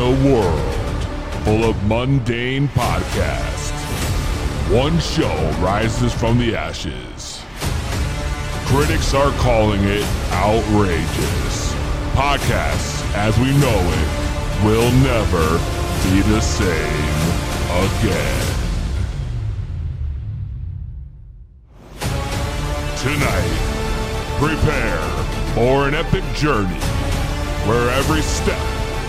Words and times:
a 0.00 0.24
world 0.24 1.04
full 1.44 1.62
of 1.62 1.76
mundane 1.86 2.68
podcasts, 2.68 3.70
one 4.72 4.98
show 4.98 5.36
rises 5.60 6.14
from 6.14 6.38
the 6.38 6.56
ashes. 6.56 7.42
Critics 8.64 9.12
are 9.12 9.30
calling 9.32 9.82
it 9.84 10.04
outrageous. 10.32 11.74
Podcasts, 12.14 13.04
as 13.14 13.38
we 13.38 13.52
know 13.58 13.80
it, 13.98 14.64
will 14.64 14.90
never 15.02 15.58
be 16.08 16.22
the 16.32 16.40
same 16.40 17.20
again. 17.84 18.46
Tonight, 23.02 23.58
prepare 24.38 25.00
for 25.54 25.88
an 25.88 25.94
epic 25.94 26.24
journey 26.34 26.80
where 27.66 27.90
every 27.90 28.22
step 28.22 28.79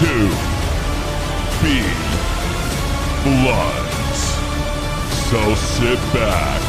To 0.00 0.06
Be 1.60 1.82
Blunt. 3.22 4.16
So 5.28 5.54
sit 5.54 5.98
back, 6.14 6.60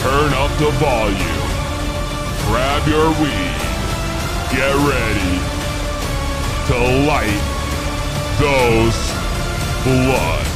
turn 0.00 0.32
up 0.32 0.50
the 0.58 0.70
volume, 0.80 1.50
grab 2.48 2.88
your 2.88 3.10
weed, 3.20 3.60
get 4.50 4.74
ready 4.88 5.38
to 6.68 6.78
light 7.06 7.44
those 8.40 8.96
bloods. 9.84 10.47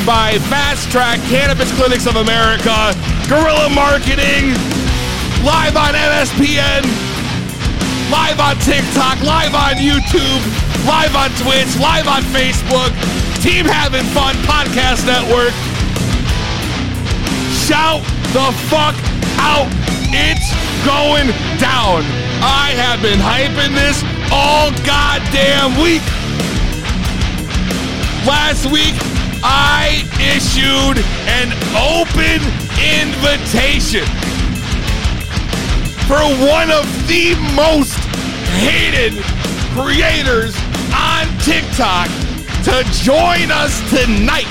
You 0.00 0.06
by 0.06 0.38
Fast 0.50 0.90
Track 0.90 1.20
Cannabis 1.28 1.70
Clinics 1.76 2.06
of 2.06 2.16
America, 2.16 2.92
Guerrilla 3.28 3.68
Marketing, 3.70 4.52
live 5.44 5.76
on 5.76 5.94
MSPN, 5.94 6.82
live 8.10 8.40
on 8.40 8.56
TikTok, 8.64 9.20
live 9.22 9.54
on 9.54 9.76
YouTube, 9.76 10.42
live 10.86 11.14
on 11.14 11.30
Twitch, 11.40 11.70
live 11.78 12.08
on 12.08 12.22
Facebook, 12.34 12.90
Team 13.42 13.64
Having 13.64 14.04
Fun 14.12 14.34
Podcast 14.44 15.06
Network. 15.06 15.54
Shout 17.64 18.02
the 18.32 18.52
fuck 18.68 18.96
out. 19.40 19.68
It's 20.12 20.50
going 20.84 21.28
down. 21.60 22.02
I 22.42 22.72
have 22.76 23.00
been 23.02 23.20
hyping 23.20 23.74
this 23.74 24.02
all 24.32 24.70
goddamn 24.84 25.80
week. 25.80 26.02
Last 28.26 28.66
week, 28.66 28.94
I 29.42 30.04
issued 30.20 30.98
an 31.28 31.52
open 31.76 32.40
invitation 32.78 34.06
for 36.06 36.22
one 36.46 36.70
of 36.70 36.86
the 37.08 37.34
most 37.54 37.98
hated 38.62 39.12
creators 39.74 40.56
on 40.94 41.26
TikTok 41.42 42.08
to 42.64 42.82
join 43.02 43.50
us 43.50 43.78
tonight. 43.90 44.46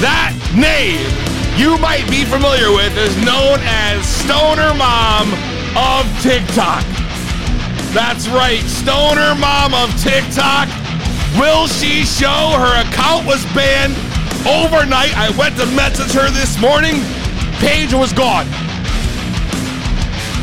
That 0.00 0.32
name 0.54 1.02
you 1.58 1.78
might 1.78 2.08
be 2.10 2.24
familiar 2.24 2.70
with 2.70 2.96
is 2.96 3.16
known 3.24 3.58
as 3.62 4.06
Stoner 4.06 4.74
Mom 4.74 5.32
of 5.76 6.04
TikTok. 6.22 6.84
That's 7.92 8.28
right, 8.28 8.62
Stoner 8.62 9.34
Mom 9.34 9.74
of 9.74 9.90
TikTok. 10.02 10.85
Will 11.34 11.66
she 11.66 12.04
show 12.04 12.54
her 12.54 12.80
account 12.86 13.26
was 13.26 13.44
banned 13.52 13.92
overnight? 14.46 15.16
I 15.18 15.34
went 15.36 15.56
to 15.58 15.66
message 15.74 16.12
her 16.12 16.30
this 16.30 16.58
morning. 16.60 17.02
Page 17.58 17.92
was 17.92 18.12
gone. 18.12 18.46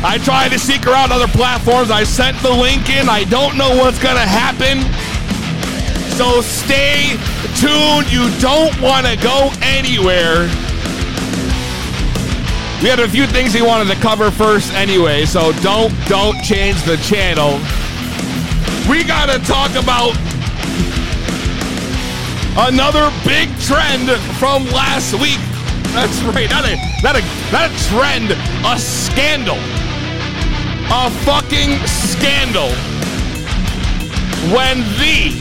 I 0.04 0.20
tried 0.22 0.50
to 0.50 0.58
seek 0.58 0.84
her 0.84 0.92
out 0.92 1.10
on 1.10 1.22
other 1.22 1.32
platforms. 1.32 1.90
I 1.90 2.04
sent 2.04 2.36
the 2.42 2.52
link 2.52 2.90
in. 2.90 3.08
I 3.08 3.24
don't 3.24 3.56
know 3.56 3.70
what's 3.76 3.98
going 3.98 4.16
to 4.16 4.28
happen. 4.28 4.84
So 6.14 6.42
stay 6.42 7.16
tuned. 7.56 8.12
You 8.12 8.28
don't 8.38 8.78
want 8.80 9.06
to 9.06 9.16
go 9.16 9.50
anywhere. 9.62 10.46
We 12.82 12.90
had 12.90 13.00
a 13.00 13.08
few 13.08 13.26
things 13.26 13.54
he 13.54 13.62
wanted 13.62 13.92
to 13.94 13.98
cover 14.00 14.30
first 14.30 14.74
anyway, 14.74 15.24
so 15.24 15.52
don't 15.62 15.92
don't 16.06 16.36
change 16.44 16.82
the 16.82 16.98
channel. 16.98 17.58
We 18.90 19.04
got 19.04 19.32
to 19.32 19.38
talk 19.46 19.70
about 19.74 20.12
another 22.56 23.10
big 23.24 23.48
trend 23.60 24.10
from 24.38 24.64
last 24.70 25.14
week. 25.14 25.40
That's 25.92 26.22
right. 26.22 26.50
Not 26.50 26.64
a 26.64 26.76
not 27.02 27.16
a 27.16 27.22
not 27.52 27.70
a 27.70 27.74
trend, 27.88 28.30
a 28.64 28.78
scandal 28.78 29.58
a 30.90 31.10
fucking 31.24 31.78
scandal 31.86 32.68
when 34.52 34.78
the 35.00 35.32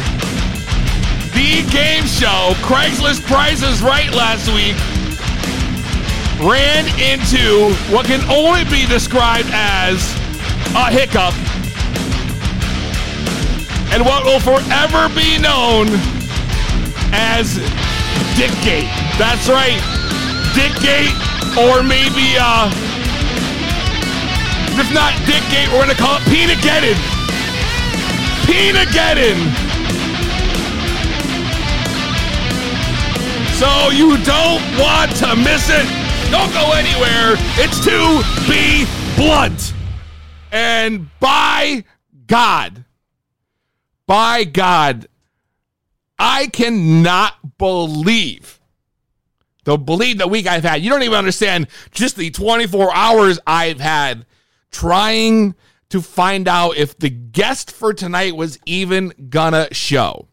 the 1.34 1.70
game 1.70 2.06
show 2.06 2.54
Craigslist 2.64 3.26
Prices 3.28 3.82
Right 3.82 4.12
last 4.12 4.48
week 4.48 4.76
ran 6.50 6.88
into 7.00 7.74
what 7.94 8.06
can 8.06 8.22
only 8.30 8.64
be 8.64 8.86
described 8.88 9.50
as 9.52 10.14
a 10.76 10.90
hiccup 10.90 11.34
and 13.94 14.04
what 14.06 14.24
will 14.24 14.40
forever 14.40 15.14
be 15.14 15.38
known 15.40 15.88
as 17.14 17.58
Dickgate. 18.36 18.90
That's 19.18 19.48
right, 19.48 19.78
Dickgate, 20.58 21.14
or 21.56 21.84
maybe 21.84 22.36
uh, 22.42 22.68
if 24.76 24.92
not 24.92 25.14
Dickgate, 25.30 25.72
we're 25.72 25.86
gonna 25.86 25.94
call 25.94 26.18
it 26.18 26.24
Peanageddon. 26.28 26.98
Peanageddon. 28.50 29.38
So 33.60 33.92
you 33.92 34.18
don't 34.24 34.62
want 34.80 35.16
to 35.18 35.36
miss 35.36 35.70
it. 35.70 35.86
Don't 36.32 36.52
go 36.52 36.74
anywhere. 36.74 37.36
It's 37.58 37.80
to 37.86 38.24
be 38.50 38.86
blunt. 39.16 39.74
And 40.52 41.08
by 41.20 41.84
God, 42.28 42.84
by 44.08 44.44
God, 44.44 45.08
I 46.24 46.48
cannot 46.48 47.58
believe 47.58 48.62
the 49.66 49.78
believe 49.78 50.20
the 50.20 50.28
week 50.28 50.48
I've 50.48 50.64
had. 50.64 50.82
You 50.82 50.90
don't 50.90 51.04
even 51.04 51.18
understand 51.18 51.68
just 51.92 52.16
the 52.16 52.32
24 52.32 52.96
hours 52.96 53.40
I've 53.46 53.82
had 53.82 54.26
trying 54.72 55.54
to 55.90 56.02
find 56.02 56.48
out 56.48 56.78
if 56.78 56.98
the 56.98 57.10
guest 57.10 57.72
for 57.72 57.94
tonight 57.94 58.38
was 58.38 58.58
even 58.66 59.14
gonna 59.30 59.68
show. 59.74 60.30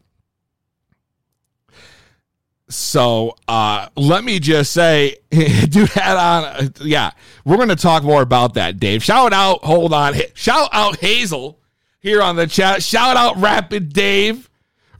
So 2.69 3.35
uh, 3.49 3.89
let 3.97 4.23
me 4.23 4.39
just 4.39 4.71
say, 4.71 5.17
dude 5.29 5.89
had 5.89 6.15
on, 6.15 6.73
yeah, 6.81 7.11
we're 7.43 7.57
going 7.57 7.67
to 7.67 7.75
talk 7.75 8.01
more 8.01 8.21
about 8.21 8.53
that, 8.53 8.79
Dave. 8.79 9.03
Shout 9.03 9.33
out, 9.33 9.61
hold 9.65 9.91
on, 9.91 10.13
shout 10.35 10.69
out 10.71 10.97
Hazel 11.01 11.59
here 11.99 12.21
on 12.21 12.37
the 12.37 12.47
chat. 12.47 12.81
Shout 12.81 13.17
out 13.17 13.35
Rapid 13.35 13.91
Dave. 13.91 14.49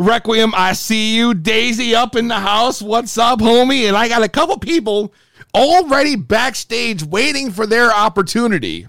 Requiem, 0.01 0.51
I 0.56 0.74
see 0.74 1.15
you. 1.15 1.36
Daisy 1.36 1.94
up 1.94 2.15
in 2.15 2.27
the 2.27 2.39
house. 2.39 2.81
What's 2.81 3.19
up, 3.19 3.39
homie? 3.39 3.88
And 3.88 3.95
I 3.95 4.07
got 4.07 4.24
a 4.24 4.30
couple 4.30 4.57
people 4.57 5.13
already 5.53 6.15
backstage 6.15 7.03
waiting 7.03 7.51
for 7.51 7.68
their 7.68 7.94
opportunity 7.94 8.88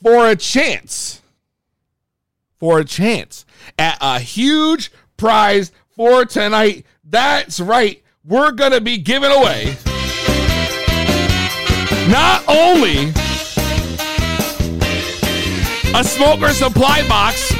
for 0.00 0.30
a 0.30 0.36
chance. 0.36 1.20
For 2.60 2.78
a 2.78 2.84
chance 2.84 3.44
at 3.76 3.98
a 4.00 4.20
huge 4.20 4.92
prize 5.16 5.72
for 5.96 6.24
tonight. 6.24 6.86
That's 7.02 7.58
right. 7.58 8.04
We're 8.24 8.52
going 8.52 8.72
to 8.72 8.80
be 8.80 8.98
giving 8.98 9.32
away 9.32 9.76
not 12.08 12.44
only 12.48 13.12
a 15.92 16.04
smoker 16.04 16.50
supply 16.50 17.06
box 17.08 17.52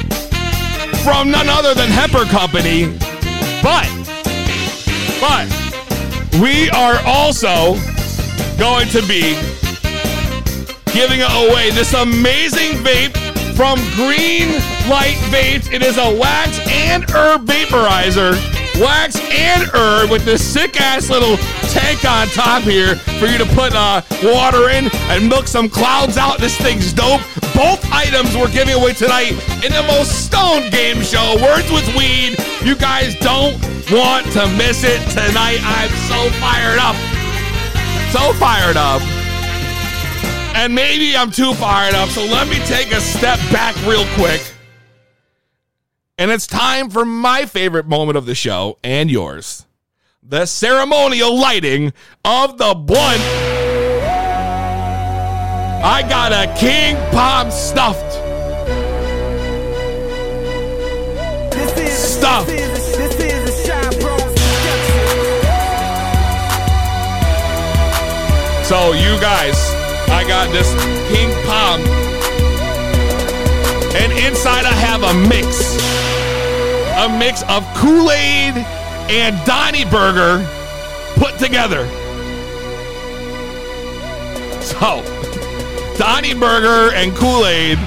from 1.07 1.31
none 1.31 1.49
other 1.49 1.73
than 1.73 1.89
Hemper 1.89 2.25
Company, 2.25 2.87
but, 3.63 3.87
but, 5.21 5.47
we 6.43 6.69
are 6.71 6.99
also 7.07 7.75
going 8.59 8.89
to 8.89 9.01
be 9.07 9.39
giving 10.93 11.23
away 11.23 11.71
this 11.71 11.95
amazing 11.95 12.83
vape 12.83 13.17
from 13.55 13.79
Green 13.95 14.51
Light 14.91 15.15
Vapes. 15.31 15.73
It 15.73 15.83
is 15.83 15.97
a 15.97 16.19
wax 16.19 16.59
and 16.67 17.09
herb 17.09 17.47
vaporizer 17.47 18.35
wax 18.81 19.17
and 19.33 19.69
herb 19.75 20.11
with 20.11 20.25
this 20.25 20.45
sick 20.45 20.81
ass 20.81 21.11
little 21.11 21.37
tank 21.71 22.05
on 22.05 22.27
top 22.29 22.63
here 22.63 22.97
for 23.19 23.27
you 23.27 23.39
to 23.39 23.47
put 23.55 23.73
uh, 23.75 24.03
water 24.23 24.71
in 24.71 24.89
and 25.11 25.29
milk 25.29 25.47
some 25.47 25.69
clouds 25.69 26.17
out. 26.17 26.39
This 26.39 26.57
thing's 26.59 26.93
dope. 26.93 27.21
Both 27.55 27.85
items 27.93 28.37
we're 28.37 28.51
giving 28.51 28.75
away 28.75 28.93
tonight 28.93 29.33
in 29.65 29.73
the 29.73 29.85
most 29.87 30.27
stoned 30.27 30.73
game 30.73 31.03
show. 31.03 31.37
Words 31.43 31.71
with 31.71 31.87
weed. 31.97 32.37
You 32.63 32.77
guys 32.77 33.15
don't 33.21 33.55
want 33.91 34.27
to 34.33 34.47
miss 34.57 34.85
it 34.85 35.01
tonight. 35.11 35.61
I'm 35.63 35.93
so 36.09 36.31
fired 36.41 36.79
up. 36.79 36.97
So 38.13 38.33
fired 38.39 38.77
up. 38.77 39.03
And 40.57 40.75
maybe 40.75 41.17
I'm 41.17 41.31
too 41.31 41.53
fired 41.55 41.95
up, 41.95 42.09
so 42.09 42.25
let 42.25 42.49
me 42.49 42.57
take 42.65 42.93
a 42.93 43.01
step 43.01 43.39
back 43.53 43.77
real 43.87 44.07
quick 44.15 44.56
and 46.19 46.31
it's 46.31 46.47
time 46.47 46.91
for 46.91 47.05
my 47.05 47.47
favorite 47.47 47.87
moment 47.87 48.17
of 48.17 48.27
the 48.27 48.35
show 48.35 48.79
and 48.83 49.11
yours 49.11 49.67
the 50.29 50.45
ceremonial 50.45 51.39
lighting 51.39 51.93
of 52.25 52.59
the 52.59 52.75
blunt. 52.75 53.21
I 55.85 56.05
got 56.09 56.33
a 56.33 56.53
King 56.59 56.97
Palm 57.13 57.51
stuffed. 57.51 58.13
Stuffed. 61.89 62.51
So, 68.67 68.95
you 68.95 69.21
guys, 69.21 69.57
I 70.09 70.25
got 70.27 70.51
this 70.51 70.69
King 71.09 71.31
Palm. 71.47 71.81
And 73.95 74.13
inside 74.13 74.65
I 74.65 74.73
have 74.73 75.05
a 75.05 75.15
mix 75.29 76.06
a 76.97 77.09
mix 77.19 77.43
of 77.45 77.65
Kool 77.75 78.11
Aid 78.11 78.55
and 79.09 79.47
Donny 79.47 79.85
Burger 79.85 80.47
put 81.17 81.39
together. 81.39 81.87
So, 84.63 85.03
Donny 85.97 86.35
Burger 86.35 86.95
and 86.95 87.15
Kool 87.15 87.47
Aid 87.47 87.79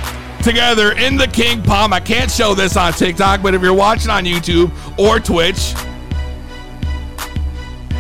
together 0.43 0.93
in 0.93 1.17
the 1.17 1.27
King 1.27 1.61
Palm. 1.61 1.91
I 1.91 1.99
can't 1.99 2.31
show 2.31 2.53
this 2.53 2.77
on 2.77 2.93
TikTok, 2.93 3.41
but 3.41 3.53
if 3.53 3.61
you're 3.61 3.73
watching 3.73 4.09
on 4.09 4.25
YouTube 4.25 4.71
or 4.97 5.19
Twitch, 5.19 5.73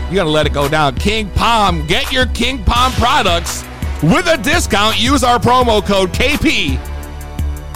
you 0.09 0.15
gotta 0.15 0.29
let 0.29 0.45
it 0.45 0.53
go 0.53 0.67
down. 0.69 0.95
King 0.95 1.29
Palm, 1.31 1.85
get 1.87 2.11
your 2.11 2.25
King 2.27 2.63
Palm 2.63 2.91
products 2.93 3.63
with 4.01 4.27
a 4.27 4.37
discount. 4.37 4.99
Use 4.99 5.23
our 5.23 5.39
promo 5.39 5.85
code 5.85 6.11
KP, 6.11 6.79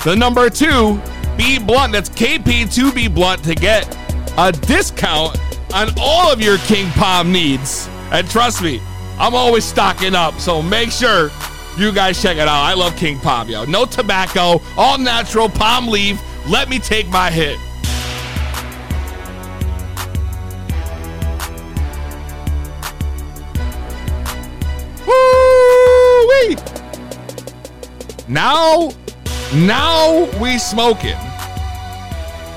the 0.04 0.16
number 0.16 0.50
two, 0.50 1.00
B 1.38 1.60
Blunt. 1.60 1.94
That's 1.94 2.10
KP2B 2.10 3.14
Blunt 3.14 3.44
to 3.44 3.56
get 3.56 3.88
a 4.38 4.52
discount 4.52 5.38
on 5.74 5.90
all 6.00 6.32
of 6.32 6.42
your 6.42 6.58
King 6.60 6.90
Palm 6.92 7.32
needs. 7.32 7.90
And 8.12 8.30
trust 8.30 8.62
me, 8.62 8.82
I'm 9.20 9.34
always 9.36 9.64
stocking 9.66 10.16
up. 10.16 10.40
So 10.40 10.62
make 10.62 10.92
sure 10.92 11.32
you 11.78 11.92
guys 11.92 12.22
check 12.22 12.38
it 12.38 12.48
out. 12.48 12.64
I 12.64 12.74
love 12.74 12.96
King 12.96 13.20
Palm, 13.20 13.50
yo. 13.50 13.66
No 13.66 13.86
tobacco, 13.86 14.62
all 14.78 14.98
natural 14.98 15.50
palm 15.50 15.88
leaf. 15.88 16.22
Let 16.48 16.70
me 16.70 16.78
take 16.80 17.08
my 17.10 17.32
hit. 17.32 17.58
Woo-wee! 25.08 26.58
Now 28.28 28.92
now 29.56 30.30
we 30.42 30.58
smoking. 30.58 31.18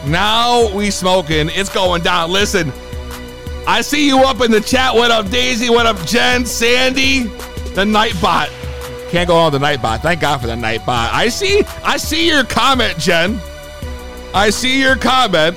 Now 0.07 0.75
we 0.75 0.91
smoking. 0.91 1.51
It's 1.53 1.69
going 1.69 2.03
down. 2.03 2.31
Listen, 2.31 2.73
I 3.67 3.81
see 3.83 4.07
you 4.07 4.21
up 4.21 4.41
in 4.41 4.51
the 4.51 4.61
chat. 4.61 4.95
What 4.95 5.11
up, 5.11 5.29
Daisy? 5.29 5.69
What 5.69 5.87
up, 5.87 5.99
Jen? 6.07 6.47
Sandy? 6.47 7.25
The 7.75 7.85
Nightbot. 7.85 8.51
Can't 9.11 9.29
go 9.29 9.37
on 9.37 9.53
the 9.53 9.59
Nightbot. 9.59 10.01
Thank 10.01 10.21
God 10.21 10.41
for 10.41 10.47
the 10.47 10.55
Nightbot. 10.55 11.13
I 11.13 11.29
see. 11.29 11.65
I 11.85 11.97
see 11.97 12.27
your 12.29 12.45
comment, 12.45 12.99
Jen. 12.99 13.41
I 14.33 14.51
see 14.51 14.81
your 14.81 14.97
comment, 14.97 15.57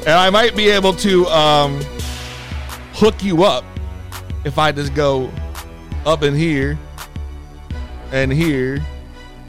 and 0.00 0.10
I 0.10 0.30
might 0.30 0.56
be 0.56 0.68
able 0.68 0.92
to 0.94 1.26
um, 1.26 1.80
hook 2.92 3.22
you 3.22 3.44
up 3.44 3.64
if 4.44 4.58
I 4.58 4.72
just 4.72 4.94
go 4.94 5.30
up 6.04 6.22
in 6.22 6.34
here 6.34 6.78
and 8.10 8.32
here 8.32 8.84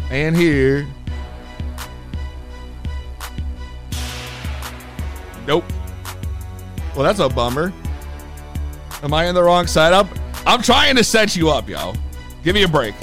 and 0.10 0.36
here. 0.36 0.88
Nope. 5.46 5.66
Well, 6.96 7.04
that's 7.04 7.20
a 7.20 7.30
bummer. 7.30 7.74
Am 9.02 9.14
I 9.14 9.26
in 9.26 9.36
the 9.36 9.44
wrong 9.44 9.68
setup? 9.68 10.08
I'm 10.46 10.62
trying 10.62 10.96
to 10.96 11.04
set 11.04 11.36
you 11.36 11.50
up, 11.50 11.68
yo. 11.68 11.94
Give 12.44 12.56
me 12.56 12.64
a 12.64 12.68
break. 12.68 12.96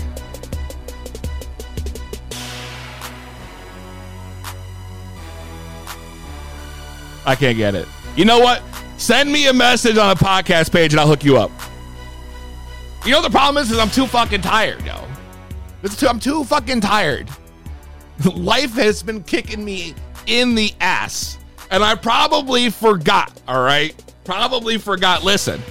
I 7.27 7.35
can't 7.35 7.57
get 7.57 7.75
it. 7.75 7.87
You 8.17 8.25
know 8.25 8.39
what? 8.41 8.63
Send 8.97 9.33
me 9.33 9.47
a 9.49 9.53
message 9.53 9.97
on 9.97 10.11
a 10.11 10.15
podcast 10.15 10.73
page 10.73 10.93
and 10.93 11.01
I'll 11.01 11.07
hook 11.07 11.25
you 11.25 11.39
up. 11.39 11.51
You 13.05 13.13
know 13.13 13.23
the 13.23 13.31
problem 13.31 13.63
is, 13.63 13.71
is 13.71 13.79
I'm 13.79 13.91
too 13.91 14.07
fucking 14.07 14.43
tired, 14.43 14.85
yo. 14.85 15.10
Too, 15.83 16.09
I'm 16.09 16.21
too 16.21 16.45
fucking 16.45 16.81
tired. 16.81 17.29
Life 18.35 18.75
has 18.75 19.03
been 19.03 19.23
kicking 19.23 19.65
me 19.65 19.95
in 20.27 20.55
the 20.55 20.75
ass. 20.81 21.39
And 21.71 21.83
I 21.83 21.95
probably 21.95 22.69
forgot, 22.71 23.41
all 23.47 23.63
right? 23.63 23.95
Probably 24.25 24.77
forgot. 24.77 25.25
Listen, 25.25 25.63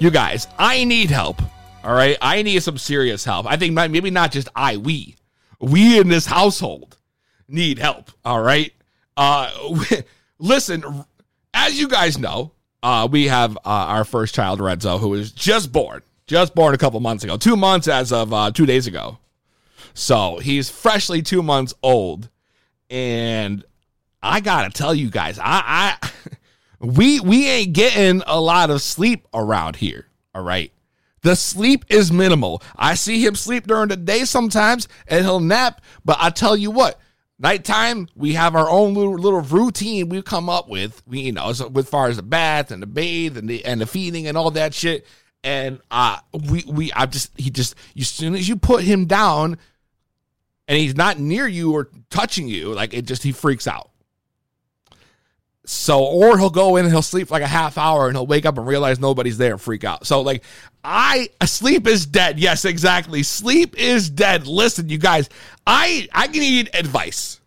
you 0.00 0.10
guys, 0.10 0.46
I 0.58 0.84
need 0.84 1.10
help, 1.10 1.40
all 1.82 1.94
right? 1.94 2.18
I 2.20 2.42
need 2.42 2.62
some 2.62 2.76
serious 2.76 3.24
help. 3.24 3.46
I 3.46 3.56
think 3.56 3.72
maybe 3.72 4.10
not 4.10 4.32
just 4.32 4.48
I, 4.54 4.76
we. 4.76 5.16
We 5.60 5.98
in 5.98 6.08
this 6.08 6.26
household 6.26 6.96
need 7.48 7.78
help, 7.78 8.10
all 8.24 8.42
right? 8.42 8.72
Uh, 9.16 9.50
listen, 10.38 11.04
as 11.54 11.78
you 11.78 11.88
guys 11.88 12.18
know, 12.18 12.52
uh, 12.82 13.08
we 13.10 13.28
have 13.28 13.56
uh, 13.58 13.60
our 13.64 14.04
first 14.04 14.34
child, 14.34 14.60
Renzo, 14.60 14.98
who 14.98 15.08
was 15.10 15.32
just 15.32 15.72
born, 15.72 16.02
just 16.26 16.54
born 16.54 16.74
a 16.74 16.78
couple 16.78 17.00
months 17.00 17.24
ago, 17.24 17.36
two 17.36 17.56
months 17.56 17.88
as 17.88 18.12
of 18.12 18.32
uh, 18.32 18.50
two 18.50 18.66
days 18.66 18.86
ago. 18.86 19.18
So 19.92 20.38
he's 20.38 20.70
freshly 20.70 21.22
two 21.22 21.42
months 21.42 21.74
old. 21.82 22.30
And 22.90 23.64
I 24.22 24.40
gotta 24.40 24.70
tell 24.70 24.94
you 24.94 25.10
guys, 25.10 25.38
I, 25.38 25.96
I 26.00 26.10
we 26.80 27.20
we 27.20 27.48
ain't 27.48 27.72
getting 27.72 28.22
a 28.26 28.40
lot 28.40 28.70
of 28.70 28.82
sleep 28.82 29.26
around 29.34 29.76
here. 29.76 30.06
All 30.34 30.42
right. 30.42 30.72
The 31.22 31.36
sleep 31.36 31.86
is 31.88 32.12
minimal. 32.12 32.62
I 32.76 32.94
see 32.94 33.24
him 33.24 33.34
sleep 33.34 33.66
during 33.66 33.88
the 33.88 33.96
day 33.96 34.26
sometimes 34.26 34.88
and 35.06 35.24
he'll 35.24 35.40
nap, 35.40 35.80
but 36.04 36.18
I 36.20 36.28
tell 36.28 36.54
you 36.54 36.70
what, 36.70 37.00
nighttime 37.38 38.08
we 38.14 38.34
have 38.34 38.54
our 38.54 38.68
own 38.68 38.94
little 38.94 39.16
little 39.16 39.40
routine 39.40 40.08
we 40.08 40.20
come 40.22 40.48
up 40.50 40.68
with. 40.68 41.02
We 41.06 41.20
you 41.20 41.32
know, 41.32 41.52
so 41.52 41.72
as 41.74 41.88
far 41.88 42.08
as 42.08 42.16
the 42.16 42.22
bath 42.22 42.70
and 42.70 42.82
the 42.82 42.86
bathe 42.86 43.38
and 43.38 43.48
the 43.48 43.64
and 43.64 43.80
the 43.80 43.86
feeding 43.86 44.26
and 44.26 44.36
all 44.36 44.50
that 44.52 44.74
shit. 44.74 45.06
And 45.42 45.80
uh 45.90 46.18
we 46.32 46.64
we 46.66 46.92
I 46.92 47.06
just 47.06 47.30
he 47.38 47.50
just 47.50 47.74
as 47.98 48.08
soon 48.08 48.34
as 48.34 48.48
you 48.48 48.56
put 48.56 48.84
him 48.84 49.06
down, 49.06 49.58
and 50.68 50.78
he's 50.78 50.96
not 50.96 51.18
near 51.18 51.46
you 51.46 51.72
or 51.72 51.90
touching 52.10 52.48
you, 52.48 52.72
like 52.74 52.94
it 52.94 53.02
just 53.02 53.22
he 53.22 53.32
freaks 53.32 53.66
out. 53.66 53.90
So, 55.66 56.04
or 56.04 56.36
he'll 56.38 56.50
go 56.50 56.76
in 56.76 56.84
and 56.84 56.92
he'll 56.92 57.00
sleep 57.00 57.30
like 57.30 57.42
a 57.42 57.46
half 57.46 57.78
hour 57.78 58.06
and 58.06 58.14
he'll 58.16 58.26
wake 58.26 58.44
up 58.44 58.58
and 58.58 58.66
realize 58.66 59.00
nobody's 59.00 59.38
there 59.38 59.52
and 59.52 59.60
freak 59.60 59.82
out. 59.82 60.06
So, 60.06 60.20
like, 60.20 60.44
I 60.82 61.30
sleep 61.46 61.86
is 61.86 62.04
dead. 62.04 62.38
Yes, 62.38 62.66
exactly. 62.66 63.22
Sleep 63.22 63.78
is 63.78 64.10
dead. 64.10 64.46
Listen, 64.46 64.90
you 64.90 64.98
guys, 64.98 65.30
I 65.66 66.06
I 66.12 66.26
need 66.26 66.68
advice. 66.74 67.40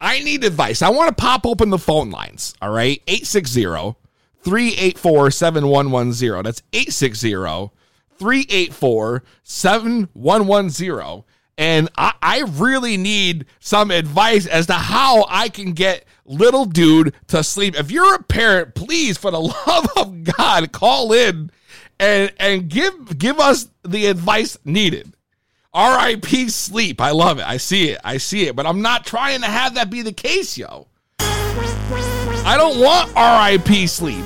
I 0.00 0.20
need 0.20 0.44
advice. 0.44 0.82
I 0.82 0.90
want 0.90 1.08
to 1.08 1.20
pop 1.20 1.44
open 1.44 1.70
the 1.70 1.78
phone 1.78 2.10
lines. 2.10 2.54
All 2.62 2.70
right. 2.70 3.02
860 3.08 3.96
384 4.42 5.30
7110. 5.32 6.44
That's 6.44 6.62
860 6.72 7.70
384 8.18 9.22
7110. 9.42 11.24
And 11.58 11.88
I, 11.96 12.12
I 12.20 12.40
really 12.42 12.96
need 12.96 13.46
some 13.60 13.90
advice 13.90 14.46
as 14.46 14.66
to 14.66 14.74
how 14.74 15.24
I 15.28 15.48
can 15.48 15.72
get 15.72 16.04
little 16.26 16.66
dude 16.66 17.14
to 17.28 17.42
sleep. 17.42 17.78
If 17.78 17.90
you're 17.90 18.14
a 18.14 18.22
parent, 18.22 18.74
please, 18.74 19.16
for 19.16 19.30
the 19.30 19.40
love 19.66 19.88
of 19.96 20.24
God, 20.24 20.72
call 20.72 21.12
in 21.12 21.50
and 21.98 22.32
and 22.38 22.68
give 22.68 23.18
give 23.18 23.38
us 23.38 23.68
the 23.84 24.06
advice 24.06 24.58
needed. 24.64 25.12
R.I.P. 25.72 26.48
sleep. 26.48 27.02
I 27.02 27.10
love 27.10 27.38
it. 27.38 27.46
I 27.46 27.58
see 27.58 27.90
it. 27.90 28.00
I 28.02 28.16
see 28.16 28.46
it. 28.46 28.56
But 28.56 28.64
I'm 28.64 28.80
not 28.80 29.04
trying 29.04 29.42
to 29.42 29.46
have 29.46 29.74
that 29.74 29.90
be 29.90 30.00
the 30.00 30.12
case, 30.12 30.56
yo. 30.56 30.86
I 31.18 32.56
don't 32.56 32.80
want 32.80 33.14
R.I.P. 33.14 33.86
sleep. 33.86 34.24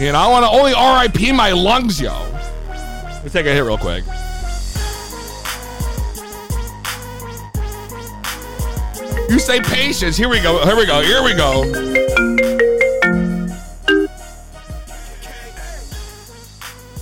You 0.00 0.12
know, 0.12 0.18
I 0.18 0.28
want 0.28 0.44
to 0.46 0.50
only 0.50 0.72
R.I.P. 0.72 1.32
my 1.32 1.52
lungs, 1.52 2.00
yo. 2.00 2.12
Let 3.26 3.34
me 3.34 3.40
take 3.40 3.50
a 3.50 3.54
hit 3.54 3.64
real 3.64 3.76
quick. 3.76 4.04
You 9.28 9.40
say 9.40 9.58
patience. 9.58 10.16
Here 10.16 10.28
we 10.28 10.40
go. 10.40 10.64
Here 10.64 10.76
we 10.76 10.86
go. 10.86 11.02
Here 11.02 11.24
we 11.24 11.34
go. 11.34 11.64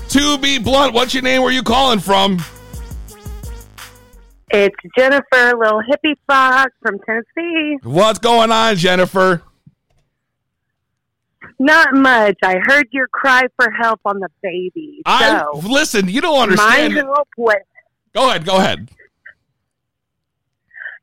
To 0.09 0.38
be 0.38 0.57
blunt, 0.59 0.95
what's 0.95 1.12
your 1.12 1.23
name? 1.23 1.43
Where 1.43 1.50
are 1.50 1.52
you 1.52 1.62
calling 1.62 1.99
from? 1.99 2.43
It's 4.50 4.75
Jennifer, 4.97 5.59
little 5.59 5.83
hippie 5.83 6.16
fox 6.26 6.73
from 6.81 7.00
Tennessee. 7.00 7.76
What's 7.83 8.19
going 8.19 8.50
on, 8.50 8.76
Jennifer? 8.76 9.43
Not 11.59 11.95
much. 11.95 12.39
I 12.43 12.57
heard 12.67 12.89
your 12.91 13.09
cry 13.09 13.43
for 13.57 13.71
help 13.71 14.01
on 14.05 14.19
the 14.19 14.29
baby. 14.43 15.03
I 15.07 15.45
listen. 15.53 16.09
You 16.09 16.21
don't 16.21 16.35
my 16.35 16.43
understand. 16.43 16.95
help 16.95 17.29
was. 17.37 17.57
Go 18.13 18.29
ahead. 18.29 18.45
Go 18.45 18.57
ahead. 18.57 18.89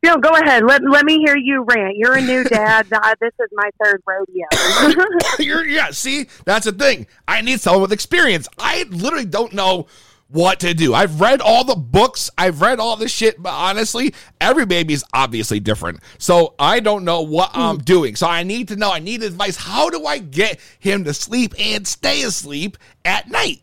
No, 0.03 0.17
go 0.17 0.29
ahead. 0.29 0.63
Let, 0.65 0.81
let 0.83 1.05
me 1.05 1.19
hear 1.23 1.37
you 1.37 1.63
rant. 1.63 1.95
You're 1.95 2.15
a 2.15 2.21
new 2.21 2.43
dad. 2.43 2.87
Uh, 3.01 3.15
this 3.19 3.33
is 3.39 3.47
my 3.53 3.69
third 3.83 4.01
rodeo. 4.05 5.07
You're, 5.39 5.65
yeah. 5.65 5.89
See, 5.89 6.27
that's 6.45 6.65
the 6.65 6.71
thing. 6.71 7.07
I 7.27 7.41
need 7.41 7.59
someone 7.59 7.81
with 7.81 7.91
experience. 7.91 8.47
I 8.59 8.85
literally 8.89 9.25
don't 9.25 9.53
know 9.53 9.87
what 10.31 10.61
to 10.61 10.73
do. 10.73 10.93
I've 10.93 11.19
read 11.19 11.41
all 11.41 11.63
the 11.63 11.75
books. 11.75 12.29
I've 12.37 12.61
read 12.61 12.79
all 12.79 12.95
the 12.95 13.09
shit, 13.09 13.41
but 13.41 13.51
honestly, 13.51 14.13
every 14.39 14.65
baby 14.65 14.93
is 14.93 15.03
obviously 15.13 15.59
different. 15.59 15.99
So 16.17 16.55
I 16.57 16.79
don't 16.79 17.03
know 17.03 17.21
what 17.21 17.51
hmm. 17.51 17.61
I'm 17.61 17.77
doing. 17.79 18.15
So 18.15 18.27
I 18.27 18.43
need 18.43 18.69
to 18.69 18.75
know. 18.75 18.91
I 18.91 18.99
need 18.99 19.23
advice. 19.23 19.57
How 19.57 19.89
do 19.89 20.05
I 20.05 20.19
get 20.19 20.59
him 20.79 21.03
to 21.03 21.13
sleep 21.13 21.53
and 21.59 21.85
stay 21.85 22.23
asleep 22.23 22.77
at 23.03 23.29
night? 23.29 23.61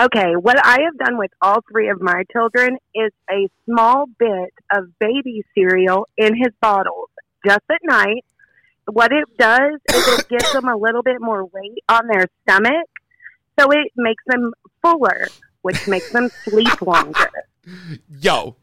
Okay, 0.00 0.32
what 0.34 0.58
I 0.64 0.80
have 0.82 0.98
done 0.98 1.18
with 1.18 1.30
all 1.40 1.60
three 1.70 1.88
of 1.88 2.00
my 2.00 2.24
children 2.32 2.78
is 2.96 3.12
a 3.30 3.48
small 3.64 4.06
bit 4.18 4.52
of 4.72 4.86
baby 4.98 5.44
cereal 5.54 6.08
in 6.16 6.34
his 6.34 6.52
bottles 6.60 7.10
just 7.46 7.62
at 7.70 7.78
night. 7.84 8.24
What 8.90 9.12
it 9.12 9.24
does 9.38 9.78
is 9.94 10.18
it 10.18 10.28
gives 10.28 10.52
them 10.52 10.66
a 10.66 10.76
little 10.76 11.04
bit 11.04 11.20
more 11.20 11.44
weight 11.44 11.78
on 11.88 12.08
their 12.08 12.26
stomach, 12.42 12.88
so 13.58 13.70
it 13.70 13.92
makes 13.96 14.22
them 14.26 14.52
fuller, 14.82 15.28
which 15.62 15.86
makes 15.88 16.10
them 16.10 16.30
sleep 16.44 16.80
longer. 16.82 17.30
Yo, 18.20 18.56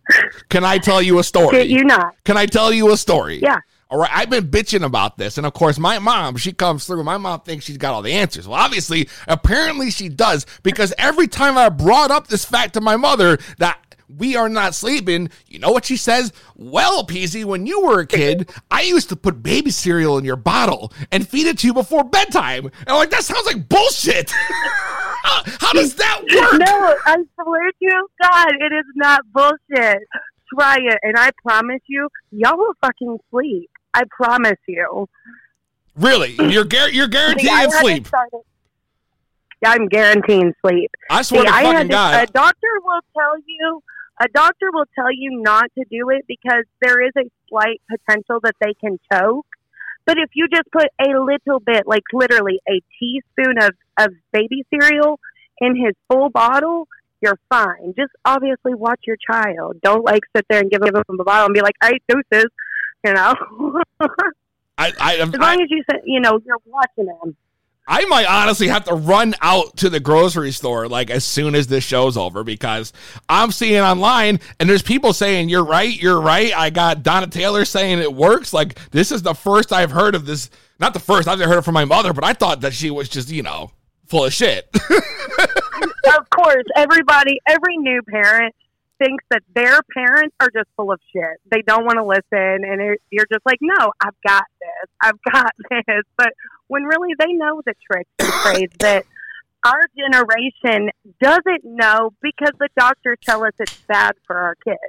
can 0.49 0.63
I 0.63 0.77
tell 0.77 1.01
you 1.01 1.19
a 1.19 1.23
story? 1.23 1.57
Shit 1.57 1.67
you 1.69 1.83
not. 1.83 2.15
Can 2.23 2.37
I 2.37 2.45
tell 2.45 2.71
you 2.71 2.91
a 2.91 2.97
story? 2.97 3.39
Yeah. 3.41 3.59
All 3.89 3.99
right, 3.99 4.09
I've 4.13 4.29
been 4.29 4.47
bitching 4.47 4.85
about 4.85 5.17
this. 5.17 5.37
And 5.37 5.45
of 5.45 5.53
course, 5.53 5.77
my 5.77 5.99
mom, 5.99 6.37
she 6.37 6.53
comes 6.53 6.85
through. 6.85 7.03
My 7.03 7.17
mom 7.17 7.41
thinks 7.41 7.65
she's 7.65 7.77
got 7.77 7.93
all 7.93 8.01
the 8.01 8.13
answers. 8.13 8.47
Well, 8.47 8.57
obviously, 8.57 9.09
apparently 9.27 9.91
she 9.91 10.07
does 10.07 10.45
because 10.63 10.93
every 10.97 11.27
time 11.27 11.57
I 11.57 11.67
brought 11.67 12.09
up 12.09 12.27
this 12.27 12.45
fact 12.45 12.75
to 12.75 12.81
my 12.81 12.95
mother 12.95 13.37
that 13.57 13.79
we 14.17 14.35
are 14.35 14.49
not 14.49 14.75
sleeping, 14.75 15.29
you 15.47 15.59
know 15.59 15.71
what 15.71 15.85
she 15.85 15.97
says? 15.97 16.33
Well, 16.55 17.05
Peasy, 17.05 17.45
when 17.45 17.65
you 17.65 17.81
were 17.81 17.99
a 18.01 18.07
kid, 18.07 18.49
I 18.69 18.81
used 18.81 19.09
to 19.09 19.15
put 19.15 19.41
baby 19.43 19.71
cereal 19.71 20.17
in 20.17 20.25
your 20.25 20.35
bottle 20.35 20.91
and 21.11 21.27
feed 21.27 21.47
it 21.47 21.57
to 21.59 21.67
you 21.67 21.73
before 21.73 22.03
bedtime. 22.03 22.65
And 22.65 22.89
I'm 22.89 22.95
like, 22.95 23.09
that 23.11 23.23
sounds 23.23 23.45
like 23.45 23.67
bullshit. 23.69 24.31
how, 24.31 25.43
how 25.59 25.73
does 25.73 25.95
that 25.95 26.19
work? 26.21 26.59
No, 26.59 26.95
I 27.05 27.17
swear 27.41 27.71
to 27.71 28.07
God, 28.21 28.47
it 28.59 28.73
is 28.73 28.85
not 28.95 29.21
bullshit. 29.33 29.99
Try 30.59 30.77
it, 30.81 30.99
and 31.03 31.17
I 31.17 31.31
promise 31.43 31.79
you, 31.87 32.09
y'all 32.31 32.57
will 32.57 32.73
fucking 32.81 33.17
sleep. 33.29 33.69
I 33.93 34.03
promise 34.09 34.59
you. 34.67 35.07
Really? 35.95 36.35
You're, 36.39 36.65
gar- 36.65 36.89
you're 36.89 37.05
See, 37.05 37.11
guaranteed 37.11 37.49
I 37.49 37.67
sleep. 37.69 38.07
started- 38.07 38.41
I'm 39.63 39.87
guaranteeing 39.87 40.53
sleep. 40.65 40.89
I 41.09 41.21
swear 41.21 41.41
See, 41.41 41.47
to 41.47 41.53
I 41.53 41.61
fucking 41.63 41.77
had 41.77 41.87
to- 41.87 41.93
God. 41.93 42.29
a 42.29 42.31
doctor 42.31 42.67
will 42.83 43.01
tell 43.15 43.37
you 43.45 43.83
a 44.21 44.27
doctor 44.33 44.67
will 44.71 44.85
tell 44.93 45.11
you 45.11 45.41
not 45.41 45.65
to 45.77 45.83
do 45.89 46.09
it 46.09 46.25
because 46.27 46.63
there 46.81 47.01
is 47.03 47.11
a 47.17 47.29
slight 47.49 47.81
potential 47.89 48.39
that 48.43 48.55
they 48.61 48.73
can 48.75 48.99
choke. 49.11 49.47
But 50.05 50.17
if 50.17 50.29
you 50.33 50.47
just 50.47 50.69
put 50.71 50.87
a 50.99 51.19
little 51.19 51.59
bit, 51.59 51.87
like 51.87 52.03
literally 52.13 52.59
a 52.69 52.81
teaspoon 52.99 53.57
of, 53.61 53.71
of 53.99 54.13
baby 54.31 54.63
cereal 54.69 55.19
in 55.59 55.75
his 55.75 55.95
full 56.07 56.29
bottle, 56.29 56.87
you're 57.21 57.39
fine. 57.49 57.93
Just 57.97 58.11
obviously 58.25 58.75
watch 58.75 59.01
your 59.05 59.17
child. 59.17 59.77
Don't 59.81 60.03
like 60.03 60.21
sit 60.35 60.45
there 60.49 60.59
and 60.59 60.69
give 60.69 60.81
him 60.83 60.93
a 60.95 61.23
bottle 61.23 61.45
and 61.45 61.53
be 61.53 61.61
like, 61.61 61.75
"I 61.81 61.93
deuces," 62.07 62.49
you 63.05 63.13
know. 63.13 63.35
I, 64.77 64.91
I, 64.99 65.15
as 65.17 65.33
I, 65.33 65.37
long 65.37 65.61
as 65.61 65.69
you, 65.69 65.83
say- 65.89 66.01
you 66.05 66.19
know, 66.19 66.39
you're 66.43 66.57
watching 66.65 67.07
him. 67.07 67.35
I 67.87 68.05
might 68.05 68.25
honestly 68.25 68.67
have 68.67 68.85
to 68.85 68.93
run 68.93 69.35
out 69.41 69.77
to 69.77 69.89
the 69.89 69.99
grocery 69.99 70.51
store 70.51 70.87
like 70.87 71.09
as 71.09 71.25
soon 71.25 71.55
as 71.55 71.67
this 71.67 71.83
show's 71.83 72.15
over 72.15 72.43
because 72.43 72.93
I'm 73.27 73.51
seeing 73.51 73.81
online 73.81 74.39
and 74.59 74.69
there's 74.69 74.83
people 74.83 75.13
saying 75.13 75.49
you're 75.49 75.65
right, 75.65 75.93
you're 76.01 76.21
right. 76.21 76.55
I 76.55 76.69
got 76.69 77.03
Donna 77.03 77.27
Taylor 77.27 77.65
saying 77.65 77.99
it 77.99 78.13
works. 78.13 78.53
Like 78.53 78.77
this 78.91 79.11
is 79.11 79.23
the 79.23 79.33
first 79.33 79.73
I've 79.73 79.91
heard 79.91 80.15
of 80.15 80.25
this. 80.25 80.49
Not 80.79 80.93
the 80.93 80.99
first 80.99 81.27
I've 81.27 81.39
heard 81.39 81.57
it 81.57 81.63
from 81.63 81.73
my 81.73 81.85
mother, 81.85 82.13
but 82.13 82.23
I 82.23 82.33
thought 82.33 82.61
that 82.61 82.73
she 82.73 82.91
was 82.91 83.09
just 83.09 83.29
you 83.29 83.43
know 83.43 83.71
full 84.07 84.25
of 84.25 84.33
shit. 84.33 84.69
of 84.75 86.29
course, 86.29 86.65
everybody, 86.75 87.39
every 87.47 87.77
new 87.77 88.01
parent 88.03 88.53
thinks 89.01 89.23
that 89.31 89.41
their 89.55 89.79
parents 89.93 90.35
are 90.39 90.49
just 90.53 90.67
full 90.75 90.91
of 90.91 90.99
shit. 91.13 91.37
They 91.49 91.61
don't 91.63 91.85
want 91.85 91.97
to 91.97 92.05
listen, 92.05 92.63
and 92.63 92.81
it, 92.81 93.01
you're 93.09 93.25
just 93.31 93.45
like, 93.45 93.57
no, 93.61 93.91
I've 94.03 94.15
got 94.25 94.43
this, 94.59 94.89
I've 95.01 95.33
got 95.33 95.51
this. 95.87 96.03
But 96.17 96.33
when 96.71 96.83
really 96.83 97.13
they 97.19 97.33
know 97.33 97.61
the 97.65 97.73
tricks 97.85 98.09
and 98.17 98.31
trades 98.31 98.73
that 98.79 99.05
our 99.65 99.81
generation 99.93 100.89
doesn't 101.21 101.65
know 101.65 102.13
because 102.21 102.53
the 102.59 102.69
doctors 102.77 103.17
tell 103.21 103.43
us 103.43 103.51
it's 103.59 103.75
bad 103.89 104.13
for 104.25 104.37
our 104.37 104.55
kids. 104.63 104.79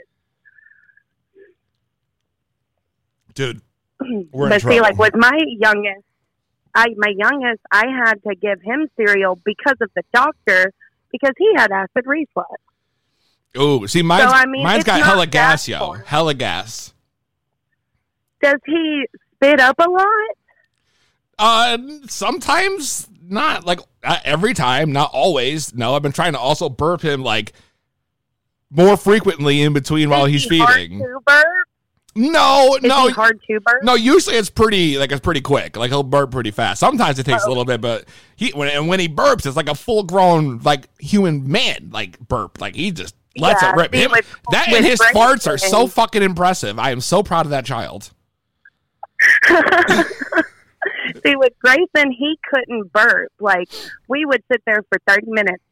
Dude, 3.35 3.62
We're 4.31 4.45
in 4.45 4.51
but 4.51 4.62
see, 4.62 4.81
like 4.81 4.97
with 4.97 5.17
my 5.17 5.37
youngest, 5.59 6.05
I 6.73 6.87
my 6.97 7.12
youngest, 7.17 7.62
I 7.73 7.87
had 7.89 8.23
to 8.29 8.37
give 8.37 8.62
him 8.62 8.87
cereal 8.97 9.41
because 9.45 9.79
of 9.81 9.91
the 9.97 10.05
doctor 10.15 10.73
because 11.11 11.33
he 11.37 11.51
had 11.57 11.73
acid 11.73 12.05
reflux. 12.07 12.62
Oh, 13.57 13.87
see 13.87 14.03
mine's, 14.03 14.33
I 14.33 14.47
mean, 14.47 14.62
mine's 14.62 14.85
got 14.85 15.03
hella 15.03 15.27
gas, 15.27 15.67
yo, 15.67 15.95
hella 16.07 16.35
gas. 16.35 16.95
Does 18.41 18.61
he 18.67 19.05
spit 19.35 19.59
up 19.59 19.81
a 19.81 19.91
lot? 19.91 20.37
Uh, 21.39 21.79
sometimes 22.09 23.09
not 23.29 23.65
like 23.67 23.81
uh, 24.05 24.19
every 24.25 24.55
time, 24.55 24.93
not 24.93 25.11
always. 25.12 25.75
No, 25.75 25.95
I've 25.95 26.03
been 26.03 26.12
trying 26.12 26.33
to 26.35 26.39
also 26.39 26.69
burp 26.69 27.01
him 27.03 27.23
like 27.23 27.53
more 28.71 28.97
frequently 28.97 29.62
in 29.62 29.73
between 29.73 30.09
while 30.11 30.25
he's 30.27 30.45
feeding. 30.45 31.05
No, 32.15 32.77
Is 32.77 32.83
no, 32.83 33.07
he 33.09 33.12
hard 33.15 33.41
to 33.49 33.61
burp? 33.61 33.83
no. 33.83 33.95
Usually 33.95 34.37
it's 34.37 34.51
pretty 34.51 34.99
like 34.99 35.11
it's 35.12 35.21
pretty 35.23 35.41
quick. 35.41 35.77
Like 35.79 35.91
he'll 35.91 36.03
burp 36.03 36.31
pretty 36.31 36.51
fast. 36.51 36.79
Sometimes 36.79 37.19
it 37.19 37.25
takes 37.25 37.45
a 37.45 37.49
little 37.49 37.65
bit, 37.65 37.81
but 37.81 38.05
he 38.37 38.51
when 38.51 38.69
and 38.69 38.87
when 38.87 39.01
he 39.01 39.09
burps, 39.09 39.47
it's 39.47 39.57
like 39.57 39.69
a 39.71 39.75
full 39.75 40.03
grown 40.03 40.59
like 40.59 40.89
human 41.01 41.51
man 41.51 41.89
like 41.91 42.19
burp. 42.29 42.61
Like 42.61 42.75
he 42.77 42.91
just 42.91 43.15
lets 43.39 43.62
Yeah, 43.62 43.71
it 43.73 43.77
rip. 43.77 43.95
see, 43.95 44.03
Him, 44.03 44.11
with- 44.11 44.37
that 44.51 44.67
with 44.69 44.77
and 44.77 44.85
his 44.87 45.01
farts 45.01 45.51
are 45.51 45.57
so 45.57 45.87
fucking 45.87 46.23
impressive. 46.23 46.79
I 46.79 46.91
am 46.91 47.01
so 47.01 47.23
proud 47.23 47.47
of 47.47 47.51
that 47.51 47.65
child. 47.65 48.11
See, 51.25 51.37
with 51.37 51.53
Grayson, 51.61 52.12
he 52.12 52.39
couldn't 52.53 52.93
burp. 52.93 53.33
Like 53.41 53.69
we 54.09 54.25
would 54.25 54.43
sit 54.51 54.62
there 54.67 54.83
for 54.89 54.99
thirty 55.07 55.31
minutes, 55.31 55.62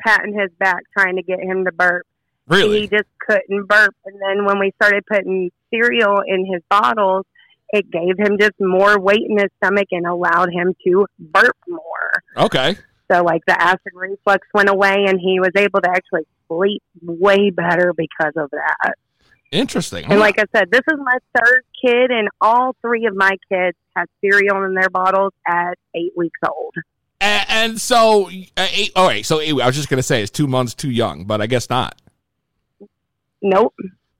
patting 0.00 0.38
his 0.38 0.50
back, 0.58 0.82
trying 0.96 1.16
to 1.16 1.22
get 1.22 1.40
him 1.40 1.64
to 1.64 1.72
burp. 1.72 2.06
Really? 2.48 2.82
He 2.82 2.88
just 2.88 3.08
couldn't 3.26 3.66
burp. 3.66 3.94
And 4.04 4.20
then 4.20 4.44
when 4.44 4.58
we 4.58 4.72
started 4.82 5.04
putting 5.06 5.50
cereal 5.70 6.22
in 6.26 6.44
his 6.44 6.62
bottles, 6.68 7.24
it 7.68 7.90
gave 7.90 8.18
him 8.18 8.36
just 8.38 8.54
more 8.60 8.98
weight 8.98 9.22
in 9.28 9.38
his 9.38 9.48
stomach 9.58 9.88
and 9.92 10.06
allowed 10.06 10.52
him 10.52 10.74
to 10.84 11.06
burp 11.18 11.56
more. 11.68 12.22
Okay. 12.36 12.76
So, 13.10 13.22
like, 13.22 13.42
the 13.46 13.60
acid 13.60 13.92
reflux 13.94 14.46
went 14.54 14.68
away 14.68 15.04
and 15.06 15.20
he 15.20 15.38
was 15.38 15.50
able 15.56 15.80
to 15.80 15.90
actually 15.90 16.26
sleep 16.48 16.82
way 17.02 17.50
better 17.50 17.92
because 17.96 18.32
of 18.36 18.50
that. 18.50 18.94
Interesting. 19.52 20.06
And 20.10 20.18
like 20.18 20.38
I 20.38 20.44
said, 20.56 20.70
this 20.70 20.80
is 20.90 20.98
my 20.98 21.18
third 21.38 21.62
kid, 21.84 22.10
and 22.10 22.28
all 22.40 22.74
three 22.80 23.06
of 23.06 23.14
my 23.14 23.36
kids 23.50 23.76
had 23.94 24.06
cereal 24.20 24.64
in 24.64 24.74
their 24.74 24.88
bottles 24.90 25.32
at 25.46 25.74
eight 25.94 26.12
weeks 26.16 26.40
old. 26.48 26.74
and, 27.20 27.46
and 27.48 27.80
so, 27.80 28.28
uh, 28.56 28.66
eight, 28.72 28.90
all 28.96 29.06
right. 29.06 29.24
So 29.24 29.40
eight, 29.40 29.52
I 29.60 29.66
was 29.66 29.76
just 29.76 29.88
gonna 29.90 30.02
say 30.02 30.22
it's 30.22 30.30
two 30.30 30.46
months 30.46 30.74
too 30.74 30.90
young, 30.90 31.24
but 31.26 31.40
I 31.42 31.46
guess 31.46 31.68
not. 31.70 32.00
Nope. 33.42 33.74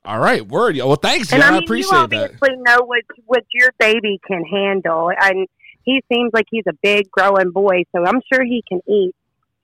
All 0.05 0.19
right, 0.19 0.47
word. 0.47 0.77
Well, 0.77 0.97
thanks, 0.97 1.33
And. 1.33 1.43
I 1.43 1.49
I, 1.49 1.51
mean, 1.53 1.63
appreciate 1.63 1.93
you 1.93 2.07
that. 2.09 2.25
obviously 2.25 2.57
know 2.59 2.83
what 2.85 3.03
what 3.27 3.45
your 3.55 3.71
baby 3.79 4.21
can 4.27 4.45
handle, 4.45 5.11
and 5.19 5.47
he 5.85 6.03
seems 6.13 6.31
like 6.35 6.47
he's 6.51 6.65
a 6.69 6.75
big 6.83 7.11
growing 7.11 7.51
boy, 7.53 7.85
so 7.95 8.05
I'm 8.05 8.21
sure 8.33 8.45
he 8.45 8.63
can 8.69 8.81
eat 8.89 9.15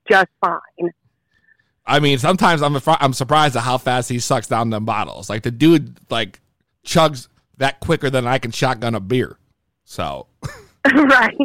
just 0.09 0.27
fine. 0.41 0.91
I 1.85 1.99
mean, 1.99 2.17
sometimes 2.19 2.61
I'm 2.61 2.77
I'm 2.85 3.13
surprised 3.13 3.55
at 3.55 3.63
how 3.63 3.77
fast 3.77 4.09
he 4.09 4.19
sucks 4.19 4.47
down 4.47 4.69
them 4.69 4.85
bottles. 4.85 5.29
Like 5.29 5.43
the 5.43 5.51
dude, 5.51 5.97
like 6.09 6.39
chugs 6.85 7.27
that 7.57 7.79
quicker 7.79 8.09
than 8.09 8.27
I 8.27 8.37
can 8.37 8.51
shotgun 8.51 8.95
a 8.95 8.99
beer. 8.99 9.37
So 9.85 10.27
right. 10.93 11.35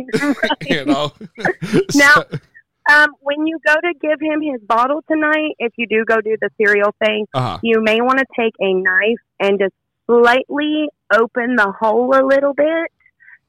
you 0.68 0.84
know. 0.84 1.12
Now- 1.94 2.24
So- 2.30 2.38
Um, 2.86 3.08
when 3.20 3.46
you 3.46 3.58
go 3.66 3.72
to 3.72 3.94
give 3.98 4.20
him 4.20 4.42
his 4.42 4.60
bottle 4.60 5.02
tonight, 5.10 5.54
if 5.58 5.72
you 5.78 5.86
do 5.86 6.04
go 6.04 6.20
do 6.20 6.36
the 6.38 6.50
cereal 6.58 6.94
thing, 7.02 7.26
uh-huh. 7.32 7.58
you 7.62 7.82
may 7.82 8.02
want 8.02 8.18
to 8.18 8.26
take 8.38 8.52
a 8.60 8.74
knife 8.74 9.16
and 9.40 9.58
just 9.58 9.72
slightly 10.04 10.90
open 11.10 11.56
the 11.56 11.72
hole 11.80 12.14
a 12.14 12.20
little 12.22 12.52
bit 12.52 12.92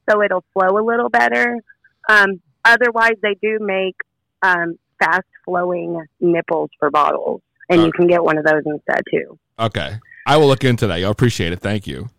so 0.10 0.22
it'll 0.24 0.46
flow 0.54 0.78
a 0.78 0.84
little 0.86 1.10
better. 1.10 1.58
Um, 2.08 2.40
otherwise, 2.64 3.16
they 3.22 3.36
do 3.42 3.58
make 3.60 3.96
um, 4.42 4.78
fast 5.00 5.26
flowing 5.44 6.04
nipples 6.20 6.70
for 6.80 6.90
bottles, 6.90 7.42
and 7.70 7.82
you 7.82 7.92
can 7.92 8.08
get 8.08 8.24
one 8.24 8.38
of 8.38 8.46
those 8.46 8.64
instead 8.66 9.02
too. 9.12 9.38
Okay. 9.60 9.98
I 10.26 10.38
will 10.38 10.48
look 10.48 10.64
into 10.64 10.88
that. 10.88 10.96
I 10.96 11.10
appreciate 11.10 11.54
it. 11.54 11.60
Thank 11.60 11.88
you. 11.88 12.10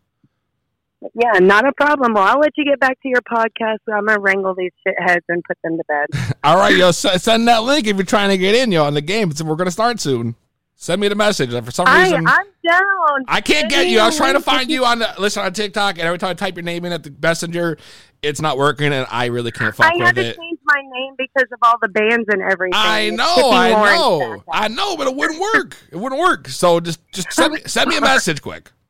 Yeah, 1.15 1.39
not 1.41 1.67
a 1.67 1.73
problem. 1.73 2.15
Well, 2.15 2.25
I'll 2.25 2.39
let 2.39 2.53
you 2.57 2.65
get 2.65 2.81
back 2.81 3.01
to 3.03 3.09
your 3.09 3.21
podcast. 3.21 3.79
I'm 3.93 4.07
gonna 4.07 4.19
wrangle 4.19 4.55
these 4.55 4.73
shitheads 4.87 5.23
and 5.29 5.43
put 5.45 5.59
them 5.63 5.77
to 5.77 5.85
bed. 5.87 6.35
All 6.45 6.57
right, 6.57 6.75
yo, 6.75 6.91
send 6.91 7.47
that 7.49 7.63
link 7.63 7.87
if 7.87 7.97
you're 7.97 8.07
trying 8.07 8.31
to 8.31 8.39
get 8.39 8.55
in, 8.55 8.73
yo, 8.73 8.85
on 8.85 8.95
the 8.95 9.03
game. 9.03 9.31
So 9.33 9.45
we're 9.45 9.57
gonna 9.57 9.71
start 9.71 10.01
soon. 10.01 10.37
Send 10.75 11.01
me 11.01 11.09
the 11.09 11.15
message. 11.15 11.51
For 11.65 11.71
some 11.71 11.87
I, 11.87 12.03
reason, 12.03 12.27
I'm 12.27 12.47
down. 12.67 13.25
I 13.29 13.41
can't 13.41 13.71
get 13.71 13.89
you. 13.89 13.99
I 13.99 14.07
was 14.07 14.17
trying 14.17 14.35
to 14.35 14.41
find 14.41 14.71
you 14.71 14.85
on 14.85 14.99
the 14.99 15.15
listen 15.19 15.43
on 15.43 15.53
TikTok, 15.53 15.99
and 15.99 16.03
every 16.03 16.19
time 16.19 16.31
I 16.31 16.35
type 16.35 16.57
your 16.57 16.65
name 16.65 16.85
in 16.85 16.93
at 16.93 17.03
the 17.03 17.15
messenger, 17.23 17.79
it's 18.23 18.41
not 18.41 18.59
working, 18.59 18.93
and 18.93 19.07
I 19.11 19.27
really 19.27 19.53
can't 19.53 19.75
fuck 19.75 19.93
I 19.93 19.97
with 19.97 20.19
it. 20.19 20.39
My 20.77 20.83
name 20.99 21.15
because 21.17 21.49
of 21.53 21.59
all 21.63 21.77
the 21.81 21.89
bands 21.89 22.27
and 22.29 22.43
everything. 22.43 22.75
I 22.75 23.11
know, 23.11 23.51
I 23.53 23.71
know, 23.71 24.45
I 24.51 24.69
know, 24.69 24.97
but 24.97 25.07
it 25.07 25.15
wouldn't 25.15 25.41
work. 25.41 25.77
It 25.91 25.97
wouldn't 25.97 26.21
work. 26.21 26.49
So 26.49 26.81
just, 26.81 27.01
just 27.13 27.33
send 27.33 27.55
me, 27.55 27.61
send 27.67 27.89
me 27.89 27.97
a 27.97 28.01
message 28.01 28.43
quick. 28.43 28.71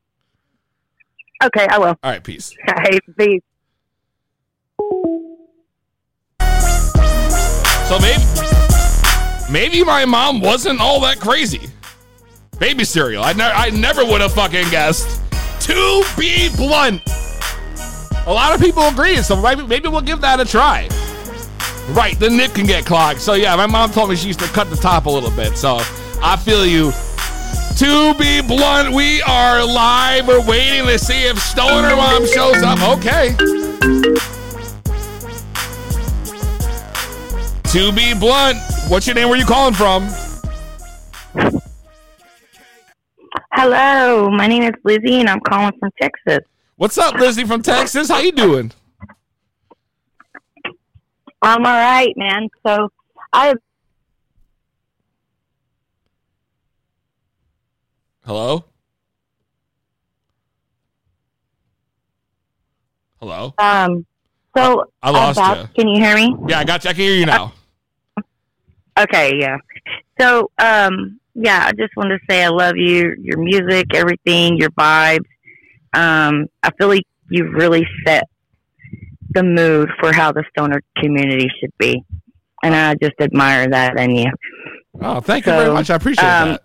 Okay, 1.44 1.66
I 1.68 1.78
will. 1.78 1.88
All 1.88 2.10
right, 2.10 2.24
peace. 2.24 2.56
Hey, 2.66 2.98
peace. 3.18 3.42
So 7.86 7.98
maybe, 7.98 8.22
maybe 9.52 9.84
my 9.84 10.06
mom 10.06 10.40
wasn't 10.40 10.80
all 10.80 10.98
that 11.00 11.20
crazy. 11.20 11.68
Baby 12.58 12.84
cereal. 12.84 13.22
I 13.22 13.34
never, 13.34 13.54
I 13.54 13.68
never 13.68 14.02
would 14.02 14.22
have 14.22 14.32
fucking 14.32 14.70
guessed. 14.70 15.20
To 15.66 16.04
be 16.16 16.48
blunt, 16.56 17.02
a 18.26 18.32
lot 18.32 18.54
of 18.54 18.60
people 18.62 18.84
agree. 18.84 19.16
So 19.16 19.38
maybe, 19.38 19.66
maybe 19.66 19.88
we'll 19.88 20.00
give 20.00 20.22
that 20.22 20.40
a 20.40 20.46
try. 20.46 20.88
Right, 21.88 22.18
the 22.18 22.28
nip 22.28 22.52
can 22.52 22.66
get 22.66 22.84
clogged. 22.84 23.20
So 23.20 23.34
yeah, 23.34 23.54
my 23.56 23.66
mom 23.66 23.90
told 23.92 24.10
me 24.10 24.16
she 24.16 24.26
used 24.26 24.40
to 24.40 24.46
cut 24.46 24.68
the 24.70 24.76
top 24.76 25.06
a 25.06 25.10
little 25.10 25.30
bit. 25.30 25.56
So 25.56 25.78
I 26.22 26.36
feel 26.36 26.66
you. 26.66 26.92
To 27.76 28.14
be 28.14 28.40
blunt, 28.40 28.94
we 28.94 29.20
are 29.22 29.64
live. 29.64 30.26
We're 30.26 30.44
waiting 30.46 30.86
to 30.86 30.98
see 30.98 31.26
if 31.26 31.38
Stoner 31.38 31.94
Mom 31.94 32.26
shows 32.26 32.62
up. 32.62 32.80
Okay. 32.98 33.36
To 37.72 37.92
be 37.92 38.14
blunt, 38.18 38.58
what's 38.88 39.06
your 39.06 39.14
name? 39.14 39.28
Where 39.28 39.36
are 39.36 39.40
you 39.40 39.44
calling 39.44 39.74
from? 39.74 40.08
Hello, 43.52 44.30
my 44.30 44.46
name 44.46 44.62
is 44.62 44.72
Lizzie, 44.84 45.20
and 45.20 45.28
I'm 45.28 45.40
calling 45.40 45.72
from 45.78 45.90
Texas. 46.00 46.38
What's 46.76 46.96
up, 46.96 47.14
Lizzie 47.16 47.44
from 47.44 47.62
Texas? 47.62 48.08
How 48.08 48.20
you 48.20 48.32
doing? 48.32 48.72
I'm 51.46 51.64
all 51.64 51.72
right, 51.72 52.12
man. 52.16 52.48
So 52.66 52.88
I 53.32 53.54
Hello? 58.24 58.64
Hello? 63.20 63.54
um 63.58 64.04
so 64.56 64.90
I 65.02 65.10
lost 65.10 65.38
about- 65.38 65.58
you. 65.58 65.68
Can 65.76 65.88
you 65.88 66.02
hear 66.02 66.16
me? 66.16 66.34
Yeah, 66.48 66.58
I 66.58 66.64
got 66.64 66.82
you. 66.82 66.90
I 66.90 66.92
can 66.94 67.02
hear 67.02 67.14
you 67.14 67.26
now. 67.26 67.52
Okay, 68.98 69.36
yeah. 69.38 69.58
So 70.18 70.50
um 70.58 71.20
yeah, 71.36 71.66
I 71.66 71.72
just 71.72 71.94
wanted 71.96 72.18
to 72.18 72.24
say 72.28 72.42
I 72.42 72.48
love 72.48 72.76
you, 72.76 73.14
your 73.20 73.38
music, 73.38 73.94
everything, 73.94 74.56
your 74.56 74.70
vibes. 74.70 75.26
Um, 75.92 76.46
I 76.62 76.70
feel 76.78 76.88
like 76.88 77.04
you've 77.28 77.52
really 77.52 77.86
set 78.04 78.24
the 79.36 79.42
mood 79.42 79.90
for 80.00 80.12
how 80.12 80.32
the 80.32 80.42
stoner 80.50 80.80
community 80.96 81.48
should 81.60 81.72
be, 81.78 82.02
and 82.62 82.74
I 82.74 82.94
just 82.94 83.14
admire 83.20 83.68
that 83.68 84.00
in 84.00 84.10
you. 84.12 84.32
Oh, 85.00 85.20
thank 85.20 85.46
you 85.46 85.52
very 85.52 85.72
much. 85.72 85.90
I 85.90 85.96
appreciate 85.96 86.24
um, 86.24 86.58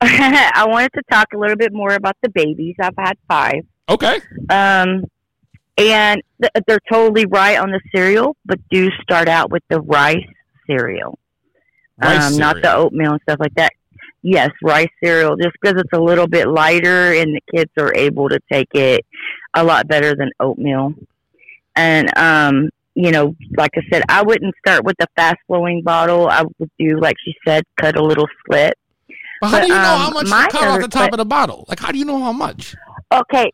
that. 0.00 0.52
I 0.56 0.66
wanted 0.66 0.92
to 0.94 1.02
talk 1.10 1.28
a 1.32 1.38
little 1.38 1.56
bit 1.56 1.72
more 1.72 1.92
about 1.92 2.16
the 2.22 2.28
babies. 2.30 2.74
I've 2.80 2.96
had 2.98 3.16
five. 3.28 3.62
Okay. 3.88 4.16
Um, 4.50 5.04
and 5.78 6.20
th- 6.40 6.64
they're 6.66 6.80
totally 6.90 7.26
right 7.26 7.58
on 7.58 7.70
the 7.70 7.80
cereal, 7.94 8.36
but 8.44 8.58
do 8.70 8.90
start 9.00 9.28
out 9.28 9.50
with 9.50 9.62
the 9.68 9.80
rice 9.80 10.26
cereal, 10.66 11.18
Rice 12.02 12.32
um, 12.32 12.38
not 12.38 12.56
the 12.60 12.74
oatmeal 12.74 13.12
and 13.12 13.20
stuff 13.22 13.38
like 13.38 13.54
that. 13.54 13.72
Yes, 14.22 14.50
rice 14.62 14.88
cereal, 15.02 15.36
just 15.36 15.54
because 15.60 15.80
it's 15.80 15.92
a 15.92 16.00
little 16.00 16.26
bit 16.26 16.48
lighter 16.48 17.12
and 17.12 17.34
the 17.34 17.40
kids 17.54 17.70
are 17.78 17.94
able 17.94 18.28
to 18.28 18.40
take 18.50 18.68
it 18.74 19.04
a 19.54 19.62
lot 19.62 19.88
better 19.88 20.14
than 20.16 20.30
oatmeal. 20.40 20.94
And, 21.76 22.16
um, 22.16 22.70
you 22.94 23.10
know, 23.10 23.34
like 23.56 23.70
I 23.76 23.80
said, 23.90 24.02
I 24.08 24.22
wouldn't 24.22 24.54
start 24.58 24.84
with 24.84 24.96
the 24.98 25.06
fast 25.16 25.38
flowing 25.46 25.82
bottle. 25.82 26.28
I 26.28 26.42
would 26.58 26.70
do, 26.78 26.98
like 27.00 27.16
she 27.24 27.34
said, 27.46 27.64
cut 27.80 27.96
a 27.96 28.02
little 28.02 28.26
slit. 28.46 28.74
How 29.42 29.48
do 29.48 29.56
but, 29.56 29.68
you 29.68 29.74
know 29.74 29.94
um, 29.94 30.00
how 30.00 30.10
much 30.10 30.26
to 30.26 30.58
cut 30.58 30.68
off 30.68 30.80
the 30.80 30.88
top 30.88 31.08
que- 31.08 31.14
of 31.14 31.18
the 31.18 31.24
bottle? 31.24 31.64
Like, 31.68 31.80
how 31.80 31.90
do 31.90 31.98
you 31.98 32.04
know 32.04 32.22
how 32.22 32.32
much? 32.32 32.76
Okay. 33.12 33.50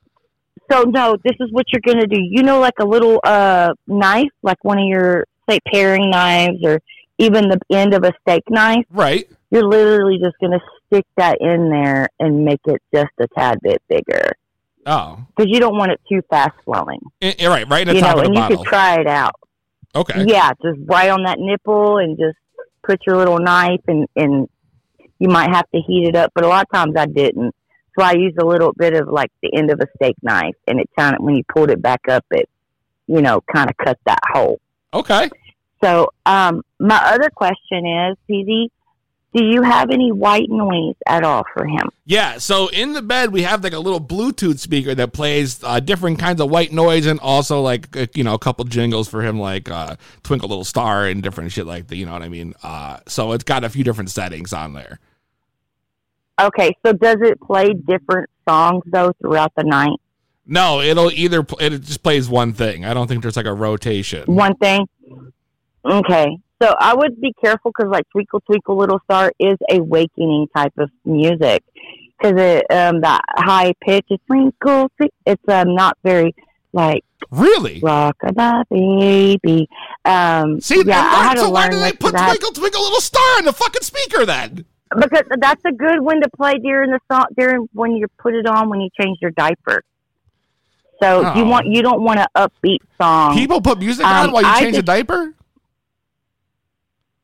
So 0.71 0.83
no, 0.83 1.17
this 1.25 1.35
is 1.41 1.51
what 1.51 1.65
you're 1.73 1.81
gonna 1.81 2.07
do. 2.07 2.21
You 2.21 2.43
know, 2.43 2.61
like 2.61 2.75
a 2.79 2.85
little 2.85 3.21
uh 3.25 3.73
knife, 3.87 4.29
like 4.43 4.63
one 4.63 4.79
of 4.79 4.85
your 4.85 5.25
say 5.49 5.61
paring 5.73 6.11
knives, 6.11 6.59
or 6.63 6.81
even 7.17 7.49
the 7.49 7.59
end 7.71 7.95
of 7.95 8.05
a 8.05 8.13
steak 8.21 8.43
knife. 8.51 8.85
Right. 8.91 9.27
You're 9.51 9.67
literally 9.67 10.19
just 10.23 10.37
gonna 10.43 10.61
stick 10.87 11.07
that 11.17 11.41
in 11.41 11.71
there 11.71 12.09
and 12.21 12.45
make 12.45 12.61
it 12.67 12.83
just 12.95 13.13
a 13.19 13.27
tad 13.29 13.59
bit 13.63 13.81
bigger 13.89 14.33
Oh. 14.89 15.19
because 15.37 15.51
you 15.53 15.61
don't 15.61 15.77
want 15.77 15.93
it 15.93 16.01
too 16.11 16.23
fast 16.31 16.55
flowing. 16.65 17.01
I- 17.23 17.35
I- 17.41 17.47
right, 17.47 17.69
right 17.69 17.83
in 17.83 17.89
the 17.89 17.95
You 17.97 18.01
top 18.01 18.17
know, 18.17 18.23
of 18.23 18.25
the 18.25 18.27
and 18.27 18.35
you 18.35 18.41
bottle. 18.41 18.57
could 18.59 18.67
try 18.67 19.01
it 19.01 19.07
out. 19.07 19.35
okay. 19.95 20.25
Yeah, 20.27 20.51
just 20.63 20.79
right 20.87 21.11
on 21.11 21.23
that 21.25 21.39
nipple 21.39 21.99
and 21.99 22.17
just 22.19 22.37
put 22.83 23.01
your 23.07 23.17
little 23.17 23.39
knife 23.39 23.81
and 23.87 24.07
and 24.17 24.49
you 25.19 25.29
might 25.29 25.51
have 25.51 25.69
to 25.75 25.81
heat 25.81 26.07
it 26.09 26.15
up, 26.17 26.31
but 26.35 26.45
a 26.45 26.49
lot 26.49 26.65
of 26.65 26.71
times 26.73 26.95
I 26.97 27.07
didn't. 27.07 27.55
So 27.99 28.05
I 28.05 28.13
used 28.13 28.39
a 28.41 28.47
little 28.47 28.73
bit 28.73 28.95
of 28.95 29.09
like 29.09 29.31
the 29.43 29.53
end 29.57 29.71
of 29.71 29.81
a 29.81 29.87
steak 29.97 30.15
knife, 30.23 30.55
and 30.69 30.79
it 30.81 30.89
kind 30.97 31.17
of 31.17 31.23
when 31.23 31.35
you 31.37 31.43
pulled 31.53 31.71
it 31.71 31.83
back 31.83 32.03
up, 32.09 32.25
it 32.31 32.49
you 33.09 33.21
know 33.21 33.41
kind 33.53 33.69
of 33.69 33.77
cut 33.77 33.99
that 34.07 34.21
hole. 34.33 34.61
Okay. 34.95 35.29
So 35.83 36.09
um, 36.27 36.63
my 36.81 36.97
other 37.05 37.31
question 37.31 37.87
is, 37.87 38.17
PZ, 38.31 38.69
do 39.35 39.45
you 39.45 39.63
have 39.63 39.91
any 39.91 40.11
white 40.11 40.49
noise 40.49 40.95
at 41.07 41.23
all 41.23 41.45
for 41.55 41.67
him? 41.67 41.91
Yeah, 42.07 42.39
so 42.39 42.69
in 42.69 42.95
the 42.95 43.03
bed 43.03 43.31
we 43.33 43.43
have 43.43 43.63
like 43.63 43.75
a 43.75 43.79
little 43.79 44.01
Bluetooth 44.01 44.59
speaker 44.59 44.95
that 44.95 45.13
plays 45.13 45.63
uh, 45.63 45.81
different 45.81 46.19
kinds 46.19 46.41
of 46.41 46.51
white 46.51 46.73
noise 46.73 47.07
and 47.07 47.21
also 47.21 47.61
like 47.61 47.95
uh, 47.97 48.07
you 48.15 48.25
know 48.25 48.35
a 48.35 48.39
couple 48.39 48.65
jingles 48.65 49.09
for 49.09 49.23
him 49.23 49.39
like 49.39 49.71
uh, 49.71 49.97
Twinkle 50.23 50.49
Little 50.49 50.65
Star 50.65 51.07
and 51.07 51.23
different 51.23 51.53
shit 51.53 51.67
like 51.67 51.89
that. 51.89 51.97
You 51.97 52.07
know 52.07 52.13
what 52.13 52.23
I 52.23 52.29
mean? 52.29 52.55
Uh, 52.63 53.01
so 53.07 53.33
it's 53.33 53.45
got 53.45 53.65
a 53.65 53.69
few 53.69 53.85
different 53.85 54.11
settings 54.11 54.53
on 54.53 54.73
there. 54.73 54.99
Okay, 56.41 56.77
so 56.87 56.93
does 56.93 57.17
it 57.21 57.41
play 57.41 57.75
different 57.75 58.31
songs 58.49 58.85
though 58.87 59.13
throughout 59.21 59.53
the 59.57 59.65
night? 59.65 59.99
No, 60.47 60.81
it'll 60.81 61.11
either 61.11 61.45
it 61.61 61.71
just 61.83 62.03
plays 62.03 62.29
one 62.29 62.55
thing. 62.55 62.87
I 62.87 62.95
don't 62.95 63.07
think 63.07 63.21
there's 63.21 63.37
like 63.37 63.45
a 63.45 63.53
rotation. 63.53 64.25
one 64.25 64.57
thing. 64.57 64.89
Okay. 65.85 66.39
So 66.61 66.75
I 66.81 66.95
would 66.95 67.21
be 67.21 67.33
careful 67.41 67.71
because, 67.77 67.91
like, 67.91 68.05
Twinkle 68.11 68.41
Twinkle 68.41 68.77
Little 68.77 69.01
Star 69.05 69.31
is 69.39 69.57
a 69.71 69.81
wakening 69.81 70.49
type 70.57 70.73
of 70.79 70.91
music 71.05 71.63
because 72.19 72.35
it 72.37 72.67
um 72.73 73.01
that 73.03 73.21
high 73.37 73.73
pitch 73.81 74.07
is 74.11 74.19
twinkle. 74.27 74.91
Twinkle. 74.97 75.17
It's 75.27 75.43
um 75.49 75.75
not 75.75 75.97
very 76.03 76.35
like 76.73 77.05
Really? 77.31 77.81
rock 77.81 78.17
a 78.23 78.65
baby. 78.71 79.69
Um, 80.05 80.61
See, 80.61 80.83
yeah, 80.85 81.01
I 81.01 81.25
had 81.25 81.35
to 81.37 81.49
why 81.49 81.63
learn 81.65 81.71
did 81.73 81.83
they 81.83 81.93
put 81.93 82.13
that. 82.13 82.29
Twinkle 82.29 82.53
Twinkle 82.53 82.83
Little 82.83 83.01
Star 83.01 83.39
in 83.41 83.45
the 83.45 83.53
fucking 83.53 83.83
speaker 83.83 84.25
then? 84.27 84.65
because 84.99 85.25
that's 85.39 85.63
a 85.67 85.73
good 85.73 86.01
one 86.01 86.19
to 86.23 86.29
play 86.31 86.55
during 86.59 86.91
the 86.91 86.99
song 87.13 87.27
during 87.37 87.69
when 87.75 87.93
you 87.95 88.07
put 88.19 88.35
it 88.35 88.47
on 88.47 88.69
when 88.71 88.81
you 88.81 88.89
change 88.99 89.19
your 89.21 89.31
diaper. 89.33 89.83
So 91.03 91.21
you 91.37 91.43
Oh. 91.43 91.49
want 91.49 91.67
you 91.67 91.83
don't 91.83 92.03
want 92.03 92.19
an 92.21 92.27
upbeat 92.37 92.79
song. 93.01 93.35
People 93.37 93.61
put 93.61 93.79
music 93.79 94.05
Um, 94.07 94.29
on 94.29 94.33
while 94.33 94.43
you 94.43 94.49
I 94.49 94.61
change 94.63 94.77
a 94.77 94.83
diaper. 94.83 95.35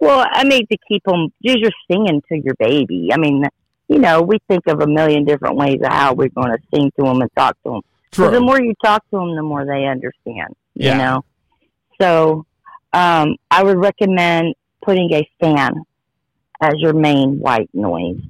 Well, 0.05 0.27
I 0.31 0.45
mean 0.45 0.67
to 0.67 0.79
keep 0.89 1.03
them. 1.05 1.29
You're 1.41 1.57
just 1.59 1.77
singing 1.91 2.23
to 2.29 2.39
your 2.39 2.55
baby. 2.59 3.11
I 3.13 3.17
mean, 3.17 3.45
you 3.89 3.99
know, 3.99 4.23
we 4.23 4.39
think 4.49 4.67
of 4.67 4.81
a 4.81 4.87
million 4.87 5.25
different 5.25 5.57
ways 5.57 5.81
of 5.83 5.93
how 5.93 6.15
we're 6.15 6.29
going 6.29 6.51
to 6.51 6.59
sing 6.75 6.91
to 6.99 7.05
them 7.05 7.21
and 7.21 7.31
talk 7.37 7.57
to 7.65 7.73
them. 7.73 7.81
So 8.13 8.31
the 8.31 8.41
more 8.41 8.61
you 8.61 8.75
talk 8.85 9.03
to 9.11 9.17
them, 9.19 9.35
the 9.35 9.43
more 9.43 9.65
they 9.67 9.87
understand. 9.87 10.55
Yeah. 10.75 10.93
You 10.93 10.99
know. 10.99 11.25
So, 12.01 12.47
um, 12.93 13.37
I 13.51 13.63
would 13.65 13.79
recommend 13.79 14.55
putting 14.83 15.13
a 15.13 15.29
fan 15.41 15.75
as 16.61 16.75
your 16.77 16.93
main 16.93 17.41
white 17.41 17.69
noise, 17.75 18.21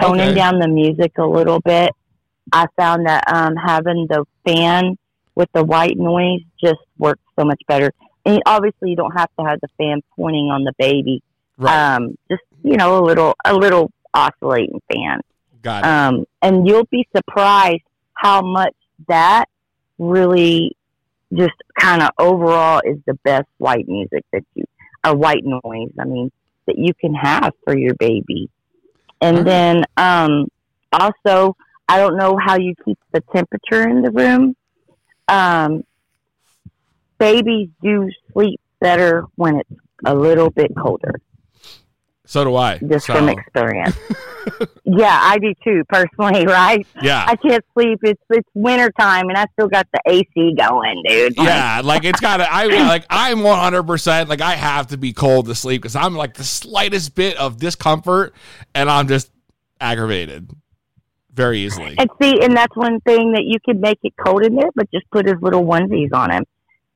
toning 0.00 0.28
Okay. 0.28 0.34
down 0.34 0.58
the 0.58 0.68
music 0.68 1.12
a 1.18 1.26
little 1.26 1.60
bit. 1.60 1.90
I 2.52 2.66
found 2.78 3.06
that 3.06 3.24
um, 3.32 3.56
having 3.56 4.06
the 4.08 4.24
fan 4.46 4.96
with 5.34 5.50
the 5.52 5.64
white 5.64 5.98
noise 5.98 6.40
just 6.62 6.80
works 6.98 7.20
so 7.38 7.44
much 7.44 7.60
better. 7.68 7.92
And 8.26 8.42
obviously, 8.44 8.90
you 8.90 8.96
don't 8.96 9.16
have 9.16 9.30
to 9.38 9.46
have 9.46 9.60
the 9.60 9.68
fan 9.78 10.02
pointing 10.16 10.50
on 10.50 10.64
the 10.64 10.72
baby. 10.78 11.22
Right. 11.56 11.94
Um, 11.94 12.18
just 12.30 12.42
you 12.62 12.76
know, 12.76 12.98
a 12.98 13.04
little 13.04 13.34
a 13.44 13.54
little 13.54 13.90
oscillating 14.12 14.82
fan. 14.92 15.20
Got 15.62 15.84
it. 15.84 15.88
Um, 15.88 16.24
and 16.42 16.68
you'll 16.68 16.88
be 16.90 17.08
surprised 17.16 17.82
how 18.14 18.42
much 18.42 18.74
that 19.08 19.46
really 19.98 20.76
just 21.32 21.54
kind 21.78 22.02
of 22.02 22.10
overall 22.18 22.80
is 22.84 22.98
the 23.06 23.14
best 23.24 23.48
white 23.58 23.88
music 23.88 24.24
that 24.32 24.42
you, 24.54 24.64
or 25.04 25.14
white 25.14 25.44
noise, 25.44 25.90
I 25.98 26.04
mean, 26.04 26.30
that 26.66 26.78
you 26.78 26.94
can 26.94 27.14
have 27.14 27.52
for 27.64 27.76
your 27.76 27.94
baby. 27.94 28.48
And 29.20 29.38
Alright. 29.38 29.46
then 29.46 29.84
um, 29.96 30.48
also, 30.92 31.56
I 31.88 31.98
don't 31.98 32.16
know 32.16 32.38
how 32.42 32.58
you 32.58 32.74
keep 32.84 32.98
the 33.12 33.22
temperature 33.34 33.88
in 33.88 34.02
the 34.02 34.10
room. 34.10 34.56
Um, 35.28 35.82
babies 37.18 37.68
do 37.82 38.10
sleep 38.32 38.60
better 38.80 39.24
when 39.36 39.56
it's 39.56 39.70
a 40.04 40.14
little 40.14 40.50
bit 40.50 40.70
colder 40.76 41.20
so 42.26 42.42
do 42.44 42.56
I. 42.56 42.78
just 42.78 43.06
So, 43.06 43.14
from 43.14 43.28
experience. 43.28 43.96
yeah, 44.84 45.18
I 45.22 45.38
do 45.38 45.54
too, 45.62 45.84
personally, 45.88 46.44
right? 46.46 46.84
yeah. 47.00 47.24
I 47.26 47.36
can't 47.36 47.64
sleep. 47.72 48.00
It's 48.02 48.20
it's 48.30 48.48
winter 48.52 48.90
time 48.98 49.28
and 49.28 49.38
I 49.38 49.46
still 49.52 49.68
got 49.68 49.86
the 49.92 50.00
AC 50.06 50.54
going, 50.58 51.02
dude. 51.06 51.38
Like, 51.38 51.46
Yeah, 51.46 51.80
like 51.84 52.04
it's 52.04 52.20
got 52.20 52.38
to. 52.38 52.52
I 52.52 52.66
like. 52.66 53.06
I'm 53.08 53.42
100. 53.42 53.84
percent 53.84 54.28
Like 54.28 54.40
I 54.40 54.54
have 54.54 54.88
to 54.88 54.96
be 54.96 55.12
cold 55.12 55.46
to 55.46 55.54
sleep 55.54 55.82
because 55.82 55.94
I'm 55.94 56.16
like 56.16 56.34
the 56.34 56.44
slightest 56.44 57.14
bit 57.14 57.36
of 57.38 57.58
discomfort, 57.58 58.34
and 58.74 58.90
I'm 58.90 59.06
just 59.06 59.30
aggravated 59.80 60.50
very 61.32 61.60
easily. 61.60 61.94
And 61.96 62.10
see, 62.20 62.42
and 62.42 62.56
that's 62.56 62.74
one 62.74 63.00
thing 63.02 63.32
that 63.32 63.44
you 63.44 63.58
can 63.64 63.80
make 63.80 63.98
it 64.02 64.14
cold 64.18 64.44
in 64.44 64.56
there, 64.56 64.70
but 64.74 64.90
just 64.90 65.08
put 65.12 65.26
his 65.26 65.36
little 65.40 65.64
onesies 65.64 66.12
on 66.12 66.32
him, 66.32 66.44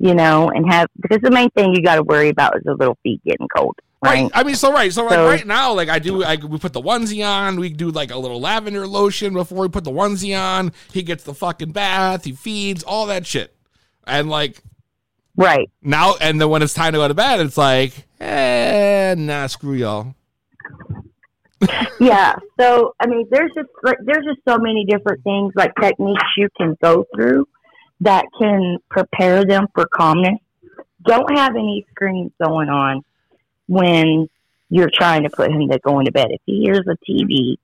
you 0.01 0.15
know, 0.15 0.51
and 0.51 0.71
have 0.73 0.89
because 1.01 1.21
the 1.23 1.31
main 1.31 1.51
thing 1.51 1.75
you 1.75 1.83
got 1.83 1.97
to 1.97 2.03
worry 2.03 2.31
about 2.31 2.57
is 2.57 2.63
the 2.65 2.75
little 2.75 2.97
feet 3.03 3.21
getting 3.23 3.47
cold, 3.55 3.77
right? 4.03 4.23
Right. 4.23 4.31
I 4.35 4.43
mean, 4.45 4.55
so 4.55 4.73
right. 4.73 4.91
So, 4.91 5.05
like 5.05 5.19
right 5.19 5.47
now, 5.47 5.75
like 5.75 5.91
I 5.91 5.99
do, 5.99 6.25
I, 6.25 6.37
we 6.37 6.59
put 6.59 6.73
the 6.73 6.81
onesie 6.81 7.25
on. 7.25 7.61
We 7.61 7.69
do 7.69 7.91
like 7.91 8.11
a 8.11 8.17
little 8.17 8.41
lavender 8.41 8.87
lotion 8.87 9.35
before 9.35 9.59
we 9.61 9.69
put 9.69 9.85
the 9.85 9.91
onesie 9.93 10.37
on. 10.41 10.73
He 10.91 11.03
gets 11.03 11.23
the 11.25 11.35
fucking 11.35 11.73
bath. 11.73 12.25
He 12.25 12.33
feeds 12.33 12.83
all 12.83 13.07
that 13.07 13.27
shit, 13.27 13.55
and 14.07 14.31
like 14.31 14.63
Right. 15.37 15.71
now, 15.83 16.17
and 16.21 16.41
then 16.41 16.49
when 16.49 16.63
it's 16.63 16.75
time 16.75 16.93
to 16.95 16.99
go 16.99 17.07
to 17.07 17.15
bed, 17.15 17.41
it's 17.41 17.59
like, 17.59 17.93
eh, 18.21 19.15
nah, 19.19 19.47
screw 19.49 19.75
y'all. 19.75 20.15
yeah. 22.01 22.35
So 22.59 22.95
I 23.01 23.07
mean, 23.07 23.27
there's 23.31 23.51
just 23.55 23.69
like 23.83 23.99
there's 24.05 24.25
just 24.25 24.41
so 24.49 24.57
many 24.59 24.87
different 24.89 25.23
things 25.25 25.53
like 25.55 25.73
techniques 25.81 26.25
you 26.39 26.49
can 26.57 26.75
go 26.83 27.05
through 27.15 27.47
that 28.01 28.25
can 28.39 28.79
prepare 28.91 29.45
them 29.45 29.67
for 29.75 29.87
calmness. 29.87 30.39
Don't 31.05 31.37
have 31.37 31.55
any 31.55 31.87
screens 31.91 32.33
going 32.43 32.69
on 32.69 33.03
when 33.67 34.29
you're 34.69 34.91
trying 34.93 35.25
to 35.25 35.31
put 35.31 35.51
him 35.51 35.69
to 35.69 35.79
going 35.81 36.07
to 36.07 36.13
bed. 36.13 36.29
If 36.31 36.41
he 36.45 36.63
hears 36.63 36.87
a 36.87 36.97
TV, 37.11 37.57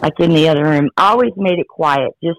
like 0.00 0.18
in 0.20 0.30
the 0.30 0.48
other 0.48 0.64
room, 0.64 0.90
I 0.96 1.10
always 1.10 1.32
made 1.36 1.58
it 1.58 1.68
quiet, 1.68 2.12
just 2.22 2.38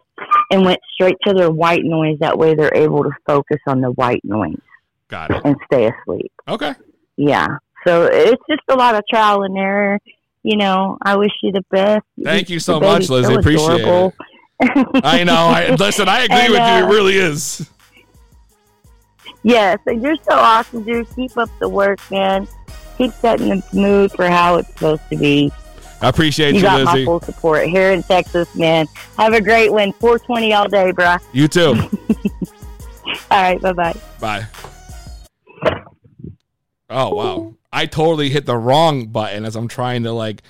and 0.52 0.66
went 0.66 0.80
straight 0.94 1.18
to 1.26 1.34
their 1.34 1.52
white 1.52 1.84
noise. 1.84 2.18
That 2.20 2.38
way, 2.38 2.56
they're 2.56 2.76
able 2.76 3.04
to 3.04 3.12
focus 3.26 3.60
on 3.68 3.82
the 3.82 3.92
white 3.92 4.24
noise 4.24 4.60
Got 5.08 5.32
it. 5.32 5.42
and 5.44 5.56
stay 5.66 5.90
asleep. 5.90 6.32
Okay. 6.48 6.74
Yeah. 7.16 7.58
So 7.86 8.06
it's 8.06 8.42
just 8.50 8.62
a 8.70 8.76
lot 8.76 8.96
of 8.96 9.04
trial 9.10 9.44
and 9.44 9.58
error. 9.58 10.00
You 10.44 10.58
know, 10.58 10.98
I 11.02 11.18
wish 11.18 11.32
you 11.44 11.52
the 11.52 11.64
best. 11.72 12.06
Thank 12.24 12.50
you 12.50 12.60
so 12.60 12.80
much, 12.80 13.10
Lizzie. 13.10 13.34
Appreciate 13.34 13.82
adorable. 13.82 14.14
I 15.04 15.24
know. 15.24 15.34
I 15.36 15.76
listen. 15.76 16.10
I 16.10 16.22
agree 16.24 16.38
And, 16.38 16.52
with 16.52 16.60
you. 16.60 16.66
uh, 16.66 16.80
It 16.82 16.86
really 16.94 17.18
is. 17.18 17.70
yes, 19.44 19.80
and 19.86 20.02
you're 20.02 20.16
so 20.18 20.34
awesome, 20.36 20.84
dude. 20.84 21.08
Keep 21.16 21.38
up 21.38 21.50
the 21.60 21.70
work, 21.70 22.00
man. 22.12 22.48
Keep 22.98 23.12
setting 23.14 23.50
the 23.50 23.64
mood 23.74 24.12
for 24.12 24.28
how 24.28 24.56
it's 24.56 24.68
supposed 24.70 25.04
to 25.12 25.18
be. 25.18 25.52
I 26.02 26.10
appreciate 26.10 26.50
You 26.50 26.58
you, 26.58 26.62
got 26.64 26.84
my 26.86 27.06
full 27.06 27.22
support 27.22 27.68
here 27.68 27.92
in 27.92 28.04
Texas, 28.04 28.54
man. 28.56 28.88
Have 29.18 29.34
a 29.34 29.42
great 29.42 29.72
one. 29.72 29.94
420 29.94 30.54
all 30.54 30.68
day, 30.68 30.92
bro. 30.92 31.18
You 31.34 31.48
too. 31.48 31.76
All 33.32 33.42
right, 33.42 33.60
bye 33.62 33.74
bye. 33.74 33.96
Bye. 34.20 34.46
Oh 36.90 37.14
wow. 37.16 37.54
I 37.72 37.86
totally 37.86 38.30
hit 38.30 38.46
the 38.46 38.58
wrong 38.58 39.08
button 39.08 39.44
as 39.46 39.56
I'm 39.56 39.68
trying 39.68 40.04
to 40.04 40.12
like 40.12 40.42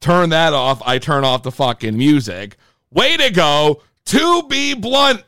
turn 0.00 0.30
that 0.30 0.52
off. 0.52 0.80
I 0.84 0.98
turn 0.98 1.24
off 1.24 1.42
the 1.42 1.52
fucking 1.52 1.96
music. 1.96 2.56
Way 2.92 3.16
to 3.18 3.30
go. 3.30 3.82
To 4.06 4.42
be 4.48 4.74
blunt, 4.74 5.22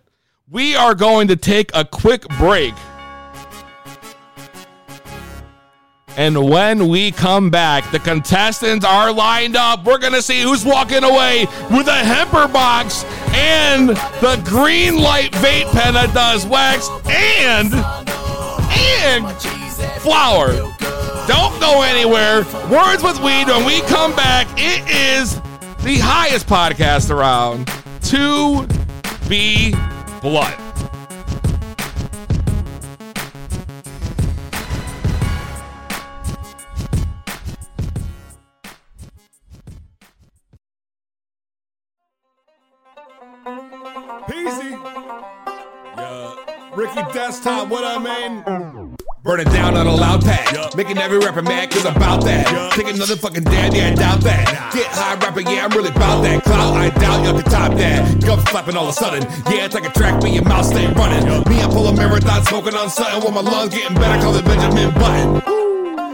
we 0.50 0.74
are 0.74 0.96
going 0.96 1.28
to 1.28 1.36
take 1.36 1.70
a 1.74 1.84
quick 1.84 2.26
break. 2.30 2.74
And 6.16 6.50
when 6.50 6.88
we 6.88 7.12
come 7.12 7.50
back, 7.50 7.88
the 7.92 8.00
contestants 8.00 8.84
are 8.84 9.12
lined 9.12 9.54
up. 9.54 9.84
We're 9.84 9.98
going 9.98 10.12
to 10.12 10.22
see 10.22 10.42
who's 10.42 10.64
walking 10.64 11.04
away 11.04 11.46
with 11.70 11.86
a 11.86 12.04
Hemper 12.04 12.48
box 12.48 13.04
and 13.32 13.90
the 13.90 14.42
green 14.44 14.98
light 14.98 15.30
vape 15.32 15.70
pen 15.70 15.94
that 15.94 16.12
does 16.12 16.44
wax 16.44 16.88
and 17.06 17.72
and 18.98 20.02
flour. 20.02 20.48
Don't 21.28 21.60
go 21.60 21.82
anywhere. 21.82 22.42
Words 22.68 23.04
with 23.04 23.20
weed. 23.22 23.46
When 23.46 23.64
we 23.64 23.80
come 23.82 24.14
back, 24.16 24.48
it 24.58 24.82
is 24.90 25.40
the 25.82 25.98
highest 25.98 26.46
podcast 26.46 27.10
around. 27.10 27.66
To 28.04 28.66
be 29.28 29.74
blunt. 30.20 30.58
Peasy. 44.28 44.70
Yeah. 45.96 46.34
Ricky 46.74 47.02
Desktop, 47.12 47.68
what 47.68 47.84
I 47.84 47.98
mean? 47.98 48.91
Burning 49.22 49.46
down 49.52 49.76
on 49.76 49.86
a 49.86 49.94
loud 49.94 50.24
pad. 50.24 50.74
Making 50.76 50.98
every 50.98 51.18
rapper 51.18 51.42
mad 51.42 51.70
cause 51.70 51.86
I'm 51.86 51.94
about 51.94 52.24
that. 52.24 52.72
Take 52.74 52.92
another 52.92 53.14
fucking 53.14 53.44
dab, 53.44 53.72
yeah, 53.72 53.90
I 53.90 53.94
doubt 53.94 54.20
that. 54.22 54.72
Get 54.74 54.86
high 54.88 55.14
rapping, 55.14 55.46
yeah, 55.46 55.66
I'm 55.66 55.70
really 55.70 55.90
about 55.90 56.22
that. 56.22 56.42
Clout, 56.42 56.74
I 56.74 56.90
doubt 56.90 57.24
y'all 57.24 57.40
can 57.40 57.44
top 57.44 57.76
that. 57.76 58.20
Gum 58.20 58.40
slapping 58.46 58.76
all 58.76 58.88
of 58.88 58.90
a 58.90 58.92
sudden. 58.92 59.22
Yeah, 59.46 59.66
it's 59.66 59.74
like 59.74 59.88
a 59.88 59.92
track, 59.92 60.20
but 60.20 60.32
your 60.32 60.42
mouth 60.42 60.66
stay 60.66 60.88
running. 60.94 61.24
Me, 61.48 61.62
I 61.62 61.66
pull 61.66 61.86
a 61.86 61.94
marathon, 61.94 62.44
smoking 62.46 62.74
on 62.74 62.90
something 62.90 63.22
while 63.22 63.42
my 63.42 63.48
lungs 63.48 63.72
getting 63.72 63.94
better. 63.94 64.20
Call 64.22 64.34
it 64.34 64.44
Benjamin 64.44 64.92
Button. 64.94 65.71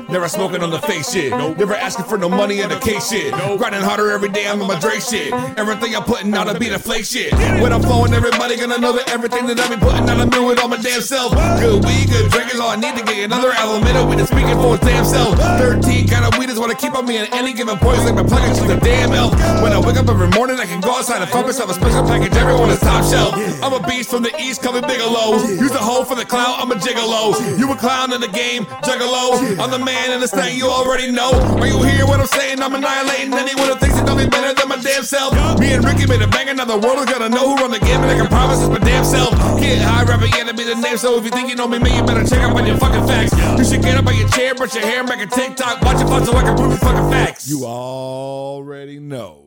Never 0.09 0.27
smoking 0.27 0.63
on 0.63 0.71
the 0.71 0.79
fake 0.79 1.05
shit. 1.05 1.31
Never 1.33 1.75
asking 1.75 2.07
for 2.07 2.17
no 2.17 2.31
money 2.31 2.61
in 2.61 2.71
the 2.71 2.79
case 2.79 3.11
shit. 3.11 3.31
Grinding 3.59 3.83
harder 3.83 4.11
every 4.11 4.31
day, 4.31 4.49
I'm 4.49 4.63
on 4.63 4.67
my 4.67 4.81
Drake 4.81 5.03
shit. 5.03 5.33
Everything 5.59 5.95
I'm 5.95 6.05
putting 6.05 6.33
out, 6.33 6.49
I 6.49 6.59
be 6.59 6.71
the 6.71 6.79
flake 6.79 7.05
shit. 7.05 7.33
When 7.61 7.75
I'm 7.75 7.83
flowing, 7.83 8.15
everybody 8.15 8.57
gonna 8.57 8.79
know 8.79 8.93
that 8.93 9.11
everything 9.11 9.47
that 9.49 9.61
I 9.61 9.69
be 9.69 9.77
putting 9.77 10.09
out, 10.09 10.17
I'm 10.17 10.31
doing 10.31 10.59
all 10.59 10.69
my 10.69 10.79
damn 10.79 11.03
self. 11.03 11.33
Good 11.61 11.85
weed, 11.85 12.09
good 12.09 12.31
drink 12.31 12.55
is 12.55 12.59
all 12.59 12.71
I 12.71 12.77
need 12.77 12.97
to 12.97 13.05
get 13.05 13.19
another 13.25 13.53
it 13.53 14.09
with 14.09 14.21
it 14.21 14.27
speaking 14.29 14.57
for 14.57 14.77
its 14.77 14.85
damn 14.85 15.05
self. 15.05 15.37
13 15.61 16.09
kind 16.09 16.25
of 16.25 16.39
weed 16.39 16.49
is 16.49 16.59
what 16.59 16.71
I 16.71 16.75
keep 16.75 16.97
on 16.97 17.05
me 17.05 17.19
at 17.19 17.33
any 17.35 17.53
given 17.53 17.77
point. 17.77 17.99
It's 17.99 18.07
like 18.07 18.15
my 18.15 18.25
plug 18.25 18.49
is 18.49 18.57
just 18.59 18.71
a 18.71 18.81
damn 18.81 19.13
elf. 19.13 19.33
When 19.61 19.73
I 19.73 19.81
wake 19.81 19.97
up 19.97 20.09
every 20.09 20.29
morning, 20.29 20.59
I 20.59 20.65
can 20.65 20.81
go 20.81 20.97
outside 20.97 21.21
and 21.21 21.31
focus 21.31 21.61
on 21.61 21.69
a 21.69 21.75
special 21.75 22.03
package. 22.09 22.33
Everyone 22.33 22.71
is 22.71 22.81
top 22.81 23.05
shelf. 23.05 23.37
I'm 23.63 23.77
a 23.77 23.83
beast 23.87 24.09
from 24.09 24.23
the 24.23 24.33
east, 24.41 24.63
coming 24.63 24.83
Bigelow. 24.89 25.37
Use 25.53 25.73
a 25.73 25.85
hole 25.85 26.05
for 26.05 26.15
the 26.15 26.25
clout, 26.25 26.57
I'm 26.61 26.73
a 26.73 26.77
gigolo. 26.77 27.37
You 27.59 27.71
a 27.73 27.77
clown 27.77 28.13
in 28.13 28.23
the 28.23 28.33
game, 28.33 28.65
juggalo. 28.89 29.61
I'm 29.61 29.71
the 29.71 29.79
man 29.79 29.98
man, 29.99 30.13
and 30.13 30.23
this 30.23 30.31
thing 30.31 30.57
you 30.57 30.69
already 30.69 31.11
know. 31.11 31.33
Are 31.59 31.67
you 31.67 31.83
hear 31.83 32.07
what 32.07 32.21
I'm 32.21 32.27
saying? 32.27 32.61
I'm 32.63 32.75
annihilating 32.75 33.35
anyone 33.35 33.69
who 33.69 33.77
thinks 33.77 33.97
they 33.99 34.05
know 34.05 34.17
me 34.17 34.27
better 34.27 34.55
than 34.55 34.69
my 34.69 34.77
damn 34.77 35.03
self. 35.03 35.35
Me 35.59 35.73
and 35.75 35.85
Ricky 35.85 36.07
made 36.07 36.23
a 36.23 36.29
bang, 36.29 36.55
now 36.57 36.65
the 36.65 36.79
world 36.79 36.99
is 36.99 37.07
gonna 37.07 37.29
know 37.29 37.49
who 37.49 37.57
run 37.57 37.71
the 37.71 37.81
game, 37.81 38.01
and 38.01 38.11
I 38.11 38.17
can 38.17 38.29
promise 38.29 38.61
it's 38.63 38.71
my 38.71 38.79
damn 38.79 39.05
self. 39.05 39.31
Get 39.61 39.81
high, 39.83 40.05
rapper, 40.05 40.27
yeah, 40.27 40.45
to 40.45 40.55
be 40.55 40.65
the 40.65 40.77
name. 40.77 40.97
So 40.97 41.19
if 41.19 41.25
you 41.25 41.31
think 41.31 41.49
you 41.49 41.57
know 41.57 41.69
me, 41.69 41.79
man, 41.79 41.95
you 41.95 42.05
better 42.05 42.25
check 42.25 42.43
up 42.43 42.55
on 42.55 42.67
your 42.67 42.77
fucking 42.77 43.07
facts. 43.07 43.33
You 43.59 43.65
should 43.65 43.83
get 43.83 43.97
up 43.97 44.07
on 44.07 44.17
your 44.17 44.29
chair, 44.29 44.55
brush 44.55 44.75
your 44.75 44.87
hair, 44.87 45.03
make 45.05 45.21
a 45.21 45.27
TikTok, 45.27 45.83
watch 45.83 46.01
it, 46.01 46.09
so 46.09 46.33
I 46.37 46.43
can 46.43 46.57
prove 46.57 46.71
your 46.71 46.79
fucking 46.79 47.11
facts. 47.11 47.49
You 47.49 47.65
already 47.65 48.99
know. 48.99 49.45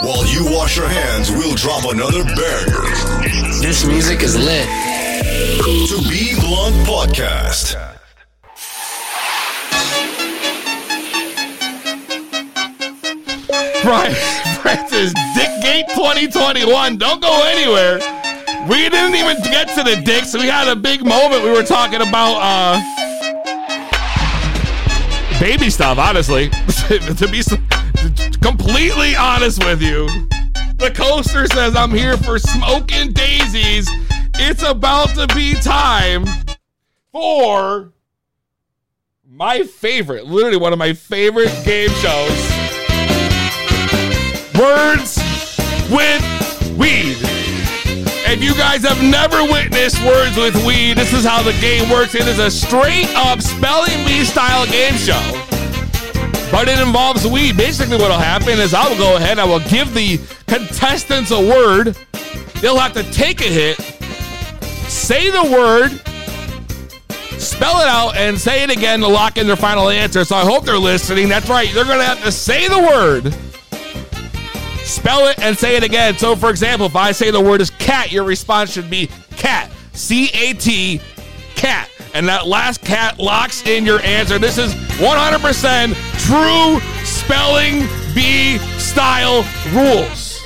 While 0.00 0.26
you 0.26 0.56
wash 0.56 0.76
your 0.76 0.88
hands, 0.88 1.30
we'll 1.30 1.56
drop 1.56 1.84
another 1.84 2.22
banger. 2.22 2.86
This 3.60 3.84
music 3.84 4.22
is 4.22 4.36
lit. 4.36 4.68
To 5.90 5.98
Be 6.08 6.38
Blunt 6.40 6.76
Podcast. 6.86 7.97
Brian 13.82 14.14
Francis 14.60 15.12
Dickgate 15.36 15.86
2021. 15.94 16.96
Don't 16.98 17.22
go 17.22 17.42
anywhere. 17.46 17.98
We 18.68 18.88
didn't 18.88 19.14
even 19.14 19.36
get 19.44 19.68
to 19.76 19.84
the 19.84 20.02
dicks. 20.04 20.34
We 20.34 20.46
had 20.46 20.68
a 20.68 20.76
big 20.76 21.04
moment. 21.04 21.44
We 21.44 21.50
were 21.50 21.62
talking 21.62 22.00
about 22.00 22.38
uh 22.40 22.80
baby 25.38 25.70
stuff, 25.70 25.98
honestly. 25.98 26.48
to 26.88 27.28
be 27.30 27.42
completely 28.42 29.14
honest 29.14 29.64
with 29.64 29.80
you. 29.80 30.06
The 30.76 30.92
coaster 30.94 31.46
says 31.46 31.76
I'm 31.76 31.90
here 31.90 32.16
for 32.16 32.38
smoking 32.38 33.12
daisies. 33.12 33.88
It's 34.34 34.62
about 34.62 35.10
to 35.16 35.32
be 35.34 35.54
time 35.54 36.24
for 37.12 37.92
my 39.24 39.62
favorite, 39.62 40.26
literally 40.26 40.56
one 40.56 40.72
of 40.72 40.78
my 40.78 40.92
favorite 40.92 41.52
game 41.64 41.90
shows. 41.90 42.57
Words 44.58 45.18
with 45.88 46.20
Weed. 46.76 47.16
If 48.26 48.42
you 48.42 48.56
guys 48.56 48.82
have 48.82 49.00
never 49.00 49.44
witnessed 49.44 50.04
Words 50.04 50.36
with 50.36 50.56
Weed, 50.66 50.94
this 50.94 51.12
is 51.12 51.24
how 51.24 51.44
the 51.44 51.52
game 51.60 51.88
works. 51.88 52.16
It 52.16 52.26
is 52.26 52.40
a 52.40 52.50
straight 52.50 53.08
up 53.14 53.40
spelling 53.40 54.04
bee 54.04 54.24
style 54.24 54.66
game 54.66 54.94
show. 54.94 55.22
But 56.50 56.66
it 56.66 56.80
involves 56.80 57.24
weed. 57.24 57.56
Basically, 57.56 57.98
what 57.98 58.10
will 58.10 58.18
happen 58.18 58.58
is 58.58 58.74
I 58.74 58.88
will 58.88 58.98
go 58.98 59.14
ahead, 59.14 59.38
and 59.38 59.40
I 59.40 59.44
will 59.44 59.60
give 59.60 59.94
the 59.94 60.18
contestants 60.48 61.30
a 61.30 61.38
word. 61.38 61.96
They'll 62.60 62.78
have 62.78 62.94
to 62.94 63.04
take 63.12 63.40
a 63.40 63.44
hit, 63.44 63.76
say 64.90 65.30
the 65.30 65.52
word, 65.52 65.90
spell 67.38 67.80
it 67.80 67.86
out, 67.86 68.16
and 68.16 68.36
say 68.36 68.64
it 68.64 68.70
again 68.70 68.98
to 69.00 69.08
lock 69.08 69.36
in 69.36 69.46
their 69.46 69.54
final 69.54 69.88
answer. 69.88 70.24
So 70.24 70.34
I 70.34 70.42
hope 70.42 70.64
they're 70.64 70.78
listening. 70.78 71.28
That's 71.28 71.48
right. 71.48 71.72
They're 71.72 71.84
going 71.84 72.00
to 72.00 72.04
have 72.04 72.24
to 72.24 72.32
say 72.32 72.66
the 72.66 72.80
word 72.80 73.36
spell 74.88 75.28
it 75.28 75.38
and 75.38 75.56
say 75.56 75.76
it 75.76 75.84
again. 75.84 76.16
So, 76.16 76.34
for 76.34 76.50
example, 76.50 76.86
if 76.86 76.96
I 76.96 77.12
say 77.12 77.30
the 77.30 77.40
word 77.40 77.60
is 77.60 77.70
cat, 77.70 78.10
your 78.10 78.24
response 78.24 78.72
should 78.72 78.90
be 78.90 79.08
cat. 79.36 79.70
C 79.92 80.30
A 80.34 80.54
T, 80.54 81.00
cat. 81.54 81.90
And 82.14 82.26
that 82.28 82.46
last 82.46 82.80
cat 82.80 83.18
locks 83.18 83.66
in 83.66 83.84
your 83.84 84.00
answer. 84.00 84.38
This 84.38 84.58
is 84.58 84.72
100% 84.74 85.94
true 86.26 86.80
spelling 87.04 87.86
bee 88.14 88.58
style 88.78 89.44
rules. 89.72 90.40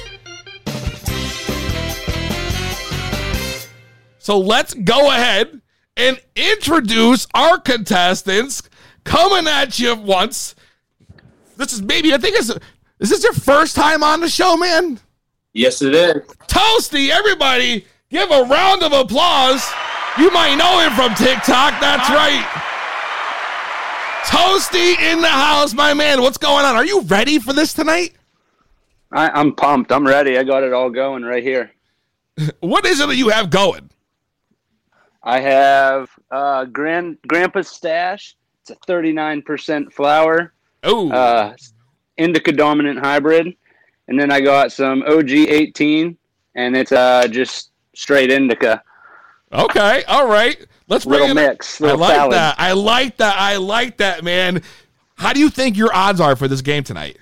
So 4.18 4.38
let's 4.38 4.74
go 4.74 5.10
ahead 5.10 5.60
and 5.96 6.20
introduce 6.36 7.26
our 7.34 7.58
contestants 7.58 8.62
coming 9.04 9.46
at 9.46 9.78
you 9.78 9.94
once. 9.96 10.54
This 11.56 11.72
is 11.72 11.82
maybe, 11.82 12.14
I 12.14 12.18
think 12.18 12.36
it's 12.36 12.52
is 13.02 13.10
this 13.10 13.24
your 13.24 13.32
first 13.32 13.74
time 13.74 14.02
on 14.02 14.20
the 14.20 14.28
show, 14.28 14.56
man? 14.56 14.98
Yes, 15.52 15.82
it 15.82 15.94
is. 15.94 16.14
Toasty, 16.46 17.10
everybody, 17.10 17.84
give 18.10 18.30
a 18.30 18.44
round 18.44 18.82
of 18.82 18.92
applause. 18.92 19.68
You 20.18 20.30
might 20.30 20.54
know 20.54 20.78
him 20.78 20.92
from 20.92 21.14
TikTok. 21.14 21.80
That's 21.80 22.08
right. 22.08 22.46
Toasty 24.24 24.98
in 25.12 25.20
the 25.20 25.28
house, 25.28 25.74
my 25.74 25.94
man. 25.94 26.22
What's 26.22 26.38
going 26.38 26.64
on? 26.64 26.76
Are 26.76 26.86
you 26.86 27.00
ready 27.02 27.38
for 27.38 27.52
this 27.52 27.74
tonight? 27.74 28.14
I, 29.10 29.28
I'm 29.30 29.54
pumped. 29.54 29.90
I'm 29.90 30.06
ready. 30.06 30.38
I 30.38 30.44
got 30.44 30.62
it 30.62 30.72
all 30.72 30.88
going 30.88 31.24
right 31.24 31.42
here. 31.42 31.72
what 32.60 32.86
is 32.86 33.00
it 33.00 33.08
that 33.08 33.16
you 33.16 33.28
have 33.30 33.50
going? 33.50 33.90
I 35.24 35.40
have 35.40 36.08
uh, 36.30 36.66
Grand 36.66 37.18
Grandpa's 37.26 37.68
Stash. 37.68 38.36
It's 38.60 38.70
a 38.70 38.76
39% 38.86 39.92
flour. 39.92 40.52
Oh. 40.84 41.10
Uh, 41.10 41.54
indica 42.16 42.52
dominant 42.52 42.98
hybrid, 42.98 43.54
and 44.08 44.18
then 44.18 44.30
I 44.30 44.40
got 44.40 44.72
some 44.72 45.02
OG 45.02 45.30
18, 45.30 46.16
and 46.54 46.76
it's 46.76 46.92
uh 46.92 47.26
just 47.28 47.70
straight 47.94 48.30
indica. 48.30 48.82
Okay, 49.52 50.02
all 50.04 50.28
right. 50.28 50.64
Let's 50.88 51.04
bring 51.04 51.20
little 51.20 51.38
it 51.38 51.48
mix. 51.48 51.80
Little 51.80 52.02
I 52.02 52.08
like 52.08 52.16
salad. 52.16 52.32
that. 52.34 52.54
I 52.58 52.72
like 52.72 53.16
that. 53.18 53.36
I 53.38 53.56
like 53.56 53.98
that, 53.98 54.24
man. 54.24 54.62
How 55.16 55.32
do 55.32 55.40
you 55.40 55.50
think 55.50 55.76
your 55.76 55.94
odds 55.94 56.20
are 56.20 56.36
for 56.36 56.48
this 56.48 56.62
game 56.62 56.84
tonight? 56.84 57.18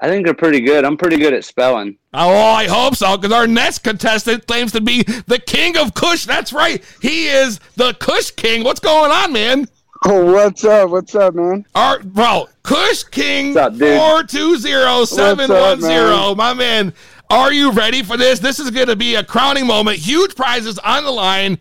I 0.00 0.08
think 0.08 0.24
they're 0.24 0.34
pretty 0.34 0.60
good. 0.60 0.84
I'm 0.84 0.96
pretty 0.96 1.16
good 1.16 1.32
at 1.32 1.44
spelling. 1.44 1.96
Oh, 2.12 2.36
I 2.36 2.66
hope 2.66 2.96
so, 2.96 3.16
because 3.16 3.32
our 3.32 3.46
next 3.46 3.78
contestant 3.80 4.46
claims 4.46 4.72
to 4.72 4.80
be 4.80 5.02
the 5.02 5.38
king 5.38 5.76
of 5.76 5.94
Kush. 5.94 6.26
That's 6.26 6.52
right. 6.52 6.84
He 7.00 7.28
is 7.28 7.60
the 7.76 7.94
Kush 7.94 8.30
king. 8.32 8.64
What's 8.64 8.80
going 8.80 9.10
on, 9.10 9.32
man? 9.32 9.68
Oh, 10.04 10.24
what's 10.32 10.64
up? 10.64 10.90
What's 10.90 11.14
up, 11.14 11.34
man? 11.34 11.64
Our 11.74 12.00
bro, 12.02 12.48
Kush 12.62 13.04
King 13.04 13.54
What's 13.54 13.74
up, 13.74 13.78
dude? 13.78 13.98
four 13.98 14.22
two 14.24 14.56
zero 14.58 15.04
seven 15.04 15.50
one 15.50 15.80
zero. 15.80 16.34
My 16.34 16.52
man, 16.54 16.92
are 17.30 17.52
you 17.52 17.72
ready 17.72 18.02
for 18.02 18.16
this? 18.16 18.38
This 18.38 18.58
is 18.60 18.70
going 18.70 18.88
to 18.88 18.96
be 18.96 19.14
a 19.14 19.24
crowning 19.24 19.66
moment. 19.66 19.98
Huge 19.98 20.34
prizes 20.34 20.78
on 20.80 21.04
the 21.04 21.10
line. 21.10 21.58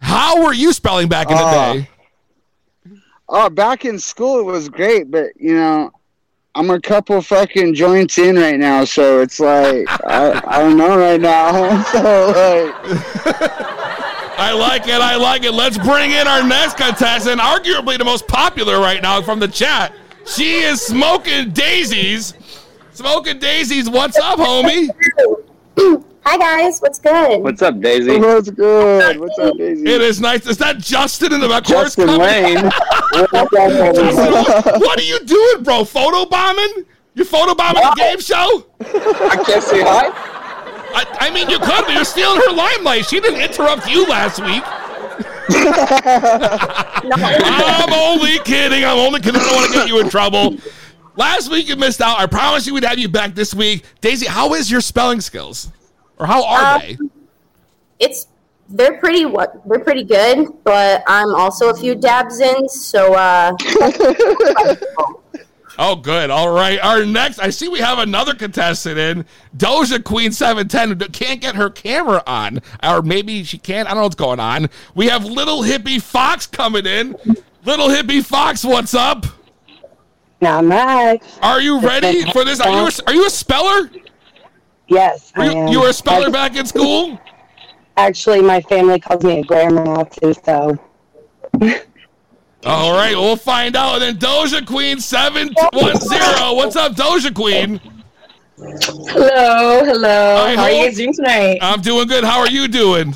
How 0.00 0.42
were 0.44 0.52
you 0.52 0.72
spelling 0.72 1.08
back 1.08 1.30
in 1.30 1.36
the 1.36 1.42
Ah. 1.42 1.72
day? 1.74 1.88
Oh, 3.28 3.50
back 3.50 3.84
in 3.84 3.98
school 3.98 4.40
it 4.40 4.44
was 4.44 4.68
great, 4.68 5.10
but 5.10 5.28
you 5.36 5.54
know, 5.54 5.90
I'm 6.54 6.70
a 6.70 6.80
couple 6.80 7.20
fucking 7.20 7.74
joints 7.74 8.16
in 8.18 8.36
right 8.36 8.58
now, 8.58 8.84
so 8.84 9.20
it's 9.20 9.38
like 9.38 9.86
I, 10.06 10.40
I 10.46 10.58
don't 10.60 10.76
know 10.78 10.98
right 10.98 11.20
now. 11.20 11.82
so 11.92 12.72
like, 12.74 13.77
I 14.38 14.52
like 14.52 14.86
it. 14.86 15.00
I 15.00 15.16
like 15.16 15.42
it. 15.42 15.52
Let's 15.52 15.76
bring 15.76 16.12
in 16.12 16.28
our 16.28 16.46
next 16.46 16.76
contestant, 16.76 17.40
arguably 17.40 17.98
the 17.98 18.04
most 18.04 18.28
popular 18.28 18.78
right 18.78 19.02
now 19.02 19.20
from 19.20 19.40
the 19.40 19.48
chat. 19.48 19.92
She 20.26 20.58
is 20.60 20.80
smoking 20.80 21.50
daisies. 21.50 22.34
Smoking 22.92 23.40
daisies. 23.40 23.90
What's 23.90 24.16
up, 24.16 24.38
homie? 24.38 24.90
Hi 26.24 26.36
guys, 26.36 26.78
what's 26.80 26.98
good? 26.98 27.42
What's 27.42 27.62
up, 27.62 27.80
Daisy? 27.80 28.18
what's 28.18 28.50
good? 28.50 29.18
What's 29.18 29.38
up, 29.38 29.56
Daisy? 29.56 29.88
It 29.88 30.02
is 30.02 30.20
nice. 30.20 30.46
Is 30.46 30.58
that 30.58 30.78
Justin 30.78 31.32
in 31.32 31.40
the 31.40 31.48
back? 31.48 31.64
Course 31.64 31.96
Justin 31.96 32.06
coming? 32.06 32.20
Lane. 32.20 32.64
what 33.30 34.98
are 34.98 35.02
you 35.02 35.18
doing, 35.20 35.64
bro? 35.64 35.84
Photo 35.84 36.28
bombing? 36.28 36.84
You 37.14 37.24
photo 37.24 37.54
bombing 37.54 37.82
the 37.82 37.94
game 37.96 38.20
show? 38.20 38.66
I 38.80 39.42
can't 39.44 39.64
say 39.64 39.80
hi. 39.80 40.28
I, 40.94 41.04
I 41.20 41.30
mean, 41.30 41.48
you 41.50 41.58
could, 41.58 41.84
but 41.84 41.92
you're 41.94 42.04
stealing 42.04 42.40
her 42.46 42.52
limelight. 42.52 43.06
She 43.06 43.20
didn't 43.20 43.40
interrupt 43.40 43.88
you 43.88 44.06
last 44.06 44.40
week. 44.44 44.62
I'm 47.10 47.92
only 47.92 48.38
kidding. 48.40 48.84
I'm 48.84 48.98
only 48.98 49.20
kidding. 49.20 49.40
I 49.40 49.44
don't 49.44 49.54
want 49.56 49.72
to 49.72 49.78
get 49.78 49.88
you 49.88 50.00
in 50.00 50.08
trouble. 50.10 50.56
Last 51.16 51.50
week 51.50 51.68
you 51.68 51.76
missed 51.76 52.00
out. 52.00 52.18
I 52.18 52.26
promised 52.26 52.66
you 52.66 52.74
we'd 52.74 52.84
have 52.84 52.98
you 52.98 53.08
back 53.08 53.34
this 53.34 53.54
week. 53.54 53.84
Daisy, 54.00 54.26
how 54.26 54.54
is 54.54 54.70
your 54.70 54.80
spelling 54.80 55.20
skills? 55.20 55.70
Or 56.18 56.26
how 56.26 56.44
are 56.44 56.76
Uh, 56.76 56.78
they? 56.78 56.98
It's 57.98 58.26
they're 58.68 58.98
pretty 58.98 59.24
what 59.26 59.60
they're 59.66 59.80
pretty 59.80 60.04
good, 60.04 60.46
but 60.62 61.02
I'm 61.06 61.34
also 61.34 61.70
a 61.70 61.74
few 61.74 61.94
dabs 61.94 62.40
in, 62.40 62.68
so 62.68 63.14
uh 63.14 63.52
Oh, 65.78 65.94
good. 65.94 66.30
All 66.30 66.50
right. 66.52 66.80
Our 66.80 67.06
next, 67.06 67.38
I 67.38 67.50
see 67.50 67.68
we 67.68 67.78
have 67.78 68.00
another 68.00 68.34
contestant 68.34 68.98
in 68.98 69.24
Doja 69.56 70.02
Queen 70.02 70.32
710 70.32 70.98
who 70.98 71.12
can't 71.12 71.40
get 71.40 71.54
her 71.54 71.70
camera 71.70 72.20
on, 72.26 72.60
or 72.82 73.00
maybe 73.02 73.44
she 73.44 73.58
can't. 73.58 73.86
I 73.86 73.92
don't 73.92 73.98
know 73.98 74.04
what's 74.04 74.16
going 74.16 74.40
on. 74.40 74.68
We 74.96 75.06
have 75.06 75.24
Little 75.24 75.62
Hippie 75.62 76.02
Fox 76.02 76.46
coming 76.46 76.84
in. 76.84 77.16
Little 77.64 77.88
Hippie 77.88 78.24
Fox, 78.24 78.64
what's 78.64 78.92
up? 78.92 79.24
Not 80.40 80.64
much. 80.64 81.22
Are 81.42 81.60
you 81.60 81.80
ready 81.80 82.28
for 82.32 82.44
this? 82.44 82.60
Are 82.60 82.70
you 82.70 82.86
a, 82.88 82.90
are 83.06 83.14
you 83.14 83.26
a 83.26 83.30
speller? 83.30 83.90
Yes, 84.88 85.32
Are 85.36 85.42
I 85.42 85.46
you, 85.46 85.52
am. 85.58 85.68
you 85.68 85.80
were 85.80 85.88
a 85.88 85.92
speller 85.92 86.30
back 86.30 86.56
in 86.56 86.66
school? 86.66 87.20
Actually, 87.96 88.40
my 88.40 88.60
family 88.62 88.98
calls 88.98 89.22
me 89.22 89.40
a 89.40 89.44
grammar 89.44 89.84
now 89.84 90.04
too. 90.04 90.32
So 90.44 90.78
All 92.64 92.92
right, 92.92 93.14
we'll 93.16 93.36
find 93.36 93.76
out. 93.76 94.02
And 94.02 94.02
then 94.02 94.16
Doja 94.18 94.66
Queen 94.66 94.98
710. 95.00 96.56
What's 96.56 96.76
up, 96.76 96.92
Doja 96.94 97.34
Queen? 97.34 97.80
hello, 98.56 99.84
hello. 99.84 100.36
I 100.44 100.56
How 100.56 100.62
are 100.64 100.70
you 100.70 100.76
hope- 100.78 100.86
guys 100.88 100.96
doing 100.96 101.14
tonight? 101.14 101.58
I'm 101.62 101.80
doing 101.80 102.08
good. 102.08 102.24
How 102.24 102.40
are 102.40 102.48
you 102.50 102.66
doing? 102.66 103.14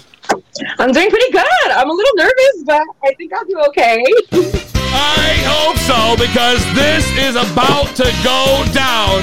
I'm 0.78 0.92
doing 0.92 1.10
pretty 1.10 1.32
good. 1.32 1.44
I'm 1.70 1.90
a 1.90 1.92
little 1.92 2.14
nervous, 2.16 2.62
but 2.64 2.82
I 3.04 3.12
think 3.14 3.32
I'll 3.32 3.44
do 3.44 3.58
okay. 3.68 4.04
I 4.94 5.42
hope 5.46 5.76
so 5.78 6.16
because 6.22 6.62
this 6.74 7.04
is 7.18 7.34
about 7.34 7.88
to 7.96 8.04
go 8.22 8.64
down. 8.72 9.22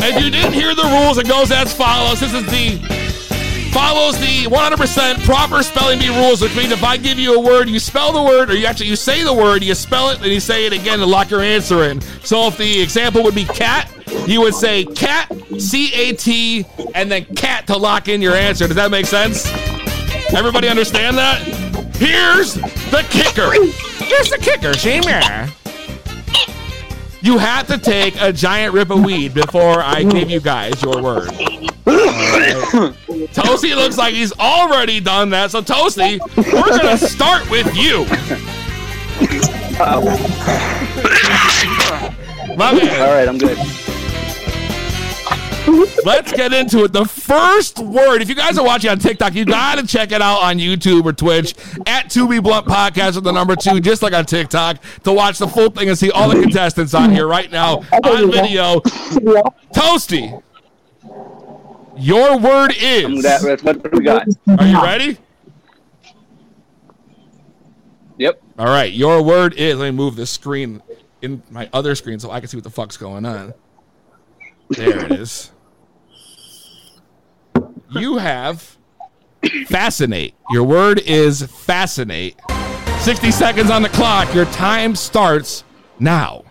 If 0.00 0.24
you 0.24 0.30
didn't 0.30 0.54
hear 0.54 0.74
the 0.74 0.84
rules, 0.84 1.18
it 1.18 1.28
goes 1.28 1.50
as 1.50 1.74
follows. 1.74 2.20
This 2.20 2.32
is 2.32 2.46
the 2.46 2.78
follows 3.72 4.18
the 4.18 4.44
100% 4.44 5.24
proper 5.24 5.62
spelling 5.62 5.98
bee 5.98 6.08
rules, 6.08 6.40
which 6.40 6.54
means 6.56 6.72
if 6.72 6.82
I 6.82 6.96
give 6.96 7.18
you 7.18 7.34
a 7.34 7.40
word, 7.40 7.68
you 7.68 7.78
spell 7.78 8.12
the 8.12 8.22
word, 8.22 8.50
or 8.50 8.56
you 8.56 8.66
actually 8.66 8.88
you 8.88 8.96
say 8.96 9.22
the 9.22 9.32
word, 9.32 9.62
you 9.62 9.74
spell 9.74 10.10
it, 10.10 10.20
then 10.20 10.30
you 10.30 10.40
say 10.40 10.66
it 10.66 10.72
again 10.72 10.98
to 10.98 11.06
lock 11.06 11.30
your 11.30 11.40
answer 11.40 11.84
in. 11.84 12.00
So 12.00 12.46
if 12.48 12.58
the 12.58 12.80
example 12.80 13.22
would 13.22 13.34
be 13.34 13.44
cat, 13.44 13.92
you 14.26 14.40
would 14.40 14.54
say 14.54 14.84
cat, 14.84 15.32
C 15.58 15.92
A 15.94 16.12
T, 16.14 16.64
and 16.94 17.10
then 17.10 17.24
cat 17.34 17.66
to 17.66 17.76
lock 17.76 18.08
in 18.08 18.22
your 18.22 18.34
answer. 18.34 18.66
Does 18.66 18.76
that 18.76 18.90
make 18.90 19.06
sense? 19.06 19.46
Everybody 20.34 20.68
understand 20.68 21.16
that? 21.18 21.40
Here's 21.96 22.54
the 22.54 23.06
kicker. 23.10 23.52
Here's 24.04 24.30
the 24.30 24.38
kicker, 24.38 24.72
Shamer. 24.72 25.50
You 27.20 27.38
had 27.38 27.66
to 27.68 27.78
take 27.78 28.14
a 28.20 28.32
giant 28.32 28.72
rip 28.72 28.90
of 28.90 29.04
weed 29.04 29.34
before 29.34 29.82
I 29.82 30.04
give 30.04 30.30
you 30.30 30.40
guys 30.40 30.80
your 30.82 31.02
word. 31.02 31.30
Toasty 33.32 33.74
looks 33.74 33.96
like 33.96 34.12
he's 34.12 34.32
already 34.38 35.00
done 35.00 35.30
that. 35.30 35.50
So, 35.50 35.62
Toasty, 35.62 36.18
we're 36.36 36.78
going 36.78 36.98
to 36.98 36.98
start 36.98 37.50
with 37.50 37.74
you. 37.74 38.04
My 42.56 42.74
man. 42.74 43.00
All 43.00 43.14
right, 43.14 43.28
I'm 43.28 43.38
good. 43.38 43.56
Let's 46.04 46.32
get 46.32 46.52
into 46.52 46.84
it. 46.84 46.92
The 46.92 47.04
first 47.04 47.78
word, 47.78 48.20
if 48.22 48.28
you 48.28 48.34
guys 48.34 48.58
are 48.58 48.64
watching 48.64 48.90
on 48.90 48.98
TikTok, 48.98 49.34
you 49.34 49.44
got 49.44 49.78
to 49.78 49.86
check 49.86 50.12
it 50.12 50.20
out 50.20 50.42
on 50.42 50.58
YouTube 50.58 51.04
or 51.04 51.12
Twitch 51.12 51.54
at 51.86 52.06
2B 52.06 52.42
Blunt 52.42 52.66
Podcast 52.66 53.14
with 53.14 53.24
the 53.24 53.32
number 53.32 53.54
two, 53.54 53.80
just 53.80 54.02
like 54.02 54.12
on 54.12 54.24
TikTok, 54.26 54.78
to 55.04 55.12
watch 55.12 55.38
the 55.38 55.46
full 55.48 55.70
thing 55.70 55.88
and 55.88 55.98
see 55.98 56.10
all 56.10 56.28
the 56.28 56.40
contestants 56.40 56.94
on 56.94 57.10
here 57.10 57.26
right 57.26 57.50
now 57.50 57.78
on 58.04 58.30
video. 58.30 58.80
Toasty, 59.74 60.42
your 61.98 62.38
word 62.38 62.74
is. 62.78 63.22
That, 63.22 63.62
what 63.62 63.92
we 63.92 64.04
got. 64.04 64.26
Are 64.58 64.66
you 64.66 64.82
ready? 64.82 65.18
Yep. 68.18 68.42
All 68.58 68.66
right, 68.66 68.92
your 68.92 69.22
word 69.22 69.54
is. 69.54 69.76
Let 69.76 69.86
me 69.86 69.96
move 69.96 70.16
this 70.16 70.30
screen 70.30 70.82
in 71.22 71.42
my 71.50 71.68
other 71.72 71.94
screen 71.94 72.18
so 72.18 72.30
I 72.30 72.40
can 72.40 72.48
see 72.48 72.56
what 72.56 72.64
the 72.64 72.70
fuck's 72.70 72.96
going 72.96 73.24
on. 73.24 73.54
There 74.70 75.04
it 75.06 75.12
is. 75.12 75.52
You 77.90 78.18
have 78.18 78.76
fascinate. 79.66 80.34
Your 80.50 80.64
word 80.64 81.00
is 81.00 81.42
fascinate. 81.42 82.36
60 83.00 83.30
seconds 83.30 83.70
on 83.70 83.82
the 83.82 83.88
clock. 83.88 84.34
Your 84.34 84.44
time 84.46 84.94
starts 84.94 85.64
now. 85.98 86.44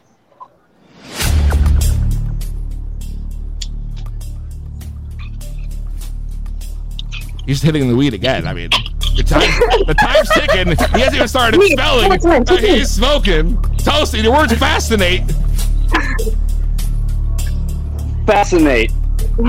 He's 7.48 7.62
hitting 7.62 7.88
the 7.88 7.96
weed 7.96 8.14
again. 8.14 8.46
I 8.46 8.54
mean, 8.54 8.70
the, 9.16 9.24
time, 9.24 9.50
the 9.88 9.94
time's 9.94 10.30
ticking. 10.32 10.68
He 10.68 11.00
hasn't 11.00 11.16
even 11.16 11.28
started 11.30 11.58
Weed, 11.58 11.72
spelling. 11.72 12.20
come 12.20 12.32
on, 12.32 12.44
come 12.44 12.58
on. 12.58 12.66
Uh, 12.66 12.68
He's 12.68 12.92
smoking. 12.92 13.56
Toasty, 13.78 14.22
the 14.22 14.30
word's 14.30 14.52
fascinate. 14.52 15.24
Fascinate. 18.26 18.92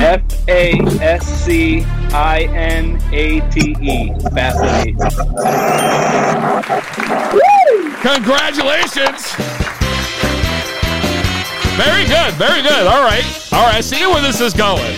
F 0.00 0.48
A 0.48 0.74
S 1.02 1.26
C 1.26 1.82
I 2.12 2.42
N 2.52 3.02
A 3.12 3.40
T 3.50 3.74
E. 3.80 4.14
Fascinate. 4.32 4.96
Congratulations. 8.00 9.34
Very 11.74 12.04
good. 12.06 12.34
Very 12.34 12.62
good. 12.62 12.87
All 12.87 13.02
right. 13.02 13.24
All 13.52 13.66
right. 13.66 13.74
I 13.74 13.80
see 13.80 14.06
where 14.06 14.22
this 14.22 14.40
is 14.40 14.54
going. 14.54 14.94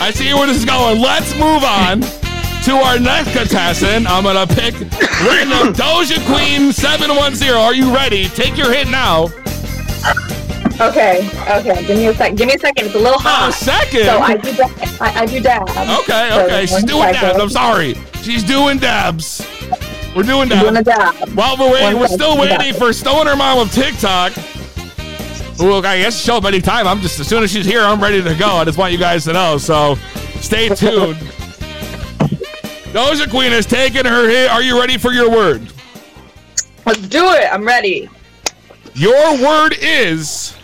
I 0.00 0.10
see 0.12 0.34
where 0.34 0.48
this 0.48 0.56
is 0.56 0.64
going. 0.64 1.00
Let's 1.00 1.32
move 1.34 1.62
on 1.62 2.02
to 2.64 2.72
our 2.76 2.98
next 2.98 3.32
contestant. 3.32 4.06
I'm 4.10 4.22
going 4.24 4.46
to 4.48 4.54
pick 4.54 4.74
random 4.74 5.72
Doja 5.74 6.24
Queen 6.26 6.72
710. 6.72 7.54
Are 7.54 7.74
you 7.74 7.94
ready? 7.94 8.26
Take 8.28 8.56
your 8.56 8.72
hit 8.72 8.88
now. 8.88 9.24
Okay, 10.80 11.28
okay. 11.48 11.86
Give 11.86 11.96
me 11.96 12.06
a 12.06 12.14
second. 12.14 12.36
Give 12.36 12.48
me 12.48 12.54
a 12.54 12.58
second. 12.58 12.86
It's 12.86 12.94
a 12.94 12.98
little 12.98 13.18
hot. 13.18 13.50
A 13.50 13.52
second? 13.52 14.04
So 14.06 14.18
I 14.18 14.36
do 14.36 14.52
dab. 14.54 14.70
I, 15.00 15.20
I 15.20 15.26
do 15.26 15.40
dab. 15.40 15.62
Okay, 16.02 16.28
So 16.30 16.44
okay. 16.44 16.66
She's 16.66 16.84
doing 16.84 17.02
second. 17.14 17.20
dabs. 17.38 17.40
I'm 17.42 17.50
sorry. 17.50 17.94
She's 18.22 18.42
doing 18.42 18.78
dabs. 18.78 19.46
We're 20.16 20.22
doing 20.24 20.48
dabs. 20.48 20.62
Doing 20.62 20.76
a 20.78 20.82
dab. 20.82 21.28
While 21.30 21.56
we're 21.58 21.72
waiting, 21.72 21.92
One 21.92 22.00
we're 22.00 22.08
still 22.08 22.38
waiting 22.38 22.74
for 22.74 22.92
Stoner 22.92 23.36
Mom 23.36 23.58
of 23.58 23.72
TikTok. 23.72 24.32
Well, 25.58 25.84
I 25.86 25.98
guess 25.98 26.20
show 26.20 26.38
up 26.38 26.44
anytime. 26.44 26.88
I'm 26.88 27.00
just 27.00 27.20
as 27.20 27.28
soon 27.28 27.44
as 27.44 27.52
she's 27.52 27.66
here, 27.66 27.82
I'm 27.82 28.00
ready 28.02 28.20
to 28.22 28.34
go. 28.34 28.48
I 28.56 28.64
just 28.64 28.76
want 28.78 28.90
you 28.92 28.98
guys 28.98 29.24
to 29.24 29.32
know. 29.32 29.58
So 29.58 29.94
stay 30.40 30.68
tuned. 30.74 31.16
Doja 32.94 33.28
Queen 33.28 33.50
has 33.50 33.66
taken 33.66 34.06
her 34.06 34.28
hit. 34.28 34.48
Are 34.48 34.62
you 34.62 34.78
ready 34.78 34.98
for 34.98 35.10
your 35.10 35.28
word? 35.28 35.66
Let's 36.86 37.00
do 37.08 37.28
it. 37.30 37.52
I'm 37.52 37.66
ready. 37.66 38.08
Your 38.94 39.32
word 39.42 39.74
is 39.80 40.56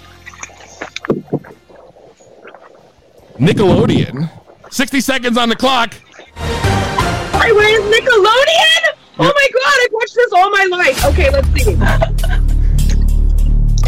Nickelodeon. 3.37 4.31
60 4.71 5.01
seconds 5.01 5.37
on 5.37 5.49
the 5.49 5.57
clock. 5.57 5.93
Hi, 6.37 7.51
where's 7.51 7.83
Nickelodeon? 7.93 8.95
Oh 9.19 9.33
my 9.35 9.49
god, 9.53 9.75
I've 9.83 9.93
watched 9.93 10.15
this 10.15 10.33
all 10.33 10.51
my 10.51 10.67
life. 10.71 11.05
Okay, 11.07 11.31
let's 11.31 11.49
see. 11.49 11.73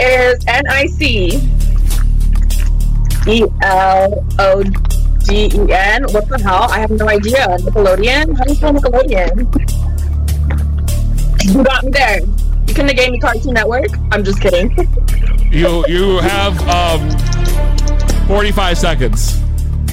Is 0.03 0.45
N 0.49 0.65
I 0.69 0.87
C 0.87 1.49
E 3.29 3.47
L 3.63 4.27
O 4.41 4.65
D 4.65 5.02
E 5.31 5.49
N? 5.71 6.05
What 6.13 6.29
the 6.29 6.39
hell? 6.43 6.65
I 6.71 6.81
have 6.81 6.91
no 6.91 7.09
idea. 7.09 7.47
Nickelodeon? 7.61 8.37
How 8.37 8.45
do 8.45 8.51
you 8.51 8.57
spell 8.57 8.73
Nickelodeon? 8.73 9.47
You 11.55 11.65
got 11.65 11.85
me 11.85 11.91
there. 11.91 12.21
You 12.21 12.75
couldn't 12.75 12.89
have 12.89 12.97
gave 12.97 13.11
me 13.13 13.19
Cartoon 13.21 13.55
Network? 13.55 13.89
I'm 14.11 14.25
just 14.25 14.41
kidding. 14.41 14.71
You 15.53 15.85
you 15.87 16.17
have 16.21 16.59
um 16.67 17.11
45 18.27 18.79
seconds. 18.79 19.39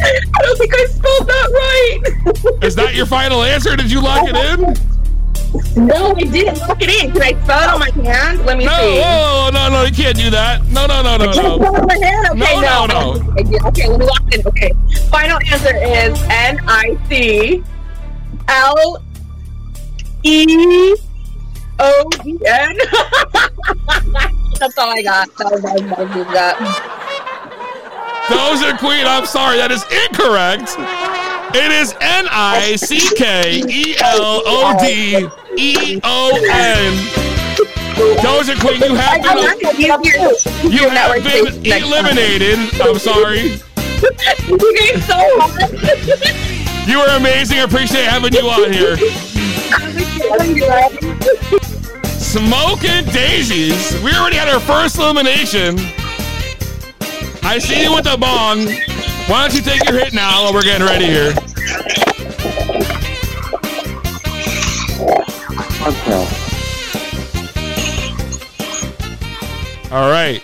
I 0.02 0.42
don't 0.42 0.58
think 0.58 0.74
I 0.74 0.86
spelled 0.86 1.28
that 1.28 1.50
right. 1.52 2.64
Is 2.64 2.76
that 2.76 2.96
your 2.96 3.06
final 3.06 3.44
answer? 3.44 3.76
Did 3.76 3.92
you 3.92 4.00
lock 4.00 4.22
it 4.30 4.36
in? 4.60 4.78
No, 5.76 6.14
I 6.16 6.22
didn't 6.22 6.60
lock 6.60 6.78
it 6.82 7.04
in. 7.04 7.12
Can 7.12 7.22
I 7.22 7.34
spell 7.44 7.64
it 7.64 7.70
on 7.70 7.80
my 7.80 7.90
hand? 8.04 8.46
Let 8.46 8.58
me 8.58 8.66
No, 8.66 8.72
see. 8.72 9.02
oh, 9.04 9.50
no, 9.54 9.70
no, 9.70 9.84
you 9.84 9.92
can't 9.94 10.16
do 10.16 10.30
that. 10.30 10.66
No, 10.68 10.86
no, 10.86 11.02
no, 11.02 11.18
no, 11.18 11.24
I 11.24 11.28
no. 11.28 11.32
spell 11.34 11.56
it 11.56 11.62
on 11.82 11.88
my 11.88 11.98
hand? 12.06 12.28
Okay, 12.32 12.62
No, 12.62 12.86
no. 12.86 12.88
no, 12.88 13.14
no. 13.34 13.68
Okay, 13.70 13.88
let 13.88 14.00
me 14.00 14.06
lock 14.06 14.22
it 14.28 14.36
in. 14.40 14.48
Okay. 14.48 14.72
Final 15.10 15.40
answer 15.52 15.76
is 15.76 16.22
N 16.30 16.60
I 16.68 16.98
C 17.10 17.64
L 18.48 19.04
E 20.24 20.96
O 21.80 22.10
D 22.24 22.38
N. 22.46 22.78
That's 24.60 24.78
all 24.78 24.90
I 24.90 25.02
got. 25.02 25.28
That 25.38 25.52
was, 25.52 25.62
that 25.62 25.74
was, 25.74 25.84
that 25.90 26.16
was 26.16 26.28
that. 26.34 26.58
Queen, 28.80 29.06
I'm 29.08 29.26
sorry, 29.26 29.58
that 29.58 29.72
is 29.72 29.84
incorrect. 29.84 30.76
It 31.54 31.72
is 31.72 31.94
N 32.00 32.28
I 32.30 32.76
C 32.76 33.00
K 33.16 33.62
E 33.68 33.96
L 34.02 34.42
O 34.46 34.78
D 34.80 35.28
E 35.58 36.00
O 36.04 36.32
N. 36.52 36.94
Doja 38.24 38.58
Queen, 38.60 38.82
you 38.82 38.96
have 38.96 39.26
I- 39.26 39.30
I 39.30 39.60
been 39.64 39.82
you 39.82 40.90
have 40.90 41.24
been 41.24 41.48
space 41.48 41.58
next 41.58 41.90
time. 41.90 42.06
eliminated. 42.06 42.60
I'm 42.82 43.00
sorry. 43.00 43.60
You 44.48 44.58
gave. 44.78 45.08
You 46.88 47.00
are 47.02 47.18
amazing. 47.18 47.58
I 47.60 47.64
appreciate 47.64 48.06
having 48.06 48.34
you 48.34 48.50
on 48.50 48.72
here. 48.72 48.96
Smoking 52.18 53.06
daisies. 53.12 53.94
We 54.02 54.12
already 54.14 54.38
had 54.38 54.48
our 54.48 54.60
first 54.62 54.98
elimination. 54.98 55.78
I 57.44 57.58
see 57.60 57.84
you 57.84 57.94
with 57.94 58.06
the 58.06 58.18
bong. 58.18 58.68
Why 59.30 59.48
don't 59.48 59.56
you 59.56 59.62
take 59.62 59.88
your 59.88 60.00
hit 60.00 60.12
now 60.12 60.46
while 60.46 60.54
we're 60.56 60.64
getting 60.64 60.88
ready 60.88 61.06
here? 61.06 61.32
All 69.92 70.10
right. 70.10 70.42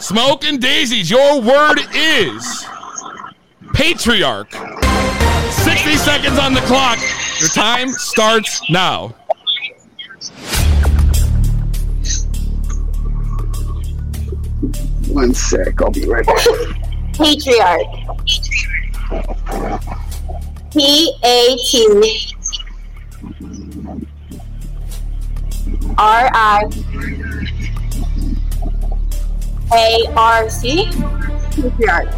Smoking 0.00 0.58
daisies. 0.58 1.08
Your 1.08 1.40
word 1.40 1.78
is 1.94 2.66
patriarch. 3.72 4.50
60 4.50 5.94
seconds 5.94 6.40
on 6.40 6.54
the 6.54 6.62
clock. 6.62 6.98
Your 7.38 7.50
time 7.50 7.92
starts 7.92 8.68
now. 8.68 9.14
One 15.06 15.32
sec, 15.34 15.80
I'll 15.80 15.92
be 15.92 16.04
right 16.04 16.26
back. 16.26 16.77
Patriarch. 17.18 17.86
P 20.70 21.12
A 21.24 21.56
T 21.56 22.34
R 25.98 26.30
I 26.32 26.62
A 29.74 30.12
R 30.16 30.48
C 30.48 30.88
patriarch. 31.50 32.08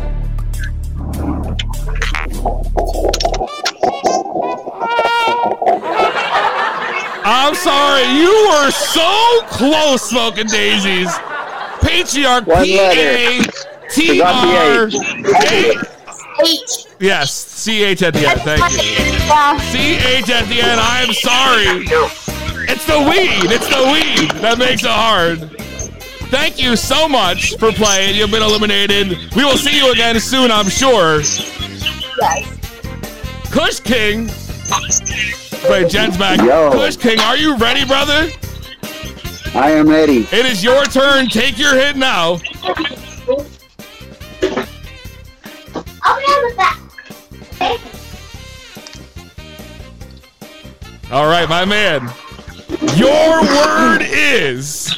I'm 7.24 7.54
sorry, 7.54 8.04
you 8.18 8.48
were 8.50 8.70
so 8.70 9.40
close, 9.46 10.02
smoking 10.02 10.46
daisies. 10.46 11.10
Patriarch. 11.80 12.46
One 12.46 12.64
P 12.64 12.78
A 12.78 13.42
T 13.92 14.18
Forgot 14.18 14.34
R 14.44 14.86
the 14.86 15.34
A. 15.50 16.42
H. 16.42 16.86
Yes, 17.00 17.32
C 17.32 17.82
H 17.84 18.02
at 18.02 18.14
the 18.14 18.28
end. 18.28 18.40
Thank 18.42 18.72
you. 18.72 18.78
C 19.70 19.96
H 19.96 20.30
at 20.30 20.46
the 20.48 20.60
end. 20.60 20.80
I 20.80 21.02
am 21.02 21.12
sorry. 21.12 21.86
It's 22.68 22.86
the 22.86 22.98
weed. 22.98 23.50
It's 23.50 23.68
the 23.68 23.82
weed 23.92 24.30
that 24.42 24.58
makes 24.58 24.84
it 24.84 24.90
hard. 24.90 25.50
Thank 26.30 26.60
you 26.60 26.76
so 26.76 27.08
much 27.08 27.56
for 27.58 27.72
playing. 27.72 28.14
You've 28.14 28.30
been 28.30 28.42
eliminated. 28.42 29.18
We 29.34 29.44
will 29.44 29.56
see 29.56 29.76
you 29.76 29.90
again 29.92 30.18
soon, 30.20 30.50
I'm 30.52 30.68
sure. 30.68 31.22
Kush 33.50 33.80
King. 33.80 34.30
Wait, 35.68 35.90
Jen's 35.90 36.16
back. 36.16 36.38
Yo. 36.38 36.70
Kush 36.70 36.96
King, 36.96 37.18
are 37.18 37.36
you 37.36 37.56
ready, 37.56 37.84
brother? 37.84 38.30
I 39.54 39.72
am 39.72 39.88
ready. 39.88 40.28
It 40.30 40.46
is 40.46 40.62
your 40.62 40.84
turn. 40.84 41.26
Take 41.26 41.58
your 41.58 41.74
hit 41.74 41.96
now. 41.96 42.40
All 51.10 51.26
right, 51.26 51.48
my 51.48 51.64
man. 51.64 52.08
Your 52.94 53.42
word 53.42 54.02
is 54.02 54.96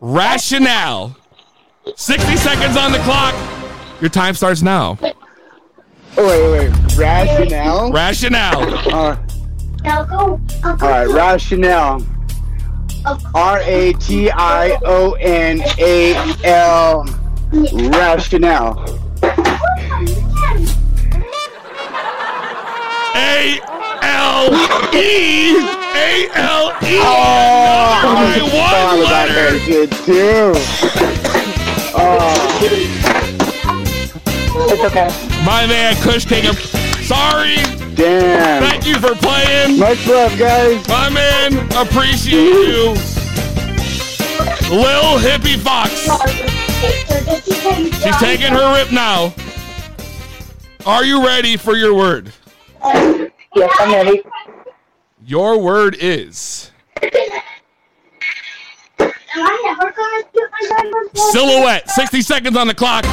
rationale. 0.00 1.16
60 1.96 2.36
seconds 2.36 2.76
on 2.76 2.92
the 2.92 2.98
clock. 2.98 3.34
Your 4.00 4.08
time 4.10 4.34
starts 4.34 4.62
now. 4.62 4.98
Oh, 6.16 6.26
wait, 6.26 6.70
wait. 6.70 6.96
Rationale? 6.96 7.92
Rationale. 7.92 8.94
Uh, 8.94 9.16
all 10.64 10.76
right, 10.80 11.08
rationale. 11.08 12.06
R 13.34 13.60
A 13.60 13.92
T 13.94 14.30
I 14.30 14.78
O 14.84 15.12
N 15.12 15.62
A 15.78 16.14
L. 16.44 17.04
Rationale. 17.52 18.78
A 23.16 23.60
L 24.02 24.54
E 24.94 25.56
A 25.94 26.28
L 26.34 26.70
E. 26.82 26.98
Oh, 27.02 27.90
I 27.92 28.38
Number 28.38 28.44
was 28.44 28.52
one 28.52 28.70
thought 28.70 28.98
about 28.98 29.28
that 29.28 29.62
good 29.66 29.90
too. 30.04 30.52
Oh, 31.96 32.36
It's 34.72 34.84
okay. 34.84 35.08
My 35.44 35.66
man, 35.66 35.96
Kush 36.02 36.24
King. 36.24 36.46
I'm 36.46 36.54
sorry. 37.10 37.56
damn. 37.96 38.62
Thank 38.62 38.86
you 38.86 38.94
for 39.00 39.16
playing. 39.16 39.80
Much 39.80 40.06
love, 40.06 40.38
guys. 40.38 40.86
My 40.86 41.08
man, 41.10 41.54
appreciate 41.76 42.44
you. 42.44 42.94
Lil 44.70 45.18
Hippie 45.18 45.58
Fox. 45.58 45.90
She's 48.00 48.16
taking 48.18 48.52
her 48.52 48.76
rip 48.76 48.92
now. 48.92 49.34
Are 50.86 51.04
you 51.04 51.26
ready 51.26 51.56
for 51.56 51.74
your 51.74 51.94
word? 51.94 52.32
Yes, 52.84 53.76
I'm 53.80 53.92
ready. 53.92 54.22
Your 55.26 55.60
word 55.60 55.96
is 55.98 56.70
silhouette. 61.32 61.90
60 61.90 62.22
seconds 62.22 62.56
on 62.56 62.68
the 62.68 62.74
clock. 62.74 63.04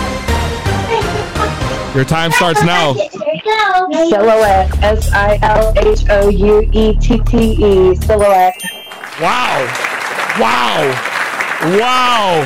Your 1.97 2.05
time 2.05 2.31
starts 2.31 2.61
now. 2.61 2.93
Silhouette. 2.93 4.69
S 4.83 5.11
I 5.11 5.39
L 5.41 5.73
H 5.77 6.07
O 6.11 6.29
U 6.29 6.69
E 6.71 6.95
T 6.95 7.17
T 7.21 7.37
E. 7.37 7.95
Silhouette. 7.95 8.53
Wow. 9.19 9.65
Wow. 10.39 10.93
Wow. 11.79 12.43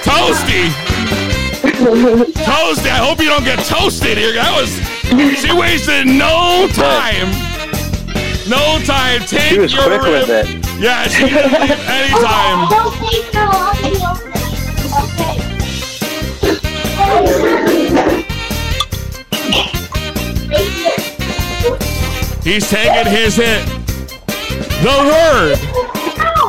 Toasty. 0.00 0.70
Toasty. 2.40 2.88
I 2.88 2.96
hope 3.04 3.18
you 3.18 3.28
don't 3.28 3.44
get 3.44 3.58
toasted 3.66 4.16
here. 4.16 4.32
That 4.32 4.56
was. 4.58 4.70
She 5.38 5.52
wasted 5.52 6.06
no 6.06 6.68
time. 6.72 7.28
No 8.48 8.80
time. 8.86 9.20
Take 9.26 9.42
She 9.42 9.58
was 9.58 9.74
your 9.74 9.82
quick 9.88 10.00
rip. 10.00 10.26
with 10.26 10.48
it. 10.48 10.80
Yeah, 10.80 11.06
she 11.06 11.24
didn't 11.28 11.52
leave 11.60 11.78
any 11.86 12.12
time. 12.24 14.21
He's 22.44 22.68
taking 22.68 23.10
his 23.10 23.36
hit. 23.36 23.64
The 24.82 24.98
word 25.06 25.56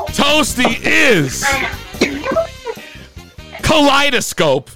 toasty 0.09 0.79
is 0.83 1.45
kaleidoscope. 3.61 4.69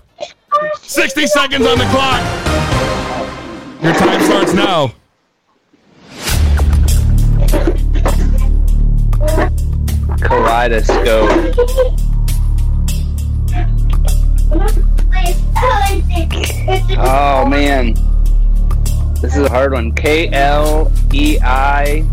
60 0.82 1.28
seconds 1.28 1.66
on 1.66 1.80
the 1.80 1.86
clock. 1.86 2.22
Your 3.82 3.94
time 3.94 4.22
starts 4.24 4.54
now. 4.54 4.94
Kaleidoscope. 10.22 12.08
Oh 17.00 17.46
man, 17.48 17.94
this 19.22 19.36
is 19.36 19.46
a 19.46 19.50
hard 19.50 19.74
one. 19.74 19.92
K 19.94 20.30
L 20.30 20.92
E 21.14 21.40
I 21.42 22.06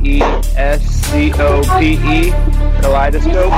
D 0.00 0.16
E 0.16 0.22
S 0.56 0.82
C 0.84 1.32
O 1.34 1.62
P 1.78 1.94
E. 1.94 2.30
Kaleidoscope. 2.80 3.52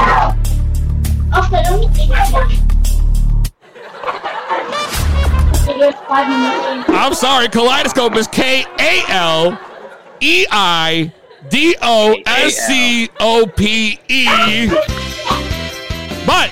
I'm 6.89 7.15
sorry, 7.15 7.49
kaleidoscope 7.49 8.17
is 8.17 8.27
K 8.27 8.65
A 8.79 9.03
L 9.09 9.59
E 10.21 10.47
I 10.51 11.13
D 11.49 11.77
O 11.83 12.17
S 12.27 12.55
C 12.67 13.09
O 13.21 13.47
P 13.47 13.99
E. 14.09 14.69
But 16.27 16.51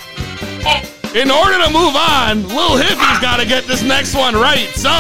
in 1.15 1.31
order 1.31 1.65
to 1.65 1.71
move 1.71 1.95
on, 1.95 2.47
Lil 2.49 2.77
Hippie's 2.77 3.21
got 3.21 3.39
to 3.39 3.47
get 3.47 3.65
this 3.65 3.83
next 3.83 4.15
one 4.17 4.35
right. 4.35 4.69
So, 4.75 4.91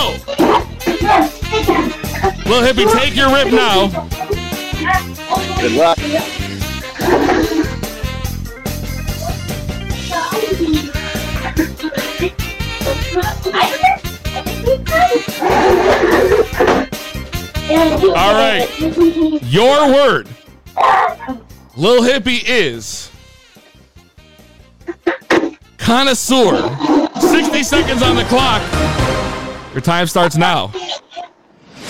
Lil 2.46 2.62
Hippie, 2.62 2.90
take 2.92 3.16
your 3.16 3.32
rip 3.32 3.52
now. 3.52 3.88
Good 5.60 5.72
luck. 5.72 5.98
All 18.16 18.34
right. 18.34 18.68
Your 19.42 19.92
word, 19.92 20.28
Lil 21.76 22.02
Hippie, 22.02 22.42
is 22.46 23.10
connoisseur. 25.84 26.56
60 27.20 27.62
seconds 27.62 28.02
on 28.02 28.16
the 28.16 28.24
clock. 28.24 28.62
Your 29.72 29.82
time 29.82 30.06
starts 30.06 30.36
now. 30.36 30.72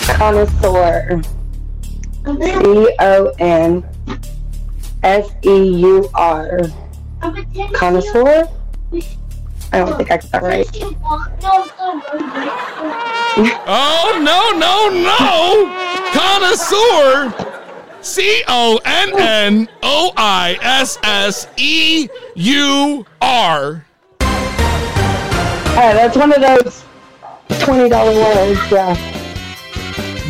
Connoisseur. 0.02 1.22
C 2.24 2.96
O 3.00 3.32
N 3.38 3.84
S 5.04 5.30
E 5.42 5.80
U 5.80 6.08
R. 6.14 6.60
Connoisseur? 7.74 8.48
I 9.72 9.78
don't 9.78 9.96
think 9.96 10.10
I 10.10 10.16
got 10.16 10.30
that 10.32 10.42
right. 10.42 10.68
Oh, 13.66 14.20
no, 14.22 14.50
no, 14.58 14.88
no! 15.02 15.70
Connoisseur! 16.12 17.53
C 18.04 18.44
O 18.48 18.78
N 18.84 19.18
N 19.18 19.68
O 19.82 20.12
I 20.16 20.58
S 20.60 20.98
S 21.02 21.48
E 21.56 22.06
U 22.34 23.06
R. 23.22 23.86
Hey, 24.20 25.92
that's 25.94 26.16
one 26.16 26.30
of 26.32 26.40
those 26.40 26.84
twenty 27.60 27.88
dollar 27.88 28.12
words. 28.12 28.60
Yeah. 28.70 28.94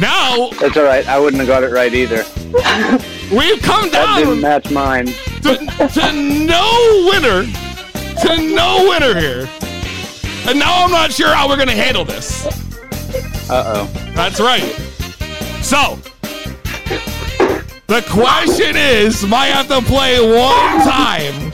Now, 0.01 0.49
That's 0.61 0.77
all 0.77 0.85
right. 0.85 1.07
I 1.07 1.19
wouldn't 1.19 1.41
have 1.41 1.47
got 1.49 1.63
it 1.63 1.73
right 1.73 1.93
either. 1.93 2.25
we've 3.37 3.63
come 3.63 3.91
down. 3.91 3.91
That 3.91 4.15
didn't 4.19 4.29
down 4.29 4.41
match 4.41 4.71
mine. 4.71 5.07
to, 5.07 5.57
to 5.93 6.13
no 6.13 7.11
winner. 7.11 7.45
to 8.23 8.55
no 8.55 8.87
winner 8.89 9.19
here. 9.19 9.49
And 10.47 10.59
now 10.59 10.85
I'm 10.85 10.91
not 10.91 11.13
sure 11.13 11.35
how 11.35 11.49
we're 11.49 11.57
going 11.57 11.69
to 11.69 11.75
handle 11.75 12.05
this. 12.05 12.45
Uh 13.49 13.65
oh. 13.67 14.13
That's 14.15 14.41
right. 14.41 14.73
So, 15.63 15.99
the 17.87 18.03
question 18.11 18.77
is, 18.77 19.25
might 19.25 19.47
have 19.47 19.69
to 19.69 19.81
play 19.83 20.19
one 20.21 20.81
time. 20.83 21.53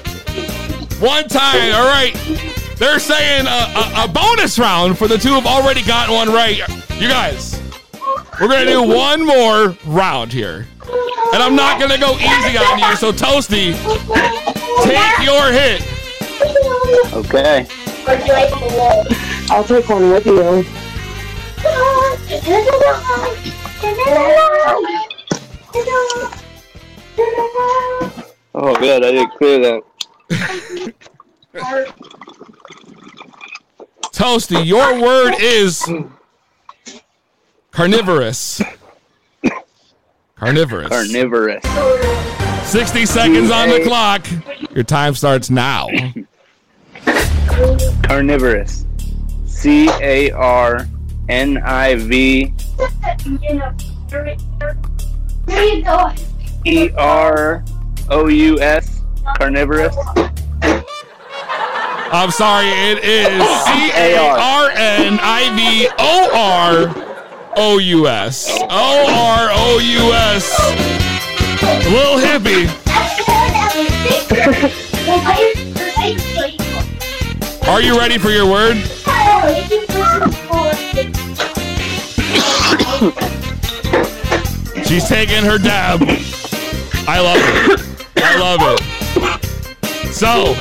One 1.01 1.29
time. 1.29 1.73
All 1.75 1.87
right. 1.89 2.15
They're 2.77 2.99
saying 2.99 3.47
a, 3.47 3.51
a, 3.51 4.05
a 4.05 4.09
bonus 4.09 4.59
round 4.59 4.97
for 4.97 5.07
the 5.09 5.19
two 5.19 5.35
who've 5.35 5.47
already 5.47 5.83
gotten 5.83 6.15
one 6.15 6.29
right. 6.29 6.59
You 6.99 7.09
guys, 7.09 7.61
we're 8.41 8.49
going 8.49 8.67
to 8.67 8.73
do 8.73 8.83
one 8.83 9.27
more 9.27 9.77
round 9.87 10.33
here. 10.33 10.67
And 11.33 11.43
I'm 11.43 11.55
not 11.55 11.79
going 11.79 11.91
to 11.91 11.99
go 11.99 12.15
easy 12.15 12.59
on 12.59 12.79
you. 12.79 12.97
So, 12.97 13.13
Toasty, 13.13 13.75
take 14.85 15.19
your 15.27 15.53
hit. 15.53 15.83
Okay. 17.13 17.67
I'll 19.51 19.65
take 19.65 19.89
one 19.89 20.11
with 20.11 20.27
you. 20.27 20.65
Oh, 28.53 28.75
god, 28.75 29.05
I 29.05 29.13
didn't 29.13 29.31
clear 29.37 29.59
that. 29.61 29.83
Toasty, 34.13 34.67
your 34.67 35.01
word 35.01 35.35
is 35.41 35.89
carnivorous. 37.71 38.61
Carnivorous. 40.37 40.89
Carnivorous. 40.89 41.65
60 42.71 43.07
seconds 43.07 43.51
on 43.51 43.69
the 43.69 43.83
clock. 43.85 44.27
Your 44.75 44.85
time 44.85 45.15
starts 45.15 45.51
now. 45.51 45.89
Carnivorous. 48.03 48.87
C 49.47 49.89
A 50.01 50.31
R 50.33 50.87
N 51.29 51.59
I 51.59 51.95
V 51.97 52.55
E 56.65 56.91
R 56.97 57.65
O 58.09 58.29
U 58.29 58.61
S. 58.61 59.03
Carnivorous. 59.37 59.97
I'm 62.13 62.31
sorry, 62.31 62.67
it 62.69 63.05
is 63.05 63.43
C 63.65 63.91
A 63.95 64.19
R 64.19 64.71
N 64.71 65.19
I 65.21 65.51
V 65.57 65.89
O 65.99 66.31
R 66.35 66.95
O 67.57 67.79
U 67.79 68.09
S. 68.09 68.51
O 68.51 68.67
R 68.69 69.49
O 69.53 69.79
U 69.79 70.13
S. 70.13 70.59
Little 71.87 72.19
hippie. 72.19 72.69
Are 77.69 77.81
you 77.81 77.99
ready 77.99 78.19
for 78.19 78.31
your 78.31 78.47
word? 78.47 78.77
She's 84.91 85.09
taking 85.09 85.45
her 85.45 85.57
dab. 85.57 86.01
I 87.07 87.21
love 87.21 87.39
it. 87.39 88.07
I 88.17 88.41
love 88.41 88.61
it. 88.61 90.13
So, 90.13 90.53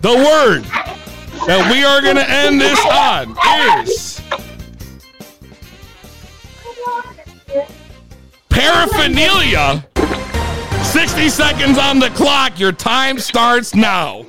the 0.00 0.16
word 0.16 0.62
that 1.46 1.70
we 1.70 1.84
are 1.84 2.00
going 2.00 2.16
to 2.16 2.26
end 2.26 2.58
this 2.58 2.80
on 2.86 3.36
is 3.84 4.22
paraphernalia. 8.48 9.86
60 10.82 11.28
seconds 11.28 11.76
on 11.76 11.98
the 11.98 12.08
clock. 12.14 12.58
Your 12.58 12.72
time 12.72 13.18
starts 13.18 13.74
now. 13.74 14.24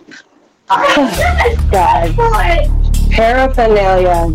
Oh 0.69 1.69
God. 1.72 2.80
Paraphernalia. 3.12 4.32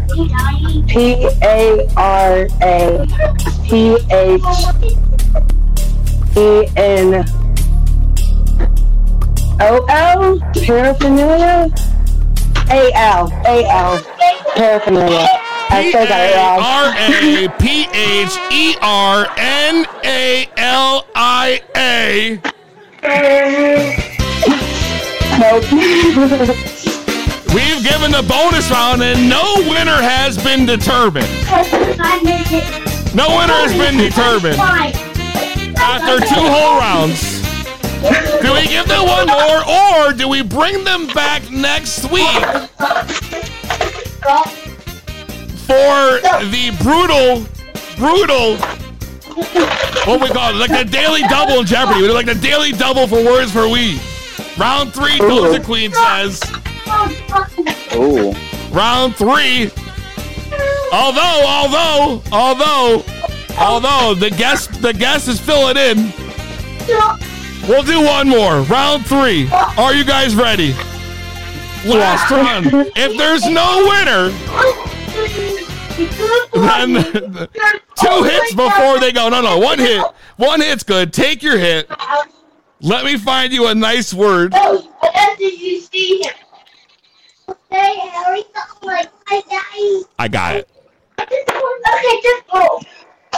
P 0.86 1.28
A 1.42 1.86
R 1.96 2.46
A 2.62 3.06
P 3.64 3.96
H 4.10 4.42
E 6.36 6.68
N 6.76 7.24
O 9.60 9.84
L. 9.88 10.38
Paraphernalia. 10.64 11.72
A 12.70 12.92
L. 12.94 13.32
A 13.46 13.64
L. 13.64 13.98
Paraphernalia. 14.54 15.26
I 15.68 15.90
got 15.92 16.08
wrong. 16.36 16.60
R 16.62 16.94
A 16.96 17.48
P 17.58 17.86
H 17.92 18.38
E 18.52 18.76
R 18.82 19.26
N 19.36 19.86
A 20.04 20.48
L 20.56 21.06
I 21.14 21.60
A. 21.76 22.40
Nope. 25.38 26.92
We've 27.56 27.82
given 27.82 28.12
the 28.12 28.22
bonus 28.28 28.70
round 28.70 29.02
and 29.02 29.30
no 29.30 29.42
winner 29.60 29.96
has 29.96 30.36
been 30.36 30.66
determined. 30.66 31.24
No 33.16 33.32
winner 33.32 33.56
has 33.64 33.72
been 33.72 33.96
determined. 33.96 34.60
After 35.80 36.20
two 36.20 36.34
whole 36.36 36.78
rounds. 36.78 37.40
Do 38.42 38.52
we 38.52 38.68
give 38.68 38.86
them 38.86 39.06
one 39.06 39.26
more 39.26 39.64
or 39.64 40.12
do 40.12 40.28
we 40.28 40.42
bring 40.42 40.84
them 40.84 41.06
back 41.14 41.50
next 41.50 42.04
week 42.12 42.28
for 45.64 46.20
the 46.52 46.76
brutal, 46.82 47.46
brutal, 47.96 48.58
what 50.04 50.20
we 50.20 50.28
call 50.28 50.50
it? 50.50 50.56
Like 50.56 50.76
the 50.76 50.84
daily 50.84 51.22
double 51.30 51.60
in 51.60 51.66
Jeopardy. 51.66 52.02
We 52.02 52.08
do 52.08 52.12
like 52.12 52.26
the 52.26 52.34
daily 52.34 52.72
double 52.72 53.06
for 53.06 53.24
words 53.24 53.50
per 53.50 53.66
week. 53.66 53.98
Round 54.58 54.92
three, 54.92 55.16
Doja 55.16 55.64
Queen 55.64 55.90
says. 55.94 56.42
Oh. 57.98 58.34
Round 58.72 59.16
three. 59.16 59.70
Although, 60.92 61.42
although, 61.46 62.22
although, 62.30 63.04
although 63.58 64.14
the 64.14 64.28
guest, 64.30 64.82
the 64.82 64.92
guest 64.92 65.28
is 65.28 65.40
filling 65.40 65.78
in. 65.78 66.12
We'll 67.66 67.82
do 67.82 68.02
one 68.02 68.28
more. 68.28 68.60
Round 68.62 69.06
three. 69.06 69.48
Are 69.50 69.94
you 69.94 70.04
guys 70.04 70.34
ready? 70.34 70.72
Last 71.86 72.30
round. 72.30 72.66
If 72.96 73.16
there's 73.16 73.46
no 73.46 73.86
winner, 73.88 74.28
then 76.52 76.94
two 77.96 78.22
hits 78.24 78.54
before 78.54 79.00
they 79.00 79.12
go. 79.12 79.28
No, 79.30 79.40
no, 79.40 79.58
one 79.58 79.78
hit. 79.78 80.04
One 80.36 80.60
hit's 80.60 80.82
good. 80.82 81.12
Take 81.12 81.42
your 81.42 81.56
hit. 81.58 81.90
Let 82.82 83.04
me 83.04 83.16
find 83.16 83.52
you 83.52 83.68
a 83.68 83.74
nice 83.74 84.12
word. 84.12 84.52
Did 85.38 85.60
you 85.60 85.80
see 85.80 86.22
him? 86.22 86.32
Say 87.48 87.50
Harry 87.50 87.50
something 87.50 87.50
like 87.50 87.50
my 87.50 87.54
daddy. 87.54 87.65
I 90.18 90.28
got 90.28 90.56
it. 90.56 90.68
Okay, 91.18 92.20
just 92.22 92.46
go. 92.48 92.80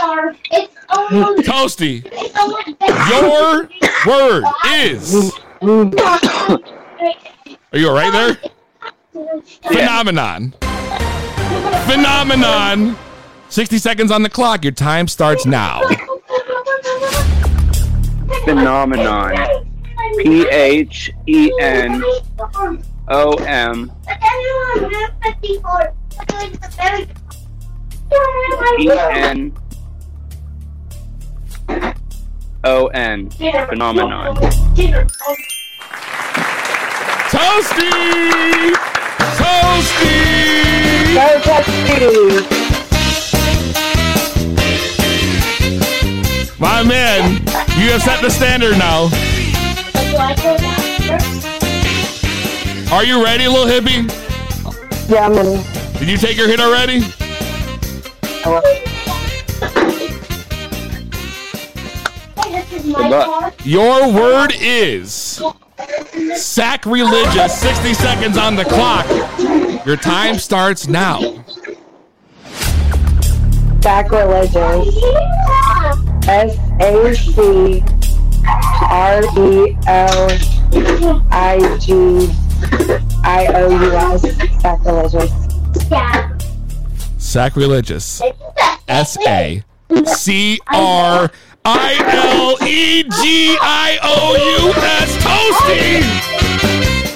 Um, 0.01 0.37
it's 0.51 0.75
um, 0.91 1.25
almost. 1.25 1.49
Toasty, 1.49 2.03
It's 2.11 2.37
almost 2.39 2.69
your 3.11 3.69
word 4.07 4.45
is. 4.67 5.33
Are 7.73 7.79
you 7.79 7.89
all 7.89 7.95
right 7.95 8.13
there? 8.13 8.37
Phenomenon. 9.71 10.55
Phenomenon. 11.87 12.97
60 13.49 13.79
seconds 13.79 14.11
on 14.11 14.23
the 14.23 14.31
clock. 14.31 14.65
Your 14.65 14.73
time 14.73 15.09
starts 15.09 15.45
now. 15.45 15.83
Phenomenon. 18.45 19.67
P 20.19 20.49
H 20.49 21.11
E 21.27 21.51
N 21.61 22.03
O 23.11 23.33
M 23.45 23.91
E 28.79 28.91
N 28.91 29.53
O 32.65 32.89
N. 32.89 33.31
Phenomenon. 33.31 34.37
Toasty! 37.31 37.91
Toasty! 39.39 40.19
Toasty! 41.43 42.59
My 46.59 46.83
man, 46.83 47.35
you 47.79 47.93
have 47.93 48.03
set 48.03 48.21
the 48.21 48.29
standard 48.29 48.77
now. 48.77 49.09
Are 52.91 53.05
you 53.05 53.23
ready, 53.23 53.47
little 53.47 53.67
hippie? 53.67 54.09
Yeah, 55.11 55.27
I'm 55.27 55.35
ready. 55.35 55.63
Did 55.99 56.09
you 56.09 56.17
take 56.17 56.39
your 56.39 56.49
hit 56.49 56.59
already? 56.59 57.05
Your 63.63 64.11
word 64.11 64.55
is 64.59 65.43
sacrilegious. 66.35 67.61
60 67.61 67.93
seconds 67.93 68.39
on 68.39 68.57
the 68.57 68.65
clock. 68.65 69.07
Your 69.85 69.97
time 69.97 70.39
starts 70.39 70.89
now. 70.89 71.45
Sacrilegious. 73.83 74.97
S 76.27 76.57
A 76.81 77.15
C 77.15 77.85
R 78.91 79.23
E 79.39 79.77
L 79.87 80.31
I 81.31 81.77
G 81.79 82.48
I 83.25 83.47
O 83.55 83.71
U 83.71 83.93
S 83.93 84.23
sacrilegious. 84.61 85.33
Yeah. 85.91 86.39
Sacrilegious. 87.19 88.23
S 88.89 89.17
A 89.27 89.63
C 90.07 90.61
R 90.69 91.31
I 91.65 91.95
L 92.01 92.57
E 92.67 93.03
G 93.03 93.57
I 93.61 93.99
O 94.03 94.37
U 94.63 94.73
S. 94.77 95.17
Toasty! 95.23 96.03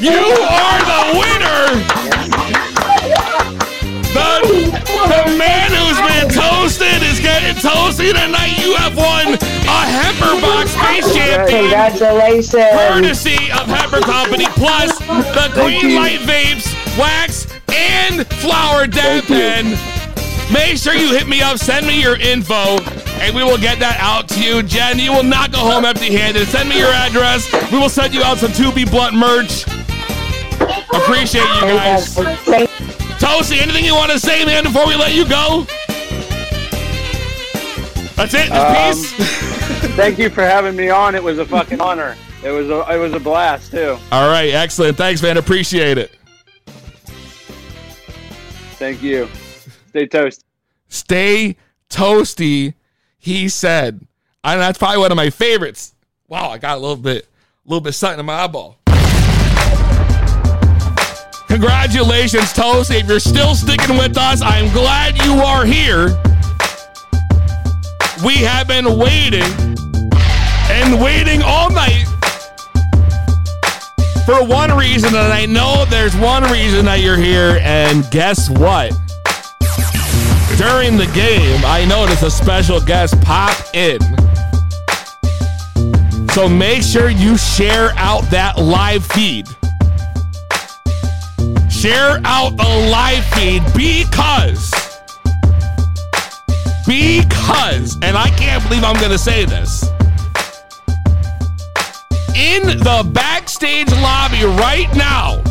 You 0.01 0.21
are 0.43 0.81
the 0.93 1.03
winner! 1.19 1.63
The, 4.13 4.29
the 5.09 5.37
man 5.39 5.71
who's 5.71 6.01
been 6.11 6.29
toasted 6.29 7.02
toasted 7.63 8.17
tonight. 8.17 8.59
You 8.59 8.75
have 8.75 8.97
won 8.97 9.35
a 9.35 9.81
Hemper 9.87 10.41
Box 10.43 10.71
Space 10.71 11.15
Champion. 11.15 11.71
Congratulations. 11.71 12.75
Courtesy 12.75 13.53
of 13.53 13.71
Hemper 13.71 14.01
Company, 14.01 14.47
plus 14.59 14.99
the 14.99 15.49
Green 15.55 15.95
Light 15.95 16.19
Vapes, 16.21 16.67
Wax, 16.99 17.47
and 17.73 18.27
Flower 18.43 18.89
Dab 18.89 19.25
Pen. 19.25 19.79
Make 20.53 20.77
sure 20.77 20.95
you 20.95 21.13
hit 21.13 21.29
me 21.29 21.41
up, 21.41 21.59
send 21.59 21.87
me 21.87 22.03
your 22.03 22.17
info, 22.17 22.79
and 23.23 23.35
we 23.35 23.45
will 23.45 23.59
get 23.59 23.79
that 23.79 23.97
out 24.01 24.29
to 24.31 24.43
you. 24.43 24.63
Jen, 24.63 24.99
you 24.99 25.13
will 25.13 25.23
not 25.23 25.53
go 25.53 25.59
home 25.59 25.85
empty 25.85 26.13
handed. 26.13 26.49
Send 26.49 26.69
me 26.69 26.79
your 26.79 26.91
address. 26.93 27.51
We 27.71 27.79
will 27.79 27.89
send 27.89 28.13
you 28.13 28.23
out 28.23 28.39
some 28.39 28.51
2B 28.51 28.91
Blunt 28.91 29.15
merch. 29.15 29.65
Appreciate 30.93 31.45
you 31.45 31.61
guys. 31.61 32.17
Toasty, 33.23 33.63
anything 33.63 33.85
you 33.85 33.95
want 33.95 34.11
to 34.11 34.19
say, 34.19 34.45
man, 34.45 34.65
before 34.65 34.87
we 34.87 34.97
let 34.97 35.15
you 35.15 35.27
go? 35.27 35.65
That's 38.17 38.35
it? 38.35 38.49
Just 38.49 39.15
Um, 39.15 39.19
peace? 39.19 39.39
Thank 39.97 40.19
you 40.19 40.31
for 40.31 40.43
having 40.43 40.77
me 40.77 40.89
on. 40.91 41.15
It 41.15 41.23
was 41.23 41.39
a 41.39 41.45
fucking 41.47 41.81
honor. 41.81 42.17
It 42.45 42.51
was 42.51 42.69
a 42.71 42.81
it 42.93 42.99
was 42.99 43.13
a 43.13 43.21
blast 43.21 43.71
too. 43.71 43.97
All 44.11 44.29
right, 44.31 44.53
excellent. 44.53 44.97
Thanks, 44.97 45.23
man. 45.23 45.37
Appreciate 45.37 45.99
it. 45.99 46.11
Thank 48.79 49.03
you. 49.03 49.29
Stay 49.91 50.07
toast. 50.07 50.45
Stay 50.89 51.57
toasty, 51.89 52.75
he 53.19 53.49
said. 53.49 54.07
And 54.45 54.61
that's 54.61 54.77
probably 54.79 54.99
one 54.99 55.13
of 55.13 55.17
my 55.17 55.31
favorites. 55.31 55.95
Wow, 56.27 56.51
I 56.51 56.59
got 56.59 56.79
a 56.79 56.81
little 56.81 56.97
bit, 56.97 57.25
a 57.25 57.69
little 57.69 57.81
bit 57.81 57.93
something 57.93 58.19
in 58.21 58.27
my 58.27 58.43
eyeball. 58.45 58.79
Congratulations, 61.47 62.53
Toasty. 62.55 63.01
If 63.01 63.09
you're 63.09 63.21
still 63.21 63.55
sticking 63.55 63.97
with 63.99 64.17
us, 64.17 64.41
I'm 64.43 64.73
glad 64.73 65.17
you 65.25 65.35
are 65.35 65.65
here. 65.67 66.09
We 68.25 68.37
have 68.37 68.69
been 68.69 68.99
waiting 68.99 69.43
and 70.71 71.03
waiting 71.03 71.43
all 71.43 71.71
night 71.71 72.05
for 74.25 74.45
one 74.45 74.77
reason, 74.77 75.09
and 75.09 75.33
I 75.33 75.45
know 75.47 75.85
there's 75.87 76.15
one 76.17 76.45
reason 76.45 76.85
that 76.85 77.01
you're 77.01 77.17
here, 77.17 77.59
and 77.63 78.09
guess 78.13 78.49
what? 78.49 78.91
During 80.57 80.97
the 80.97 81.11
game, 81.13 81.61
I 81.65 81.85
noticed 81.89 82.23
a 82.23 82.31
special 82.31 82.81
guest 82.81 83.21
pop 83.23 83.57
in. 83.75 83.99
So 86.31 86.49
make 86.49 86.85
sure 86.85 87.09
you 87.09 87.37
share 87.37 87.91
out 87.97 88.23
that 88.31 88.57
live 88.57 89.05
feed. 89.05 89.49
Share 91.69 92.21
out 92.25 92.57
the 92.57 92.89
live 92.89 93.25
feed 93.35 93.65
because 93.75 94.82
because 96.87 97.97
and 98.03 98.17
I 98.17 98.29
can't 98.37 98.63
believe 98.65 98.85
I'm 98.85 98.97
going 98.97 99.13
to 99.13 99.19
say 99.19 99.45
this. 99.45 99.85
In 102.35 102.63
the 102.79 103.09
backstage 103.13 103.91
lobby 103.93 104.45
right 104.45 104.89
now 104.97 105.43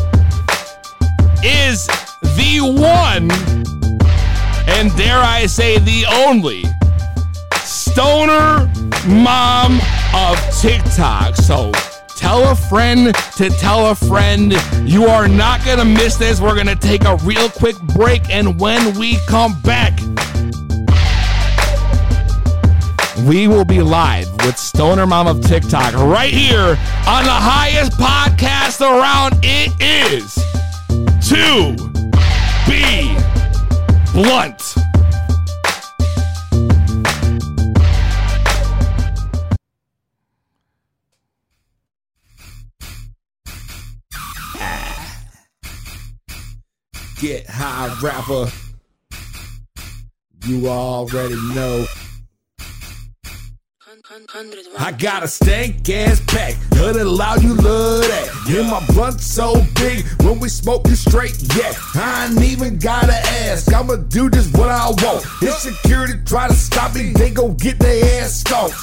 is 1.44 1.86
the 2.22 2.60
one 2.60 3.30
and 4.68 4.94
dare 4.96 5.18
I 5.18 5.46
say 5.46 5.78
the 5.78 6.04
only 6.26 6.64
stoner 7.64 8.70
mom 9.06 9.80
of 10.14 10.38
TikTok. 10.60 11.36
So 11.36 11.72
tell 12.16 12.50
a 12.50 12.54
friend 12.54 13.14
to 13.36 13.50
tell 13.50 13.90
a 13.90 13.94
friend. 13.94 14.54
You 14.84 15.06
are 15.06 15.28
not 15.28 15.64
going 15.64 15.78
to 15.78 15.84
miss 15.84 16.16
this. 16.16 16.40
We're 16.40 16.54
going 16.54 16.66
to 16.68 16.76
take 16.76 17.04
a 17.04 17.16
real 17.16 17.48
quick 17.48 17.78
break. 17.80 18.30
And 18.30 18.58
when 18.60 18.98
we 18.98 19.18
come 19.26 19.60
back, 19.62 19.98
we 23.20 23.46
will 23.46 23.64
be 23.64 23.80
live 23.80 24.30
with 24.44 24.56
Stoner 24.56 25.06
Mom 25.06 25.26
of 25.26 25.44
TikTok 25.44 25.94
right 25.94 26.32
here 26.32 26.78
on 27.06 27.24
the 27.24 27.30
highest 27.30 27.92
podcast 27.92 28.80
around. 28.80 29.38
It 29.42 29.72
is 29.80 30.34
to 31.28 31.76
be 32.66 33.14
blunt. 34.12 34.74
Get 47.20 47.46
high, 47.48 47.96
rapper. 48.02 48.50
You 50.46 50.66
already 50.68 51.36
know. 51.54 51.86
I 54.78 54.92
got 54.92 55.22
a 55.22 55.28
stank 55.28 55.88
ass 55.88 56.20
pack, 56.26 56.54
hundred 56.74 57.06
loud, 57.06 57.42
you 57.42 57.54
love 57.54 58.02
that. 58.02 58.28
Yeah, 58.46 58.68
my 58.68 58.84
blunt 58.92 59.20
so 59.20 59.54
big, 59.76 60.04
when 60.22 60.38
we 60.38 60.50
smoke 60.50 60.86
you 60.86 60.96
straight, 60.96 61.32
yeah. 61.56 61.72
I 61.94 62.26
ain't 62.26 62.42
even 62.42 62.78
gotta 62.78 63.14
ask, 63.14 63.72
I'ma 63.72 63.96
do 63.96 64.28
just 64.28 64.52
what 64.58 64.68
I 64.68 64.88
want. 64.88 65.24
If 65.40 65.54
security 65.54 66.14
try 66.26 66.48
to 66.48 66.54
stop 66.54 66.94
me, 66.94 67.12
they 67.12 67.30
gon' 67.30 67.56
get 67.56 67.78
their 67.78 68.22
ass 68.22 68.40
stomped. 68.40 68.74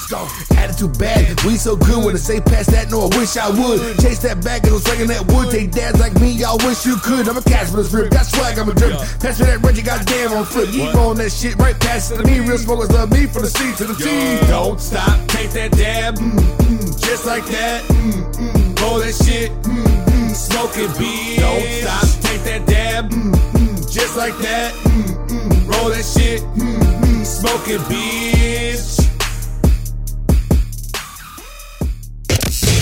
Attitude 0.56 0.98
bad, 0.98 1.40
we 1.44 1.56
so 1.56 1.76
good 1.76 2.04
when 2.04 2.14
they 2.14 2.20
say 2.20 2.40
pass 2.40 2.66
that, 2.66 2.90
no, 2.90 3.02
I 3.02 3.16
wish 3.16 3.36
I 3.36 3.50
would. 3.50 4.00
Chase 4.00 4.18
that 4.22 4.42
bag 4.42 4.64
and 4.64 4.74
I'm 4.74 4.80
swinging 4.80 5.08
that 5.08 5.30
wood. 5.30 5.50
Take 5.50 5.70
dads 5.70 6.00
like 6.00 6.18
me, 6.20 6.32
y'all 6.32 6.58
wish 6.66 6.84
you 6.84 6.96
could. 6.96 7.28
I'm 7.28 7.36
a 7.36 7.42
cash 7.42 7.70
for 7.70 7.76
this 7.76 7.92
rip, 7.92 8.10
got 8.10 8.26
swag, 8.26 8.58
I'm 8.58 8.68
a 8.68 8.74
drip. 8.74 8.98
Pass 9.20 9.38
me 9.38 9.46
that 9.46 9.60
Reggie, 9.62 9.82
goddamn, 9.82 10.32
on 10.32 10.44
flip. 10.44 10.72
You 10.72 10.88
on 10.98 11.16
that 11.18 11.30
shit 11.30 11.54
right 11.56 11.78
past 11.78 12.10
it 12.10 12.16
to 12.16 12.24
me. 12.24 12.40
Real 12.40 12.58
smokers 12.58 12.90
love 12.90 13.12
me 13.12 13.26
from 13.26 13.42
the 13.42 13.50
C 13.50 13.72
to 13.76 13.84
the 13.84 13.94
T. 13.94 14.46
Don't 14.48 14.80
stop, 14.80 15.19
take 15.28 15.50
that 15.50 15.72
dab, 15.72 16.16
mm, 16.16 16.30
mm, 16.30 17.00
just 17.00 17.26
like 17.26 17.44
that. 17.46 17.82
Mm, 17.84 18.34
mm, 18.34 18.80
roll 18.80 18.98
that 18.98 19.14
shit, 19.14 19.50
mm, 19.62 19.84
mm, 19.84 20.34
smoke 20.34 20.76
it, 20.76 20.90
bitch. 20.90 21.38
Don't 21.40 21.66
stop, 21.82 22.08
take 22.22 22.42
that 22.44 22.66
dab, 22.66 23.10
mm, 23.10 23.32
mm, 23.32 23.92
just 23.92 24.16
like 24.16 24.36
that. 24.38 24.72
Mm, 24.74 25.28
mm, 25.28 25.68
roll 25.72 25.90
that 25.90 26.04
shit, 26.04 26.42
mm, 26.54 26.80
mm, 27.02 27.24
smoke 27.26 27.68
it, 27.68 27.80
bitch. 27.90 28.98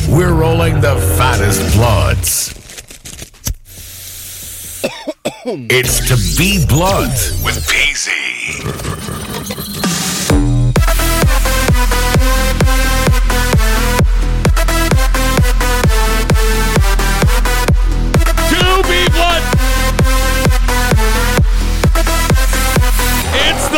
We're 0.09 0.33
rolling 0.33 0.81
the 0.81 0.97
fattest 1.17 1.61
bloods. 1.77 2.55
it's 5.71 6.01
to 6.09 6.17
be 6.39 6.65
blunt 6.67 7.13
with 7.45 7.57
PZ. 7.67 8.09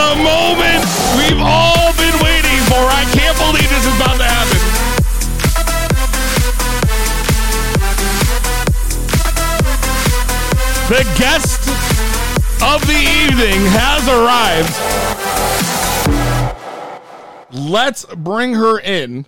The 0.01 0.17
moment 0.17 0.81
we've 1.17 1.43
all 1.43 1.93
been 1.93 2.17
waiting 2.25 2.61
for. 2.71 2.81
I 2.81 3.05
can't 3.13 3.37
believe 3.37 3.69
this 3.69 3.85
is 3.85 3.95
about 4.01 4.17
to 4.17 4.25
happen. 4.25 4.61
The 10.89 11.05
guest 11.19 11.69
of 12.63 12.81
the 12.87 13.01
evening 13.25 13.61
has 13.77 14.09
arrived. 14.09 14.75
Let's 17.53 18.05
bring 18.07 18.55
her 18.55 18.81
in. 18.81 19.27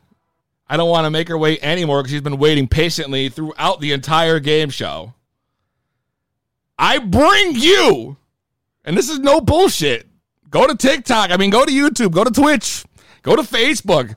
I 0.68 0.77
don't 0.79 0.89
want 0.89 1.05
to 1.05 1.11
make 1.11 1.29
her 1.29 1.37
wait 1.37 1.62
anymore 1.62 2.03
because 2.03 2.12
she's 2.12 2.23
been 2.23 2.39
waiting 2.39 2.66
patiently 2.66 3.29
throughout 3.29 3.81
the 3.81 3.93
entire 3.93 4.41
game 4.41 4.70
show. 4.70 5.12
I 6.79 6.99
bring 6.99 7.57
you, 7.57 8.16
and 8.85 8.97
this 8.97 9.11
is 9.11 9.18
no 9.18 9.41
bullshit. 9.41 10.09
Go 10.53 10.67
to 10.67 10.77
TikTok. 10.77 11.31
I 11.31 11.39
mean, 11.39 11.49
go 11.49 11.65
to 11.65 11.73
YouTube, 11.73 12.13
go 12.13 12.25
to 12.25 12.31
Twitch, 12.31 12.85
go 13.23 13.35
to 13.35 13.43
Facebook. 13.43 14.17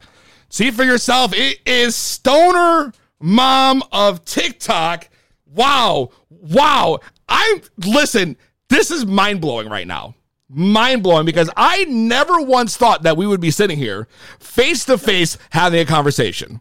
See 0.49 0.69
for 0.69 0.83
yourself. 0.83 1.33
It 1.33 1.59
is 1.65 1.95
Stoner 1.95 2.91
Mom 3.21 3.81
of 3.93 4.25
TikTok. 4.25 5.07
Wow. 5.45 6.09
Wow. 6.29 6.99
I'm, 7.29 7.61
listen, 7.77 8.35
this 8.67 8.91
is 8.91 9.05
mind 9.05 9.39
blowing 9.39 9.69
right 9.69 9.87
now. 9.87 10.13
Mind 10.49 11.03
blowing 11.03 11.25
because 11.25 11.49
I 11.55 11.85
never 11.85 12.41
once 12.41 12.75
thought 12.75 13.03
that 13.03 13.15
we 13.15 13.25
would 13.25 13.41
be 13.41 13.49
sitting 13.49 13.77
here 13.77 14.07
face 14.37 14.83
to 14.85 14.97
face 14.97 15.37
having 15.51 15.79
a 15.79 15.85
conversation. 15.85 16.59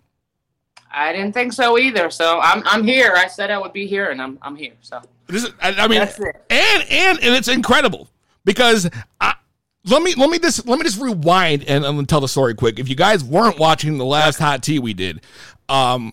I 0.90 1.12
didn't 1.12 1.32
think 1.32 1.52
so 1.52 1.76
either. 1.78 2.10
So 2.10 2.38
I'm 2.40 2.62
I'm 2.64 2.84
here. 2.84 3.14
I 3.16 3.26
said 3.26 3.50
I 3.50 3.58
would 3.58 3.72
be 3.72 3.86
here, 3.86 4.10
and 4.10 4.22
I'm 4.22 4.38
I'm 4.40 4.54
here. 4.54 4.74
So 4.80 5.02
This 5.26 5.42
is, 5.42 5.50
I, 5.60 5.72
I 5.72 5.88
mean, 5.88 6.00
and 6.00 6.10
and 6.50 7.18
and 7.18 7.34
it's 7.34 7.48
incredible 7.48 8.08
because 8.44 8.88
I, 9.20 9.34
let 9.86 10.02
me 10.02 10.14
let 10.14 10.30
me 10.30 10.38
just 10.38 10.66
let 10.66 10.78
me 10.78 10.84
just 10.84 11.00
rewind 11.00 11.64
and, 11.64 11.84
and 11.84 12.08
tell 12.08 12.20
the 12.20 12.28
story 12.28 12.54
quick. 12.54 12.78
If 12.78 12.88
you 12.88 12.96
guys 12.96 13.22
weren't 13.22 13.58
watching 13.58 13.98
the 13.98 14.04
last 14.04 14.38
hot 14.38 14.62
tea 14.62 14.78
we 14.78 14.94
did, 14.94 15.20
um, 15.68 16.12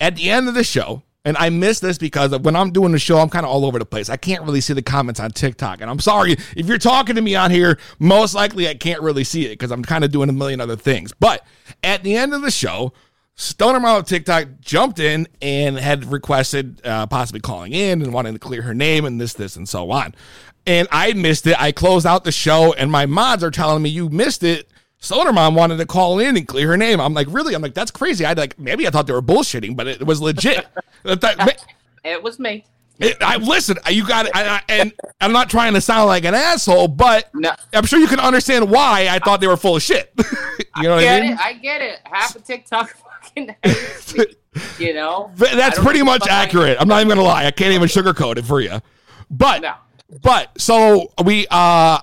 at 0.00 0.16
the 0.16 0.30
end 0.30 0.48
of 0.48 0.54
the 0.54 0.64
show, 0.64 1.02
and 1.26 1.36
I 1.36 1.50
missed 1.50 1.82
this 1.82 1.98
because 1.98 2.36
when 2.38 2.56
I'm 2.56 2.70
doing 2.70 2.92
the 2.92 2.98
show, 2.98 3.18
I'm 3.18 3.28
kind 3.28 3.44
of 3.44 3.52
all 3.52 3.64
over 3.64 3.78
the 3.78 3.86
place. 3.86 4.08
I 4.08 4.16
can't 4.16 4.42
really 4.44 4.60
see 4.60 4.72
the 4.72 4.82
comments 4.82 5.20
on 5.20 5.30
TikTok, 5.30 5.80
and 5.80 5.90
I'm 5.90 5.98
sorry 5.98 6.32
if 6.56 6.66
you're 6.66 6.78
talking 6.78 7.16
to 7.16 7.22
me 7.22 7.34
on 7.34 7.50
here. 7.50 7.78
Most 7.98 8.34
likely, 8.34 8.68
I 8.68 8.74
can't 8.74 9.02
really 9.02 9.24
see 9.24 9.44
it 9.46 9.50
because 9.50 9.70
I'm 9.70 9.84
kind 9.84 10.04
of 10.04 10.10
doing 10.10 10.28
a 10.28 10.32
million 10.34 10.60
other 10.60 10.76
things. 10.76 11.12
But 11.18 11.46
at 11.82 12.02
the 12.02 12.16
end 12.16 12.34
of 12.34 12.42
the 12.42 12.50
show, 12.50 12.92
Stoner 13.36 13.80
Mom 13.80 14.00
of 14.00 14.06
TikTok 14.06 14.46
jumped 14.60 15.00
in 15.00 15.26
and 15.42 15.76
had 15.76 16.10
requested 16.10 16.80
uh, 16.86 17.06
possibly 17.06 17.40
calling 17.40 17.72
in 17.72 18.00
and 18.02 18.12
wanting 18.12 18.32
to 18.32 18.38
clear 18.38 18.62
her 18.62 18.74
name 18.74 19.04
and 19.04 19.20
this, 19.20 19.34
this, 19.34 19.56
and 19.56 19.68
so 19.68 19.90
on. 19.90 20.14
And 20.66 20.88
I 20.92 21.12
missed 21.12 21.46
it. 21.46 21.60
I 21.60 21.72
closed 21.72 22.06
out 22.06 22.24
the 22.24 22.32
show, 22.32 22.72
and 22.74 22.90
my 22.90 23.06
mods 23.06 23.42
are 23.42 23.50
telling 23.50 23.82
me 23.82 23.90
you 23.90 24.08
missed 24.08 24.42
it. 24.42 24.68
Stoner 24.98 25.32
Mom 25.32 25.54
wanted 25.54 25.76
to 25.76 25.86
call 25.86 26.18
in 26.18 26.36
and 26.36 26.48
clear 26.48 26.68
her 26.68 26.76
name. 26.76 27.00
I'm 27.00 27.12
like, 27.12 27.26
really? 27.28 27.54
I'm 27.54 27.60
like, 27.60 27.74
that's 27.74 27.90
crazy. 27.90 28.24
I 28.24 28.32
like 28.32 28.58
maybe 28.58 28.86
I 28.86 28.90
thought 28.90 29.06
they 29.06 29.12
were 29.12 29.20
bullshitting, 29.20 29.76
but 29.76 29.86
it 29.86 30.06
was 30.06 30.22
legit. 30.22 30.66
It 32.04 32.22
was 32.22 32.38
me. 32.38 32.64
it, 32.98 33.18
I 33.20 33.36
listen. 33.36 33.76
You 33.90 34.06
got 34.06 34.26
it, 34.26 34.32
I, 34.34 34.46
I, 34.48 34.62
and 34.70 34.92
I'm 35.20 35.32
not 35.32 35.50
trying 35.50 35.74
to 35.74 35.80
sound 35.80 36.06
like 36.06 36.24
an 36.24 36.34
asshole, 36.34 36.88
but 36.88 37.30
I'm 37.74 37.84
sure 37.84 37.98
you 37.98 38.06
can 38.06 38.20
understand 38.20 38.70
why 38.70 39.08
I 39.10 39.18
thought 39.18 39.42
they 39.42 39.46
were 39.46 39.58
full 39.58 39.76
of 39.76 39.82
shit. 39.82 40.10
you 40.76 40.84
know 40.84 40.94
what 40.94 41.04
I 41.04 41.20
mean? 41.20 41.32
it. 41.32 41.38
I 41.38 41.52
get 41.52 41.82
it. 41.82 42.00
Half 42.04 42.36
of 42.36 42.44
TikTok 42.44 42.96
fucking. 43.34 43.54
You 44.78 44.94
know. 44.94 45.32
That's 45.34 45.80
pretty 45.80 46.04
much 46.04 46.28
accurate. 46.28 46.76
I'm 46.80 46.86
not 46.86 47.00
even 47.00 47.08
gonna 47.08 47.22
lie. 47.22 47.44
I 47.44 47.50
can't 47.50 47.72
even 47.72 47.88
sugarcoat 47.88 48.38
it 48.38 48.44
for 48.44 48.60
you. 48.60 48.80
But 49.28 49.64
but 50.22 50.60
so 50.60 51.12
we 51.24 51.48
uh 51.50 51.98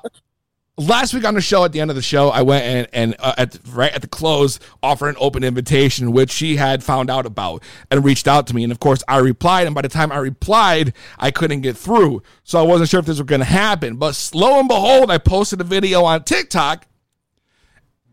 last 0.78 1.14
week 1.14 1.24
on 1.24 1.34
the 1.34 1.42
show 1.42 1.64
at 1.64 1.72
the 1.72 1.80
end 1.80 1.90
of 1.90 1.96
the 1.96 2.02
show 2.02 2.30
I 2.30 2.42
went 2.42 2.66
and 2.66 2.88
and 2.92 3.16
uh, 3.20 3.36
at 3.38 3.58
right 3.70 3.94
at 3.94 4.02
the 4.02 4.08
close 4.08 4.60
offered 4.84 5.10
an 5.10 5.16
open 5.20 5.44
invitation 5.44 6.12
which 6.12 6.32
she 6.32 6.58
had 6.58 6.84
found 6.84 7.10
out 7.10 7.26
about 7.26 7.64
and 7.90 8.04
reached 8.04 8.28
out 8.28 8.48
to 8.48 8.56
me 8.56 8.64
and 8.64 8.72
of 8.72 8.80
course 8.80 9.04
I 9.08 9.20
replied 9.20 9.68
and 9.68 9.76
by 9.76 9.82
the 9.82 9.90
time 9.90 10.12
I 10.12 10.18
replied 10.18 10.94
I 11.20 11.32
couldn't 11.32 11.62
get 11.62 11.78
through 11.78 12.24
so 12.44 12.60
I 12.60 12.64
wasn't 12.64 12.90
sure 12.90 13.00
if 13.00 13.06
this 13.06 13.20
was 13.20 13.28
going 13.28 13.40
to 13.42 13.46
happen 13.46 13.98
but 13.98 14.32
lo 14.34 14.60
and 14.60 14.68
behold 14.68 15.12
I 15.12 15.20
posted 15.20 15.62
a 15.62 15.66
video 15.66 16.04
on 16.04 16.24
TikTok 16.24 16.88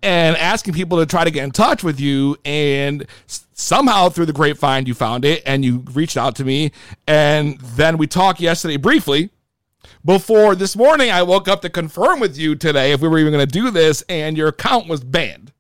and 0.03 0.37
asking 0.37 0.75
people 0.75 0.99
to 0.99 1.07
try 1.07 1.25
to 1.25 1.31
get 1.31 1.45
in 1.45 1.51
touch 1.51 1.83
with 1.83 2.01
you 2.01 2.37
and 2.45 3.07
somehow 3.27 4.09
through 4.09 4.27
the 4.27 4.33
grapevine 4.33 4.87
you 4.87 4.95
found 4.95 5.25
it 5.25 5.43
and 5.45 5.65
you 5.65 5.85
reached 5.93 6.17
out 6.17 6.37
to 6.37 6.45
me 6.45 6.71
and 7.07 7.59
then 7.61 7.99
we 7.99 8.07
talked 8.07 8.41
yesterday 8.41 8.77
briefly 8.77 9.31
before 10.05 10.55
this 10.55 10.77
morning 10.77 11.11
i 11.11 11.23
woke 11.23 11.49
up 11.49 11.61
to 11.61 11.69
confirm 11.69 12.21
with 12.21 12.39
you 12.39 12.55
today 12.55 12.93
if 12.93 13.01
we 13.01 13.09
were 13.09 13.19
even 13.19 13.33
going 13.33 13.45
to 13.45 13.53
do 13.53 13.71
this 13.71 14.03
and 14.09 14.37
your 14.37 14.49
account 14.49 14.89
was 14.89 15.03
banned 15.03 15.53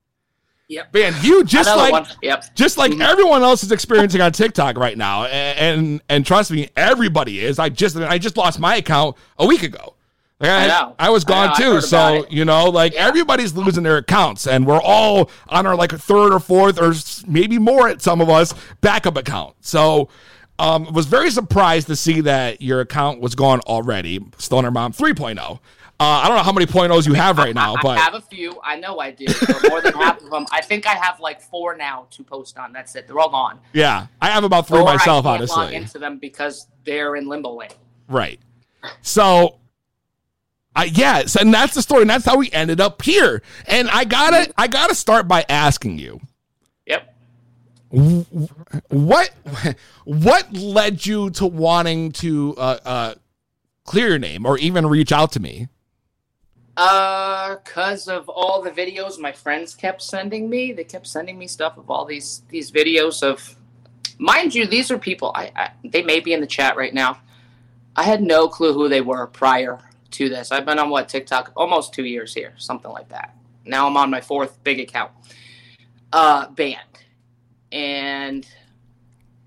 Yep. 0.68 0.93
banned 0.93 1.24
you 1.24 1.45
just 1.45 1.70
Another 1.70 1.93
like. 1.93 2.07
Yep. 2.20 2.55
just 2.55 2.76
like 2.76 2.93
mm-hmm. 2.93 3.01
everyone 3.01 3.43
else 3.43 3.64
is 3.64 3.72
experiencing 3.72 4.20
on 4.20 4.32
TikTok 4.32 4.76
right 4.76 4.99
now, 4.99 5.24
and, 5.24 5.78
and 5.80 6.03
and 6.11 6.26
trust 6.26 6.51
me, 6.51 6.68
everybody 6.76 7.41
is. 7.41 7.59
I 7.59 7.70
just 7.70 7.97
I 7.97 8.18
just 8.18 8.36
lost 8.36 8.61
my 8.61 8.76
account 8.76 9.16
a 9.39 9.47
week 9.47 9.62
ago. 9.62 9.95
Like, 10.41 10.51
I 10.51 10.66
know. 10.68 10.95
I 10.99 11.11
was 11.11 11.24
gone 11.24 11.51
I 11.51 11.55
too. 11.55 11.80
So 11.80 12.26
you 12.30 12.45
know, 12.45 12.70
like 12.70 12.95
everybody's 12.95 13.55
losing 13.55 13.82
their 13.82 13.97
accounts, 13.97 14.47
and 14.47 14.66
we're 14.66 14.80
all 14.80 15.30
on 15.49 15.66
our 15.66 15.74
like 15.74 15.91
third 15.93 16.32
or 16.32 16.39
fourth 16.41 16.80
or 16.80 16.95
maybe 17.30 17.59
more 17.59 17.89
at 17.89 18.03
some 18.03 18.20
of 18.20 18.28
us 18.28 18.55
backup 18.80 19.16
account. 19.16 19.57
So. 19.61 20.09
Um, 20.61 20.93
was 20.93 21.07
very 21.07 21.30
surprised 21.30 21.86
to 21.86 21.95
see 21.95 22.20
that 22.22 22.61
your 22.61 22.80
account 22.80 23.20
was 23.20 23.36
gone 23.36 23.61
already. 23.61 24.18
Stoner 24.39 24.72
Mom 24.72 24.93
3.0. 24.93 25.39
Uh, 25.41 25.59
I 26.01 26.28
don't 26.28 26.36
know 26.36 26.43
how 26.45 26.53
many 26.53 26.66
point 26.66 26.93
you 27.07 27.14
have 27.14 27.39
right 27.39 27.55
now, 27.55 27.74
but 27.82 27.99
I 27.99 28.03
have 28.03 28.14
a 28.14 28.20
few. 28.20 28.61
I 28.64 28.76
know 28.76 28.99
I 29.01 29.11
do. 29.12 29.26
More 29.68 29.80
than 29.80 29.95
half 29.95 30.20
of 30.22 30.30
them. 30.30 30.47
I 30.53 30.61
think 30.61 30.86
I 30.86 30.95
have 30.95 31.18
like 31.20 31.41
four 31.41 31.76
now 31.76 32.07
to 32.11 32.22
post 32.24 32.57
on. 32.59 32.72
That's 32.72 32.95
it. 32.97 33.07
They're 33.07 33.18
all 33.18 33.30
gone. 33.30 33.61
yeah, 33.72 34.07
I 34.20 34.30
have 34.30 34.43
about 34.45 34.66
three 34.66 34.78
Or 34.78 34.84
myself, 34.84 35.26
I 35.26 35.39
can't 35.39 35.49
log 35.49 35.59
honestly. 35.59 35.76
into 35.76 35.99
them 36.01 36.18
because 36.18 36.66
they're 36.84 37.16
in 37.16 37.28
limbo 37.28 37.51
land. 37.51 37.74
Right. 38.09 38.41
So, 39.03 39.59
I 40.79 40.85
yes, 40.85 41.35
and 41.35 41.53
that's 41.53 41.74
the 41.74 41.83
story, 41.83 42.03
and 42.03 42.11
that's 42.11 42.24
how 42.24 42.37
we 42.37 42.53
ended 42.53 42.81
up 42.81 43.03
here. 43.03 43.43
And 43.66 43.91
I 43.91 44.05
gotta, 44.05 44.53
I 44.57 44.68
gotta 44.68 44.95
start 44.95 45.26
by 45.26 45.45
asking 45.49 45.99
you, 45.99 46.20
Yep. 46.87 47.14
what, 47.91 49.31
what 50.05 50.53
led 50.53 51.05
you 51.05 51.31
to 51.31 51.47
wanting 51.47 52.12
to 52.12 52.55
uh, 52.57 52.79
uh, 52.85 53.14
clear 53.87 54.11
your 54.11 54.18
name 54.20 54.47
or 54.47 54.57
even 54.57 54.87
reach 54.87 55.11
out 55.11 55.33
to 55.33 55.41
me? 55.41 55.66
Uh, 56.76 57.57
cause 57.64 58.07
of 58.07 58.29
all 58.29 58.62
the 58.62 58.70
videos 58.70 59.18
my 59.18 59.33
friends 59.33 59.74
kept 59.74 60.01
sending 60.01 60.49
me. 60.49 60.72
They 60.72 60.85
kept 60.85 61.09
sending 61.09 61.37
me 61.37 61.49
stuff 61.49 61.76
of 61.76 61.91
all 61.91 62.05
these 62.05 62.43
these 62.51 62.70
videos 62.70 63.24
of, 63.24 63.57
mind 64.16 64.55
you, 64.55 64.64
these 64.64 64.93
are 64.93 64.99
people. 64.99 65.33
I, 65.35 65.51
I 65.57 65.70
they 65.83 66.05
may 66.05 66.20
be 66.20 66.33
in 66.33 66.41
the 66.41 66.47
chat 66.47 66.76
right 66.76 66.95
now. 66.95 67.18
I 67.97 68.05
had 68.05 68.22
no 68.22 68.47
clue 68.49 68.74
who 68.74 68.89
they 68.89 69.01
were 69.01 69.26
prior 69.26 69.81
to 70.12 70.28
this. 70.28 70.52
I've 70.52 70.64
been 70.64 70.78
on 70.78 70.90
what 70.90 71.09
TikTok 71.09 71.52
almost 71.56 71.92
two 71.92 72.04
years 72.04 72.34
here, 72.34 72.54
something 72.56 72.90
like 72.90 73.09
that. 73.11 73.34
Now 73.64 73.86
I'm 73.86 73.96
on 73.96 74.11
my 74.11 74.20
fourth 74.20 74.62
big 74.64 74.80
account. 74.80 75.12
Uh, 76.12 76.48
banned, 76.50 76.78
and 77.70 78.46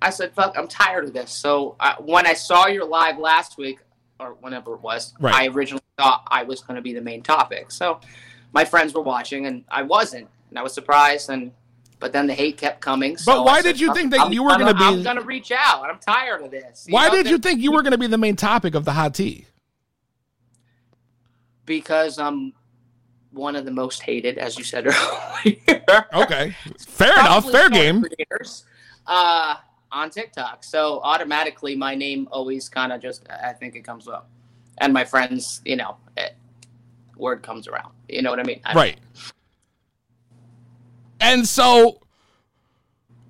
I 0.01 0.11
said, 0.11 0.33
"Fuck, 0.33 0.55
I'm 0.57 0.67
tired 0.67 1.05
of 1.05 1.13
this." 1.13 1.31
So 1.31 1.75
I, 1.79 1.95
when 1.99 2.27
I 2.27 2.33
saw 2.33 2.67
your 2.67 2.85
live 2.85 3.17
last 3.17 3.57
week, 3.57 3.79
or 4.19 4.35
whenever 4.41 4.75
it 4.75 4.81
was, 4.81 5.13
Right. 5.19 5.33
I 5.33 5.47
originally 5.47 5.81
thought 5.97 6.27
I 6.27 6.43
was 6.43 6.61
going 6.61 6.75
to 6.75 6.81
be 6.81 6.93
the 6.93 7.01
main 7.01 7.23
topic. 7.23 7.71
So 7.71 7.99
my 8.53 8.63
friends 8.63 8.93
were 8.93 9.01
watching, 9.01 9.47
and 9.47 9.63
I 9.69 9.81
wasn't, 9.81 10.27
and 10.49 10.59
I 10.59 10.61
was 10.61 10.73
surprised. 10.73 11.31
And 11.31 11.51
but 11.99 12.11
then 12.13 12.27
the 12.27 12.33
hate 12.33 12.57
kept 12.57 12.81
coming. 12.81 13.15
So 13.17 13.31
But 13.33 13.45
why 13.45 13.57
I 13.57 13.61
did 13.61 13.79
you 13.79 13.93
think 13.93 14.11
that 14.11 14.21
I'm 14.21 14.33
you 14.33 14.43
were 14.43 14.57
gonna 14.57 14.73
be- 14.73 14.83
I'm 14.83 15.03
going 15.03 15.17
to 15.17 15.23
reach 15.23 15.51
out. 15.51 15.89
I'm 15.89 15.99
tired 15.99 16.41
of 16.41 16.51
this. 16.51 16.87
Why 16.89 17.07
know, 17.07 17.15
did 17.15 17.29
you 17.29 17.37
think 17.37 17.61
you 17.61 17.71
were 17.71 17.83
going 17.83 17.91
to 17.91 17.97
be 17.97 18.07
the 18.07 18.17
main 18.17 18.35
topic 18.35 18.75
of 18.75 18.85
the 18.85 18.91
hot 18.91 19.13
tea? 19.13 19.45
Because 21.71 22.19
I'm 22.19 22.51
one 23.31 23.55
of 23.55 23.63
the 23.63 23.71
most 23.71 24.01
hated, 24.01 24.37
as 24.37 24.57
you 24.57 24.63
said 24.65 24.87
earlier. 25.45 26.05
Okay, 26.13 26.53
fair 26.79 27.13
enough, 27.13 27.49
fair 27.49 27.69
game. 27.69 28.03
creators, 28.03 28.65
uh, 29.07 29.55
on 29.89 30.09
TikTok. 30.09 30.65
So 30.65 30.99
automatically, 31.01 31.73
my 31.77 31.95
name 31.95 32.27
always 32.29 32.67
kind 32.67 32.91
of 32.91 33.01
just, 33.01 33.25
I 33.29 33.53
think 33.53 33.75
it 33.77 33.85
comes 33.85 34.09
up. 34.09 34.29
And 34.79 34.91
my 34.91 35.05
friends, 35.05 35.61
you 35.63 35.77
know, 35.77 35.95
it, 36.17 36.35
word 37.15 37.41
comes 37.41 37.69
around. 37.69 37.93
You 38.09 38.21
know 38.21 38.31
what 38.31 38.39
I 38.41 38.43
mean? 38.43 38.59
I- 38.65 38.73
Right. 38.73 38.99
And 41.21 41.47
so, 41.47 42.01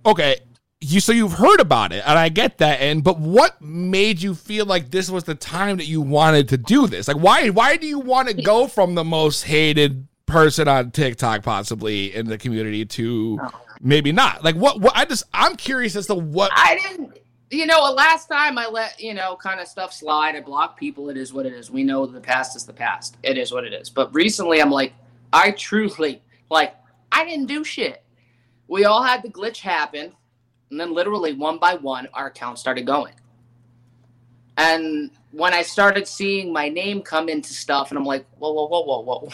okay, 0.04 0.38
you 0.82 1.00
so 1.00 1.12
you've 1.12 1.34
heard 1.34 1.60
about 1.60 1.94
it, 1.94 2.04
and 2.06 2.18
I 2.18 2.30
get 2.30 2.58
that. 2.58 2.82
And 2.82 3.04
but 3.04 3.20
what 3.20 3.62
made 3.62 4.22
you 4.22 4.34
feel 4.34 4.66
like 4.66 4.90
this 4.90 5.10
was 5.10 5.24
the 5.24 5.36
time 5.36 5.78
that 5.78 5.86
you 5.86 6.02
wanted 6.02 6.50
to 6.50 6.58
do 6.58 6.88
this? 6.88 7.08
Like, 7.08 7.18
why? 7.18 7.50
Why 7.50 7.78
do 7.78 7.88
you 7.88 8.00
want 8.00 8.30
to 8.30 8.34
go 8.34 8.68
from 8.68 8.96
the 8.96 9.04
most 9.04 9.44
hated 9.44 10.08
person 10.26 10.68
on 10.68 10.92
TikTok, 10.92 11.44
possibly 11.44 12.14
in 12.16 12.28
the 12.28 12.38
community, 12.38 12.84
to 12.86 13.40
maybe 13.80 14.12
not? 14.12 14.44
Like, 14.44 14.56
what? 14.56 14.82
What? 14.82 14.98
I 14.98 15.06
just 15.06 15.24
I'm 15.34 15.56
curious 15.56 15.96
as 15.96 16.08
to 16.08 16.16
what. 16.16 16.52
I 16.56 16.76
didn't. 16.76 17.20
You 17.52 17.66
know, 17.66 17.82
last 17.92 18.28
time 18.28 18.58
I 18.58 18.68
let 18.68 19.00
you 19.00 19.14
know 19.14 19.36
kind 19.36 19.60
of 19.60 19.68
stuff 19.68 19.94
slide. 19.94 20.36
I 20.36 20.42
block 20.42 20.80
people. 20.80 21.10
It 21.10 21.18
is 21.18 21.32
what 21.32 21.46
it 21.46 21.54
is. 21.54 21.70
We 21.70 21.84
know 21.84 22.06
the 22.08 22.20
past 22.20 22.56
is 22.56 22.66
the 22.66 22.74
past. 22.74 23.18
It 23.22 23.38
is 23.38 23.52
what 23.52 23.66
it 23.66 23.74
is. 23.74 23.90
But 23.90 24.14
recently, 24.16 24.62
I'm 24.62 24.72
like, 24.72 24.94
I 25.32 25.52
truly 25.52 26.24
like. 26.50 26.76
I 27.12 27.26
didn't 27.26 27.48
do 27.48 27.64
shit. 27.66 28.02
We 28.70 28.86
all 28.86 29.04
had 29.04 29.22
the 29.22 29.28
glitch 29.28 29.60
happen, 29.60 30.14
and 30.72 30.80
then 30.80 30.94
literally 30.94 31.34
one 31.34 31.60
by 31.60 31.76
one, 31.76 32.08
our 32.14 32.28
account 32.28 32.58
started 32.58 32.86
going. 32.88 33.14
And 34.58 35.12
when 35.32 35.54
I 35.54 35.62
started 35.62 36.08
seeing 36.08 36.52
my 36.52 36.70
name 36.70 37.02
come 37.02 37.30
into 37.30 37.54
stuff, 37.54 37.92
and 37.92 37.98
I'm 37.98 38.06
like, 38.06 38.26
whoa, 38.38 38.52
whoa, 38.54 38.68
whoa, 38.68 38.82
whoa, 38.82 39.02
whoa. 39.02 39.30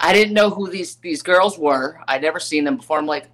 I 0.00 0.12
didn't 0.12 0.34
know 0.34 0.50
who 0.50 0.68
these 0.68 0.96
these 0.96 1.22
girls 1.22 1.58
were. 1.58 2.00
I'd 2.06 2.20
never 2.22 2.38
seen 2.38 2.64
them 2.64 2.76
before. 2.76 2.98
I'm 2.98 3.06
like, 3.06 3.28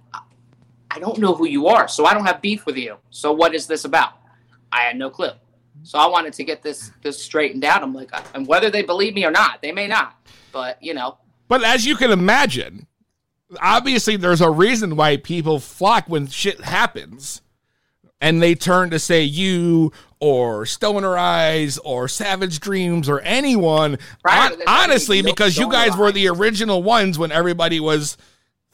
I 0.91 0.99
don't 0.99 1.17
know 1.17 1.33
who 1.33 1.45
you 1.45 1.67
are, 1.67 1.87
so 1.87 2.05
I 2.05 2.13
don't 2.13 2.25
have 2.25 2.41
beef 2.41 2.65
with 2.65 2.77
you. 2.77 2.97
So 3.09 3.33
what 3.33 3.53
is 3.53 3.67
this 3.67 3.83
about? 3.83 4.13
I 4.71 4.81
had 4.81 4.97
no 4.97 5.09
clue. 5.09 5.31
So 5.83 5.99
I 5.99 6.07
wanted 6.07 6.33
to 6.33 6.43
get 6.43 6.61
this 6.61 6.91
this 7.01 7.21
straightened 7.21 7.65
out. 7.65 7.83
I'm 7.83 7.93
like, 7.93 8.11
and 8.33 8.47
whether 8.47 8.69
they 8.69 8.81
believe 8.83 9.13
me 9.13 9.25
or 9.25 9.31
not, 9.31 9.61
they 9.61 9.73
may 9.73 9.87
not. 9.87 10.15
But 10.53 10.81
you 10.81 10.93
know, 10.93 11.17
But 11.49 11.63
as 11.63 11.85
you 11.85 11.95
can 11.97 12.11
imagine, 12.11 12.87
obviously 13.61 14.15
there's 14.15 14.41
a 14.41 14.49
reason 14.49 14.95
why 14.95 15.17
people 15.17 15.59
flock 15.59 16.07
when 16.07 16.27
shit 16.27 16.61
happens. 16.61 17.41
And 18.21 18.41
they 18.41 18.55
turn 18.55 18.89
to 18.91 18.99
say 18.99 19.23
you 19.23 19.91
or 20.21 20.65
Stoner 20.65 21.17
Eyes 21.17 21.77
or 21.79 22.07
Savage 22.07 22.61
Dreams 22.61 23.09
or 23.09 23.19
anyone. 23.19 23.99
Hon- 24.25 24.61
honestly, 24.65 25.17
I 25.17 25.21
didn't 25.21 25.27
know 25.27 25.33
because 25.33 25.57
you 25.57 25.69
guys 25.69 25.97
were 25.97 26.13
the 26.13 26.29
original 26.29 26.81
ones 26.81 27.19
when 27.19 27.33
everybody 27.33 27.81
was 27.81 28.15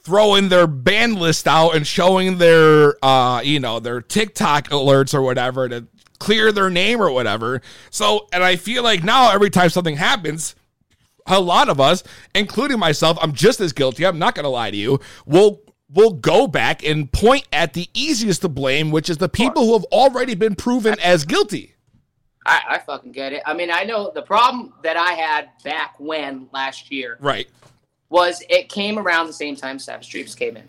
throwing 0.02 0.48
their 0.48 0.68
band 0.68 1.18
list 1.18 1.48
out 1.48 1.74
and 1.74 1.86
showing 1.86 2.38
their 2.38 2.94
uh 3.04 3.40
you 3.42 3.60
know 3.60 3.80
their 3.80 4.00
TikTok 4.00 4.68
alerts 4.68 5.12
or 5.12 5.20
whatever 5.20 5.68
to 5.68 5.86
clear 6.18 6.52
their 6.52 6.70
name 6.70 7.00
or 7.02 7.10
whatever. 7.10 7.60
So 7.90 8.28
and 8.32 8.44
I 8.44 8.54
feel 8.54 8.84
like 8.84 9.02
now 9.02 9.32
every 9.32 9.50
time 9.50 9.70
something 9.70 9.96
happens, 9.96 10.54
a 11.26 11.40
lot 11.40 11.68
of 11.68 11.80
us, 11.80 12.02
including 12.34 12.78
myself, 12.78 13.18
I'm 13.20 13.32
just 13.32 13.60
as 13.60 13.72
guilty. 13.72 14.06
I'm 14.06 14.18
not 14.18 14.34
going 14.34 14.44
to 14.44 14.50
lie 14.50 14.70
to 14.70 14.76
you. 14.76 15.00
We'll 15.26 15.60
we'll 15.92 16.12
go 16.12 16.46
back 16.46 16.84
and 16.84 17.10
point 17.12 17.46
at 17.52 17.72
the 17.74 17.88
easiest 17.94 18.42
to 18.42 18.48
blame, 18.48 18.90
which 18.90 19.10
is 19.10 19.18
the 19.18 19.28
people 19.28 19.64
who 19.66 19.72
have 19.72 19.84
already 19.86 20.34
been 20.34 20.54
proven 20.54 20.96
as 21.00 21.24
guilty. 21.24 21.74
I, 22.46 22.60
I 22.70 22.78
fucking 22.78 23.12
get 23.12 23.32
it. 23.32 23.42
I 23.44 23.54
mean, 23.54 23.70
I 23.70 23.82
know 23.84 24.10
the 24.14 24.22
problem 24.22 24.72
that 24.82 24.96
I 24.96 25.12
had 25.12 25.50
back 25.64 25.94
when 25.98 26.48
last 26.52 26.90
year 26.90 27.18
Right. 27.20 27.48
was 28.08 28.42
it 28.48 28.68
came 28.68 28.98
around 28.98 29.26
the 29.26 29.32
same 29.32 29.56
time 29.56 29.78
Savage 29.78 30.06
Streets 30.06 30.34
came 30.34 30.56
in. 30.56 30.66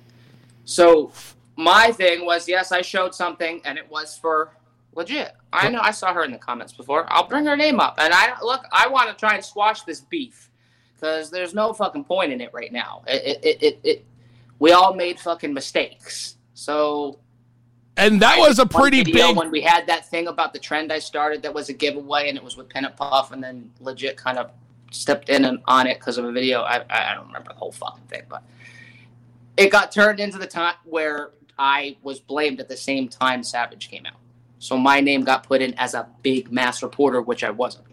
So 0.65 1.11
my 1.55 1.91
thing 1.91 2.25
was, 2.25 2.47
yes, 2.47 2.71
I 2.71 2.81
showed 2.81 3.13
something, 3.15 3.61
and 3.63 3.77
it 3.77 3.89
was 3.89 4.17
for 4.17 4.51
legit. 4.95 5.33
I 5.53 5.69
know 5.69 5.81
I 5.81 5.91
saw 5.91 6.13
her 6.13 6.23
in 6.23 6.31
the 6.31 6.37
comments 6.37 6.73
before. 6.73 7.05
I'll 7.09 7.27
bring 7.27 7.45
her 7.45 7.57
name 7.57 7.79
up, 7.79 7.95
and 7.97 8.13
I 8.13 8.39
look. 8.41 8.65
I 8.71 8.87
want 8.87 9.09
to 9.09 9.15
try 9.15 9.35
and 9.35 9.43
squash 9.43 9.81
this 9.83 10.01
beef 10.01 10.49
because 11.01 11.29
there's 11.31 11.53
no 11.53 11.73
fucking 11.73 12.03
point 12.03 12.31
in 12.31 12.41
it 12.41 12.51
right 12.53 12.71
now. 12.71 13.03
It, 13.07 13.39
it, 13.43 13.63
it, 13.63 13.79
it, 13.83 14.05
we 14.59 14.71
all 14.71 14.93
made 14.93 15.19
fucking 15.19 15.53
mistakes. 15.53 16.37
So 16.53 17.19
And 17.97 18.21
that 18.21 18.37
was 18.37 18.59
a 18.59 18.65
pretty 18.65 19.03
big 19.03 19.35
when 19.35 19.49
we 19.49 19.61
had 19.61 19.87
that 19.87 20.07
thing 20.07 20.27
about 20.27 20.53
the 20.53 20.59
trend 20.59 20.93
I 20.93 20.99
started 20.99 21.41
that 21.41 21.53
was 21.53 21.69
a 21.69 21.73
giveaway 21.73 22.29
and 22.29 22.37
it 22.37 22.43
was 22.43 22.55
with 22.55 22.69
Pennant 22.69 22.95
Puff 22.95 23.31
and 23.31 23.43
then 23.43 23.71
legit 23.79 24.15
kind 24.15 24.37
of 24.37 24.51
stepped 24.91 25.29
in 25.29 25.45
and 25.45 25.59
on 25.65 25.87
it 25.87 25.99
because 25.99 26.19
of 26.19 26.25
a 26.25 26.31
video. 26.31 26.61
I, 26.61 26.83
I 26.89 27.11
I 27.11 27.15
don't 27.15 27.27
remember 27.27 27.49
the 27.49 27.59
whole 27.59 27.71
fucking 27.71 28.05
thing, 28.05 28.23
but 28.29 28.43
it 29.57 29.71
got 29.71 29.91
turned 29.91 30.19
into 30.19 30.37
the 30.37 30.47
time 30.47 30.75
where 30.85 31.31
I 31.57 31.97
was 32.03 32.19
blamed 32.19 32.59
at 32.59 32.69
the 32.69 32.77
same 32.77 33.07
time 33.07 33.43
Savage 33.43 33.89
came 33.89 34.05
out. 34.05 34.20
So 34.61 34.77
my 34.77 35.01
name 35.01 35.23
got 35.23 35.41
put 35.41 35.59
in 35.63 35.73
as 35.73 35.95
a 35.95 36.07
big 36.21 36.51
mass 36.51 36.83
reporter, 36.83 37.19
which 37.19 37.43
I 37.43 37.49
wasn't. 37.49 37.87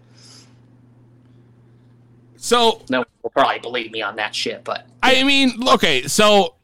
So 2.37 2.83
no, 2.91 3.07
will 3.23 3.31
probably 3.31 3.59
believe 3.59 3.91
me 3.91 4.03
on 4.03 4.17
that 4.17 4.35
shit, 4.35 4.65
but 4.65 4.87
I 5.03 5.25
mean, 5.25 5.67
okay, 5.67 6.03
so 6.03 6.57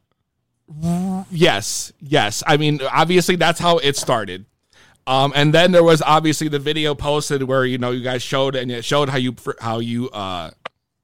yes, 1.31 1.95
yes. 2.01 2.43
I 2.47 2.59
mean, 2.59 2.81
obviously 2.83 3.37
that's 3.37 3.59
how 3.59 3.79
it 3.79 3.97
started. 3.97 4.45
Um, 5.07 5.33
and 5.35 5.55
then 5.55 5.73
there 5.73 5.83
was 5.83 6.03
obviously 6.03 6.49
the 6.49 6.59
video 6.59 6.95
posted 6.95 7.43
where 7.43 7.65
you 7.65 7.79
know 7.79 7.91
you 7.91 8.03
guys 8.03 8.23
showed 8.23 8.55
and 8.55 8.71
it 8.71 8.85
showed 8.85 9.09
how 9.09 9.17
you 9.17 9.35
how 9.59 9.79
you 9.79 10.11
uh 10.11 10.51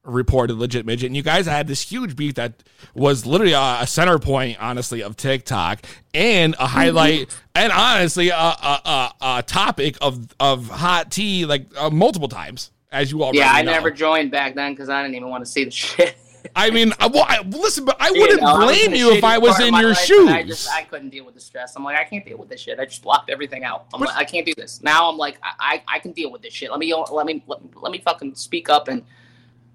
reported 0.04 0.54
legit 0.56 0.86
midget, 0.86 1.06
and 1.06 1.16
you 1.16 1.22
guys 1.22 1.46
had 1.46 1.66
this 1.66 1.82
huge 1.82 2.16
beef 2.16 2.34
that 2.34 2.62
was 2.94 3.26
literally 3.26 3.52
a, 3.52 3.86
center 3.86 4.18
point, 4.18 4.56
honestly, 4.60 5.02
of 5.02 5.16
TikTok 5.16 5.84
and 6.14 6.54
a 6.58 6.66
highlight, 6.66 7.36
and 7.54 7.72
honestly, 7.72 8.30
a, 8.30 8.34
a, 8.34 8.80
a, 8.84 9.14
a 9.20 9.42
topic 9.42 9.96
of 10.00 10.34
of 10.40 10.68
hot 10.68 11.10
tea 11.10 11.44
like 11.44 11.66
uh, 11.76 11.90
multiple 11.90 12.28
times, 12.28 12.70
as 12.90 13.12
you 13.12 13.22
already 13.22 13.38
yeah, 13.38 13.52
I 13.52 13.62
know. 13.62 13.72
never 13.72 13.90
joined 13.90 14.30
back 14.30 14.54
then 14.54 14.72
because 14.72 14.88
I 14.88 15.02
didn't 15.02 15.16
even 15.16 15.28
want 15.28 15.44
to 15.44 15.50
see 15.50 15.64
the 15.64 15.70
shit. 15.70 16.16
I 16.56 16.70
mean, 16.70 16.92
I, 16.98 17.06
well, 17.06 17.26
I, 17.28 17.42
listen, 17.42 17.84
but 17.84 17.96
I 18.00 18.10
wouldn't 18.10 18.40
know, 18.40 18.56
blame 18.56 18.94
a 18.94 18.96
you 18.96 19.12
if 19.12 19.24
I 19.24 19.36
was 19.36 19.60
in 19.60 19.74
your 19.74 19.94
shoes. 19.94 20.30
I 20.30 20.42
just 20.42 20.70
I 20.70 20.84
couldn't 20.84 21.10
deal 21.10 21.26
with 21.26 21.34
the 21.34 21.40
stress. 21.40 21.76
I'm 21.76 21.84
like, 21.84 21.98
I 21.98 22.04
can't 22.04 22.24
deal 22.24 22.38
with 22.38 22.48
this 22.48 22.60
shit. 22.60 22.80
I 22.80 22.86
just 22.86 23.02
blocked 23.02 23.28
everything 23.28 23.62
out. 23.62 23.86
I'm 23.92 24.00
like, 24.00 24.16
I 24.16 24.24
can't 24.24 24.46
do 24.46 24.54
this. 24.56 24.82
Now 24.82 25.10
I'm 25.10 25.18
like, 25.18 25.38
I, 25.42 25.52
I 25.58 25.96
I 25.96 25.98
can 25.98 26.12
deal 26.12 26.32
with 26.32 26.40
this 26.40 26.54
shit. 26.54 26.70
Let 26.70 26.80
me 26.80 26.94
let 26.94 27.26
me 27.26 27.42
let, 27.46 27.82
let 27.82 27.92
me 27.92 27.98
fucking 27.98 28.36
speak 28.36 28.70
up 28.70 28.88
and 28.88 29.04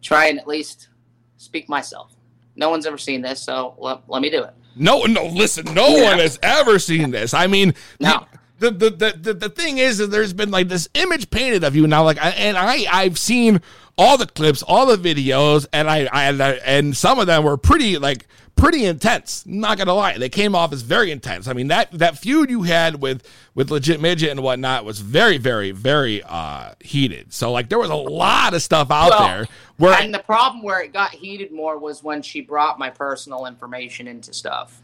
try 0.02 0.28
and 0.28 0.40
at 0.40 0.48
least 0.48 0.90
speak 1.38 1.68
myself. 1.70 2.14
No 2.56 2.70
one's 2.70 2.86
ever 2.86 2.98
seen 2.98 3.22
this, 3.22 3.42
so 3.42 3.76
let, 3.78 4.02
let 4.08 4.22
me 4.22 4.30
do 4.30 4.44
it. 4.44 4.54
No, 4.76 5.04
no, 5.04 5.26
listen, 5.26 5.74
no 5.74 5.88
Yeah. 5.88 6.04
one 6.12 6.20
has 6.20 6.40
ever 6.42 6.80
seen 6.80 7.12
this. 7.12 7.34
I 7.34 7.48
mean, 7.48 7.74
no. 8.00 8.26
The, 8.60 8.72
the, 8.72 8.90
the, 8.90 9.18
the, 9.22 9.34
the 9.34 9.50
thing 9.50 9.80
is 9.80 9.98
that 9.98 10.08
there's 10.08 10.32
been 10.32 10.50
like 10.52 10.70
this 10.70 10.88
image 10.94 11.30
painted 11.30 11.66
of 11.66 11.76
you 11.76 11.88
now, 11.88 12.04
like, 12.06 12.18
and 12.24 12.56
I, 12.58 12.86
I've 12.90 13.18
seen 13.18 13.60
all 13.98 14.18
the 14.18 14.26
clips, 14.28 14.64
all 14.64 14.86
the 14.86 14.96
videos, 14.98 15.66
and 15.74 15.90
I, 15.90 16.06
I, 16.12 16.32
and 16.66 16.96
some 16.96 17.20
of 17.20 17.28
them 17.28 17.44
were 17.44 17.58
pretty, 17.58 17.98
like, 17.98 18.28
pretty 18.56 18.86
intense. 18.86 19.46
Not 19.46 19.78
gonna 19.78 19.94
lie, 19.94 20.18
they 20.18 20.30
came 20.30 20.56
off 20.56 20.74
as 20.74 20.82
very 20.82 21.12
intense. 21.12 21.48
I 21.48 21.54
mean, 21.54 21.68
that, 21.68 21.92
that 21.92 22.18
feud 22.18 22.50
you 22.50 22.64
had 22.64 23.02
with, 23.02 23.28
with 23.54 23.72
legit 23.72 24.02
midget 24.02 24.32
and 24.32 24.42
whatnot 24.42 24.86
was 24.86 25.00
very, 25.00 25.38
very, 25.38 25.72
very, 25.72 26.24
uh, 26.24 26.74
heated. 26.80 27.34
So, 27.34 27.52
like, 27.52 27.70
there 27.70 27.80
was 27.80 27.90
a 27.90 27.96
lot 27.96 28.54
of 28.54 28.62
stuff 28.62 28.92
out 28.92 29.10
Well, 29.12 29.28
there 29.28 29.48
where, 29.78 29.94
and 30.00 30.14
the 30.14 30.20
problem 30.20 30.64
where 30.64 30.82
it 30.82 30.94
got 30.94 31.12
heated 31.12 31.52
more 31.52 31.78
was 31.78 32.04
when 32.04 32.22
she 32.22 32.42
brought 32.42 32.80
my 32.80 32.90
personal 32.90 33.46
information 33.46 34.08
into 34.08 34.34
stuff. 34.34 34.82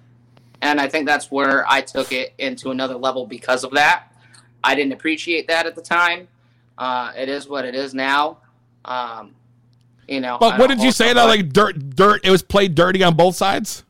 And 0.61 0.79
I 0.79 0.87
think 0.87 1.07
that's 1.07 1.31
where 1.31 1.65
I 1.67 1.81
took 1.81 2.11
it 2.11 2.33
into 2.37 2.69
another 2.69 2.95
level 2.95 3.25
because 3.25 3.63
of 3.63 3.71
that. 3.71 4.15
I 4.63 4.75
didn't 4.75 4.93
appreciate 4.93 5.47
that 5.47 5.65
at 5.65 5.75
the 5.75 5.81
time. 5.81 6.27
Uh, 6.77 7.11
it 7.17 7.29
is 7.29 7.47
what 7.47 7.65
it 7.65 7.73
is 7.73 7.93
now. 7.93 8.37
Um, 8.85 9.33
you 10.07 10.19
know. 10.21 10.37
But 10.39 10.59
what 10.59 10.67
did 10.67 10.81
you 10.81 10.91
say 10.91 11.13
that, 11.13 11.23
like, 11.23 11.49
dirt, 11.53 11.95
dirt, 11.95 12.21
it 12.25 12.31
was 12.31 12.41
played 12.41 12.75
dirty 12.75 13.03
on 13.03 13.15
both 13.15 13.35
sides? 13.35 13.83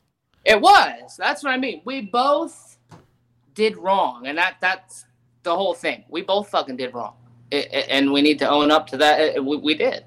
It 0.45 0.59
was. 0.59 1.15
That's 1.17 1.43
what 1.43 1.51
I 1.53 1.57
mean. 1.57 1.81
We 1.85 2.01
both 2.01 2.77
did 3.53 3.77
wrong, 3.77 4.25
and 4.27 4.37
that 4.37 4.55
that's 4.59 5.05
the 5.43 5.55
whole 5.55 5.73
thing. 5.73 6.03
We 6.09 6.21
both 6.21 6.49
fucking 6.49 6.77
did 6.77 6.93
wrong, 6.93 7.13
it, 7.51 7.71
it- 7.73 7.85
and 7.89 8.11
we 8.11 8.21
need 8.21 8.39
to 8.39 8.49
own 8.49 8.71
up 8.71 8.87
to 8.87 8.97
that. 8.97 9.19
It- 9.19 9.45
we, 9.45 9.57
we 9.57 9.75
did. 9.75 10.05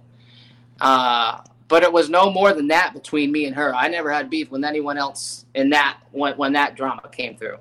Uh, 0.81 1.41
but 1.69 1.83
it 1.83 1.93
was 1.93 2.11
no 2.11 2.31
more 2.31 2.53
than 2.53 2.69
that 2.69 2.93
between 2.95 3.33
me 3.33 3.47
and 3.47 3.55
her. 3.55 3.75
I 3.75 3.89
never 3.89 4.11
had 4.13 4.29
beef 4.29 4.51
with 4.51 4.65
anyone 4.65 4.99
else 4.99 5.45
in 5.55 5.71
that 5.71 5.99
when 6.13 6.37
when 6.37 6.53
that 6.55 6.75
drama 6.77 7.09
came 7.13 7.37
through. 7.37 7.59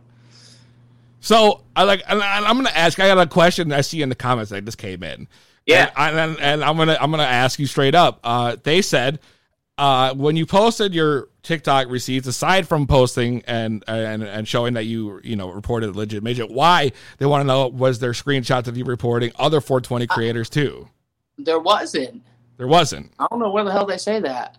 So 1.19 1.61
I 1.75 1.83
like, 1.83 2.03
and 2.07 2.21
I- 2.21 2.37
I'm 2.49 2.55
gonna 2.57 2.69
ask. 2.75 2.99
I 2.99 3.07
got 3.07 3.17
a 3.17 3.27
question 3.27 3.71
I 3.71 3.81
see 3.81 4.01
in 4.01 4.09
the 4.09 4.15
comments 4.15 4.51
that 4.51 4.65
just 4.65 4.77
came 4.77 5.03
in. 5.03 5.27
Yeah, 5.65 5.89
and, 5.95 6.17
and, 6.17 6.39
and 6.39 6.63
I'm 6.63 6.77
gonna 6.77 6.97
I'm 6.99 7.11
gonna 7.11 7.23
ask 7.23 7.57
you 7.59 7.65
straight 7.65 7.95
up. 7.95 8.19
Uh, 8.23 8.57
they 8.61 8.81
said 8.81 9.19
uh, 9.77 10.13
when 10.13 10.35
you 10.35 10.45
posted 10.45 10.93
your 10.93 11.29
TikTok 11.41 11.89
receipts, 11.89 12.27
aside 12.27 12.67
from 12.67 12.85
posting 12.85 13.43
and 13.47 13.83
and 13.87 14.23
and 14.23 14.47
showing 14.47 14.73
that 14.75 14.85
you 14.85 15.19
you 15.23 15.35
know 15.35 15.49
reported 15.49 15.95
legit 15.95 16.23
midget, 16.23 16.51
why 16.51 16.91
they 17.17 17.25
want 17.25 17.41
to 17.41 17.47
know 17.47 17.67
was 17.67 17.99
there 17.99 18.11
screenshots 18.11 18.67
of 18.67 18.77
you 18.77 18.83
reporting 18.83 19.31
other 19.37 19.61
420 19.61 20.07
creators 20.07 20.49
too? 20.49 20.87
There 21.37 21.59
wasn't. 21.59 22.23
There 22.57 22.67
wasn't. 22.67 23.11
I 23.17 23.27
don't 23.31 23.39
know 23.39 23.49
where 23.49 23.63
the 23.63 23.71
hell 23.71 23.85
they 23.85 23.97
say 23.97 24.19
that. 24.19 24.57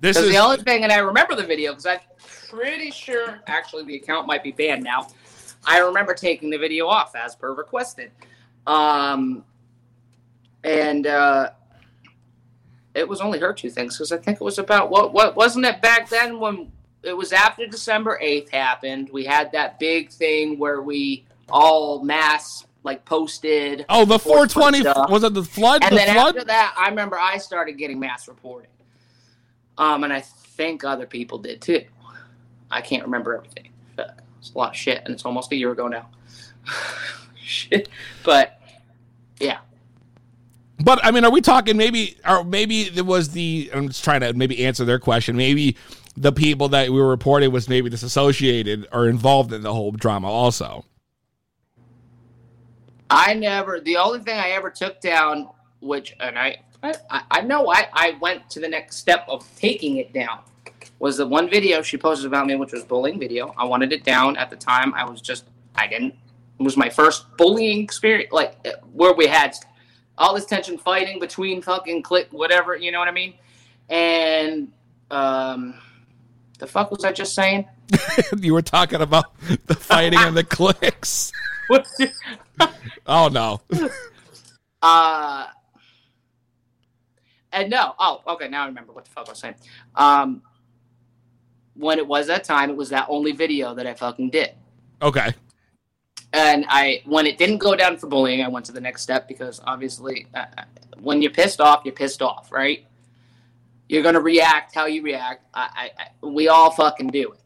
This 0.00 0.16
is 0.16 0.30
the 0.30 0.38
only 0.38 0.58
thing, 0.58 0.82
and 0.82 0.92
I 0.92 0.98
remember 0.98 1.34
the 1.34 1.44
video 1.44 1.72
because 1.72 1.86
I'm 1.86 2.00
pretty 2.48 2.90
sure 2.90 3.40
actually 3.46 3.84
the 3.84 3.96
account 3.96 4.26
might 4.26 4.42
be 4.42 4.52
banned 4.52 4.82
now. 4.82 5.08
I 5.64 5.78
remember 5.78 6.12
taking 6.14 6.50
the 6.50 6.58
video 6.58 6.88
off 6.88 7.14
as 7.14 7.34
per 7.34 7.54
requested. 7.54 8.10
Um, 8.66 9.44
and 10.64 11.06
uh, 11.06 11.50
it 12.94 13.08
was 13.08 13.20
only 13.20 13.38
her 13.38 13.52
two 13.52 13.70
things 13.70 13.96
because 13.96 14.12
I 14.12 14.18
think 14.18 14.40
it 14.40 14.44
was 14.44 14.58
about 14.58 14.90
what 14.90 15.12
what 15.12 15.36
wasn't 15.36 15.66
it 15.66 15.80
back 15.80 16.08
then 16.08 16.38
when 16.38 16.70
it 17.02 17.16
was 17.16 17.32
after 17.32 17.66
December 17.66 18.18
eighth 18.20 18.50
happened. 18.50 19.10
We 19.12 19.24
had 19.24 19.52
that 19.52 19.78
big 19.78 20.10
thing 20.10 20.58
where 20.58 20.82
we 20.82 21.24
all 21.48 22.02
mass 22.02 22.66
like 22.84 23.04
posted. 23.04 23.84
oh 23.88 24.04
the 24.04 24.18
420 24.18 24.80
stuff. 24.80 25.10
was 25.10 25.24
it 25.24 25.34
the 25.34 25.42
flood? 25.42 25.82
And 25.82 25.92
the 25.92 25.96
then 25.96 26.14
flood? 26.14 26.36
after 26.36 26.44
that, 26.46 26.74
I 26.76 26.88
remember 26.88 27.18
I 27.18 27.38
started 27.38 27.78
getting 27.78 27.98
mass 27.98 28.28
reporting. 28.28 28.70
Um, 29.78 30.04
and 30.04 30.12
I 30.12 30.20
think 30.20 30.84
other 30.84 31.06
people 31.06 31.38
did 31.38 31.60
too. 31.60 31.84
I 32.70 32.80
can't 32.80 33.04
remember 33.04 33.36
everything. 33.36 33.68
It's 33.96 34.52
a 34.54 34.58
lot 34.58 34.70
of 34.70 34.76
shit, 34.76 35.02
and 35.04 35.14
it's 35.14 35.24
almost 35.24 35.52
a 35.52 35.56
year 35.56 35.70
ago 35.70 35.86
now. 35.86 36.08
shit. 37.36 37.88
But 38.24 38.60
yeah, 39.38 39.58
But 40.82 41.04
I 41.04 41.10
mean, 41.10 41.24
are 41.24 41.30
we 41.30 41.40
talking 41.40 41.76
maybe, 41.76 42.16
or 42.28 42.44
maybe 42.44 42.82
it 42.82 43.06
was 43.06 43.30
the? 43.30 43.70
I'm 43.72 43.88
just 43.88 44.02
trying 44.02 44.20
to 44.20 44.32
maybe 44.32 44.64
answer 44.64 44.84
their 44.84 44.98
question. 44.98 45.36
Maybe 45.36 45.76
the 46.16 46.32
people 46.32 46.68
that 46.70 46.90
we 46.90 46.96
were 46.96 47.08
reporting 47.08 47.52
was 47.52 47.68
maybe 47.68 47.88
disassociated 47.88 48.88
or 48.92 49.08
involved 49.08 49.52
in 49.52 49.62
the 49.62 49.72
whole 49.72 49.92
drama 49.92 50.28
also. 50.28 50.84
I 53.10 53.34
never. 53.34 53.80
The 53.80 53.96
only 53.96 54.20
thing 54.20 54.38
I 54.38 54.50
ever 54.50 54.70
took 54.70 55.00
down, 55.00 55.48
which 55.80 56.16
and 56.18 56.38
I, 56.38 56.58
I, 56.82 57.22
I 57.30 57.40
know 57.42 57.70
I, 57.70 57.88
I 57.92 58.16
went 58.20 58.50
to 58.50 58.60
the 58.60 58.68
next 58.68 58.96
step 58.96 59.24
of 59.28 59.46
taking 59.56 59.98
it 59.98 60.12
down, 60.12 60.40
was 60.98 61.18
the 61.18 61.26
one 61.26 61.48
video 61.48 61.82
she 61.82 61.96
posted 61.96 62.26
about 62.26 62.46
me, 62.46 62.56
which 62.56 62.72
was 62.72 62.84
bullying 62.84 63.20
video. 63.20 63.54
I 63.56 63.64
wanted 63.64 63.92
it 63.92 64.02
down 64.02 64.36
at 64.36 64.50
the 64.50 64.56
time. 64.56 64.94
I 64.94 65.08
was 65.08 65.20
just, 65.20 65.44
I 65.76 65.86
didn't. 65.86 66.14
It 66.58 66.62
was 66.62 66.76
my 66.76 66.88
first 66.88 67.26
bullying 67.36 67.82
experience, 67.82 68.32
like 68.32 68.66
where 68.92 69.12
we 69.12 69.26
had 69.26 69.54
all 70.18 70.34
this 70.34 70.44
tension 70.44 70.78
fighting 70.78 71.18
between 71.18 71.62
fucking 71.62 72.02
click 72.02 72.28
whatever, 72.30 72.76
you 72.76 72.92
know 72.92 72.98
what 72.98 73.08
I 73.08 73.12
mean? 73.12 73.34
And 73.88 74.72
um, 75.10 75.74
the 76.58 76.66
fuck 76.66 76.90
was 76.90 77.04
I 77.04 77.12
just 77.12 77.34
saying? 77.34 77.66
you 78.38 78.54
were 78.54 78.62
talking 78.62 79.00
about 79.00 79.36
the 79.66 79.74
fighting 79.74 80.18
and 80.18 80.36
the 80.36 80.44
clicks. 80.44 81.32
oh 83.06 83.28
no. 83.28 83.60
Uh, 84.80 85.46
and 87.52 87.70
no, 87.70 87.94
oh, 87.98 88.22
okay, 88.28 88.48
now 88.48 88.64
I 88.64 88.66
remember 88.66 88.92
what 88.92 89.04
the 89.04 89.10
fuck 89.10 89.28
I 89.28 89.30
was 89.30 89.38
saying. 89.38 89.54
Um, 89.94 90.42
when 91.74 91.98
it 91.98 92.06
was 92.06 92.26
that 92.26 92.44
time, 92.44 92.70
it 92.70 92.76
was 92.76 92.90
that 92.90 93.06
only 93.08 93.32
video 93.32 93.74
that 93.74 93.86
I 93.86 93.94
fucking 93.94 94.30
did. 94.30 94.50
Okay. 95.00 95.32
And 96.32 96.64
I, 96.68 97.02
when 97.04 97.26
it 97.26 97.36
didn't 97.36 97.58
go 97.58 97.76
down 97.76 97.98
for 97.98 98.06
bullying, 98.06 98.42
I 98.42 98.48
went 98.48 98.66
to 98.66 98.72
the 98.72 98.80
next 98.80 99.02
step 99.02 99.28
because 99.28 99.60
obviously, 99.64 100.26
uh, 100.34 100.46
when 101.00 101.20
you're 101.20 101.30
pissed 101.30 101.60
off, 101.60 101.82
you're 101.84 101.94
pissed 101.94 102.22
off, 102.22 102.50
right? 102.50 102.86
You're 103.88 104.02
gonna 104.02 104.20
react 104.20 104.74
how 104.74 104.86
you 104.86 105.02
react. 105.02 105.44
I, 105.52 105.68
I, 105.74 105.90
I 106.02 106.26
we 106.26 106.48
all 106.48 106.70
fucking 106.70 107.08
do 107.08 107.32
it. 107.32 107.40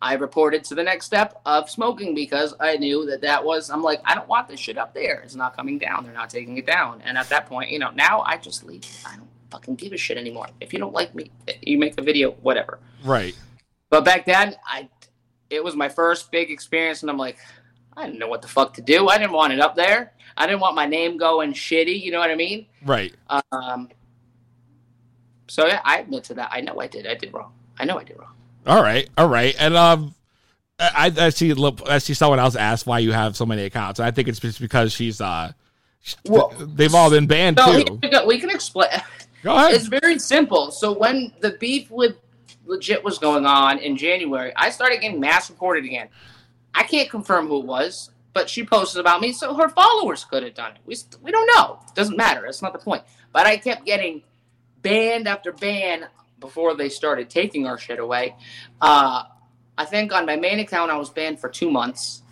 I 0.00 0.14
reported 0.14 0.62
to 0.64 0.74
the 0.74 0.82
next 0.82 1.06
step 1.06 1.40
of 1.46 1.70
smoking 1.70 2.14
because 2.14 2.54
I 2.60 2.76
knew 2.76 3.06
that 3.06 3.22
that 3.22 3.42
was. 3.42 3.70
I'm 3.70 3.82
like, 3.82 4.00
I 4.04 4.14
don't 4.14 4.28
want 4.28 4.48
this 4.48 4.60
shit 4.60 4.78
up 4.78 4.94
there. 4.94 5.20
It's 5.24 5.34
not 5.34 5.56
coming 5.56 5.78
down. 5.78 6.04
They're 6.04 6.12
not 6.12 6.30
taking 6.30 6.58
it 6.58 6.66
down. 6.66 7.00
And 7.04 7.16
at 7.16 7.28
that 7.30 7.46
point, 7.46 7.70
you 7.70 7.78
know, 7.78 7.90
now 7.90 8.20
I 8.20 8.36
just 8.36 8.64
leave. 8.64 8.84
I 9.06 9.16
don't 9.16 9.28
fucking 9.50 9.76
give 9.76 9.92
a 9.92 9.96
shit 9.96 10.18
anymore. 10.18 10.48
If 10.60 10.72
you 10.72 10.78
don't 10.78 10.92
like 10.92 11.14
me, 11.14 11.30
you 11.62 11.78
make 11.78 11.96
the 11.96 12.02
video, 12.02 12.32
whatever. 12.32 12.78
Right. 13.02 13.34
But 13.88 14.04
back 14.04 14.26
then, 14.26 14.56
I 14.66 14.88
it 15.50 15.64
was 15.64 15.74
my 15.74 15.88
first 15.88 16.30
big 16.30 16.50
experience, 16.50 17.02
and 17.02 17.10
I'm 17.10 17.18
like, 17.18 17.38
I 17.96 18.06
didn't 18.06 18.18
know 18.18 18.28
what 18.28 18.42
the 18.42 18.48
fuck 18.48 18.74
to 18.74 18.82
do. 18.82 19.08
I 19.08 19.18
didn't 19.18 19.32
want 19.32 19.52
it 19.52 19.60
up 19.60 19.76
there. 19.76 20.12
I 20.36 20.46
didn't 20.46 20.60
want 20.60 20.74
my 20.74 20.86
name 20.86 21.16
going 21.16 21.52
shitty. 21.52 22.02
You 22.02 22.10
know 22.12 22.18
what 22.18 22.30
I 22.30 22.34
mean? 22.34 22.66
Right. 22.84 23.14
Um. 23.52 23.88
So 25.46 25.66
yeah, 25.66 25.80
I 25.84 25.98
admit 25.98 26.24
to 26.24 26.34
that. 26.34 26.48
I 26.52 26.60
know 26.60 26.80
I 26.80 26.86
did. 26.86 27.06
I 27.06 27.14
did 27.14 27.32
wrong. 27.32 27.52
I 27.78 27.84
know 27.84 27.98
I 27.98 28.04
did 28.04 28.18
wrong. 28.18 28.34
All 28.66 28.82
right. 28.82 29.08
All 29.16 29.28
right. 29.28 29.54
And 29.58 29.76
um, 29.76 30.14
I, 30.78 31.12
I 31.16 31.28
see. 31.30 31.52
Look, 31.54 31.80
I 31.88 31.98
see 31.98 32.14
someone 32.14 32.38
else 32.40 32.56
ask 32.56 32.86
why 32.86 32.98
you 32.98 33.12
have 33.12 33.36
so 33.36 33.46
many 33.46 33.64
accounts. 33.64 34.00
I 34.00 34.10
think 34.10 34.28
it's 34.28 34.40
just 34.40 34.60
because 34.60 34.92
she's 34.92 35.20
uh, 35.20 35.52
well, 36.26 36.52
they've 36.58 36.94
all 36.94 37.10
been 37.10 37.26
banned 37.26 37.56
No, 37.56 37.66
too. 37.84 37.98
we 38.02 38.08
can, 38.08 38.26
we 38.26 38.38
can 38.40 38.50
explain. 38.50 38.88
Go 39.42 39.54
ahead. 39.54 39.74
It's 39.74 39.86
very 39.86 40.18
simple. 40.18 40.70
So 40.70 40.92
when 40.92 41.32
the 41.40 41.52
beef 41.60 41.90
with 41.90 42.16
legit 42.64 43.04
was 43.04 43.18
going 43.18 43.44
on 43.44 43.78
in 43.78 43.96
January, 43.96 44.52
I 44.56 44.70
started 44.70 45.00
getting 45.00 45.20
mass 45.20 45.50
reported 45.50 45.84
again. 45.84 46.08
I 46.74 46.82
can't 46.82 47.08
confirm 47.10 47.48
who 47.48 47.60
it 47.60 47.66
was, 47.66 48.10
but 48.32 48.50
she 48.50 48.64
posted 48.64 49.00
about 49.00 49.20
me, 49.20 49.32
so 49.32 49.54
her 49.54 49.68
followers 49.68 50.24
could 50.24 50.42
have 50.42 50.54
done 50.54 50.72
it. 50.72 50.78
We 50.84 50.96
we 51.22 51.30
don't 51.30 51.48
know. 51.56 51.78
It 51.88 51.94
Doesn't 51.94 52.16
matter. 52.16 52.42
That's 52.44 52.62
not 52.62 52.72
the 52.72 52.78
point. 52.78 53.02
But 53.32 53.46
I 53.46 53.56
kept 53.56 53.84
getting 53.84 54.22
banned 54.82 55.28
after 55.28 55.52
ban 55.52 56.06
before 56.40 56.74
they 56.74 56.88
started 56.88 57.30
taking 57.30 57.66
our 57.66 57.78
shit 57.78 57.98
away. 57.98 58.36
Uh, 58.80 59.24
I 59.76 59.84
think 59.84 60.12
on 60.12 60.26
my 60.26 60.36
main 60.36 60.60
account 60.60 60.90
I 60.90 60.96
was 60.96 61.10
banned 61.10 61.40
for 61.40 61.48
two 61.48 61.70
months. 61.70 62.22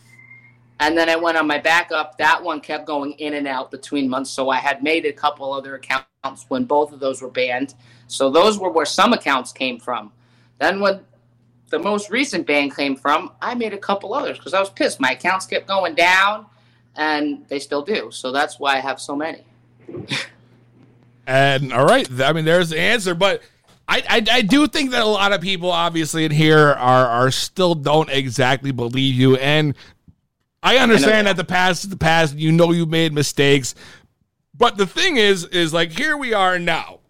And 0.81 0.99
then 0.99 1.09
I 1.09 1.17
went 1.17 1.39
on 1.39 1.47
my 1.47 1.59
backup. 1.59 2.19
That 2.19 2.43
one 2.43 2.61
kept 2.61 2.87
going 2.87 3.13
in 3.13 3.35
and 3.35 3.47
out 3.47 3.71
between 3.71 4.09
months. 4.09 4.31
So 4.31 4.51
I 4.51 4.57
had 4.57 4.83
made 4.83 5.07
a 5.07 5.13
couple 5.13 5.53
other 5.53 5.77
accounts 5.77 6.47
when 6.49 6.65
both 6.65 6.93
of 6.93 6.99
those 6.99 7.23
were 7.23 7.31
banned. 7.31 7.75
So 8.09 8.31
those 8.31 8.59
were 8.59 8.71
where 8.71 8.87
some 8.87 9.13
accounts 9.13 9.53
came 9.53 9.79
from. 9.79 10.13
Then 10.59 10.81
when 10.81 11.01
the 11.73 11.79
most 11.79 12.11
recent 12.11 12.47
ban 12.47 12.71
came 12.71 12.95
from, 12.95 13.33
I 13.41 13.55
made 13.55 13.73
a 13.73 13.79
couple 13.79 14.13
others 14.15 14.37
because 14.37 14.53
I 14.55 14.61
was 14.61 14.71
pissed. 14.71 15.01
My 15.01 15.13
accounts 15.13 15.47
kept 15.47 15.67
going 15.67 15.95
down, 15.95 16.47
and 16.95 17.45
they 17.49 17.59
still 17.59 17.83
do. 17.83 18.11
So 18.13 18.31
that's 18.31 18.61
why 18.61 18.77
I 18.77 18.81
have 18.81 19.01
so 19.01 19.17
many. 19.17 19.43
And 21.27 21.73
all 21.73 21.87
right, 21.87 22.09
I 22.21 22.33
mean, 22.35 22.45
there's 22.45 22.69
the 22.69 22.79
answer. 22.79 23.15
But 23.15 23.43
I, 23.89 24.03
I, 24.09 24.25
I 24.31 24.43
do 24.43 24.69
think 24.69 24.91
that 24.91 25.03
a 25.03 25.07
lot 25.07 25.33
of 25.33 25.41
people, 25.41 25.71
obviously, 25.71 26.27
in 26.27 26.31
here 26.31 26.59
are 26.59 27.07
are 27.07 27.31
still 27.31 27.75
don't 27.75 28.11
exactly 28.11 28.71
believe 28.71 29.15
you. 29.15 29.37
And 29.37 29.75
I 30.63 30.77
understand 30.77 31.27
that 31.27 31.37
the 31.37 31.45
past 31.45 31.85
is 31.85 31.91
the 31.91 31.97
past. 31.97 32.37
You 32.37 32.53
know 32.53 32.73
you 32.73 32.85
made 32.85 33.15
mistakes, 33.15 33.75
but 34.55 34.77
the 34.77 34.87
thing 34.87 35.17
is, 35.17 35.47
is 35.47 35.73
like 35.73 35.91
here 35.91 36.19
we 36.19 36.35
are 36.35 36.59
now, 36.59 37.01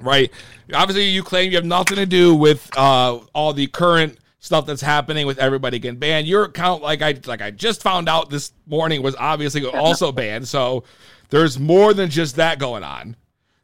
right? 0.00 0.30
Obviously, 0.72 1.04
you 1.04 1.22
claim 1.22 1.50
you 1.50 1.56
have 1.56 1.64
nothing 1.64 1.96
to 1.96 2.06
do 2.06 2.34
with 2.34 2.68
uh, 2.76 3.18
all 3.34 3.52
the 3.52 3.66
current 3.66 4.18
stuff 4.40 4.66
that's 4.66 4.80
happening 4.80 5.26
with 5.26 5.38
everybody 5.38 5.78
getting 5.78 5.98
banned. 5.98 6.26
Your 6.26 6.44
account, 6.44 6.82
like 6.82 7.02
I 7.02 7.18
like 7.26 7.42
I 7.42 7.50
just 7.50 7.82
found 7.82 8.08
out 8.08 8.30
this 8.30 8.52
morning, 8.66 9.02
was 9.02 9.14
obviously 9.16 9.64
also 9.66 10.10
banned. 10.10 10.48
So 10.48 10.84
there's 11.28 11.58
more 11.58 11.94
than 11.94 12.10
just 12.10 12.36
that 12.36 12.58
going 12.58 12.82
on. 12.82 13.16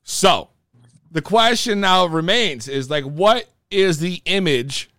So 0.04 0.50
the 1.10 1.22
question 1.22 1.80
now 1.80 2.06
remains: 2.06 2.68
is 2.68 2.88
like, 2.90 3.04
what 3.04 3.48
is 3.70 3.98
the 3.98 4.22
image 4.26 4.90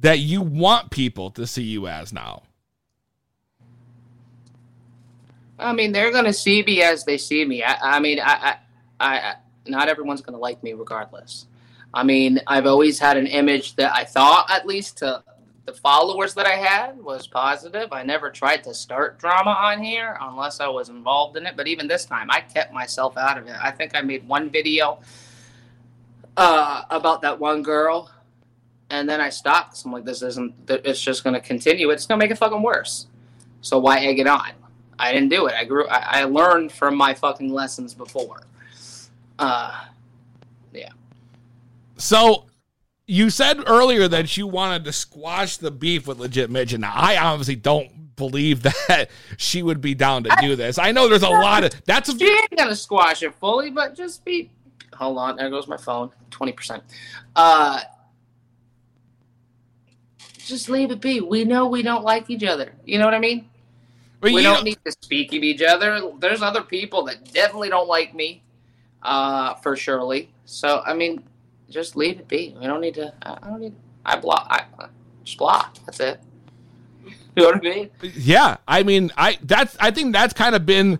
that 0.00 0.20
you 0.20 0.40
want 0.40 0.90
people 0.90 1.30
to 1.32 1.46
see 1.46 1.62
you 1.62 1.86
as 1.86 2.12
now? 2.12 2.42
I 5.58 5.72
mean, 5.72 5.92
they're 5.92 6.10
gonna 6.10 6.32
see 6.32 6.62
me 6.62 6.82
as 6.82 7.04
they 7.04 7.18
see 7.18 7.44
me. 7.44 7.62
I, 7.62 7.96
I 7.96 8.00
mean, 8.00 8.18
I, 8.20 8.56
I, 8.98 9.16
I, 9.16 9.34
not 9.66 9.88
everyone's 9.88 10.20
gonna 10.22 10.38
like 10.38 10.62
me 10.62 10.72
regardless. 10.72 11.46
I 11.94 12.02
mean, 12.04 12.40
I've 12.46 12.66
always 12.66 12.98
had 12.98 13.16
an 13.16 13.26
image 13.26 13.76
that 13.76 13.94
I 13.94 14.04
thought, 14.04 14.50
at 14.50 14.66
least 14.66 14.98
to 14.98 15.22
the 15.66 15.72
followers 15.74 16.34
that 16.34 16.46
I 16.46 16.56
had, 16.56 16.98
was 17.02 17.26
positive. 17.26 17.92
I 17.92 18.02
never 18.02 18.30
tried 18.30 18.64
to 18.64 18.74
start 18.74 19.18
drama 19.18 19.50
on 19.50 19.82
here 19.82 20.16
unless 20.20 20.58
I 20.60 20.68
was 20.68 20.88
involved 20.88 21.36
in 21.36 21.46
it. 21.46 21.56
But 21.56 21.68
even 21.68 21.86
this 21.86 22.04
time, 22.04 22.28
I 22.30 22.40
kept 22.40 22.72
myself 22.72 23.16
out 23.16 23.38
of 23.38 23.46
it. 23.46 23.56
I 23.62 23.70
think 23.70 23.94
I 23.94 24.00
made 24.00 24.26
one 24.26 24.50
video 24.50 24.98
uh, 26.36 26.82
about 26.90 27.20
that 27.22 27.38
one 27.38 27.62
girl, 27.62 28.10
and 28.90 29.08
then 29.08 29.20
I 29.20 29.28
stopped. 29.28 29.70
'cause 29.72 29.84
I'm 29.84 29.92
like, 29.92 30.04
this 30.04 30.22
isn't. 30.22 30.54
It's 30.68 31.00
just 31.00 31.22
gonna 31.24 31.40
continue. 31.40 31.90
It's 31.90 32.06
gonna 32.06 32.18
make 32.18 32.30
it 32.30 32.38
fucking 32.38 32.62
worse. 32.62 33.06
So 33.60 33.78
why 33.78 33.98
egg 34.00 34.18
it 34.18 34.26
on? 34.26 34.50
I 34.98 35.12
didn't 35.12 35.28
do 35.28 35.46
it. 35.46 35.54
I 35.54 35.64
grew. 35.64 35.86
I, 35.88 36.22
I 36.22 36.24
learned 36.24 36.72
from 36.72 36.96
my 36.96 37.12
fucking 37.14 37.52
lessons 37.52 37.94
before. 37.94 38.40
Uh, 39.38 39.84
yeah. 40.72 40.90
So 41.96 42.46
you 43.06 43.30
said 43.30 43.58
earlier 43.66 44.08
that 44.08 44.36
you 44.36 44.46
wanted 44.46 44.84
to 44.84 44.92
squash 44.92 45.56
the 45.56 45.70
beef 45.70 46.06
with 46.06 46.18
legit 46.18 46.50
Mitch, 46.50 46.72
and 46.72 46.84
I 46.84 47.16
obviously 47.16 47.56
don't 47.56 48.16
believe 48.16 48.62
that 48.88 49.10
she 49.36 49.62
would 49.62 49.80
be 49.80 49.94
down 49.94 50.24
to 50.24 50.36
do 50.40 50.56
this. 50.56 50.78
I 50.78 50.92
know 50.92 51.08
there's 51.08 51.22
a 51.22 51.28
lot 51.28 51.64
of 51.64 51.74
that's 51.84 52.16
She 52.16 52.30
ain't 52.30 52.56
gonna 52.56 52.76
squash 52.76 53.22
it 53.22 53.34
fully, 53.36 53.70
but 53.70 53.94
just 53.94 54.24
be. 54.24 54.50
Hold 54.94 55.18
on, 55.18 55.36
there 55.36 55.50
goes 55.50 55.66
my 55.66 55.76
phone. 55.76 56.10
Twenty 56.30 56.52
percent. 56.52 56.82
Uh, 57.34 57.80
just 60.38 60.68
leave 60.68 60.90
it 60.90 61.00
be. 61.00 61.20
We 61.20 61.44
know 61.44 61.66
we 61.66 61.82
don't 61.82 62.04
like 62.04 62.28
each 62.30 62.44
other. 62.44 62.72
You 62.84 62.98
know 62.98 63.04
what 63.04 63.14
I 63.14 63.18
mean? 63.18 63.48
Well, 64.20 64.34
we 64.34 64.42
don't 64.42 64.58
know- 64.58 64.62
need 64.62 64.78
to 64.84 64.92
speak 64.92 65.32
of 65.32 65.42
each 65.42 65.62
other. 65.62 66.12
There's 66.18 66.42
other 66.42 66.62
people 66.62 67.04
that 67.04 67.32
definitely 67.32 67.70
don't 67.70 67.88
like 67.88 68.14
me, 68.14 68.42
uh, 69.02 69.54
for 69.54 69.76
surely. 69.76 70.30
So 70.44 70.82
I 70.86 70.94
mean, 70.94 71.22
just 71.70 71.96
leave 71.96 72.20
it 72.20 72.28
be. 72.28 72.54
We 72.58 72.66
don't 72.66 72.80
need 72.80 72.94
to. 72.94 73.12
I 73.22 73.38
I 73.42 73.48
don't 73.48 73.60
need. 73.60 73.74
I 74.04 74.16
block. 74.16 74.46
I 74.50 74.86
just 75.24 75.38
block. 75.38 75.76
That's 75.86 76.00
it. 76.00 76.20
You 77.34 77.44
know 77.44 77.48
what 77.48 77.56
I 77.56 77.60
mean? 77.60 77.90
yeah. 78.14 78.58
I 78.68 78.82
mean, 78.82 79.10
I 79.16 79.38
that's 79.42 79.74
I 79.80 79.90
think 79.90 80.12
that's 80.12 80.34
kind 80.34 80.54
of 80.54 80.66
been, 80.66 80.98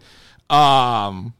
um, 0.48 1.34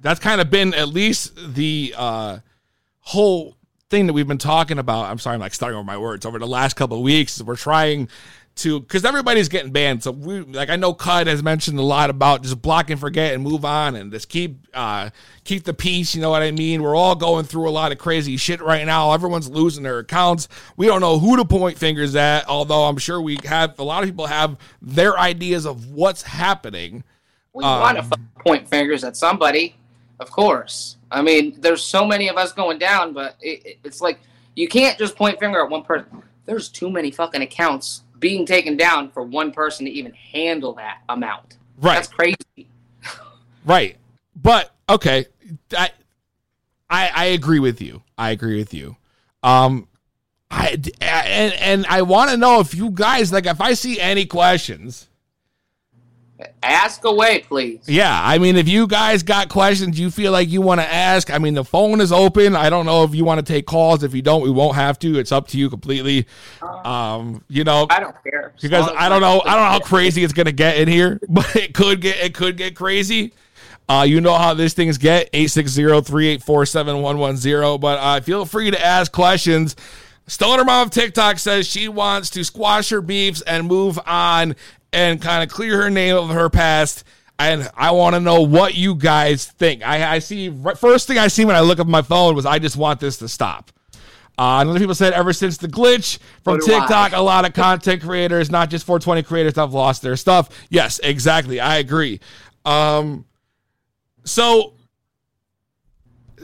that's 0.00 0.18
kind 0.18 0.40
of 0.40 0.48
been 0.48 0.72
at 0.72 0.88
least 0.88 1.32
the 1.54 1.94
uh 1.94 2.38
whole 3.00 3.58
thing 3.90 4.06
that 4.06 4.14
we've 4.14 4.26
been 4.26 4.38
talking 4.38 4.78
about. 4.78 5.10
I'm 5.10 5.18
sorry, 5.18 5.34
I'm 5.34 5.40
like 5.40 5.52
starting 5.52 5.76
over 5.76 5.84
my 5.84 5.98
words 5.98 6.24
over 6.24 6.38
the 6.38 6.46
last 6.46 6.74
couple 6.74 6.96
of 6.96 7.02
weeks. 7.02 7.42
We're 7.42 7.56
trying 7.56 8.08
to 8.56 8.78
because 8.80 9.04
everybody's 9.04 9.48
getting 9.48 9.72
banned. 9.72 10.02
So 10.02 10.12
we 10.12 10.40
like 10.40 10.70
I 10.70 10.76
know 10.76 10.94
Cud 10.94 11.26
has 11.26 11.42
mentioned 11.42 11.78
a 11.78 11.82
lot 11.82 12.08
about 12.10 12.42
just 12.42 12.62
block 12.62 12.88
and 12.90 13.00
forget 13.00 13.34
and 13.34 13.42
move 13.42 13.64
on 13.64 13.96
and 13.96 14.12
just 14.12 14.28
keep 14.28 14.58
uh 14.74 15.10
keep 15.42 15.64
the 15.64 15.74
peace. 15.74 16.14
You 16.14 16.20
know 16.22 16.30
what 16.30 16.42
I 16.42 16.52
mean? 16.52 16.82
We're 16.82 16.94
all 16.94 17.16
going 17.16 17.44
through 17.46 17.68
a 17.68 17.70
lot 17.72 17.90
of 17.90 17.98
crazy 17.98 18.36
shit 18.36 18.60
right 18.62 18.86
now. 18.86 19.12
Everyone's 19.12 19.48
losing 19.50 19.82
their 19.82 19.98
accounts. 19.98 20.48
We 20.76 20.86
don't 20.86 21.00
know 21.00 21.18
who 21.18 21.36
to 21.36 21.44
point 21.44 21.78
fingers 21.78 22.14
at. 22.14 22.48
Although 22.48 22.84
I'm 22.84 22.96
sure 22.98 23.20
we 23.20 23.38
have 23.44 23.76
a 23.78 23.84
lot 23.84 24.04
of 24.04 24.08
people 24.08 24.26
have 24.26 24.56
their 24.80 25.18
ideas 25.18 25.66
of 25.66 25.90
what's 25.90 26.22
happening. 26.22 27.02
We 27.54 27.64
Um, 27.64 27.80
want 27.80 27.98
to 27.98 28.18
point 28.40 28.68
fingers 28.68 29.02
at 29.04 29.16
somebody, 29.16 29.74
of 30.20 30.30
course. 30.30 30.96
I 31.10 31.22
mean, 31.22 31.56
there's 31.60 31.82
so 31.82 32.04
many 32.04 32.28
of 32.28 32.36
us 32.36 32.52
going 32.52 32.78
down, 32.78 33.12
but 33.12 33.36
it, 33.40 33.64
it- 33.66 33.78
it's 33.82 34.00
like 34.00 34.20
you 34.54 34.68
can't 34.68 34.96
just 34.96 35.16
point 35.16 35.40
finger 35.40 35.60
at 35.64 35.68
one 35.68 35.82
person. 35.82 36.22
There's 36.46 36.68
too 36.68 36.88
many 36.88 37.10
fucking 37.10 37.42
accounts 37.42 38.02
being 38.24 38.46
taken 38.46 38.74
down 38.74 39.10
for 39.10 39.22
one 39.22 39.52
person 39.52 39.84
to 39.84 39.92
even 39.92 40.10
handle 40.14 40.72
that 40.72 41.02
amount. 41.10 41.58
Right. 41.76 41.96
That's 41.96 42.08
crazy. 42.08 42.66
Right. 43.66 43.98
But 44.34 44.74
okay, 44.88 45.26
I 45.76 45.90
I 46.88 47.10
I 47.14 47.24
agree 47.26 47.58
with 47.58 47.82
you. 47.82 48.02
I 48.16 48.30
agree 48.30 48.56
with 48.56 48.72
you. 48.72 48.96
Um 49.42 49.88
I 50.50 50.70
and 51.02 51.52
and 51.52 51.86
I 51.86 52.00
want 52.00 52.30
to 52.30 52.38
know 52.38 52.60
if 52.60 52.74
you 52.74 52.90
guys 52.90 53.30
like 53.30 53.44
if 53.44 53.60
I 53.60 53.74
see 53.74 54.00
any 54.00 54.24
questions. 54.24 55.08
Ask 56.62 57.04
away, 57.04 57.40
please. 57.40 57.80
Yeah, 57.86 58.20
I 58.22 58.38
mean 58.38 58.56
if 58.56 58.68
you 58.68 58.86
guys 58.88 59.22
got 59.22 59.48
questions 59.48 59.98
you 60.00 60.10
feel 60.10 60.32
like 60.32 60.48
you 60.48 60.60
want 60.60 60.80
to 60.80 60.92
ask, 60.92 61.32
I 61.32 61.38
mean 61.38 61.54
the 61.54 61.64
phone 61.64 62.00
is 62.00 62.10
open. 62.10 62.56
I 62.56 62.70
don't 62.70 62.86
know 62.86 63.04
if 63.04 63.14
you 63.14 63.24
want 63.24 63.38
to 63.38 63.44
take 63.52 63.66
calls. 63.66 64.02
If 64.02 64.14
you 64.14 64.22
don't, 64.22 64.42
we 64.42 64.50
won't 64.50 64.74
have 64.74 64.98
to. 65.00 65.16
It's 65.18 65.30
up 65.30 65.46
to 65.48 65.58
you 65.58 65.70
completely. 65.70 66.26
Um, 66.84 67.44
you 67.48 67.62
know, 67.62 67.86
I 67.88 68.00
don't 68.00 68.16
care. 68.24 68.52
because 68.60 68.82
As 68.82 68.86
long 68.88 68.96
as 68.96 69.02
I 69.02 69.08
don't 69.08 69.20
know, 69.20 69.42
I 69.42 69.54
don't 69.54 69.64
know 69.64 69.70
how 69.70 69.78
crazy 69.78 70.24
it's 70.24 70.32
gonna 70.32 70.50
get 70.52 70.76
in 70.78 70.88
here, 70.88 71.20
but 71.28 71.54
it 71.54 71.72
could 71.72 72.00
get 72.00 72.16
it 72.16 72.34
could 72.34 72.56
get 72.56 72.74
crazy. 72.74 73.32
Uh, 73.88 74.04
you 74.08 74.20
know 74.20 74.34
how 74.34 74.54
these 74.54 74.72
things 74.72 74.96
get 74.96 75.30
860-384-7110. 75.32 77.80
But 77.80 77.98
uh, 77.98 78.20
feel 78.22 78.46
free 78.46 78.70
to 78.70 78.82
ask 78.84 79.12
questions. 79.12 79.76
Stoner 80.26 80.64
Mom 80.64 80.86
of 80.86 80.92
TikTok 80.92 81.38
says 81.38 81.66
she 81.66 81.86
wants 81.86 82.30
to 82.30 82.42
squash 82.44 82.88
her 82.88 83.02
beefs 83.02 83.42
and 83.42 83.66
move 83.66 83.98
on 84.06 84.56
and 84.94 85.20
kind 85.20 85.42
of 85.42 85.54
clear 85.54 85.82
her 85.82 85.90
name 85.90 86.16
of 86.16 86.30
her 86.30 86.48
past. 86.48 87.04
And 87.38 87.68
I 87.76 87.90
want 87.90 88.14
to 88.14 88.20
know 88.20 88.42
what 88.42 88.74
you 88.74 88.94
guys 88.94 89.46
think. 89.46 89.84
I, 89.84 90.14
I 90.14 90.18
see 90.20 90.50
first 90.76 91.08
thing 91.08 91.18
I 91.18 91.26
see 91.26 91.44
when 91.44 91.56
I 91.56 91.60
look 91.60 91.80
up 91.80 91.86
my 91.86 92.02
phone 92.02 92.36
was 92.36 92.46
I 92.46 92.58
just 92.60 92.76
want 92.76 93.00
this 93.00 93.18
to 93.18 93.28
stop. 93.28 93.72
Uh, 94.36 94.60
and 94.60 94.70
other 94.70 94.78
people 94.78 94.94
said 94.94 95.12
ever 95.12 95.32
since 95.32 95.58
the 95.58 95.68
glitch 95.68 96.18
from 96.42 96.58
do 96.58 96.74
I. 96.74 96.80
TikTok, 96.80 97.12
a 97.12 97.20
lot 97.20 97.44
of 97.44 97.52
content 97.52 98.02
creators, 98.02 98.50
not 98.50 98.70
just 98.70 98.84
420 98.84 99.22
creators, 99.24 99.56
have 99.56 99.72
lost 99.72 100.02
their 100.02 100.16
stuff. 100.16 100.48
Yes, 100.70 101.00
exactly. 101.02 101.60
I 101.60 101.76
agree. 101.76 102.20
Um, 102.64 103.26
so 104.24 104.74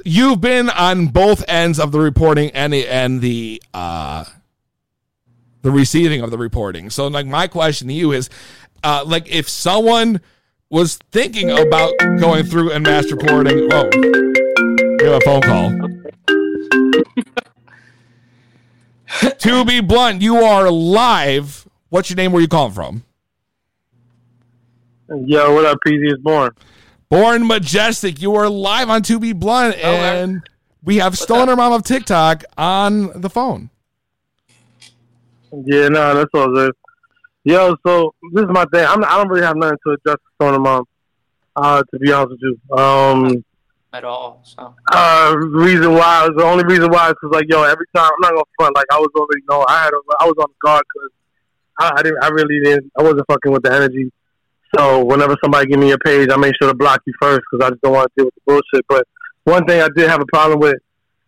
you've 0.05 0.41
been 0.41 0.71
on 0.71 1.09
both 1.09 1.45
ends 1.49 1.81
of 1.81 1.93
the 1.93 2.01
reporting 2.01 2.51
and 2.51 2.73
the 2.73 2.87
and 2.89 3.21
the 3.21 3.63
uh, 3.75 4.25
the 5.63 5.71
receiving 5.71 6.23
of 6.23 6.31
the 6.31 6.39
reporting. 6.39 6.91
So, 6.91 7.07
like, 7.07 7.27
my 7.27 7.47
question 7.47 7.89
to 7.89 7.95
you 7.95 8.13
is, 8.13 8.31
uh, 8.83 9.05
like, 9.07 9.29
if 9.29 9.49
someone 9.49 10.21
was 10.71 10.97
thinking 11.11 11.51
about 11.51 11.93
going 12.19 12.45
through 12.45 12.73
and 12.73 12.85
mass 12.85 13.11
reporting, 13.11 13.69
whoa, 13.69 13.91
we 13.93 15.07
have 15.07 15.15
a 15.15 15.21
phone 15.25 15.43
call. 15.43 15.71
to 19.39 19.65
be 19.65 19.81
blunt, 19.81 20.23
you 20.23 20.37
are 20.37 20.71
live. 20.71 21.69
What's 21.89 22.11
your 22.11 22.17
name? 22.17 22.33
Where 22.33 22.41
you 22.41 22.49
calling 22.49 22.73
from? 22.73 23.05
Yo, 25.09 25.53
what 25.55 25.65
up, 25.65 25.79
PZ 25.85 26.13
is 26.13 26.19
born. 26.19 26.53
Born 27.09 27.45
Majestic. 27.45 28.23
You 28.23 28.37
are 28.37 28.49
live 28.49 28.89
on 28.89 29.03
To 29.03 29.19
Be 29.19 29.33
Blunt, 29.33 29.77
and 29.79 30.49
we 30.85 30.99
have 30.99 31.19
Stoner 31.19 31.57
Mom 31.57 31.73
of 31.73 31.83
TikTok 31.83 32.45
on 32.57 33.21
the 33.21 33.29
phone. 33.29 33.71
Yeah, 35.53 35.89
no, 35.89 36.15
that's 36.15 36.31
all 36.35 36.53
good. 36.53 36.73
Yo, 37.45 37.75
so 37.87 38.15
this 38.33 38.45
is 38.45 38.51
my 38.51 38.65
thing. 38.73 38.85
I'm, 38.87 39.03
I 39.05 39.17
don't 39.17 39.29
really 39.29 39.47
have 39.47 39.57
nothing 39.57 39.79
to 39.87 39.93
address 39.93 40.17
to 40.17 40.31
Stoner 40.37 40.59
Mom, 40.59 40.85
uh, 41.57 41.83
to 41.91 41.99
be 41.99 42.13
honest 42.13 42.33
with 42.33 42.41
you. 42.43 42.77
Um, 42.77 43.45
at 43.93 44.05
all. 44.05 44.41
So 44.45 44.75
uh, 44.93 45.35
reason 45.37 45.95
why 45.95 46.29
the 46.37 46.45
only 46.45 46.65
reason 46.65 46.91
why 46.91 47.09
is 47.09 47.15
because 47.21 47.35
like 47.35 47.47
yo, 47.49 47.63
every 47.65 47.87
time 47.95 48.11
I'm 48.13 48.21
not 48.21 48.31
gonna 48.31 48.45
front 48.57 48.77
like 48.77 48.87
I 48.93 48.99
was 48.99 49.11
already 49.17 49.43
know 49.49 49.65
I 49.69 49.85
had 49.85 49.91
I 50.21 50.27
was 50.27 50.35
on 50.39 50.47
guard 50.65 50.85
because 50.95 51.11
I, 51.79 51.99
I 51.99 52.03
didn't 52.03 52.23
I 52.23 52.29
really 52.29 52.61
didn't 52.63 52.93
I 52.99 53.03
wasn't 53.03 53.27
fucking 53.29 53.51
with 53.53 53.63
the 53.63 53.73
energy. 53.73 54.13
So 54.77 55.05
whenever 55.05 55.37
somebody 55.43 55.67
give 55.69 55.81
me 55.81 55.91
a 55.91 55.99
page, 55.99 56.29
I 56.31 56.37
make 56.37 56.55
sure 56.61 56.71
to 56.71 56.77
block 56.77 57.03
you 57.05 57.13
first 57.21 57.41
because 57.51 57.67
I 57.67 57.71
just 57.71 57.83
don't 57.83 57.93
want 57.93 58.09
to 58.11 58.13
deal 58.17 58.25
with 58.27 58.35
the 58.35 58.41
bullshit. 58.47 58.87
But 58.89 59.05
one 59.43 59.67
thing 59.67 59.81
I 59.81 59.89
did 59.97 60.09
have 60.09 60.21
a 60.21 60.27
problem 60.27 60.61
with 60.61 60.77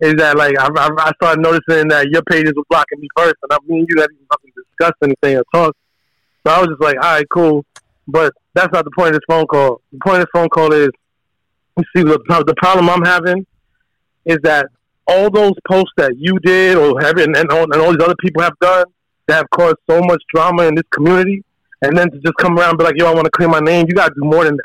is 0.03 0.14
that 0.16 0.36
like 0.36 0.59
I, 0.59 0.66
I, 0.66 0.90
I 0.98 1.12
started 1.22 1.40
noticing 1.40 1.88
that 1.88 2.09
your 2.11 2.22
pages 2.22 2.53
were 2.57 2.64
blocking 2.68 3.00
me 3.00 3.09
first, 3.16 3.36
and 3.42 3.53
I 3.53 3.57
mean 3.66 3.86
you 3.88 4.00
hadn't 4.00 4.16
even 4.16 4.26
fucking 4.32 4.50
discussed 4.57 4.98
anything 5.03 5.38
or 5.38 5.44
talk. 5.55 5.76
So 6.44 6.53
I 6.53 6.59
was 6.59 6.68
just 6.68 6.82
like, 6.82 6.96
all 6.96 7.14
right, 7.14 7.26
cool. 7.32 7.64
But 8.09 8.32
that's 8.53 8.72
not 8.72 8.84
the 8.84 8.90
point 8.90 9.14
of 9.14 9.20
this 9.20 9.26
phone 9.28 9.46
call. 9.46 9.80
The 9.92 9.98
point 10.05 10.16
of 10.16 10.22
this 10.22 10.30
phone 10.34 10.48
call 10.48 10.72
is 10.72 10.88
you 11.78 11.84
see 11.96 12.03
the, 12.03 12.18
the 12.46 12.55
problem 12.57 12.90
I'm 12.90 13.05
having 13.05 13.46
is 14.24 14.38
that 14.42 14.66
all 15.07 15.30
those 15.30 15.53
posts 15.68 15.92
that 15.96 16.16
you 16.18 16.38
did 16.40 16.76
or 16.76 17.00
have 17.00 17.16
and, 17.16 17.36
and, 17.36 17.50
all, 17.50 17.64
and 17.64 17.74
all 17.74 17.92
these 17.92 18.03
other 18.03 18.16
people 18.20 18.42
have 18.42 18.59
done 18.61 18.84
that 19.28 19.36
have 19.36 19.50
caused 19.50 19.76
so 19.88 20.00
much 20.00 20.20
drama 20.34 20.64
in 20.64 20.74
this 20.74 20.84
community, 20.90 21.44
and 21.82 21.96
then 21.96 22.11
to 22.11 22.18
just 22.18 22.34
come 22.38 22.59
around 22.59 22.70
and 22.70 22.78
be 22.78 22.84
like, 22.84 22.98
"Yo, 22.98 23.07
I 23.07 23.14
want 23.14 23.26
to 23.26 23.30
clear 23.30 23.48
my 23.48 23.61
name," 23.61 23.86
you 23.88 23.94
got 23.94 24.09
to 24.09 24.14
do 24.20 24.28
more 24.28 24.44
than 24.44 24.57
that. 24.57 24.64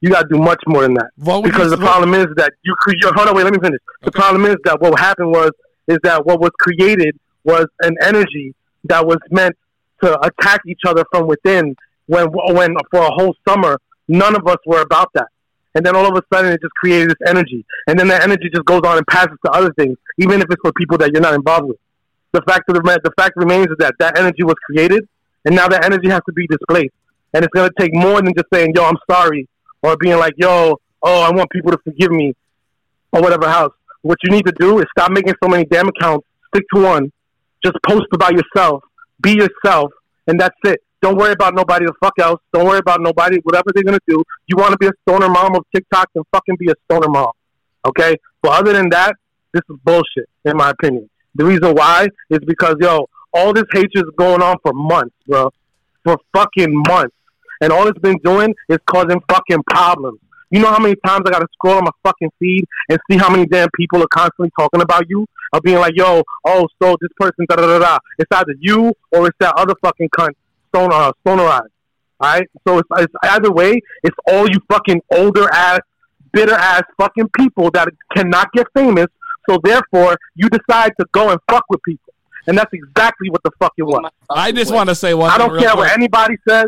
You 0.00 0.10
got 0.10 0.22
to 0.22 0.28
do 0.28 0.38
much 0.38 0.62
more 0.66 0.82
than 0.82 0.94
that. 0.94 1.10
because 1.42 1.70
the 1.70 1.76
problem 1.86 2.14
is 2.14 2.26
that 2.36 2.52
you 2.62 2.74
create. 2.78 3.02
Hold 3.04 3.28
on, 3.28 3.34
wait, 3.36 3.44
let 3.44 3.52
me 3.52 3.58
finish. 3.60 3.80
The 4.02 4.12
problem 4.12 4.44
is 4.44 4.56
that 4.64 4.80
what 4.80 4.98
happened 4.98 5.30
was 5.30 5.50
is 5.88 5.98
that 6.04 6.24
what 6.24 6.40
was 6.40 6.50
created 6.58 7.18
was 7.44 7.66
an 7.82 7.96
energy 8.02 8.54
that 8.84 9.04
was 9.06 9.18
meant 9.30 9.56
to 10.02 10.18
attack 10.24 10.60
each 10.66 10.82
other 10.86 11.04
from 11.10 11.26
within. 11.26 11.74
When 12.06 12.26
when 12.28 12.74
for 12.90 13.00
a 13.00 13.10
whole 13.10 13.34
summer, 13.46 13.78
none 14.06 14.34
of 14.36 14.46
us 14.46 14.58
were 14.66 14.82
about 14.82 15.10
that. 15.14 15.28
And 15.74 15.84
then 15.84 15.94
all 15.94 16.06
of 16.06 16.14
a 16.16 16.22
sudden, 16.34 16.52
it 16.52 16.60
just 16.62 16.74
created 16.74 17.10
this 17.10 17.28
energy, 17.28 17.64
and 17.86 17.98
then 17.98 18.08
that 18.08 18.22
energy 18.22 18.48
just 18.52 18.64
goes 18.64 18.80
on 18.84 18.96
and 18.96 19.06
passes 19.06 19.36
to 19.44 19.50
other 19.52 19.72
things, 19.74 19.96
even 20.18 20.40
if 20.40 20.46
it's 20.50 20.60
for 20.62 20.72
people 20.72 20.96
that 20.98 21.12
you're 21.12 21.20
not 21.20 21.34
involved 21.34 21.68
with. 21.68 21.76
The 22.32 22.42
fact 22.42 22.68
of 22.68 22.74
the 22.74 23.00
the 23.04 23.12
fact 23.18 23.34
remains 23.36 23.66
is 23.66 23.76
that 23.78 23.94
that 23.98 24.18
energy 24.18 24.42
was 24.44 24.54
created, 24.64 25.06
and 25.44 25.54
now 25.54 25.68
that 25.68 25.84
energy 25.84 26.08
has 26.08 26.20
to 26.26 26.32
be 26.32 26.46
displaced, 26.46 26.94
and 27.34 27.44
it's 27.44 27.52
going 27.54 27.68
to 27.68 27.74
take 27.78 27.94
more 27.94 28.20
than 28.22 28.32
just 28.34 28.46
saying 28.52 28.72
"Yo, 28.74 28.84
I'm 28.84 28.96
sorry," 29.10 29.46
or 29.82 29.96
being 29.96 30.18
like 30.18 30.34
"Yo, 30.36 30.76
oh, 31.02 31.22
I 31.22 31.30
want 31.30 31.50
people 31.50 31.72
to 31.72 31.78
forgive 31.84 32.10
me," 32.10 32.34
or 33.12 33.22
whatever 33.22 33.46
else. 33.46 33.74
What 34.02 34.18
you 34.22 34.30
need 34.30 34.46
to 34.46 34.52
do 34.58 34.78
is 34.78 34.86
stop 34.96 35.10
making 35.10 35.34
so 35.42 35.48
many 35.48 35.64
damn 35.64 35.88
accounts. 35.88 36.26
Stick 36.54 36.64
to 36.74 36.82
one. 36.82 37.12
Just 37.64 37.76
post 37.86 38.06
about 38.12 38.32
yourself. 38.32 38.82
Be 39.20 39.32
yourself, 39.32 39.90
and 40.26 40.38
that's 40.38 40.56
it. 40.64 40.80
Don't 41.00 41.16
worry 41.16 41.32
about 41.32 41.54
nobody 41.54 41.86
the 41.86 41.94
fuck 42.02 42.14
else. 42.18 42.40
Don't 42.52 42.66
worry 42.66 42.78
about 42.78 43.00
nobody, 43.00 43.38
whatever 43.44 43.66
they're 43.72 43.84
gonna 43.84 43.98
do. 44.08 44.22
You 44.46 44.56
want 44.56 44.72
to 44.72 44.78
be 44.78 44.86
a 44.86 44.92
stoner 45.02 45.28
mom 45.28 45.54
of 45.54 45.64
TikTok, 45.74 46.08
then 46.14 46.24
fucking 46.32 46.56
be 46.58 46.70
a 46.70 46.74
stoner 46.84 47.08
mom. 47.08 47.32
Okay? 47.86 48.16
But 48.42 48.52
other 48.52 48.72
than 48.72 48.88
that, 48.90 49.14
this 49.52 49.62
is 49.70 49.76
bullshit, 49.84 50.28
in 50.44 50.56
my 50.56 50.70
opinion. 50.70 51.08
The 51.34 51.44
reason 51.44 51.74
why 51.74 52.08
is 52.30 52.40
because 52.46 52.76
yo, 52.80 53.08
all 53.32 53.52
this 53.52 53.64
hatred 53.72 54.06
is 54.06 54.12
going 54.16 54.42
on 54.42 54.56
for 54.62 54.72
months, 54.72 55.14
bro. 55.26 55.50
For 56.04 56.16
fucking 56.34 56.82
months. 56.88 57.14
And 57.60 57.72
all 57.72 57.86
it's 57.88 57.98
been 57.98 58.18
doing 58.24 58.54
is 58.68 58.78
causing 58.86 59.20
fucking 59.28 59.62
problems. 59.68 60.20
You 60.50 60.60
know 60.60 60.70
how 60.70 60.78
many 60.78 60.96
times 61.04 61.22
I 61.26 61.30
gotta 61.30 61.46
scroll 61.52 61.76
on 61.76 61.84
my 61.84 61.90
fucking 62.02 62.30
feed 62.38 62.64
and 62.88 62.98
see 63.10 63.18
how 63.18 63.28
many 63.28 63.46
damn 63.46 63.68
people 63.76 64.02
are 64.02 64.08
constantly 64.08 64.50
talking 64.58 64.80
about 64.80 65.08
you? 65.08 65.26
Of 65.52 65.62
being 65.62 65.78
like, 65.78 65.94
yo, 65.96 66.22
oh, 66.46 66.68
so 66.82 66.96
this 67.00 67.10
person, 67.18 67.46
da 67.48 67.56
da 67.56 67.66
da 67.66 67.78
da. 67.78 67.98
It's 68.18 68.30
either 68.32 68.54
you 68.58 68.92
or 69.12 69.26
it's 69.26 69.36
that 69.40 69.54
other 69.56 69.74
fucking 69.82 70.08
cunt, 70.10 70.34
stone, 70.68 70.90
uh, 70.92 71.12
stonerized. 71.24 71.68
Alright? 72.22 72.48
So 72.66 72.78
it's, 72.78 72.88
it's 72.96 73.14
either 73.22 73.52
way, 73.52 73.80
it's 74.02 74.16
all 74.26 74.48
you 74.48 74.58
fucking 74.70 75.00
older 75.12 75.48
ass, 75.52 75.80
bitter 76.32 76.54
ass 76.54 76.82
fucking 76.98 77.30
people 77.36 77.70
that 77.72 77.88
cannot 78.14 78.52
get 78.52 78.66
famous. 78.74 79.06
So 79.48 79.58
therefore, 79.62 80.16
you 80.34 80.48
decide 80.50 80.92
to 80.98 81.06
go 81.12 81.30
and 81.30 81.40
fuck 81.50 81.64
with 81.70 81.82
people. 81.82 82.12
And 82.46 82.56
that's 82.56 82.72
exactly 82.72 83.30
what 83.30 83.42
the 83.42 83.50
fuck 83.58 83.72
it 83.76 83.82
was. 83.82 84.10
I 84.30 84.52
just 84.52 84.72
want 84.72 84.88
to 84.88 84.94
say 84.94 85.14
one. 85.14 85.30
I 85.30 85.38
don't 85.38 85.52
real 85.52 85.60
care 85.60 85.76
what 85.76 85.92
anybody 85.92 86.36
says. 86.48 86.66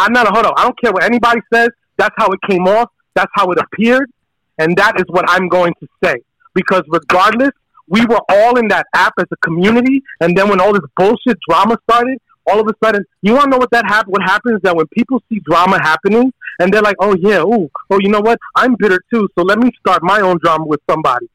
I'm 0.00 0.12
not 0.12 0.26
a 0.26 0.30
hold 0.30 0.46
on. 0.46 0.54
I 0.56 0.62
don't 0.64 0.80
care 0.80 0.92
what 0.92 1.04
anybody 1.04 1.40
says. 1.52 1.68
That's 1.98 2.14
how 2.16 2.28
it 2.30 2.40
came 2.48 2.66
off. 2.66 2.88
That's 3.14 3.30
how 3.34 3.50
it 3.52 3.58
appeared, 3.58 4.10
and 4.58 4.76
that 4.76 4.98
is 4.98 5.04
what 5.08 5.24
I'm 5.28 5.48
going 5.48 5.74
to 5.80 5.86
say. 6.02 6.14
Because 6.54 6.82
regardless, 6.88 7.50
we 7.88 8.04
were 8.06 8.20
all 8.28 8.58
in 8.58 8.68
that 8.68 8.86
app 8.94 9.12
as 9.18 9.26
a 9.30 9.36
community, 9.38 10.02
and 10.20 10.36
then 10.36 10.48
when 10.48 10.60
all 10.60 10.72
this 10.72 10.82
bullshit 10.96 11.38
drama 11.48 11.76
started, 11.88 12.18
all 12.46 12.60
of 12.60 12.66
a 12.66 12.74
sudden, 12.84 13.04
you 13.22 13.32
want 13.34 13.44
to 13.44 13.50
know 13.50 13.58
what 13.58 13.70
that 13.72 13.84
hap- 13.86 14.06
What 14.08 14.22
happens 14.22 14.56
is 14.56 14.62
that 14.62 14.74
when 14.74 14.86
people 14.88 15.22
see 15.28 15.40
drama 15.40 15.78
happening, 15.82 16.32
and 16.58 16.72
they're 16.72 16.82
like, 16.82 16.96
"Oh 17.00 17.14
yeah, 17.18 17.42
ooh, 17.42 17.68
oh 17.90 17.98
you 18.00 18.08
know 18.08 18.20
what? 18.20 18.38
I'm 18.56 18.74
bitter 18.78 19.00
too, 19.12 19.28
so 19.36 19.42
let 19.44 19.58
me 19.58 19.70
start 19.80 20.02
my 20.02 20.20
own 20.20 20.38
drama 20.42 20.64
with 20.64 20.80
somebody." 20.88 21.26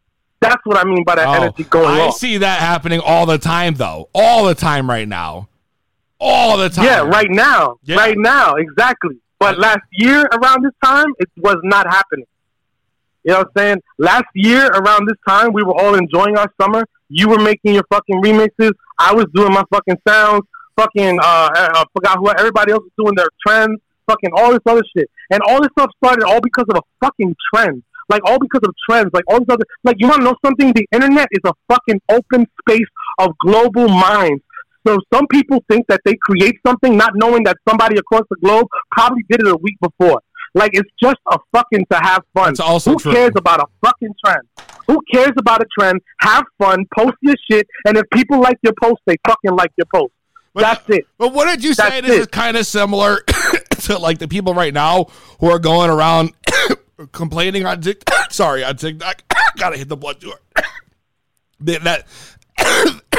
That's 0.41 0.61
what 0.65 0.77
I 0.77 0.83
mean 0.83 1.03
by 1.03 1.15
that 1.15 1.27
Oh, 1.27 1.33
energy 1.33 1.63
going 1.63 1.87
I 1.87 2.07
off. 2.07 2.17
see 2.17 2.37
that 2.37 2.59
happening 2.59 2.99
all 2.99 3.25
the 3.25 3.37
time, 3.37 3.75
though. 3.75 4.09
All 4.13 4.45
the 4.45 4.55
time 4.55 4.89
right 4.89 5.07
now. 5.07 5.47
All 6.19 6.57
the 6.57 6.69
time. 6.69 6.85
Yeah, 6.85 6.99
right 7.01 7.29
now. 7.29 7.77
Right 7.87 8.17
now, 8.17 8.55
exactly. 8.55 9.17
But 9.39 9.57
last 9.59 9.81
year 9.91 10.21
around 10.21 10.63
this 10.63 10.73
time, 10.83 11.07
it 11.19 11.29
was 11.37 11.57
not 11.63 11.87
happening. 11.87 12.25
You 13.23 13.33
know 13.33 13.39
what 13.39 13.47
I'm 13.47 13.61
saying? 13.61 13.81
Last 13.97 14.25
year 14.33 14.67
around 14.67 15.07
this 15.07 15.17
time, 15.27 15.51
we 15.51 15.63
were 15.63 15.73
all 15.73 15.95
enjoying 15.95 16.37
our 16.37 16.51
summer. 16.61 16.85
You 17.09 17.27
were 17.27 17.39
making 17.39 17.73
your 17.73 17.83
fucking 17.91 18.21
remixes. 18.21 18.71
I 18.99 19.13
was 19.13 19.25
doing 19.33 19.51
my 19.51 19.63
fucking 19.71 19.97
sounds. 20.07 20.43
Fucking, 20.77 21.19
uh, 21.19 21.49
I 21.53 21.83
forgot 21.93 22.17
who 22.19 22.29
everybody 22.29 22.71
else 22.71 22.83
was 22.83 22.91
doing 22.97 23.15
their 23.15 23.29
trends. 23.45 23.81
Fucking 24.07 24.29
all 24.35 24.51
this 24.51 24.61
other 24.65 24.83
shit. 24.95 25.09
And 25.31 25.41
all 25.47 25.61
this 25.61 25.69
stuff 25.77 25.89
started 26.03 26.23
all 26.23 26.39
because 26.39 26.65
of 26.69 26.77
a 26.77 27.05
fucking 27.05 27.35
trend. 27.53 27.83
Like 28.09 28.21
all 28.25 28.37
because 28.39 28.61
of 28.63 28.73
trends. 28.87 29.09
Like 29.11 29.23
all 29.27 29.39
this 29.39 29.49
other. 29.49 29.65
Like 29.83 29.95
you 29.99 30.07
want 30.07 30.19
to 30.19 30.25
know 30.25 30.35
something? 30.45 30.71
The 30.73 30.85
internet 30.91 31.27
is 31.31 31.41
a 31.45 31.53
fucking 31.67 32.01
open 32.09 32.45
space 32.61 32.87
of 33.19 33.31
global 33.43 33.87
minds. 33.87 34.43
So 34.85 34.99
some 35.13 35.27
people 35.27 35.63
think 35.69 35.85
that 35.87 36.01
they 36.05 36.15
create 36.21 36.55
something 36.65 36.95
not 36.95 37.13
knowing 37.15 37.43
that 37.43 37.57
somebody 37.67 37.97
across 37.97 38.23
the 38.29 38.37
globe 38.43 38.67
probably 38.91 39.23
did 39.29 39.41
it 39.41 39.47
a 39.47 39.57
week 39.57 39.77
before. 39.81 40.21
Like 40.53 40.71
it's 40.73 40.89
just 41.01 41.17
a 41.29 41.37
fucking 41.53 41.85
to 41.91 41.97
have 42.01 42.23
fun. 42.33 42.51
It's 42.51 42.59
also 42.59 42.91
Who 42.91 42.99
true. 42.99 43.11
cares 43.13 43.31
about 43.35 43.59
a 43.59 43.65
fucking 43.83 44.13
trend? 44.23 44.41
Who 44.87 45.01
cares 45.11 45.33
about 45.37 45.61
a 45.61 45.65
trend? 45.77 45.99
Have 46.21 46.45
fun, 46.57 46.85
post 46.97 47.15
your 47.21 47.35
shit, 47.49 47.67
and 47.85 47.97
if 47.97 48.03
people 48.13 48.39
like 48.39 48.57
your 48.63 48.73
post, 48.81 49.01
they 49.05 49.17
fucking 49.27 49.51
like 49.51 49.71
your 49.77 49.87
post. 49.93 50.13
That's 50.53 50.89
it. 50.89 51.05
But 51.17 51.33
what 51.33 51.45
did 51.53 51.63
you 51.63 51.73
say? 51.73 51.99
This 51.99 52.11
it. 52.11 52.19
is 52.21 52.27
kind 52.27 52.55
of 52.55 52.65
similar 52.65 53.19
to 53.81 53.97
like 53.97 54.19
the 54.19 54.27
people 54.27 54.53
right 54.53 54.73
now 54.73 55.07
who 55.41 55.49
are 55.49 55.59
going 55.59 55.89
around 55.89 56.31
complaining 57.11 57.65
on 57.65 57.81
TikTok. 57.81 58.15
Sorry, 58.31 58.63
on 58.63 58.77
TikTok. 58.77 59.23
Gotta 59.57 59.77
hit 59.77 59.89
the 59.89 59.97
blood 59.97 60.19
door. 60.21 60.39
That 61.59 62.05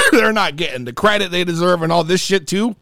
they're 0.13 0.33
not 0.33 0.57
getting 0.57 0.85
the 0.85 0.93
credit 0.93 1.31
they 1.31 1.45
deserve 1.45 1.83
and 1.83 1.93
all 1.93 2.05
this 2.05 2.21
shit 2.21 2.47
too. 2.47 2.77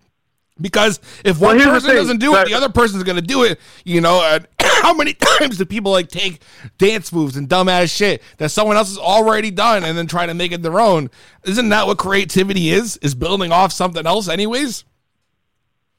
Because 0.61 1.01
if 1.25 1.41
Well, 1.41 1.57
one 1.57 1.65
person 1.65 1.91
thing, 1.91 1.97
doesn't 1.97 2.19
do 2.19 2.37
it, 2.37 2.47
the 2.47 2.55
other 2.55 2.69
person's 2.69 3.03
going 3.03 3.17
to 3.17 3.23
do 3.23 3.43
it. 3.43 3.59
You 3.85 4.01
know, 4.01 4.23
and 4.23 4.47
how 4.61 4.95
many 4.95 5.15
times 5.39 5.59
do 5.59 5.65
people 5.65 5.91
like 5.91 6.09
take 6.09 6.41
dance 6.79 7.13
moves 7.13 7.37
and 7.37 7.49
dumbass 7.49 7.95
shit 7.95 8.23
that 8.39 8.51
someone 8.51 8.77
else 8.77 8.89
has 8.89 8.99
already 8.99 9.51
done 9.51 9.85
and 9.85 9.99
then 9.99 10.07
try 10.07 10.27
to 10.27 10.35
make 10.35 10.53
it 10.53 10.63
their 10.63 10.79
own? 10.79 11.11
Isn't 11.45 11.71
that 11.71 11.87
what 11.87 11.99
creativity 11.99 12.71
is? 12.71 12.97
Is 12.99 13.15
building 13.15 13.51
off 13.51 13.73
something 13.73 14.07
else, 14.07 14.29
anyways? 14.29 14.85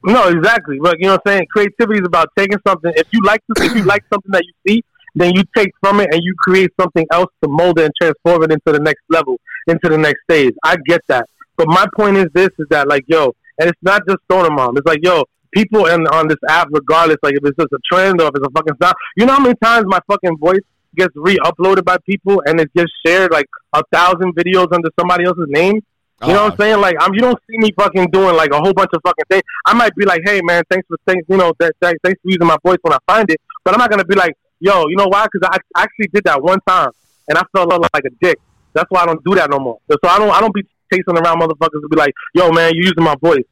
No, 0.06 0.30
exactly. 0.30 0.77
But 0.81 0.99
you 0.99 1.07
know 1.07 1.14
what 1.14 1.23
I'm 1.26 1.31
saying? 1.31 1.47
Creativity 1.52 1.99
is 1.99 2.06
about 2.06 2.30
taking 2.38 2.60
something. 2.65 2.93
If 2.95 3.07
you 3.11 3.22
like 3.23 3.41
if 3.57 3.76
you 3.76 3.84
like 3.84 4.03
something 4.14 4.31
that 4.31 4.43
you 4.45 4.53
see, 4.65 4.84
then 5.15 5.35
you 5.35 5.43
take 5.56 5.72
from 5.81 5.99
it 5.99 6.10
and 6.14 6.22
you 6.23 6.35
create 6.38 6.72
something 6.80 7.06
else 7.11 7.31
to 7.43 7.49
mold 7.49 7.80
it 7.80 7.85
and 7.85 7.93
transform 7.99 8.43
it 8.43 8.52
into 8.52 8.72
the 8.72 8.80
next 8.80 9.02
level, 9.10 9.39
into 9.68 9.90
the 9.90 9.98
next 9.98 10.22
stage. 10.30 10.54
I 10.64 10.76
get 10.86 11.02
that. 11.08 11.28
But 11.58 11.68
my 11.68 11.86
point 11.96 12.18
is 12.18 12.26
this 12.34 12.50
is 12.60 12.68
that 12.70 12.88
like, 12.88 13.04
yo, 13.08 13.34
and 13.60 13.70
it's 13.70 13.80
not 13.82 14.02
just 14.08 14.20
Stoner 14.26 14.52
Mom. 14.52 14.78
It's 14.78 14.86
like, 14.86 15.00
yo, 15.02 15.24
people 15.52 15.86
in 15.86 16.06
on 16.08 16.28
this 16.28 16.38
app, 16.50 16.68
regardless, 16.72 17.18
like 17.24 17.36
if 17.36 17.46
it's 17.46 17.58
just 17.58 17.72
a 17.72 17.80
trend 17.92 18.22
or 18.22 18.28
if 18.28 18.34
it's 18.36 18.46
a 18.46 18.52
fucking 18.52 18.76
style, 18.76 18.94
you 19.16 19.26
know 19.26 19.34
how 19.34 19.40
many 19.40 19.56
times 19.64 19.86
my 19.88 20.00
fucking 20.08 20.38
voice 20.38 20.60
gets 20.96 21.14
re-uploaded 21.16 21.84
by 21.84 21.98
people 22.06 22.42
and 22.46 22.60
it 22.60 22.74
gets 22.74 22.92
shared 23.06 23.32
like 23.32 23.48
a 23.74 23.84
thousand 23.92 24.36
videos 24.36 24.72
under 24.74 24.90
somebody 25.00 25.26
else's 25.26 25.48
name? 25.50 25.82
You 26.22 26.34
know 26.34 26.46
what 26.46 26.54
I'm 26.54 26.60
oh. 26.60 26.64
saying? 26.64 26.82
Like, 26.82 26.96
I'm, 27.00 27.14
you 27.14 27.20
don't 27.20 27.38
see 27.50 27.58
me 27.58 27.72
fucking 27.78 28.10
doing 28.12 28.36
like 28.36 28.52
a 28.52 28.58
whole 28.58 28.74
bunch 28.74 28.90
of 28.94 29.02
fucking 29.06 29.26
things. 29.30 29.44
I 29.66 29.74
might 29.74 29.94
be 29.96 30.06
like, 30.06 30.22
hey 30.24 30.42
man, 30.44 30.64
thanks 30.70 30.88
for 30.88 30.98
thanks, 31.06 31.26
you 31.30 31.38
know, 31.38 31.54
that, 31.60 31.76
that, 31.82 31.96
thanks 32.04 32.20
for 32.22 32.30
using 32.30 32.48
my 32.48 32.58
voice 32.66 32.78
when 32.82 32.94
I 32.94 32.98
find 33.06 33.30
it. 33.30 33.40
But 33.64 33.74
I'm 33.74 33.80
not 33.80 33.90
gonna 33.90 34.06
be 34.06 34.16
like, 34.16 34.34
yo, 34.60 34.88
you 34.88 34.96
know 34.96 35.08
why? 35.08 35.26
Because 35.32 35.50
I 35.52 35.82
actually 35.82 36.08
did 36.14 36.24
that 36.24 36.42
one 36.42 36.60
time 36.68 36.92
and 37.28 37.38
I 37.38 37.44
felt 37.54 37.70
like 37.70 38.06
a 38.06 38.10
dick. 38.22 38.40
That's 38.76 38.91
why 38.91 39.02
I 39.02 39.06
don't 39.07 39.23
do 39.23 39.34
that 39.35 39.49
no 39.49 39.57
more. 39.57 39.80
So 39.89 39.97
I 40.03 40.19
don't, 40.19 40.30
I 40.30 40.39
don't 40.41 40.53
be 40.53 40.64
chasing 40.93 41.18
around 41.18 41.41
motherfuckers 41.41 41.81
to 41.81 41.88
be 41.89 41.97
like, 41.97 42.14
yo 42.35 42.52
man, 42.52 42.73
you 42.76 42.84
using 42.84 43.03
my 43.03 43.15
voice. 43.19 43.45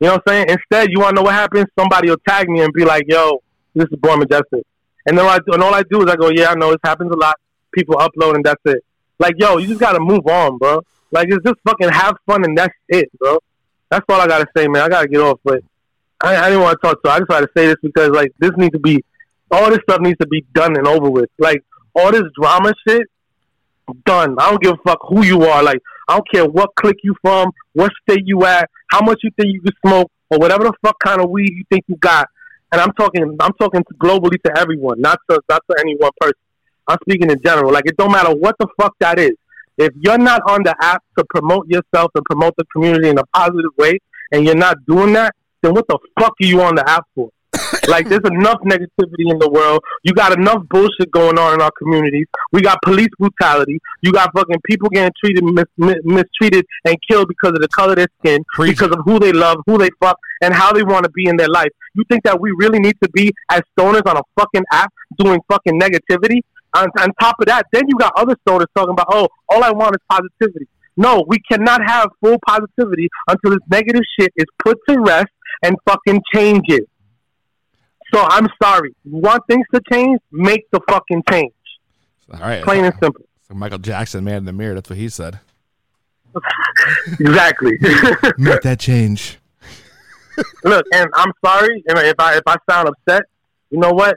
You 0.00 0.08
know 0.08 0.14
what 0.14 0.22
I'm 0.26 0.32
saying? 0.32 0.46
Instead, 0.48 0.88
you 0.90 1.00
want 1.00 1.10
to 1.10 1.16
know 1.16 1.22
what 1.22 1.34
happens? 1.34 1.66
Somebody 1.78 2.08
will 2.08 2.16
tag 2.26 2.48
me 2.48 2.62
and 2.62 2.72
be 2.72 2.84
like, 2.84 3.04
yo, 3.06 3.42
this 3.74 3.84
is 3.84 3.98
Born 4.00 4.18
Majestic. 4.18 4.64
And 5.06 5.16
then 5.16 5.26
I 5.26 5.38
and 5.46 5.62
all 5.62 5.74
I 5.74 5.82
do 5.82 6.02
is 6.02 6.10
I 6.10 6.16
go, 6.16 6.30
yeah, 6.30 6.48
I 6.48 6.54
know 6.54 6.70
this 6.70 6.80
happens 6.82 7.12
a 7.12 7.16
lot. 7.16 7.36
People 7.72 7.96
upload 7.96 8.34
and 8.34 8.44
that's 8.44 8.60
it. 8.64 8.82
Like, 9.18 9.34
yo, 9.38 9.58
you 9.58 9.68
just 9.68 9.80
got 9.80 9.92
to 9.92 10.00
move 10.00 10.26
on, 10.26 10.56
bro. 10.58 10.80
Like, 11.12 11.28
it's 11.28 11.44
just 11.44 11.60
fucking 11.66 11.90
have 11.90 12.16
fun 12.26 12.44
and 12.44 12.56
that's 12.56 12.74
it, 12.88 13.10
bro. 13.18 13.38
That's 13.90 14.04
all 14.08 14.20
I 14.20 14.26
got 14.26 14.38
to 14.38 14.46
say, 14.56 14.66
man. 14.66 14.82
I 14.82 14.88
got 14.88 15.02
to 15.02 15.08
get 15.08 15.20
off. 15.20 15.38
But 15.44 15.62
I, 16.22 16.36
I 16.36 16.48
didn't 16.48 16.62
want 16.62 16.80
to 16.80 16.86
talk 16.86 17.02
to 17.02 17.10
I 17.10 17.18
just 17.18 17.28
wanted 17.28 17.46
to 17.46 17.52
say 17.54 17.66
this 17.66 17.76
because, 17.82 18.10
like, 18.10 18.32
this 18.38 18.52
needs 18.56 18.72
to 18.72 18.78
be, 18.78 19.04
all 19.50 19.68
this 19.68 19.80
stuff 19.82 20.00
needs 20.00 20.18
to 20.18 20.26
be 20.26 20.44
done 20.54 20.76
and 20.76 20.86
over 20.86 21.10
with. 21.10 21.28
Like, 21.38 21.62
all 21.94 22.10
this 22.12 22.22
drama 22.40 22.72
shit, 22.86 23.02
done. 24.04 24.36
I 24.38 24.50
don't 24.50 24.62
give 24.62 24.72
a 24.72 24.88
fuck 24.88 24.98
who 25.08 25.24
you 25.24 25.42
are. 25.42 25.62
Like, 25.62 25.78
I 26.08 26.14
don't 26.14 26.30
care 26.30 26.46
what 26.46 26.74
clique 26.76 27.00
you 27.02 27.14
from, 27.22 27.50
what 27.72 27.92
state 28.02 28.26
you 28.26 28.44
at, 28.44 28.68
how 28.90 29.00
much 29.00 29.20
you 29.22 29.30
think 29.38 29.52
you 29.52 29.60
can 29.60 29.72
smoke, 29.86 30.10
or 30.30 30.38
whatever 30.38 30.64
the 30.64 30.72
fuck 30.84 30.98
kind 31.00 31.20
of 31.20 31.30
weed 31.30 31.50
you 31.50 31.64
think 31.70 31.84
you 31.88 31.96
got. 31.96 32.28
And 32.72 32.80
I'm 32.80 32.92
talking, 32.92 33.36
I'm 33.40 33.52
talking 33.54 33.82
to 33.82 33.94
globally 33.94 34.40
to 34.44 34.58
everyone, 34.58 35.00
not 35.00 35.18
to 35.28 35.40
not 35.48 35.62
to 35.70 35.76
any 35.80 35.96
one 35.96 36.12
person. 36.20 36.36
I'm 36.88 36.98
speaking 37.02 37.30
in 37.30 37.40
general. 37.42 37.72
Like, 37.72 37.86
it 37.86 37.96
don't 37.96 38.12
matter 38.12 38.34
what 38.34 38.56
the 38.58 38.66
fuck 38.80 38.94
that 39.00 39.18
is. 39.18 39.32
If 39.76 39.92
you're 40.00 40.18
not 40.18 40.42
on 40.48 40.62
the 40.62 40.74
app 40.80 41.02
to 41.18 41.24
promote 41.30 41.68
yourself 41.68 42.10
and 42.14 42.24
promote 42.24 42.54
the 42.56 42.64
community 42.72 43.08
in 43.08 43.18
a 43.18 43.26
positive 43.34 43.70
way, 43.78 43.98
and 44.32 44.44
you're 44.44 44.54
not 44.54 44.76
doing 44.86 45.12
that, 45.14 45.34
then 45.62 45.74
what 45.74 45.86
the 45.88 45.98
fuck 46.18 46.34
are 46.40 46.46
you 46.46 46.60
on 46.62 46.74
the 46.74 46.88
app 46.88 47.06
for? 47.14 47.30
like 47.88 48.08
there's 48.08 48.24
enough 48.24 48.60
negativity 48.62 49.30
in 49.30 49.38
the 49.38 49.48
world. 49.48 49.80
You 50.02 50.12
got 50.12 50.36
enough 50.36 50.62
bullshit 50.68 51.10
going 51.10 51.38
on 51.38 51.54
in 51.54 51.60
our 51.60 51.70
communities. 51.78 52.26
We 52.52 52.62
got 52.62 52.80
police 52.82 53.10
brutality. 53.18 53.80
You 54.02 54.12
got 54.12 54.30
fucking 54.34 54.60
people 54.64 54.88
getting 54.88 55.12
treated 55.22 55.44
mis- 55.44 55.64
mis- 55.76 56.02
mistreated 56.04 56.64
and 56.84 56.96
killed 57.08 57.28
because 57.28 57.50
of 57.50 57.60
the 57.60 57.68
color 57.68 57.92
of 57.92 57.96
their 57.96 58.08
skin, 58.20 58.44
because 58.58 58.90
of 58.90 58.98
who 59.04 59.18
they 59.18 59.32
love, 59.32 59.58
who 59.66 59.78
they 59.78 59.90
fuck, 60.00 60.18
and 60.42 60.54
how 60.54 60.72
they 60.72 60.82
want 60.82 61.04
to 61.04 61.10
be 61.10 61.26
in 61.26 61.36
their 61.36 61.48
life. 61.48 61.70
You 61.94 62.04
think 62.08 62.24
that 62.24 62.40
we 62.40 62.52
really 62.56 62.78
need 62.78 62.96
to 63.02 63.08
be 63.10 63.32
as 63.50 63.62
stoners 63.78 64.06
on 64.06 64.16
a 64.16 64.22
fucking 64.38 64.64
app 64.72 64.92
doing 65.18 65.40
fucking 65.48 65.78
negativity? 65.78 66.40
On, 66.76 66.88
on 67.00 67.10
top 67.20 67.36
of 67.40 67.46
that, 67.46 67.66
then 67.72 67.82
you 67.88 67.98
got 67.98 68.12
other 68.16 68.36
stoners 68.46 68.66
talking 68.76 68.92
about, 68.92 69.06
oh, 69.10 69.28
all 69.48 69.64
I 69.64 69.72
want 69.72 69.96
is 69.96 70.00
positivity. 70.08 70.68
No, 70.96 71.24
we 71.26 71.38
cannot 71.50 71.80
have 71.84 72.10
full 72.22 72.36
positivity 72.46 73.08
until 73.28 73.52
this 73.52 73.66
negative 73.70 74.02
shit 74.18 74.32
is 74.36 74.46
put 74.62 74.78
to 74.88 75.00
rest 75.00 75.30
and 75.62 75.76
fucking 75.88 76.20
changes. 76.34 76.86
So 78.12 78.26
I'm 78.28 78.48
sorry. 78.62 78.94
You 79.04 79.16
want 79.16 79.42
things 79.48 79.66
to 79.74 79.80
change? 79.92 80.20
Make 80.32 80.70
the 80.70 80.80
fucking 80.88 81.22
change. 81.30 81.52
All 82.32 82.40
right. 82.40 82.62
Plain 82.62 82.84
and 82.84 82.94
simple. 83.02 83.24
So 83.48 83.54
Michael 83.54 83.78
Jackson, 83.78 84.24
man 84.24 84.38
in 84.38 84.44
the 84.44 84.52
mirror. 84.52 84.74
That's 84.74 84.90
what 84.90 84.98
he 84.98 85.08
said. 85.08 85.40
exactly. 87.18 87.72
Make 88.38 88.62
that 88.62 88.78
change. 88.78 89.38
look, 90.64 90.86
and 90.92 91.10
I'm 91.14 91.32
sorry, 91.44 91.82
and 91.88 91.98
if 91.98 92.14
I 92.18 92.36
if 92.36 92.42
I 92.46 92.56
sound 92.70 92.88
upset, 92.88 93.22
you 93.70 93.78
know 93.78 93.90
what? 93.90 94.16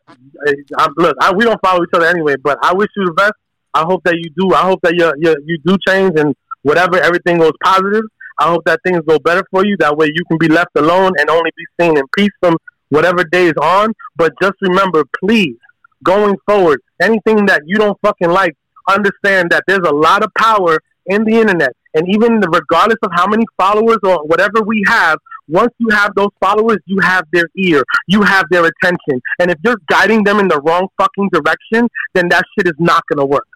I, 0.77 0.87
look, 0.97 1.17
I, 1.19 1.33
we 1.33 1.43
don't 1.43 1.59
follow 1.63 1.83
each 1.83 1.89
other 1.93 2.05
anyway, 2.05 2.35
but 2.41 2.57
I 2.63 2.73
wish 2.73 2.89
you 2.95 3.05
the 3.05 3.13
best. 3.13 3.33
I 3.73 3.81
hope 3.81 4.03
that 4.03 4.15
you 4.15 4.29
do. 4.37 4.53
I 4.53 4.61
hope 4.61 4.79
that 4.83 4.93
you 4.93 5.11
you 5.17 5.35
you 5.45 5.57
do 5.65 5.77
change 5.87 6.13
and 6.19 6.35
whatever 6.61 6.97
everything 7.01 7.39
goes 7.39 7.53
positive. 7.63 8.03
I 8.39 8.49
hope 8.49 8.63
that 8.65 8.79
things 8.85 9.01
go 9.07 9.19
better 9.19 9.43
for 9.51 9.65
you. 9.65 9.75
That 9.77 9.97
way, 9.97 10.07
you 10.07 10.23
can 10.25 10.37
be 10.37 10.47
left 10.47 10.71
alone 10.75 11.11
and 11.17 11.29
only 11.29 11.51
be 11.55 11.65
seen 11.79 11.97
in 11.97 12.03
peace 12.17 12.31
from 12.39 12.57
whatever 12.89 13.23
day 13.23 13.47
is 13.47 13.57
on. 13.61 13.93
But 14.15 14.33
just 14.41 14.55
remember, 14.61 15.03
please, 15.23 15.57
going 16.03 16.35
forward, 16.47 16.81
anything 17.01 17.45
that 17.47 17.63
you 17.65 17.77
don't 17.77 17.97
fucking 18.01 18.29
like, 18.29 18.55
understand 18.87 19.49
that 19.51 19.63
there's 19.67 19.87
a 19.87 19.93
lot 19.93 20.23
of 20.23 20.33
power 20.37 20.79
in 21.05 21.23
the 21.23 21.39
internet. 21.39 21.73
And 21.95 22.07
even 22.09 22.39
regardless 22.39 22.97
of 23.03 23.11
how 23.13 23.27
many 23.27 23.43
followers 23.57 23.99
or 24.03 24.25
whatever 24.25 24.61
we 24.61 24.83
have, 24.87 25.19
once 25.47 25.73
you 25.77 25.89
have 25.89 26.15
those 26.15 26.29
followers, 26.39 26.77
you 26.85 26.99
have 27.01 27.25
their 27.31 27.45
ear, 27.57 27.83
you 28.07 28.21
have 28.23 28.45
their 28.49 28.65
attention. 28.65 29.21
And 29.39 29.51
if 29.51 29.57
you're 29.63 29.79
guiding 29.87 30.23
them 30.23 30.39
in 30.39 30.47
the 30.47 30.59
wrong 30.61 30.87
fucking 30.97 31.29
direction, 31.31 31.87
then 32.13 32.29
that 32.29 32.43
shit 32.57 32.67
is 32.67 32.79
not 32.79 33.03
going 33.07 33.19
to 33.19 33.25
work. 33.25 33.47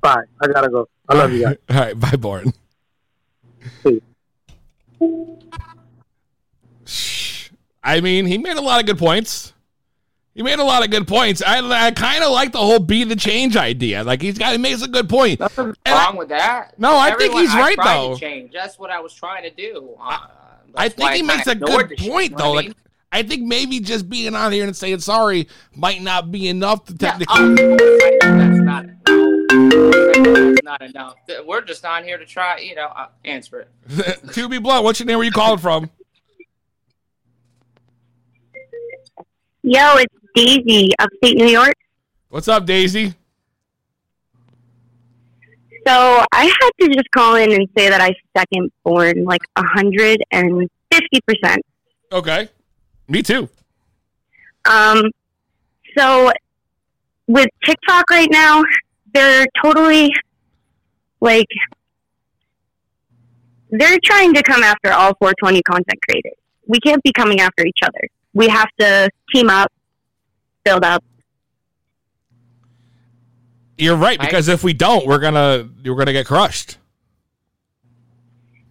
Bye. 0.00 0.24
I 0.40 0.46
got 0.48 0.62
to 0.62 0.70
go. 0.70 0.88
I 1.08 1.14
love 1.14 1.32
you 1.32 1.42
guys. 1.42 1.56
All 1.70 1.76
right. 1.76 1.98
Bye, 1.98 2.16
Born. 2.16 2.52
I 7.86 8.00
mean, 8.00 8.26
he 8.26 8.36
made 8.36 8.56
a 8.56 8.60
lot 8.60 8.80
of 8.80 8.86
good 8.86 8.98
points. 8.98 9.52
He 10.34 10.42
made 10.42 10.58
a 10.58 10.64
lot 10.64 10.84
of 10.84 10.90
good 10.90 11.06
points. 11.08 11.40
I, 11.46 11.60
I 11.86 11.92
kind 11.92 12.22
of 12.22 12.30
like 12.32 12.52
the 12.52 12.58
whole 12.58 12.78
be 12.80 13.04
the 13.04 13.16
change 13.16 13.56
idea. 13.56 14.02
Like 14.04 14.20
he's 14.20 14.36
got, 14.36 14.52
he 14.52 14.58
makes 14.58 14.82
a 14.82 14.88
good 14.88 15.08
point. 15.08 15.40
Nothing 15.40 15.74
And 15.86 15.94
wrong 15.94 16.14
I- 16.14 16.18
with 16.18 16.28
that. 16.30 16.78
No, 16.78 16.96
I 16.98 17.10
think 17.10 17.32
Everyone- 17.32 17.42
he's 17.44 17.54
right, 17.54 17.76
though. 17.82 18.16
Change. 18.16 18.52
That's 18.52 18.78
what 18.78 18.90
I 18.90 19.00
was 19.00 19.14
trying 19.14 19.44
to 19.44 19.50
do. 19.50 19.94
Uh, 19.98 20.18
I 20.74 20.88
think 20.90 21.12
he 21.12 21.22
makes 21.22 21.46
a 21.46 21.54
good 21.54 21.88
shit, 21.98 22.10
point, 22.10 22.32
know 22.32 22.38
though. 22.38 22.52
I 22.52 22.54
Like, 22.56 22.66
mean? 22.66 22.74
I 23.12 23.22
think 23.22 23.44
maybe 23.44 23.80
just 23.80 24.10
being 24.10 24.34
on 24.34 24.50
here 24.52 24.64
and 24.64 24.76
saying 24.76 24.98
sorry 24.98 25.48
might 25.74 26.02
not 26.02 26.30
be 26.32 26.48
enough 26.48 26.84
to 26.86 26.98
technically. 26.98 27.34
um, 27.40 27.54
that's 27.54 28.58
not 28.60 28.86
that's 29.06 30.62
not 30.64 30.82
enough. 30.82 31.14
We're 31.46 31.62
just 31.62 31.84
on 31.84 32.04
here 32.04 32.18
to 32.18 32.26
try, 32.26 32.58
you 32.58 32.74
know, 32.74 32.88
uh, 32.94 33.06
answer 33.24 33.60
it. 33.88 34.22
to 34.34 34.48
be 34.48 34.58
blunt, 34.58 34.84
what's 34.84 34.98
your 35.00 35.06
name? 35.06 35.16
Where 35.18 35.24
you 35.24 35.30
calling 35.30 35.60
from? 35.60 35.88
Yo, 39.68 39.96
it's 39.96 40.14
Daisy, 40.36 40.92
upstate 41.00 41.36
New 41.36 41.48
York. 41.48 41.74
What's 42.28 42.46
up, 42.46 42.66
Daisy? 42.66 43.14
So 45.84 46.24
I 46.32 46.44
had 46.44 46.70
to 46.82 46.94
just 46.94 47.10
call 47.10 47.34
in 47.34 47.52
and 47.52 47.68
say 47.76 47.88
that 47.88 48.00
I 48.00 48.14
second 48.38 48.70
born 48.84 49.24
like 49.24 49.40
a 49.56 49.64
hundred 49.64 50.22
and 50.30 50.70
fifty 50.92 51.20
percent. 51.26 51.66
Okay. 52.12 52.48
Me 53.08 53.24
too. 53.24 53.48
Um, 54.70 55.02
so 55.98 56.30
with 57.26 57.48
TikTok 57.64 58.08
right 58.08 58.30
now, 58.30 58.62
they're 59.14 59.46
totally 59.64 60.12
like 61.20 61.48
they're 63.70 63.98
trying 64.04 64.32
to 64.34 64.44
come 64.44 64.62
after 64.62 64.92
all 64.92 65.12
420 65.18 65.60
content 65.62 65.98
creators. 66.08 66.38
We 66.68 66.78
can't 66.78 67.02
be 67.02 67.10
coming 67.12 67.40
after 67.40 67.66
each 67.66 67.80
other. 67.82 68.08
We 68.36 68.48
have 68.48 68.68
to 68.78 69.08
team 69.34 69.48
up, 69.48 69.72
build 70.62 70.84
up. 70.84 71.02
You're 73.78 73.96
right 73.96 74.20
because 74.20 74.48
if 74.48 74.62
we 74.62 74.74
don't, 74.74 75.06
we're 75.06 75.18
gonna 75.18 75.68
we're 75.82 75.96
gonna 75.96 76.12
get 76.12 76.26
crushed. 76.26 76.76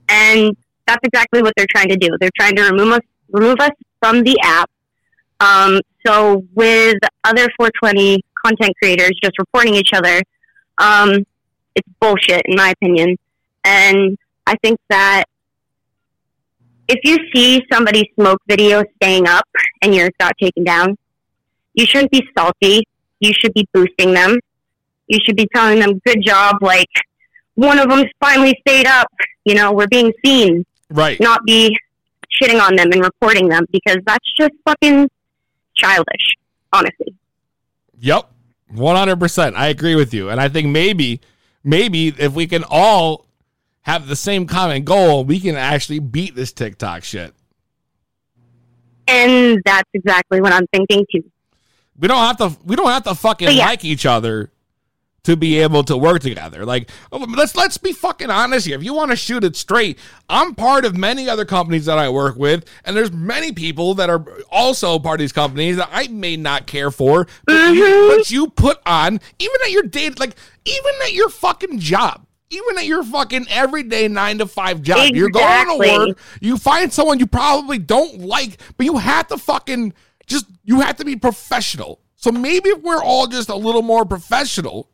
and 0.08 0.56
that's 0.88 1.00
exactly 1.04 1.42
what 1.42 1.54
they're 1.58 1.66
trying 1.76 1.90
to 1.90 1.98
do. 1.98 2.10
They're 2.20 2.38
trying 2.40 2.56
to 2.58 2.64
remove 2.64 2.94
us 2.94 3.02
remove 3.32 3.58
us 3.60 3.72
from 4.00 4.24
the 4.24 4.38
app. 4.44 4.70
Um, 5.40 5.82
so 6.06 6.46
with 6.54 6.98
other 7.24 7.48
420 7.58 8.22
content 8.46 8.72
creators 8.78 9.12
just 9.24 9.38
reporting 9.40 9.74
each 9.74 9.94
other, 9.94 10.22
um, 10.78 11.26
it's 11.74 11.90
bullshit 12.00 12.44
in 12.46 12.56
my 12.56 12.70
opinion. 12.70 13.18
And 13.64 14.16
I 14.46 14.56
think 14.58 14.80
that 14.90 15.24
if 16.88 17.00
you 17.04 17.18
see 17.34 17.64
somebody's 17.72 18.08
smoke 18.20 18.42
video 18.48 18.84
staying 18.96 19.28
up 19.28 19.48
and 19.82 19.94
yours 19.94 20.12
got 20.20 20.34
taken 20.42 20.64
down, 20.64 20.98
you 21.74 21.86
shouldn't 21.86 22.12
be 22.12 22.24
salty. 22.38 22.84
You 23.20 23.34
should 23.34 23.54
be 23.54 23.68
boosting 23.74 24.14
them. 24.14 24.38
You 25.08 25.20
should 25.26 25.36
be 25.36 25.48
telling 25.54 25.80
them, 25.80 26.00
"Good 26.06 26.24
job!" 26.24 26.58
Like 26.62 26.90
one 27.56 27.80
of 27.80 27.90
them's 27.90 28.12
finally 28.20 28.56
stayed 28.68 28.88
up. 28.88 29.12
You 29.46 29.56
know, 29.56 29.72
we're 29.72 29.88
being 29.88 30.12
seen. 30.24 30.66
Right. 30.90 31.20
Not 31.20 31.42
be 31.46 31.76
shitting 32.42 32.62
on 32.62 32.76
them 32.76 32.92
and 32.92 33.02
reporting 33.02 33.50
them 33.50 33.66
because 33.72 33.98
that's 34.06 34.26
just 34.38 34.52
fucking 34.66 35.10
childish, 35.76 36.36
honestly. 36.74 37.16
Yep. 38.00 38.32
100%. 38.74 39.56
I 39.56 39.68
agree 39.68 39.96
with 39.96 40.14
you. 40.14 40.30
And 40.30 40.42
I 40.42 40.50
think 40.50 40.68
maybe, 40.68 41.22
maybe 41.64 42.10
if 42.18 42.34
we 42.34 42.48
can 42.48 42.64
all 42.70 43.26
have 43.86 44.08
the 44.08 44.16
same 44.16 44.48
common 44.48 44.84
goal, 44.84 45.24
we 45.24 45.40
can 45.40 45.56
actually 45.56 46.00
beat 46.00 46.36
this 46.36 46.52
TikTok 46.52 47.04
shit. 47.04 47.34
And 49.08 49.62
that's 49.64 49.90
exactly 49.94 50.42
what 50.42 50.52
I'm 50.52 50.66
thinking 50.74 51.06
too. 51.12 51.24
We 51.98 52.08
don't 52.08 52.18
have 52.18 52.38
to, 52.38 52.58
we 52.66 52.76
don't 52.76 52.88
have 52.88 53.04
to 53.04 53.16
fucking 53.16 53.56
yeah. 53.56 53.66
like 53.66 53.86
each 53.86 54.06
other 54.06 54.52
to 55.26 55.36
be 55.36 55.60
able 55.60 55.84
to 55.84 55.98
work 55.98 56.22
together. 56.22 56.66
Like, 56.66 56.90
oh, 57.12 57.18
let's 57.36 57.56
let's 57.56 57.78
be 57.78 57.92
fucking 57.92 58.30
honest 58.30 58.66
here. 58.68 58.76
If 58.76 58.84
you 58.84 58.94
want 58.94 59.12
to 59.12 59.18
shoot 59.18 59.44
it 59.44 59.56
straight, 59.56 60.00
I'm 60.30 60.56
part 60.56 60.86
of 60.86 60.98
many 60.98 61.28
other 61.30 61.46
companies 61.46 61.86
that 61.86 61.98
I 61.98 62.10
work 62.10 62.36
with, 62.36 62.66
and 62.86 62.96
there's 62.96 63.12
many 63.12 63.52
people 63.52 63.96
that 63.96 64.10
are 64.10 64.26
also 64.52 64.98
part 65.00 65.20
of 65.20 65.24
these 65.24 65.32
companies 65.32 65.78
that 65.78 65.90
I 65.92 66.08
may 66.08 66.38
not 66.38 66.68
care 66.68 66.92
for, 66.92 67.28
but, 67.46 67.54
you, 67.54 67.84
mm-hmm. 67.84 68.18
but 68.18 68.32
you 68.32 68.50
put 68.50 68.80
on 68.86 69.20
even 69.40 69.56
at 69.64 69.72
your 69.72 69.84
date, 69.84 70.20
like 70.20 70.36
even 70.66 70.92
at 71.04 71.14
your 71.14 71.30
fucking 71.30 71.80
job. 71.80 72.26
Even 72.50 72.78
at 72.78 72.86
your 72.86 73.04
fucking 73.04 73.48
everyday 73.50 74.08
nine 74.08 74.38
to 74.38 74.46
five 74.46 74.82
job, 74.82 75.14
you're 75.14 75.30
going 75.30 75.68
to 75.68 75.78
work, 75.78 76.20
you 76.42 76.58
find 76.58 76.94
someone 76.94 77.20
you 77.20 77.26
probably 77.26 77.80
don't 77.80 78.20
like, 78.20 78.58
but 78.78 78.86
you 78.86 78.98
have 78.98 79.28
to 79.28 79.38
fucking 79.38 79.94
just 80.28 80.46
you 80.64 80.82
have 80.82 80.96
to 80.98 81.06
be 81.06 81.16
professional. 81.16 82.00
So 82.16 82.32
maybe 82.32 82.70
if 82.70 82.82
we're 82.82 83.04
all 83.04 83.28
just 83.28 83.50
a 83.50 83.56
little 83.56 83.82
more 83.82 84.06
professional, 84.06 84.90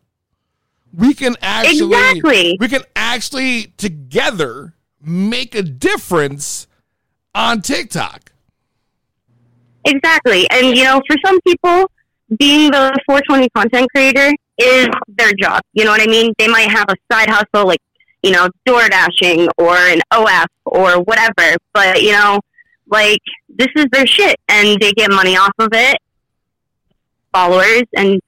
we 0.94 1.14
can 1.14 1.36
actually 1.41 1.94
Exactly. 1.94 2.57
we 2.60 2.68
can 2.68 2.84
actually 2.95 3.73
together 3.78 4.73
make 5.02 5.56
a 5.56 5.61
difference 5.61 6.68
on 7.34 7.61
TikTok. 7.61 8.32
Exactly. 9.86 10.49
And, 10.52 10.78
you 10.78 10.84
know, 10.84 11.02
for 11.07 11.18
some 11.26 11.40
people, 11.41 11.91
being 12.38 12.72
the 12.72 12.98
420 13.07 13.49
content 13.56 13.90
creator 13.94 14.32
is 14.62 14.88
their 15.08 15.32
job. 15.34 15.62
You 15.74 15.86
know 15.86 15.92
what 15.92 16.02
I 16.02 16.08
mean? 16.08 16.34
They 16.38 16.48
might 16.48 16.70
have 16.70 16.86
a 16.90 16.96
side 17.12 17.30
hustle 17.30 17.68
like, 17.68 17.82
you 18.24 18.32
know, 18.32 18.50
door 18.66 18.88
dashing 18.88 19.48
or 19.58 19.76
an 19.76 20.02
OF 20.12 20.48
or 20.66 21.02
whatever. 21.02 21.58
But, 21.74 22.02
you 22.02 22.12
know, 22.12 22.40
like, 22.88 23.20
this 23.50 23.70
is 23.76 23.86
their 23.92 24.06
shit 24.06 24.38
and 24.48 24.80
they 24.80 24.92
get 24.92 25.12
money 25.12 25.36
off 25.36 25.54
of 25.60 25.70
it. 25.74 25.98
Followers 27.34 27.84
and 27.96 28.20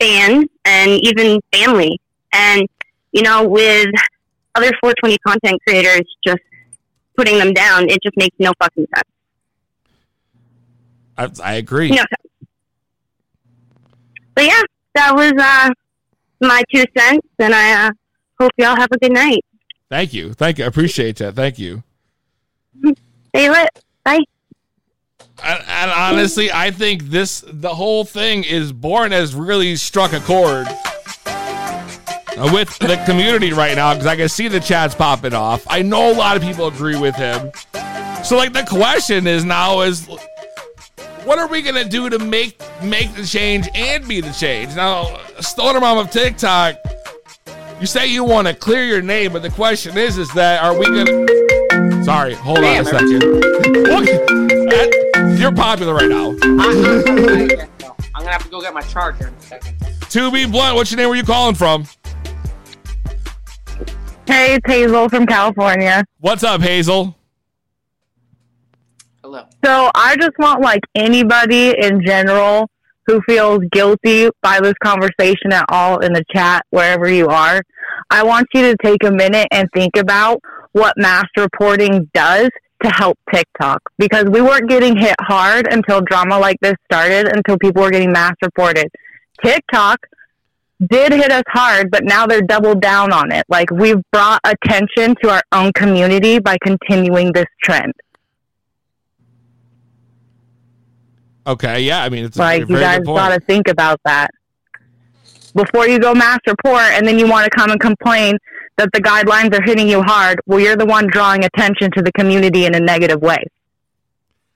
fans 0.00 0.46
and 0.64 0.90
even 1.02 1.40
family. 1.52 2.00
And, 2.32 2.68
you 3.12 3.22
know, 3.22 3.48
with 3.48 3.88
other 4.54 4.70
420 4.80 5.18
content 5.26 5.60
creators 5.66 6.02
just 6.24 6.40
putting 7.16 7.38
them 7.38 7.52
down, 7.52 7.88
it 7.88 8.02
just 8.02 8.16
makes 8.16 8.36
no 8.38 8.52
fucking 8.60 8.86
sense. 8.94 9.08
I, 11.42 11.52
I 11.52 11.54
agree. 11.54 11.90
No. 11.90 12.04
But 14.34 14.44
yeah, 14.44 14.62
that 14.94 15.14
was 15.14 15.32
uh, 15.38 15.70
my 16.40 16.62
two 16.72 16.84
cents, 16.96 17.26
and 17.38 17.54
I 17.54 17.86
uh, 17.86 17.90
hope 18.40 18.52
y'all 18.56 18.76
have 18.76 18.90
a 18.92 18.98
good 18.98 19.12
night. 19.12 19.44
Thank 19.88 20.12
you. 20.12 20.32
Thank 20.32 20.58
you. 20.58 20.64
I 20.64 20.68
appreciate 20.68 21.16
that. 21.16 21.34
Thank 21.34 21.58
you. 21.58 21.82
Stay 23.28 23.50
lit. 23.50 23.84
Bye. 24.04 24.20
And, 25.42 25.64
and 25.66 25.90
honestly, 25.90 26.52
I 26.52 26.70
think 26.70 27.04
this 27.04 27.44
the 27.46 27.74
whole 27.74 28.04
thing 28.04 28.44
is 28.44 28.72
born 28.72 29.12
as 29.12 29.34
really 29.34 29.76
struck 29.76 30.12
a 30.12 30.20
chord 30.20 30.66
with 32.52 32.78
the 32.78 33.02
community 33.06 33.52
right 33.52 33.76
now 33.76 33.92
because 33.92 34.06
I 34.06 34.16
can 34.16 34.28
see 34.28 34.48
the 34.48 34.60
chats 34.60 34.94
popping 34.94 35.34
off. 35.34 35.66
I 35.68 35.82
know 35.82 36.12
a 36.12 36.14
lot 36.14 36.36
of 36.36 36.42
people 36.42 36.66
agree 36.66 36.98
with 36.98 37.14
him. 37.16 37.50
So 38.24 38.36
like 38.36 38.52
the 38.52 38.66
question 38.68 39.26
is 39.26 39.44
now 39.44 39.80
is 39.80 40.08
what 41.24 41.38
are 41.38 41.46
we 41.46 41.62
gonna 41.62 41.84
do 41.84 42.08
to 42.10 42.18
make 42.18 42.60
make 42.82 43.14
the 43.14 43.24
change 43.24 43.68
and 43.74 44.06
be 44.06 44.20
the 44.20 44.32
change? 44.32 44.74
Now, 44.74 45.18
Stoner 45.40 45.80
Mom 45.80 45.98
of 45.98 46.10
TikTok, 46.10 46.76
you 47.80 47.86
say 47.86 48.06
you 48.06 48.24
want 48.24 48.46
to 48.48 48.54
clear 48.54 48.84
your 48.84 49.02
name, 49.02 49.32
but 49.32 49.42
the 49.42 49.50
question 49.50 49.96
is, 49.96 50.18
is 50.18 50.32
that 50.34 50.62
are 50.62 50.78
we 50.78 50.86
gonna? 50.86 52.04
Sorry, 52.04 52.34
hold 52.34 52.58
on 52.58 52.64
a 52.64 52.84
second. 52.84 53.20
Look, 53.22 54.06
you're 55.38 55.52
popular 55.52 55.94
right 55.94 56.08
now. 56.08 56.30
I'm 56.42 58.26
gonna 58.26 58.30
have 58.30 58.44
to 58.44 58.50
go 58.50 58.60
get 58.60 58.74
my 58.74 58.82
charger 58.82 59.28
in 59.28 59.34
a 59.34 59.40
second. 59.40 59.76
To 60.10 60.30
be 60.30 60.46
blunt, 60.46 60.76
what's 60.76 60.90
your 60.90 60.98
name? 60.98 61.08
Where 61.08 61.16
you 61.16 61.24
calling 61.24 61.54
from? 61.54 61.84
Hey, 64.26 64.54
it's 64.54 64.66
Hazel 64.66 65.08
from 65.08 65.26
California. 65.26 66.04
What's 66.18 66.44
up, 66.44 66.60
Hazel? 66.60 67.16
Hello. 69.30 69.46
So 69.64 69.92
I 69.94 70.16
just 70.16 70.36
want 70.40 70.60
like 70.60 70.80
anybody 70.96 71.72
in 71.80 72.04
general 72.04 72.68
who 73.06 73.20
feels 73.28 73.60
guilty 73.70 74.28
by 74.42 74.58
this 74.60 74.74
conversation 74.82 75.52
at 75.52 75.66
all 75.68 76.00
in 76.00 76.12
the 76.12 76.24
chat, 76.34 76.66
wherever 76.70 77.08
you 77.08 77.28
are, 77.28 77.62
I 78.10 78.24
want 78.24 78.48
you 78.52 78.62
to 78.62 78.76
take 78.82 79.04
a 79.04 79.10
minute 79.12 79.46
and 79.52 79.68
think 79.72 79.96
about 79.96 80.40
what 80.72 80.94
mass 80.96 81.26
reporting 81.36 82.10
does 82.12 82.50
to 82.82 82.90
help 82.90 83.20
TikTok. 83.32 83.80
Because 83.98 84.24
we 84.24 84.40
weren't 84.40 84.68
getting 84.68 84.96
hit 84.96 85.14
hard 85.20 85.72
until 85.72 86.00
drama 86.00 86.36
like 86.36 86.56
this 86.60 86.74
started, 86.90 87.28
until 87.28 87.56
people 87.56 87.82
were 87.82 87.92
getting 87.92 88.10
mass 88.10 88.34
reported. 88.42 88.88
TikTok 89.44 90.00
did 90.90 91.12
hit 91.12 91.30
us 91.30 91.44
hard, 91.46 91.92
but 91.92 92.02
now 92.02 92.26
they're 92.26 92.42
doubled 92.42 92.82
down 92.82 93.12
on 93.12 93.30
it. 93.30 93.44
Like 93.48 93.70
we've 93.70 94.02
brought 94.10 94.40
attention 94.44 95.14
to 95.22 95.30
our 95.30 95.42
own 95.52 95.72
community 95.72 96.40
by 96.40 96.56
continuing 96.64 97.32
this 97.32 97.46
trend. 97.62 97.92
Okay, 101.46 101.82
yeah, 101.82 102.02
I 102.02 102.08
mean 102.08 102.24
it's 102.24 102.36
a 102.36 102.40
Like 102.40 102.68
you 102.68 102.78
guys 102.78 103.00
got 103.00 103.30
to 103.30 103.40
think 103.40 103.68
about 103.68 104.00
that 104.04 104.30
before 105.54 105.88
you 105.88 105.98
go 105.98 106.14
mass 106.14 106.38
report, 106.46 106.82
and 106.92 107.06
then 107.06 107.18
you 107.18 107.28
want 107.28 107.44
to 107.44 107.50
come 107.50 107.70
and 107.70 107.80
complain 107.80 108.36
that 108.76 108.88
the 108.92 109.00
guidelines 109.00 109.52
are 109.58 109.62
hitting 109.62 109.88
you 109.88 110.02
hard. 110.02 110.40
Well, 110.46 110.60
you're 110.60 110.76
the 110.76 110.86
one 110.86 111.06
drawing 111.08 111.44
attention 111.44 111.90
to 111.96 112.02
the 112.02 112.12
community 112.12 112.66
in 112.66 112.74
a 112.74 112.80
negative 112.80 113.20
way. 113.20 113.42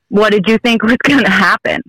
What 0.09 0.31
did 0.31 0.45
you 0.47 0.59
think 0.59 0.83
was 0.83 0.97
going 1.09 1.25
to 1.25 1.31
happen? 1.31 1.83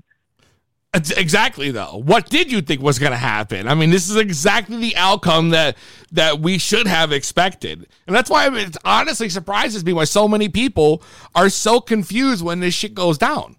Exactly 0.94 1.72
though. 1.72 2.02
What 2.06 2.30
did 2.30 2.50
you 2.50 2.62
think 2.62 2.82
was 2.82 3.00
going 3.00 3.12
to 3.12 3.18
happen? 3.18 3.68
I 3.68 3.76
mean, 3.76 3.90
this 3.90 4.10
is 4.10 4.16
exactly 4.16 4.78
the 4.78 4.96
outcome 4.96 5.50
that 5.50 5.76
that 6.14 6.40
we 6.40 6.58
should 6.58 6.88
have 6.88 7.12
expected. 7.12 7.86
And 8.08 8.16
that's 8.16 8.30
why 8.30 8.48
it 8.58 8.78
honestly 8.86 9.28
surprises 9.28 9.84
me 9.84 9.92
why 9.92 10.06
so 10.06 10.28
many 10.30 10.48
people 10.48 11.04
are 11.36 11.50
so 11.50 11.82
confused 11.82 12.46
when 12.46 12.62
this 12.62 12.74
shit 12.74 12.94
goes 12.94 13.18
down. 13.18 13.58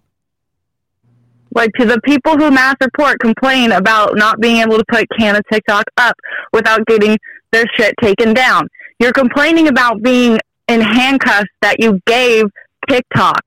Like 1.53 1.71
to 1.79 1.85
the 1.85 1.99
people 2.01 2.37
who 2.37 2.51
mass 2.51 2.75
report 2.81 3.19
complain 3.19 3.71
about 3.71 4.15
not 4.15 4.39
being 4.39 4.57
able 4.57 4.77
to 4.77 4.83
put 4.89 5.05
Canna 5.17 5.41
TikTok 5.51 5.85
up 5.97 6.15
without 6.53 6.85
getting 6.85 7.17
their 7.51 7.65
shit 7.75 7.95
taken 8.01 8.33
down. 8.33 8.67
You're 8.99 9.13
complaining 9.13 9.67
about 9.67 10.01
being 10.01 10.39
in 10.67 10.81
handcuffs 10.81 11.49
that 11.61 11.79
you 11.79 11.99
gave 12.05 12.45
TikTok. 12.89 13.41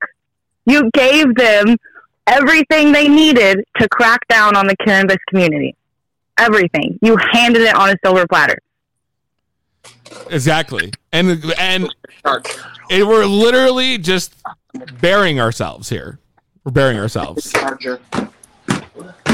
You 0.67 0.91
gave 0.95 1.35
them 1.35 1.77
everything 2.27 2.93
they 2.93 3.09
needed 3.09 3.65
to 3.79 3.89
crack 3.89 4.21
down 4.29 4.57
on 4.57 4.67
the 4.67 4.77
cannabis 4.77 5.19
community. 5.29 5.75
Everything. 6.39 6.99
You 7.03 7.17
handed 7.33 7.63
it 7.63 7.75
on 7.75 7.91
a 7.91 7.97
silver 8.05 8.27
platter. 8.27 8.59
Exactly. 10.31 10.93
And 11.13 11.45
and 11.59 11.95
it, 12.91 13.07
we're 13.07 13.27
literally 13.27 13.99
just 13.99 14.35
burying 15.01 15.41
ourselves 15.41 15.89
here. 15.89 16.19
We're 16.71 16.75
burying 16.75 17.01
ourselves. 17.01 17.51
Charger. 17.53 18.01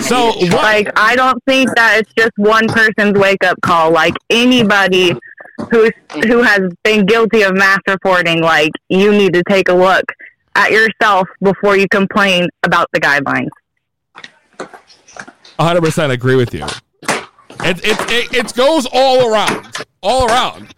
So 0.01 0.29
what? 0.29 0.53
Like 0.53 0.99
I 0.99 1.15
don't 1.17 1.43
think 1.45 1.69
that 1.75 1.99
it's 2.01 2.13
just 2.17 2.33
one 2.37 2.67
person's 2.67 3.19
wake 3.19 3.45
up 3.45 3.61
call. 3.61 3.91
Like 3.91 4.15
anybody 4.31 5.13
who's 5.71 5.91
who 6.15 6.43
has 6.43 6.73
been 6.83 7.05
guilty 7.05 7.43
of 7.43 7.55
mass 7.55 7.81
reporting, 7.87 8.41
like 8.41 8.73
you 8.89 9.13
need 9.13 9.35
to 9.35 9.43
take 9.51 9.69
a 9.69 9.75
look 9.75 10.05
at 10.55 10.71
yourself 10.71 11.29
before 11.43 11.77
you 11.77 11.87
complain 11.91 12.49
about 12.63 12.89
the 12.95 13.01
guidelines. 13.01 13.51
100% 15.59 16.11
agree 16.11 16.37
with 16.37 16.55
you. 16.55 16.65
It 17.65 17.85
it 17.85 18.01
it, 18.11 18.35
it 18.35 18.55
goes 18.55 18.87
all 18.91 19.31
around, 19.31 19.85
all 20.03 20.27
around. 20.27 20.75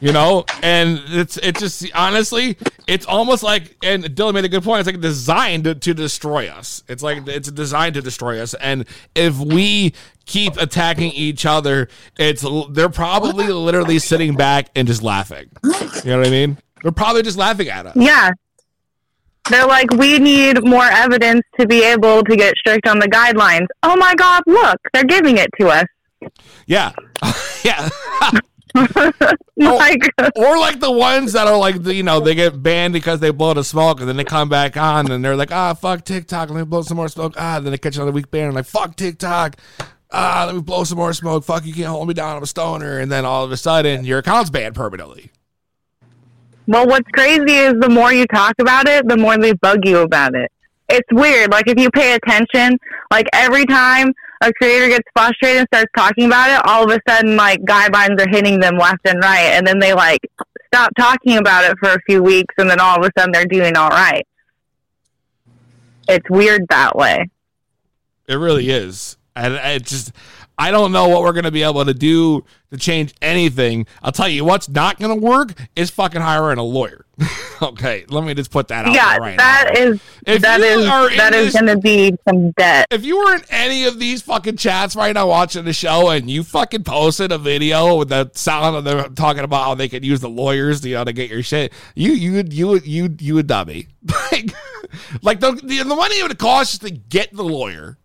You 0.00 0.12
know, 0.12 0.44
and 0.62 1.00
it's 1.08 1.36
it 1.36 1.56
just 1.56 1.86
honestly, 1.94 2.56
it's 2.86 3.06
almost 3.06 3.42
like 3.42 3.76
and 3.82 4.04
Dylan 4.04 4.34
made 4.34 4.44
a 4.44 4.48
good 4.48 4.64
point. 4.64 4.80
It's 4.80 4.86
like 4.86 5.00
designed 5.00 5.64
to, 5.64 5.74
to 5.74 5.94
destroy 5.94 6.48
us. 6.48 6.82
It's 6.88 7.02
like 7.02 7.26
it's 7.28 7.50
designed 7.50 7.94
to 7.94 8.02
destroy 8.02 8.40
us. 8.40 8.54
And 8.54 8.84
if 9.14 9.38
we 9.38 9.94
keep 10.24 10.56
attacking 10.56 11.12
each 11.12 11.46
other, 11.46 11.88
it's 12.18 12.44
they're 12.70 12.88
probably 12.88 13.46
literally 13.48 13.98
sitting 13.98 14.34
back 14.34 14.70
and 14.74 14.88
just 14.88 15.02
laughing. 15.02 15.50
You 15.62 15.70
know 16.04 16.18
what 16.18 16.26
I 16.26 16.30
mean? 16.30 16.58
They're 16.82 16.92
probably 16.92 17.22
just 17.22 17.38
laughing 17.38 17.68
at 17.68 17.86
us. 17.86 17.96
Yeah. 17.96 18.30
They're 19.50 19.66
like, 19.66 19.90
we 19.92 20.18
need 20.18 20.64
more 20.64 20.84
evidence 20.84 21.42
to 21.58 21.66
be 21.66 21.82
able 21.82 22.22
to 22.22 22.36
get 22.36 22.54
strict 22.56 22.86
on 22.86 22.98
the 22.98 23.08
guidelines. 23.08 23.66
Oh 23.82 23.96
my 23.96 24.14
God, 24.14 24.42
look, 24.46 24.78
they're 24.92 25.04
giving 25.04 25.38
it 25.38 25.50
to 25.60 25.68
us. 25.68 25.84
Yeah, 26.66 26.92
yeah. 27.64 27.88
like, 29.56 30.00
or 30.36 30.58
like 30.58 30.80
the 30.80 30.90
ones 30.90 31.32
that 31.32 31.46
are 31.46 31.58
like 31.58 31.82
the, 31.82 31.94
you 31.94 32.02
know 32.02 32.20
they 32.20 32.34
get 32.34 32.62
banned 32.62 32.92
because 32.92 33.20
they 33.20 33.30
blow 33.30 33.54
the 33.54 33.64
smoke 33.64 34.00
and 34.00 34.08
then 34.08 34.16
they 34.16 34.24
come 34.24 34.48
back 34.48 34.76
on 34.76 35.10
and 35.10 35.24
they're 35.24 35.36
like 35.36 35.52
ah 35.52 35.74
fuck 35.74 36.04
TikTok 36.04 36.48
and 36.48 36.58
they 36.58 36.64
blow 36.64 36.82
some 36.82 36.96
more 36.96 37.08
smoke 37.08 37.34
ah 37.36 37.60
then 37.60 37.70
they 37.70 37.78
catch 37.78 37.96
another 37.96 38.12
week 38.12 38.30
ban 38.30 38.46
and 38.46 38.54
like 38.54 38.66
fuck 38.66 38.96
TikTok 38.96 39.56
ah, 40.12 40.44
let 40.46 40.54
me 40.54 40.62
blow 40.62 40.84
some 40.84 40.98
more 40.98 41.12
smoke. 41.12 41.44
Fuck, 41.44 41.64
you 41.64 41.74
can't 41.74 41.88
hold 41.88 42.06
me 42.06 42.14
down. 42.14 42.36
I'm 42.36 42.42
a 42.42 42.46
stoner. 42.46 42.98
And 42.98 43.10
then 43.10 43.24
all 43.24 43.44
of 43.44 43.52
a 43.52 43.56
sudden, 43.56 44.04
your 44.04 44.18
account's 44.18 44.50
banned 44.50 44.74
permanently. 44.74 45.30
Well, 46.66 46.86
what's 46.86 47.08
crazy 47.12 47.54
is 47.54 47.74
the 47.80 47.88
more 47.88 48.12
you 48.12 48.26
talk 48.26 48.54
about 48.60 48.86
it, 48.86 49.08
the 49.08 49.16
more 49.16 49.36
they 49.36 49.52
bug 49.54 49.80
you 49.84 49.98
about 49.98 50.34
it. 50.34 50.50
It's 50.88 51.08
weird. 51.10 51.50
Like 51.50 51.68
if 51.68 51.78
you 51.78 51.90
pay 51.90 52.14
attention, 52.14 52.78
like 53.10 53.26
every 53.32 53.64
time 53.66 54.12
a 54.42 54.52
creator 54.52 54.88
gets 54.88 55.08
frustrated 55.14 55.60
and 55.60 55.68
starts 55.72 55.90
talking 55.96 56.26
about 56.26 56.50
it, 56.50 56.66
all 56.68 56.84
of 56.84 56.90
a 56.90 57.00
sudden 57.10 57.36
like 57.36 57.60
guidelines 57.62 58.20
are 58.20 58.28
hitting 58.28 58.60
them 58.60 58.76
left 58.76 59.06
and 59.06 59.22
right, 59.22 59.52
and 59.52 59.66
then 59.66 59.78
they 59.78 59.94
like 59.94 60.20
stop 60.72 60.90
talking 60.98 61.38
about 61.38 61.64
it 61.64 61.76
for 61.78 61.90
a 61.90 62.00
few 62.06 62.22
weeks, 62.22 62.54
and 62.58 62.68
then 62.68 62.80
all 62.80 62.98
of 62.98 63.04
a 63.04 63.10
sudden 63.18 63.32
they're 63.32 63.44
doing 63.44 63.76
all 63.76 63.90
right. 63.90 64.26
It's 66.08 66.28
weird 66.28 66.66
that 66.68 66.96
way. 66.96 67.30
It 68.26 68.34
really 68.34 68.70
is. 68.70 69.16
And 69.36 69.54
it 69.54 69.84
just, 69.84 70.12
I 70.58 70.70
don't 70.70 70.92
know 70.92 71.08
what 71.08 71.22
we're 71.22 71.32
going 71.32 71.44
to 71.44 71.50
be 71.50 71.62
able 71.62 71.84
to 71.84 71.94
do 71.94 72.44
to 72.70 72.76
change 72.76 73.14
anything. 73.20 73.86
I'll 74.02 74.12
tell 74.12 74.28
you 74.28 74.44
what's 74.44 74.68
not 74.68 74.98
going 74.98 75.18
to 75.18 75.26
work 75.26 75.54
is 75.76 75.90
fucking 75.90 76.20
hiring 76.20 76.58
a 76.58 76.62
lawyer. 76.62 77.06
okay, 77.62 78.04
let 78.08 78.24
me 78.24 78.34
just 78.34 78.50
put 78.50 78.68
that 78.68 78.86
out 78.86 78.94
yeah, 78.94 79.12
there 79.12 79.20
right 79.20 79.36
that 79.38 79.70
now. 79.74 79.80
is 79.80 80.00
If 80.26 80.42
that 80.42 80.60
is 80.60 80.86
that 81.16 81.34
is 81.34 81.52
going 81.52 81.66
to 81.66 81.76
be 81.76 82.16
some 82.26 82.50
debt. 82.52 82.86
If 82.90 83.04
you 83.04 83.18
were 83.18 83.34
in 83.34 83.42
any 83.50 83.84
of 83.84 83.98
these 83.98 84.22
fucking 84.22 84.56
chats 84.56 84.96
right 84.96 85.14
now 85.14 85.28
watching 85.28 85.64
the 85.64 85.72
show 85.72 86.10
and 86.10 86.30
you 86.30 86.42
fucking 86.42 86.84
posted 86.84 87.32
a 87.32 87.38
video 87.38 87.96
with 87.96 88.08
the 88.08 88.30
sound 88.34 88.76
of 88.76 88.84
them 88.84 89.14
talking 89.14 89.44
about 89.44 89.64
how 89.64 89.74
they 89.74 89.88
could 89.88 90.04
use 90.04 90.20
the 90.20 90.30
lawyers 90.30 90.80
to, 90.82 90.88
you 90.88 90.94
know, 90.96 91.04
to 91.04 91.12
get 91.12 91.30
your 91.30 91.42
shit, 91.42 91.72
you 91.94 92.12
you 92.12 92.32
would 92.34 92.52
you 92.52 92.68
would 92.68 92.86
you 92.86 93.14
you 93.20 93.34
would 93.34 93.46
dummy. 93.46 93.88
like 94.32 94.50
like 95.22 95.40
the, 95.40 95.52
the 95.52 95.78
the 95.78 95.96
money 95.96 96.16
it 96.16 96.22
would 96.28 96.38
cost 96.38 96.72
just 96.72 96.82
to 96.82 96.90
get 96.90 97.32
the 97.32 97.44
lawyer, 97.44 97.98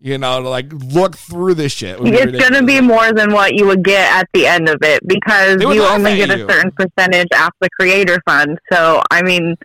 you 0.00 0.18
know, 0.18 0.42
to 0.42 0.48
like 0.48 0.66
look 0.70 1.16
through 1.16 1.54
this 1.54 1.72
shit. 1.72 1.98
It's 2.00 2.38
going 2.38 2.60
to 2.60 2.64
be 2.64 2.80
more 2.80 3.12
than 3.12 3.32
what 3.32 3.54
you 3.54 3.66
would 3.66 3.82
get 3.82 4.12
at 4.12 4.28
the 4.34 4.46
end 4.46 4.68
of 4.68 4.78
it 4.82 5.00
because 5.06 5.60
you 5.60 5.82
only 5.82 6.16
get 6.16 6.30
a 6.30 6.46
certain 6.46 6.72
percentage 6.72 7.28
off 7.34 7.52
the 7.60 7.70
creator 7.78 8.18
fund. 8.26 8.58
So, 8.70 9.02
I 9.10 9.22
mean, 9.22 9.56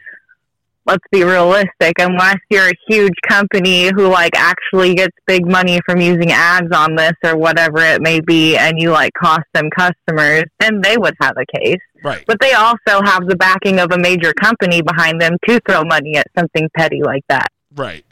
let's 0.86 1.04
be 1.12 1.24
realistic. 1.24 1.94
Unless 2.00 2.38
you're 2.50 2.70
a 2.70 2.78
huge 2.88 3.14
company 3.28 3.90
who 3.96 4.08
like 4.08 4.36
actually 4.36 4.96
gets 4.96 5.16
big 5.28 5.46
money 5.46 5.80
from 5.86 6.02
using 6.02 6.32
ads 6.32 6.74
on 6.74 6.96
this 6.96 7.14
or 7.24 7.38
whatever 7.38 7.80
it 7.80 8.02
may 8.02 8.20
be, 8.22 8.58
and 8.58 8.80
you 8.80 8.92
like 8.92 9.12
cost 9.14 9.46
them 9.54 9.70
customers, 9.70 10.46
then 10.60 10.82
they 10.82 10.98
would 10.98 11.16
have 11.22 11.36
a 11.38 11.60
case. 11.60 11.82
Right. 12.04 12.24
But 12.26 12.40
they 12.40 12.54
also 12.54 13.02
have 13.04 13.28
the 13.28 13.36
backing 13.36 13.80
of 13.80 13.92
a 13.92 13.98
major 13.98 14.34
company 14.34 14.82
behind 14.82 15.20
them 15.22 15.38
to 15.48 15.60
throw 15.68 15.84
money 15.84 16.16
at 16.16 16.28
something 16.38 16.70
petty 16.76 17.02
like 17.04 17.24
that. 17.28 17.50
Right. 17.76 18.06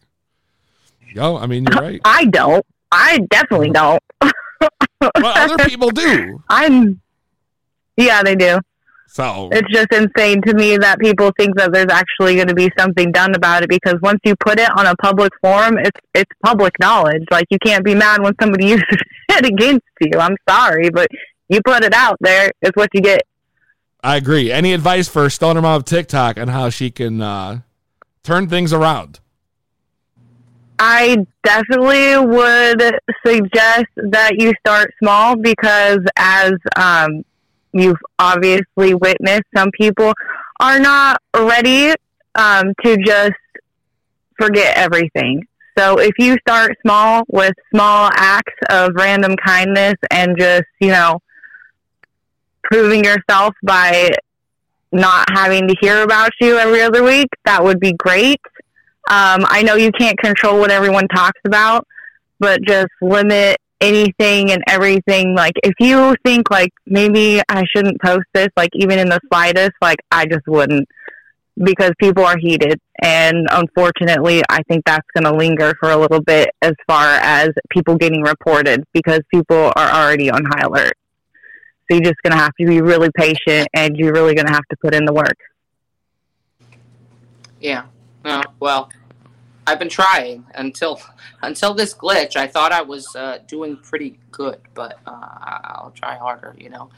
Yo, 1.13 1.37
I 1.37 1.45
mean, 1.45 1.65
you're 1.65 1.81
right. 1.81 2.01
I 2.05 2.25
don't. 2.25 2.65
I 2.91 3.19
definitely 3.29 3.71
don't. 3.71 4.01
but 4.19 4.31
other 5.15 5.57
people 5.65 5.89
do. 5.91 6.41
I'm. 6.49 7.01
Yeah, 7.95 8.23
they 8.23 8.35
do. 8.35 8.59
So 9.09 9.49
It's 9.51 9.67
just 9.71 9.91
insane 9.91 10.41
to 10.43 10.53
me 10.53 10.77
that 10.77 10.99
people 10.99 11.31
think 11.39 11.55
that 11.55 11.71
there's 11.73 11.89
actually 11.89 12.35
going 12.35 12.49
to 12.49 12.53
be 12.53 12.69
something 12.77 13.11
done 13.11 13.33
about 13.35 13.63
it 13.63 13.69
because 13.69 13.95
once 14.01 14.19
you 14.23 14.35
put 14.35 14.59
it 14.59 14.69
on 14.77 14.85
a 14.85 14.95
public 14.97 15.31
forum, 15.41 15.77
it's 15.77 15.99
it's 16.13 16.31
public 16.45 16.73
knowledge. 16.79 17.23
Like 17.31 17.47
you 17.49 17.57
can't 17.57 17.83
be 17.83 17.95
mad 17.95 18.21
when 18.21 18.33
somebody 18.39 18.65
uses 18.75 18.85
it 19.29 19.45
against 19.45 19.85
you. 20.01 20.19
I'm 20.19 20.35
sorry, 20.47 20.89
but 20.89 21.07
you 21.49 21.61
put 21.65 21.83
it 21.83 21.93
out 21.93 22.17
there, 22.19 22.51
it's 22.61 22.75
what 22.75 22.89
you 22.93 23.01
get. 23.01 23.21
I 24.03 24.17
agree. 24.17 24.51
Any 24.51 24.73
advice 24.73 25.07
for 25.07 25.29
Stoner 25.29 25.61
Mom 25.61 25.77
of 25.77 25.85
TikTok 25.85 26.37
on 26.37 26.49
how 26.49 26.69
she 26.69 26.91
can 26.91 27.21
uh, 27.21 27.61
turn 28.23 28.47
things 28.47 28.73
around? 28.73 29.19
I 30.79 31.25
definitely 31.43 32.17
would 32.17 32.99
suggest 33.25 33.87
that 33.95 34.33
you 34.37 34.53
start 34.59 34.93
small 35.01 35.35
because, 35.35 35.99
as 36.17 36.53
um, 36.75 37.25
you've 37.73 37.97
obviously 38.19 38.93
witnessed, 38.93 39.45
some 39.55 39.71
people 39.71 40.13
are 40.59 40.79
not 40.79 41.21
ready 41.35 41.93
um, 42.35 42.73
to 42.83 42.97
just 42.97 43.33
forget 44.39 44.77
everything. 44.77 45.43
So, 45.77 45.99
if 45.99 46.13
you 46.19 46.37
start 46.47 46.75
small 46.85 47.23
with 47.27 47.53
small 47.73 48.09
acts 48.13 48.53
of 48.69 48.91
random 48.95 49.35
kindness 49.35 49.95
and 50.11 50.37
just, 50.37 50.65
you 50.79 50.89
know, 50.89 51.19
proving 52.63 53.03
yourself 53.03 53.55
by 53.63 54.09
not 54.91 55.27
having 55.31 55.67
to 55.67 55.75
hear 55.81 56.03
about 56.03 56.31
you 56.39 56.57
every 56.57 56.81
other 56.81 57.03
week, 57.03 57.27
that 57.45 57.63
would 57.63 57.79
be 57.79 57.93
great. 57.93 58.41
Um, 59.09 59.45
I 59.49 59.63
know 59.63 59.75
you 59.75 59.91
can't 59.91 60.17
control 60.19 60.59
what 60.59 60.71
everyone 60.71 61.07
talks 61.07 61.39
about, 61.45 61.87
but 62.39 62.61
just 62.63 62.89
limit 63.01 63.57
anything 63.79 64.51
and 64.51 64.63
everything. 64.67 65.33
Like, 65.33 65.53
if 65.63 65.73
you 65.79 66.15
think, 66.25 66.49
like, 66.49 66.71
maybe 66.85 67.41
I 67.49 67.63
shouldn't 67.73 68.01
post 68.01 68.25
this, 68.33 68.49
like, 68.57 68.71
even 68.73 68.99
in 68.99 69.09
the 69.09 69.19
slightest, 69.31 69.73
like, 69.81 69.99
I 70.11 70.25
just 70.25 70.47
wouldn't 70.47 70.87
because 71.63 71.91
people 71.99 72.23
are 72.23 72.37
heated. 72.37 72.79
And 73.01 73.47
unfortunately, 73.51 74.41
I 74.49 74.61
think 74.63 74.83
that's 74.85 75.07
going 75.15 75.23
to 75.23 75.35
linger 75.35 75.73
for 75.79 75.91
a 75.91 75.97
little 75.97 76.21
bit 76.21 76.49
as 76.61 76.73
far 76.87 77.15
as 77.21 77.49
people 77.69 77.95
getting 77.95 78.21
reported 78.21 78.83
because 78.93 79.21
people 79.33 79.71
are 79.75 79.89
already 79.89 80.29
on 80.29 80.45
high 80.45 80.65
alert. 80.65 80.93
So 81.89 81.95
you're 81.95 82.03
just 82.03 82.21
going 82.23 82.33
to 82.33 82.37
have 82.37 82.53
to 82.59 82.65
be 82.65 82.81
really 82.81 83.09
patient 83.15 83.69
and 83.73 83.95
you're 83.95 84.13
really 84.13 84.35
going 84.35 84.47
to 84.47 84.53
have 84.53 84.65
to 84.69 84.75
put 84.81 84.93
in 84.93 85.05
the 85.05 85.13
work. 85.13 85.37
Yeah. 87.59 87.85
No, 88.25 88.41
well, 88.59 88.89
I've 89.67 89.77
been 89.79 89.89
trying 89.89 90.45
until 90.55 90.99
until 91.43 91.73
this 91.73 91.93
glitch. 91.93 92.35
I 92.35 92.47
thought 92.47 92.71
I 92.71 92.81
was 92.81 93.13
uh, 93.15 93.39
doing 93.47 93.77
pretty 93.77 94.17
good, 94.31 94.59
but 94.73 94.97
uh, 95.05 95.11
I'll 95.11 95.91
try 95.95 96.15
harder. 96.15 96.55
You 96.57 96.69
know. 96.69 96.89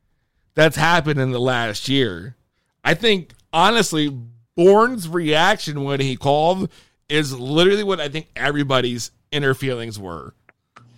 that's 0.54 0.76
happened 0.76 1.20
in 1.20 1.32
the 1.32 1.38
last 1.38 1.86
year, 1.86 2.34
I 2.82 2.94
think 2.94 3.34
honestly, 3.52 4.18
Born's 4.58 5.08
reaction 5.08 5.84
when 5.84 6.00
he 6.00 6.16
called 6.16 6.68
is 7.08 7.32
literally 7.38 7.84
what 7.84 8.00
I 8.00 8.08
think 8.08 8.26
everybody's 8.34 9.12
inner 9.30 9.54
feelings 9.54 10.00
were 10.00 10.34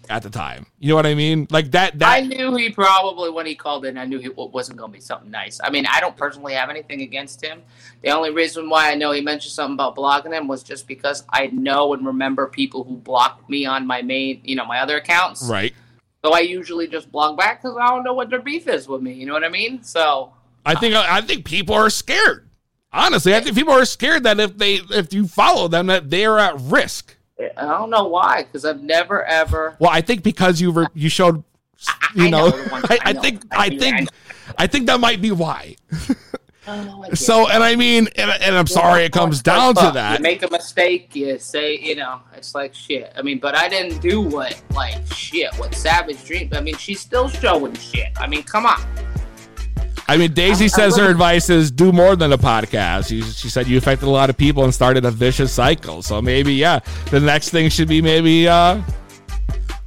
at 0.09 0.23
the 0.23 0.31
time. 0.31 0.65
You 0.79 0.89
know 0.89 0.95
what 0.95 1.05
I 1.05 1.15
mean? 1.15 1.47
Like 1.51 1.73
that. 1.73 1.99
That 1.99 2.11
I 2.11 2.21
knew 2.23 2.57
he 2.57 2.71
probably 2.71 3.29
when 3.29 3.45
he 3.45 3.55
called 3.55 3.85
in, 3.85 3.99
I 3.99 4.07
knew 4.07 4.19
it 4.19 4.35
wasn't 4.35 4.79
going 4.79 4.93
to 4.93 4.97
be 4.97 5.03
something 5.03 5.31
nice. 5.31 5.61
I 5.63 5.69
mean, 5.69 5.85
I 5.85 6.01
don't 6.01 6.17
personally 6.17 6.55
have 6.55 6.71
anything 6.71 7.03
against 7.03 7.45
him. 7.45 7.61
The 8.01 8.09
only 8.09 8.31
reason 8.31 8.71
why 8.71 8.91
I 8.91 8.95
know 8.95 9.13
he 9.13 9.21
mentioned 9.21 9.53
something 9.53 9.75
about 9.75 9.95
blocking 9.95 10.33
him 10.33 10.49
was 10.49 10.63
just 10.63 10.89
because 10.89 11.25
I 11.29 11.49
know 11.49 11.93
and 11.93 12.07
remember 12.07 12.47
people 12.47 12.85
who 12.85 12.97
blocked 12.97 13.51
me 13.51 13.67
on 13.67 13.87
my 13.87 14.01
main, 14.01 14.41
you 14.43 14.57
know, 14.57 14.65
my 14.65 14.81
other 14.81 14.97
accounts. 14.97 15.47
right. 15.47 15.75
So 16.25 16.33
I 16.33 16.41
usually 16.41 16.89
just 16.89 17.13
block 17.13 17.37
back 17.37 17.63
because 17.63 17.77
I 17.79 17.89
don't 17.89 18.05
know 18.05 18.15
what 18.15 18.31
their 18.31 18.41
beef 18.41 18.69
is 18.69 18.89
with 18.89 19.03
me. 19.03 19.13
You 19.13 19.27
know 19.27 19.35
what 19.35 19.45
I 19.45 19.51
mean? 19.51 19.83
So 19.83 20.33
I 20.65 20.77
think 20.77 20.95
I 20.95 21.21
think 21.21 21.45
people 21.45 21.75
are 21.75 21.91
scared. 21.91 22.50
Honestly, 22.93 23.35
I 23.35 23.41
think 23.41 23.57
people 23.57 23.73
are 23.73 23.85
scared 23.85 24.25
that 24.25 24.41
if 24.41 24.59
they 24.59 24.75
if 24.91 25.13
you 25.13 25.29
follow 25.29 25.69
them 25.69 25.87
that 25.87 26.11
they 26.11 26.25
are 26.25 26.39
at 26.39 26.61
risk. 26.61 27.17
I 27.57 27.63
don't 27.67 27.89
know 27.91 28.05
why 28.05 28.43
because 28.43 28.65
I've 28.65 28.83
never 28.83 29.25
ever. 29.25 29.77
Well, 29.79 29.91
I 29.91 30.01
think 30.01 30.23
because 30.23 30.61
you 30.61 30.73
were 30.73 30.89
you 30.95 31.09
showed, 31.09 31.43
you 32.15 32.27
I 32.27 32.31
know, 32.31 32.49
know 32.51 32.57
I, 32.73 32.81
I 32.91 32.99
I 33.07 33.13
know. 33.13 33.21
think 33.23 33.43
I 33.53 33.57
I 33.57 33.65
I 33.65 33.69
think. 33.79 34.09
I 34.59 34.67
think 34.67 34.87
that 34.89 34.99
might 35.01 35.23
be 35.23 35.31
why. 35.31 35.77
Oh, 36.69 37.03
I 37.03 37.09
get 37.09 37.19
So, 37.19 37.49
and 37.49 37.65
I 37.65 37.75
mean, 37.75 38.07
and, 38.17 38.31
and 38.31 38.55
I'm 38.55 38.67
sorry 38.67 39.05
it 39.05 39.13
comes 39.13 39.43
down 39.43 39.75
to 39.77 39.91
that. 39.95 40.19
You 40.19 40.23
make 40.23 40.43
a 40.43 40.51
mistake, 40.51 41.17
you 41.17 41.39
say, 41.39 41.79
you 41.79 41.97
know, 41.97 42.21
it's 42.37 42.55
like 42.55 42.75
shit. 42.75 43.11
I 43.17 43.23
mean, 43.23 43.39
but 43.39 43.57
I 43.57 43.69
didn't 43.69 44.01
do 44.03 44.21
what, 44.21 44.63
like, 44.75 44.99
shit, 45.13 45.53
what 45.55 45.75
Savage 45.75 46.23
Dream. 46.27 46.51
I 46.53 46.61
mean, 46.61 46.77
she's 46.77 47.01
still 47.01 47.29
showing 47.31 47.75
shit. 47.75 48.09
I 48.19 48.27
mean, 48.27 48.43
come 48.43 48.67
on. 48.67 48.79
I 50.11 50.17
mean, 50.17 50.33
Daisy 50.33 50.65
I- 50.65 50.67
I 50.67 50.69
says 50.69 50.97
her 50.97 51.03
love- 51.03 51.11
advice 51.13 51.49
is 51.51 51.71
do 51.71 51.93
more 51.93 52.17
than 52.17 52.33
a 52.33 52.39
podcast. 52.39 53.09
She, 53.09 53.23
she 53.23 53.49
said 53.49 53.69
you 53.69 53.79
affected 53.79 54.07
a 54.07 54.11
lot 54.11 54.29
of 54.29 54.37
people 54.37 54.65
and 54.65 54.75
started 54.75 55.05
a 55.05 55.11
vicious 55.11 55.53
cycle. 55.53 56.03
So 56.03 56.21
maybe, 56.21 56.53
yeah, 56.55 56.81
the 57.13 57.21
next 57.21 57.51
thing 57.51 57.69
should 57.69 57.87
be 57.89 58.03
maybe, 58.03 58.49
uh, 58.49 58.81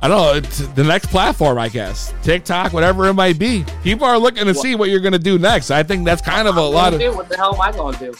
I 0.01 0.07
don't 0.07 0.17
know, 0.17 0.39
the 0.75 0.83
next 0.83 1.07
platform, 1.07 1.57
I 1.57 1.67
guess. 1.67 2.13
TikTok, 2.23 2.71
whatever 2.71 3.05
it 3.07 3.13
might 3.15 3.37
be. 3.37 3.65
People 3.83 4.05
are 4.07 4.17
looking 4.17 4.45
to 4.45 4.53
see 4.53 4.75
what 4.75 4.89
you're 4.89 5.01
going 5.01 5.11
to 5.13 5.19
do 5.19 5.37
next. 5.37 5.71
I 5.71 5.83
think 5.83 6.05
that's 6.05 6.21
kind 6.21 6.47
of 6.47 6.55
a 6.55 6.61
lot 6.61 6.93
What, 6.93 7.01
of, 7.01 7.15
what 7.15 7.27
the 7.29 7.35
hell 7.37 7.53
am 7.55 7.59
I 7.61 7.71
going 7.73 7.93
to 7.95 8.11
do? 8.11 8.13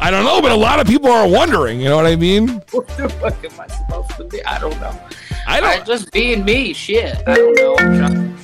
I 0.00 0.10
don't 0.10 0.24
know, 0.24 0.42
but 0.42 0.50
a 0.50 0.56
lot 0.56 0.80
of 0.80 0.88
people 0.88 1.08
are 1.10 1.28
wondering, 1.28 1.80
you 1.80 1.88
know 1.88 1.96
what 1.96 2.06
I 2.06 2.16
mean? 2.16 2.48
What 2.72 2.88
the 2.96 3.08
fuck 3.08 3.44
am 3.44 3.60
I 3.60 3.66
supposed 3.68 4.10
to 4.16 4.24
be? 4.24 4.44
I 4.44 4.58
don't 4.58 4.78
know. 4.80 4.92
I 5.46 5.60
don't. 5.60 5.70
I'm 5.80 5.86
just 5.86 6.10
being 6.10 6.44
me. 6.44 6.72
Shit. 6.72 7.16
I 7.28 7.34
don't 7.36 7.54
know. 7.56 8.34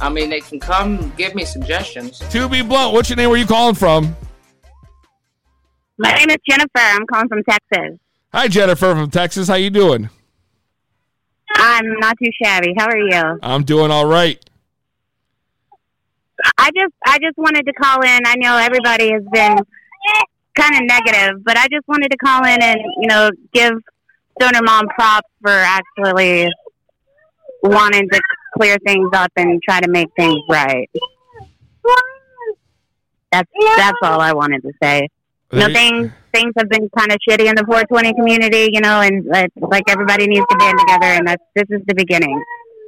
I 0.00 0.08
mean, 0.08 0.30
they 0.30 0.40
can 0.40 0.60
come 0.60 1.12
give 1.16 1.34
me 1.34 1.44
suggestions. 1.44 2.18
To 2.18 2.48
be 2.48 2.62
blunt, 2.62 2.92
what's 2.92 3.08
your 3.08 3.16
name? 3.16 3.30
Where 3.30 3.38
are 3.38 3.40
you 3.40 3.46
calling 3.46 3.74
from? 3.74 4.16
My 5.98 6.12
name 6.12 6.30
is 6.30 6.36
Jennifer. 6.48 6.70
I'm 6.76 7.06
calling 7.06 7.28
from 7.28 7.42
Texas. 7.44 7.98
Hi, 8.32 8.48
Jennifer 8.48 8.94
from 8.94 9.10
Texas. 9.10 9.46
How 9.48 9.54
you 9.54 9.70
doing? 9.70 10.10
I'm 11.56 11.98
not 12.00 12.16
too 12.22 12.30
shabby. 12.42 12.74
How 12.76 12.86
are 12.86 12.98
you? 12.98 13.38
I'm 13.42 13.62
doing 13.62 13.90
all 13.90 14.06
right. 14.06 14.38
I 16.58 16.70
just 16.76 16.92
I 17.06 17.18
just 17.18 17.38
wanted 17.38 17.64
to 17.66 17.72
call 17.74 18.02
in. 18.02 18.20
I 18.26 18.34
know 18.36 18.56
everybody 18.56 19.12
has 19.12 19.22
been 19.32 19.56
kind 20.56 20.74
of 20.74 20.82
negative, 20.82 21.44
but 21.44 21.56
I 21.56 21.68
just 21.68 21.86
wanted 21.86 22.10
to 22.10 22.16
call 22.16 22.44
in 22.44 22.60
and 22.60 22.80
you 23.00 23.08
know 23.08 23.30
give 23.52 23.72
Stoner 24.40 24.62
Mom 24.62 24.86
props 24.96 25.28
for 25.40 25.50
actually 25.50 26.48
wanting 27.62 28.08
to 28.10 28.20
clear 28.56 28.78
things 28.86 29.10
up 29.12 29.32
and 29.36 29.62
try 29.62 29.80
to 29.80 29.90
make 29.90 30.08
things 30.16 30.40
right. 30.48 30.90
That's 33.32 33.50
that's 33.76 33.98
all 34.02 34.20
I 34.20 34.32
wanted 34.32 34.62
to 34.62 34.72
say. 34.82 35.08
You 35.52 35.58
know, 35.60 35.66
things 35.68 36.12
things 36.32 36.52
have 36.56 36.68
been 36.68 36.88
kind 36.96 37.12
of 37.12 37.18
shitty 37.28 37.46
in 37.48 37.54
the 37.56 37.64
420 37.64 38.14
community, 38.14 38.70
you 38.72 38.80
know, 38.80 39.00
and 39.00 39.24
like, 39.26 39.50
like 39.56 39.84
everybody 39.88 40.26
needs 40.26 40.44
to 40.50 40.56
band 40.56 40.78
together, 40.78 41.06
and 41.06 41.26
that's 41.26 41.42
this 41.54 41.66
is 41.70 41.82
the 41.86 41.94
beginning 41.94 42.42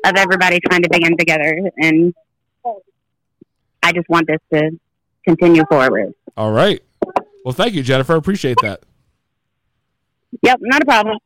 of 0.04 0.14
everybody 0.16 0.58
trying 0.68 0.82
to 0.82 0.88
band 0.88 1.18
together, 1.18 1.70
and 1.78 2.14
I 3.82 3.92
just 3.92 4.08
want 4.08 4.26
this 4.26 4.40
to 4.52 4.70
continue 5.26 5.64
forward. 5.68 6.12
All 6.36 6.52
right. 6.52 6.82
Well, 7.44 7.52
thank 7.54 7.74
you, 7.74 7.82
Jennifer. 7.82 8.14
Appreciate 8.16 8.58
that. 8.62 8.80
Yep, 10.42 10.58
not 10.62 10.82
a 10.82 10.84
problem. 10.84 11.18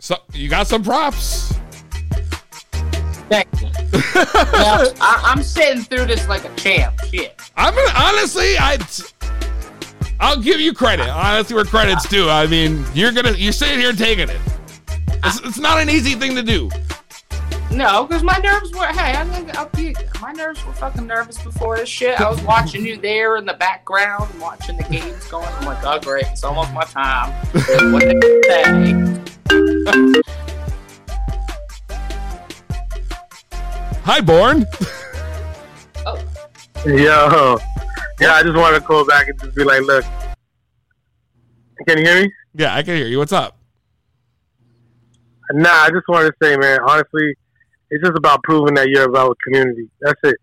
So 0.00 0.16
you 0.32 0.48
got 0.48 0.68
some 0.68 0.82
props. 0.84 1.54
Thank 3.28 3.48
you. 3.60 3.68
Now, 4.14 4.84
I, 5.00 5.22
I'm 5.24 5.42
sitting 5.44 5.82
through 5.82 6.06
this 6.06 6.26
like 6.28 6.44
a 6.44 6.54
champ. 6.56 6.98
Shit. 7.10 7.40
I'm 7.56 7.74
gonna, 7.74 7.92
honestly, 7.96 8.56
I, 8.58 8.78
I'll 10.18 10.40
give 10.40 10.60
you 10.60 10.72
credit. 10.72 11.08
Honestly, 11.08 11.54
where 11.54 11.64
credit's 11.64 12.08
due. 12.08 12.28
I 12.28 12.46
mean, 12.46 12.84
you're 12.94 13.12
gonna, 13.12 13.32
you're 13.32 13.52
sitting 13.52 13.78
here 13.78 13.92
taking 13.92 14.28
it. 14.28 14.40
It's, 15.24 15.40
it's 15.40 15.58
not 15.58 15.78
an 15.78 15.88
easy 15.88 16.14
thing 16.14 16.34
to 16.34 16.42
do. 16.42 16.68
No, 17.70 18.06
because 18.06 18.22
my 18.22 18.38
nerves 18.38 18.72
were. 18.72 18.86
Hey, 18.86 19.16
I 19.16 19.24
think 19.26 19.56
I'll 19.56 19.68
be, 19.68 19.94
my 20.20 20.32
nerves 20.32 20.64
were 20.66 20.72
fucking 20.72 21.06
nervous 21.06 21.40
before 21.42 21.76
this 21.76 21.88
shit. 21.88 22.20
I 22.20 22.28
was 22.28 22.40
watching 22.42 22.84
you 22.84 22.96
there 22.96 23.36
in 23.36 23.46
the 23.46 23.54
background, 23.54 24.28
watching 24.40 24.78
the 24.78 24.84
games 24.84 25.26
going. 25.26 25.46
I'm 25.46 25.66
like, 25.66 25.84
oh 25.84 26.00
great, 26.00 26.26
it's 26.26 26.44
almost 26.44 26.72
my 26.72 26.84
time. 26.84 27.32
what 27.92 28.02
they 28.02 28.40
say? 28.48 29.18
Hi, 34.04 34.20
Born. 34.20 34.60
Yo, 36.84 37.58
yeah, 38.20 38.34
I 38.34 38.42
just 38.42 38.54
wanted 38.54 38.80
to 38.80 38.84
call 38.84 39.06
back 39.06 39.28
and 39.28 39.40
just 39.40 39.56
be 39.56 39.64
like, 39.64 39.80
look, 39.82 40.04
can 41.86 41.96
you 41.96 42.04
hear 42.04 42.22
me? 42.22 42.32
Yeah, 42.54 42.74
I 42.74 42.82
can 42.82 42.96
hear 42.96 43.06
you. 43.06 43.16
What's 43.16 43.32
up? 43.32 43.56
Nah, 45.52 45.70
I 45.70 45.88
just 45.90 46.06
wanted 46.06 46.32
to 46.32 46.36
say, 46.42 46.58
man, 46.58 46.80
honestly, 46.86 47.34
it's 47.90 48.04
just 48.04 48.18
about 48.18 48.42
proving 48.42 48.74
that 48.74 48.88
you're 48.90 49.08
about 49.08 49.38
community. 49.42 49.88
That's 50.02 50.20
it. 50.24 50.36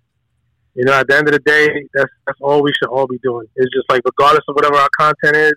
You 0.73 0.85
know, 0.85 0.93
at 0.93 1.07
the 1.07 1.17
end 1.17 1.27
of 1.27 1.33
the 1.33 1.39
day, 1.45 1.67
that's 1.93 2.11
that's 2.25 2.39
all 2.41 2.63
we 2.63 2.71
should 2.73 2.89
all 2.89 3.05
be 3.05 3.19
doing. 3.19 3.45
It's 3.55 3.71
just 3.71 3.87
like, 3.91 4.01
regardless 4.05 4.43
of 4.47 4.55
whatever 4.55 4.77
our 4.77 4.89
content 4.97 5.35
is, 5.35 5.53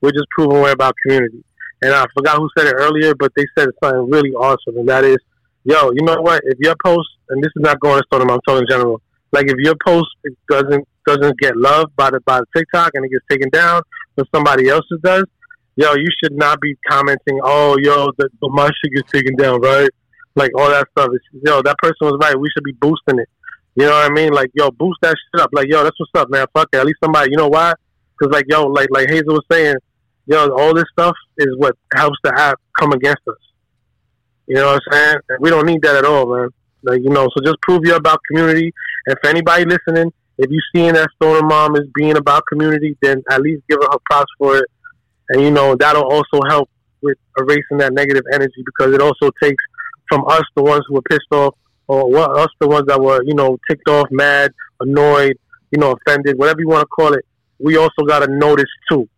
we're 0.00 0.12
just 0.12 0.28
proving 0.30 0.60
we're 0.60 0.70
about 0.70 0.94
community. 1.02 1.42
And 1.82 1.92
I 1.92 2.06
forgot 2.16 2.38
who 2.38 2.48
said 2.56 2.68
it 2.68 2.74
earlier, 2.78 3.14
but 3.14 3.32
they 3.36 3.44
said 3.58 3.68
something 3.82 4.08
really 4.08 4.30
awesome, 4.30 4.76
and 4.78 4.88
that 4.88 5.04
is, 5.04 5.18
yo, 5.64 5.90
you 5.90 6.02
know 6.02 6.20
what? 6.20 6.40
If 6.44 6.58
your 6.60 6.76
post, 6.84 7.08
and 7.30 7.42
this 7.42 7.50
is 7.56 7.62
not 7.62 7.80
going 7.80 8.00
to 8.00 8.18
them, 8.18 8.30
I'm 8.30 8.40
talking 8.46 8.62
in 8.62 8.66
general. 8.70 9.02
Like 9.32 9.46
if 9.50 9.56
your 9.58 9.74
post 9.84 10.08
doesn't 10.48 10.86
doesn't 11.06 11.38
get 11.40 11.56
loved 11.56 11.96
by 11.96 12.10
the 12.10 12.20
by 12.20 12.38
the 12.38 12.46
TikTok 12.56 12.92
and 12.94 13.04
it 13.04 13.10
gets 13.10 13.24
taken 13.28 13.48
down, 13.50 13.82
but 14.14 14.28
somebody 14.32 14.68
else's 14.68 15.00
does, 15.02 15.24
yo, 15.76 15.94
you 15.94 16.08
should 16.22 16.32
not 16.32 16.60
be 16.60 16.76
commenting, 16.88 17.40
oh, 17.42 17.76
yo, 17.80 18.10
the, 18.18 18.28
the 18.40 18.48
my 18.50 18.66
shit 18.66 18.92
gets 18.94 19.10
taken 19.10 19.34
down, 19.36 19.60
right? 19.60 19.88
Like 20.34 20.50
all 20.56 20.68
that 20.68 20.86
stuff. 20.92 21.08
It's, 21.12 21.24
yo, 21.44 21.62
that 21.62 21.76
person 21.78 22.06
was 22.06 22.18
right. 22.22 22.38
We 22.38 22.48
should 22.54 22.64
be 22.64 22.72
boosting 22.72 23.18
it. 23.18 23.28
You 23.74 23.86
know 23.86 23.92
what 23.92 24.10
I 24.10 24.14
mean? 24.14 24.32
Like, 24.32 24.50
yo, 24.54 24.70
boost 24.70 24.98
that 25.00 25.16
shit 25.16 25.40
up. 25.40 25.50
Like, 25.52 25.66
yo, 25.68 25.82
that's 25.82 25.98
what's 25.98 26.12
up, 26.14 26.30
man. 26.30 26.46
Fuck 26.54 26.68
it. 26.72 26.76
At 26.76 26.86
least 26.86 26.98
somebody, 27.02 27.30
you 27.30 27.38
know 27.38 27.48
why? 27.48 27.72
Because, 28.18 28.32
like, 28.32 28.44
yo, 28.48 28.66
like 28.66 28.88
like 28.90 29.08
Hazel 29.08 29.34
was 29.34 29.44
saying, 29.50 29.76
yo, 30.26 30.50
all 30.50 30.74
this 30.74 30.84
stuff 30.92 31.16
is 31.38 31.48
what 31.56 31.76
helps 31.94 32.18
the 32.24 32.32
app 32.38 32.60
come 32.78 32.92
against 32.92 33.22
us. 33.28 33.36
You 34.46 34.56
know 34.56 34.66
what 34.66 34.82
I'm 34.86 34.92
saying? 34.92 35.16
We 35.40 35.50
don't 35.50 35.66
need 35.66 35.82
that 35.82 35.96
at 35.96 36.04
all, 36.04 36.34
man. 36.34 36.48
Like, 36.82 37.00
you 37.02 37.10
know, 37.10 37.28
so 37.34 37.44
just 37.44 37.60
prove 37.62 37.82
you're 37.84 37.96
about 37.96 38.20
community. 38.28 38.72
And 39.06 39.16
for 39.22 39.30
anybody 39.30 39.64
listening, 39.64 40.12
if 40.38 40.50
you 40.50 40.60
seeing 40.74 40.94
that 40.94 41.08
Stoner 41.16 41.46
Mom 41.46 41.76
is 41.76 41.86
being 41.94 42.16
about 42.16 42.44
community, 42.46 42.96
then 43.02 43.22
at 43.30 43.40
least 43.42 43.62
give 43.68 43.78
her 43.80 43.88
her 43.90 43.98
props 44.10 44.32
for 44.38 44.58
it. 44.58 44.64
And 45.28 45.42
you 45.42 45.50
know 45.50 45.76
that'll 45.76 46.10
also 46.10 46.40
help 46.48 46.68
with 47.00 47.16
erasing 47.38 47.78
that 47.78 47.92
negative 47.92 48.24
energy 48.32 48.62
because 48.64 48.94
it 48.94 49.00
also 49.00 49.30
takes 49.42 49.62
from 50.08 50.26
us 50.26 50.42
the 50.56 50.62
ones 50.62 50.84
who 50.88 50.94
were 50.94 51.02
pissed 51.02 51.30
off, 51.32 51.54
or 51.86 52.38
us 52.38 52.48
the 52.60 52.68
ones 52.68 52.86
that 52.86 53.00
were 53.00 53.22
you 53.24 53.34
know 53.34 53.58
ticked 53.70 53.88
off, 53.88 54.08
mad, 54.10 54.52
annoyed, 54.80 55.38
you 55.70 55.78
know 55.78 55.92
offended, 55.92 56.38
whatever 56.38 56.60
you 56.60 56.68
want 56.68 56.82
to 56.82 56.86
call 56.86 57.12
it. 57.12 57.24
We 57.58 57.76
also 57.76 58.02
got 58.06 58.20
to 58.20 58.30
notice 58.30 58.70
too. 58.90 59.08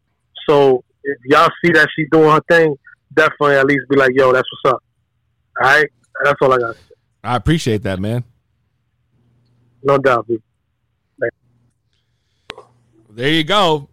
So 0.49 0.85
if 1.05 1.19
y'all 1.25 1.51
see 1.65 1.71
that 1.73 1.89
she's 1.95 2.09
doing 2.11 2.31
her 2.31 2.43
thing, 2.49 2.77
definitely 3.15 3.57
at 3.57 3.67
least 3.67 3.89
be 3.89 3.97
like, 3.97 4.13
yo, 4.15 4.33
that's 4.33 4.49
what's 4.63 4.75
up. 4.75 4.83
All 5.63 5.71
right, 5.71 5.87
that's 6.25 6.39
all 6.43 6.53
I 6.53 6.59
got. 6.59 6.77
I 7.23 7.37
appreciate 7.37 7.83
that, 7.85 8.01
man. 8.01 8.25
No 9.83 9.99
doubt, 9.99 10.27
B. 10.27 10.39
There 13.11 13.31
you 13.31 13.45
go. 13.45 13.89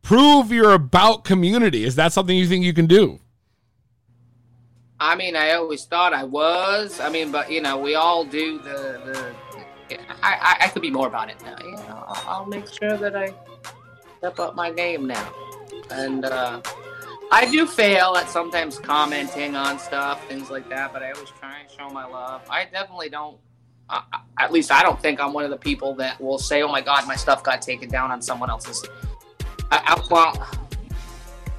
Prove 0.00 0.50
you're 0.50 0.72
about 0.72 1.24
community. 1.24 1.84
Is 1.84 1.96
that 1.96 2.12
something 2.12 2.36
you 2.36 2.46
think 2.46 2.64
you 2.64 2.72
can 2.72 2.86
do? 2.86 3.20
I 4.98 5.16
mean, 5.16 5.36
I 5.36 5.52
always 5.52 5.84
thought 5.84 6.14
I 6.14 6.24
was. 6.24 6.98
I 6.98 7.10
mean, 7.10 7.30
but 7.30 7.50
you 7.50 7.60
know, 7.60 7.76
we 7.76 7.94
all 7.94 8.24
do 8.24 8.58
the 8.58 9.00
the. 9.04 9.98
I 10.22 10.56
I, 10.60 10.64
I 10.64 10.68
could 10.68 10.80
be 10.80 10.90
more 10.90 11.08
about 11.08 11.28
it 11.28 11.42
now. 11.42 11.56
You 11.62 11.72
know, 11.72 12.04
I'll, 12.08 12.24
I'll 12.26 12.46
make 12.46 12.66
sure 12.72 12.96
that 12.96 13.14
I 13.14 13.34
step 14.18 14.38
up 14.38 14.54
my 14.54 14.70
game 14.70 15.06
now, 15.06 15.30
and 15.90 16.24
uh, 16.24 16.60
I 17.32 17.50
do 17.50 17.66
fail 17.66 18.16
at 18.16 18.28
sometimes 18.28 18.78
commenting 18.78 19.56
on 19.56 19.78
stuff, 19.78 20.26
things 20.28 20.50
like 20.50 20.68
that. 20.68 20.92
But 20.92 21.02
I 21.02 21.12
always 21.12 21.30
try 21.30 21.58
and 21.60 21.70
show 21.70 21.88
my 21.90 22.04
love. 22.04 22.42
I 22.48 22.64
definitely 22.64 23.08
don't. 23.08 23.38
Uh, 23.88 24.00
at 24.38 24.52
least 24.52 24.72
I 24.72 24.82
don't 24.82 25.00
think 25.00 25.20
I'm 25.20 25.32
one 25.32 25.44
of 25.44 25.50
the 25.50 25.56
people 25.56 25.94
that 25.96 26.20
will 26.20 26.38
say, 26.38 26.62
"Oh 26.62 26.68
my 26.68 26.80
God, 26.80 27.06
my 27.06 27.16
stuff 27.16 27.42
got 27.42 27.60
taken 27.62 27.88
down 27.88 28.10
on 28.10 28.22
someone 28.22 28.50
else's." 28.50 28.84
I, 29.70 29.82
I, 29.84 30.06
well, 30.10 30.48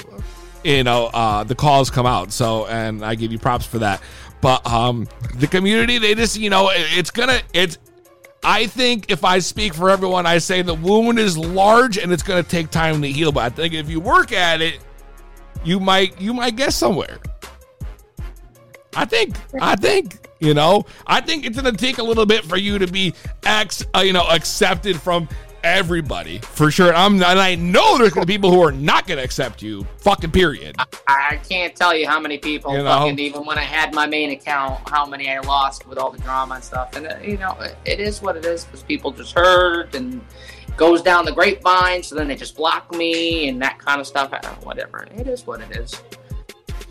you 0.65 0.83
know 0.83 1.11
uh, 1.13 1.45
the 1.45 1.55
calls 1.55 1.91
come 1.91 2.07
out. 2.07 2.33
So, 2.33 2.67
and 2.69 3.05
I 3.05 3.17
give 3.17 3.33
you 3.33 3.39
props 3.39 3.67
for 3.67 3.81
that. 3.81 4.01
But 4.41 4.67
um, 4.67 5.07
the 5.35 5.47
community, 5.47 5.99
they 5.99 6.15
just 6.15 6.39
you 6.39 6.49
know, 6.49 6.71
it- 6.71 6.87
it's 6.97 7.11
gonna 7.11 7.43
it's 7.53 7.77
I 8.45 8.67
think 8.67 9.11
if 9.11 9.25
I 9.25 9.39
speak 9.39 9.75
for 9.75 9.89
everyone, 9.89 10.27
I 10.27 10.39
say 10.39 10.63
the 10.63 10.75
wound 10.75 11.19
is 11.19 11.39
large 11.39 11.97
and 11.97 12.13
it's 12.13 12.23
going 12.23 12.43
to 12.43 12.49
take 12.49 12.71
time 12.71 13.01
to 13.03 13.09
heal. 13.09 13.31
But 13.31 13.45
I 13.45 13.49
think 13.51 13.75
if 13.75 13.89
you 13.89 14.01
work 14.01 14.33
at 14.33 14.61
it, 14.61 14.81
you 15.65 15.79
might 15.79 16.21
you 16.21 16.35
might 16.35 16.57
get 16.57 16.73
somewhere. 16.73 17.19
I 18.97 19.05
think 19.05 19.37
I 19.61 19.77
think 19.77 20.29
you 20.41 20.55
know 20.55 20.87
I 21.07 21.21
think 21.21 21.47
it's 21.47 21.61
going 21.61 21.73
to 21.75 21.79
take 21.79 21.99
a 21.99 22.03
little 22.03 22.27
bit 22.27 22.45
for 22.45 22.57
you 22.57 22.79
to 22.79 22.87
be 22.87 23.15
ex 23.45 23.85
uh, 23.95 24.01
you 24.01 24.13
know 24.13 24.27
accepted 24.29 25.01
from 25.01 25.29
everybody 25.63 26.39
for 26.39 26.71
sure. 26.71 26.95
I'm 26.95 27.15
and 27.15 27.25
I 27.25 27.55
know 27.55 27.99
there's 27.99 28.13
to 28.13 28.27
be 28.27 28.35
people 28.35 28.51
who 28.51 28.63
are 28.63 28.73
not 28.73 29.07
going 29.07 29.19
to 29.19 29.25
accept 29.25 29.63
you. 29.63 29.85
Fucking 29.99 30.31
period. 30.31 30.77
I 31.07 31.41
can't 31.49 31.75
tell 31.75 31.95
you 31.95 32.07
how 32.07 32.21
many 32.21 32.39
people 32.39 32.73
You 32.73 32.79
know? 32.79 32.85
fucking 32.85 33.19
even 33.19 33.45
when 33.45 33.59
I 33.59 33.63
had 33.63 33.95
my 33.95 34.07
main 34.07 34.31
account, 34.31 34.89
how 34.89 35.07
many 35.07 35.31
I 35.31 35.41
lost 35.41 35.87
with 35.87 35.99
all 35.99 36.11
the 36.11 36.19
drama 36.19 36.57
and 36.57 36.65
stuff. 36.65 36.97
And 36.97 37.07
uh, 37.07 37.17
you 37.23 37.39
know, 37.39 37.53
it, 37.61 37.77
it 37.85 38.01
is 38.01 38.23
what 38.23 38.37
it 38.37 38.45
is 38.45 38.65
because 38.65 38.83
people 38.83 39.11
just 39.11 39.33
hurt 39.33 39.95
and 39.95 40.25
goes 40.77 41.03
down 41.03 41.25
the 41.25 41.33
grapevine. 41.33 42.03
So 42.03 42.15
then 42.15 42.29
they 42.29 42.37
just 42.37 42.57
block 42.57 42.93
me 42.95 43.49
and 43.49 43.61
that 43.63 43.79
kind 43.79 44.01
of 44.01 44.07
stuff. 44.07 44.31
I 44.33 44.41
know, 44.43 44.57
whatever. 44.63 45.07
It 45.17 45.27
is 45.27 45.47
what 45.47 45.61
it 45.61 45.77
is. 45.77 46.03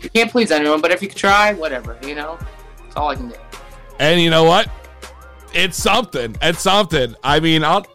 You 0.00 0.10
can't 0.10 0.30
please 0.30 0.50
anyone, 0.50 0.80
but 0.80 0.90
if 0.90 1.00
you 1.00 1.08
could 1.08 1.18
try, 1.18 1.54
whatever. 1.54 1.98
You 2.02 2.14
know, 2.14 2.38
that's 2.82 2.96
all 2.96 3.08
I 3.08 3.14
can 3.14 3.28
do. 3.28 3.36
And 3.98 4.20
you 4.20 4.30
know 4.30 4.44
what? 4.44 4.68
It's 5.54 5.76
something. 5.76 6.34
It's 6.40 6.60
something. 6.60 7.14
I 7.22 7.38
mean, 7.38 7.62
I'll, 7.62 7.86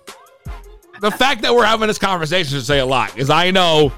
the 1.00 1.12
fact 1.12 1.42
that 1.42 1.54
we're 1.54 1.66
having 1.66 1.88
this 1.88 1.98
conversation 1.98 2.58
should 2.58 2.66
say 2.66 2.80
a 2.80 2.86
lot 2.86 3.14
because 3.14 3.30
I 3.30 3.52
know 3.52 3.92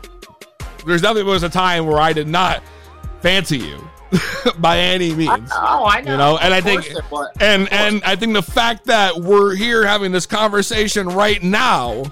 there's 0.86 1.02
nothing 1.02 1.26
was 1.26 1.44
a 1.44 1.50
time 1.50 1.86
where 1.86 2.00
I 2.00 2.14
did 2.14 2.28
not 2.28 2.64
fancy 3.22 3.58
you 3.58 3.88
by 4.60 4.80
any 4.80 5.14
means. 5.14 5.50
Oh, 5.54 5.86
I 5.86 6.02
know. 6.02 6.12
You 6.12 6.18
know, 6.18 6.38
and 6.38 6.54
I 6.54 6.62
think, 6.62 6.84
course 6.84 6.94
there 6.94 7.10
was. 7.12 7.30
and 7.40 7.72
and 7.72 8.04
I 8.04 8.16
think 8.16 8.34
the 8.34 8.42
fact 8.42 8.86
that 8.86 9.16
we're 9.16 9.56
here 9.56 9.86
having 9.86 10.12
this 10.12 10.26
conversation 10.26 11.08
right 11.08 11.42
now 11.44 12.04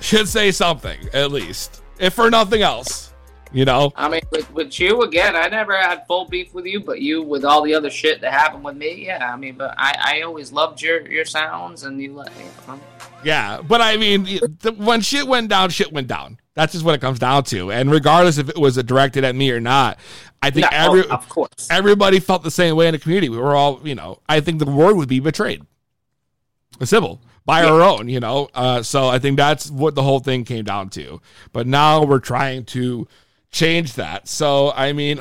should 0.00 0.28
say 0.28 0.50
something 0.50 0.98
at 1.12 1.30
least, 1.30 1.82
if 1.98 2.14
for 2.14 2.30
nothing 2.30 2.62
else. 2.62 3.11
You 3.52 3.66
know, 3.66 3.92
I 3.96 4.08
mean, 4.08 4.22
with, 4.30 4.50
with 4.54 4.80
you 4.80 5.02
again, 5.02 5.36
I 5.36 5.48
never 5.48 5.76
had 5.76 6.06
full 6.06 6.24
beef 6.24 6.54
with 6.54 6.64
you, 6.64 6.80
but 6.80 7.00
you 7.00 7.22
with 7.22 7.44
all 7.44 7.62
the 7.62 7.74
other 7.74 7.90
shit 7.90 8.22
that 8.22 8.32
happened 8.32 8.64
with 8.64 8.76
me, 8.76 9.06
yeah. 9.06 9.30
I 9.30 9.36
mean, 9.36 9.56
but 9.56 9.74
I, 9.76 9.94
I 9.98 10.22
always 10.22 10.52
loved 10.52 10.80
your 10.80 11.06
your 11.06 11.26
sounds, 11.26 11.84
and 11.84 12.00
you 12.00 12.14
let 12.14 12.36
me. 12.38 12.44
Yeah, 13.24 13.60
but 13.60 13.80
I 13.80 13.96
mean, 13.98 14.24
the, 14.24 14.74
when 14.76 15.02
shit 15.02 15.26
went 15.26 15.48
down, 15.50 15.70
shit 15.70 15.92
went 15.92 16.08
down. 16.08 16.38
That's 16.54 16.72
just 16.72 16.84
what 16.84 16.94
it 16.94 17.00
comes 17.00 17.18
down 17.18 17.44
to. 17.44 17.70
And 17.70 17.90
regardless 17.90 18.38
if 18.38 18.48
it 18.48 18.58
was 18.58 18.76
directed 18.76 19.24
at 19.24 19.34
me 19.34 19.50
or 19.50 19.60
not, 19.60 19.98
I 20.42 20.50
think 20.50 20.70
No, 20.70 20.76
every 20.76 21.08
of 21.08 21.28
course 21.28 21.68
everybody 21.70 22.20
felt 22.20 22.42
the 22.42 22.50
same 22.50 22.74
way 22.76 22.88
in 22.88 22.92
the 22.92 22.98
community. 22.98 23.28
We 23.28 23.38
were 23.38 23.54
all, 23.54 23.80
you 23.84 23.94
know, 23.94 24.20
I 24.28 24.40
think 24.40 24.58
the 24.58 24.70
word 24.70 24.96
would 24.96 25.08
be 25.08 25.20
betrayed, 25.20 25.62
civil 26.82 27.20
by 27.44 27.64
our 27.64 27.80
own, 27.80 28.08
you 28.08 28.20
know. 28.20 28.48
Uh, 28.54 28.82
so 28.82 29.08
I 29.08 29.18
think 29.18 29.36
that's 29.36 29.70
what 29.70 29.94
the 29.94 30.02
whole 30.02 30.20
thing 30.20 30.44
came 30.44 30.64
down 30.64 30.90
to. 30.90 31.20
But 31.52 31.66
now 31.66 32.04
we're 32.04 32.18
trying 32.18 32.64
to 32.66 33.08
change 33.52 33.94
that. 33.94 34.26
So 34.26 34.72
I 34.72 34.92
mean, 34.92 35.20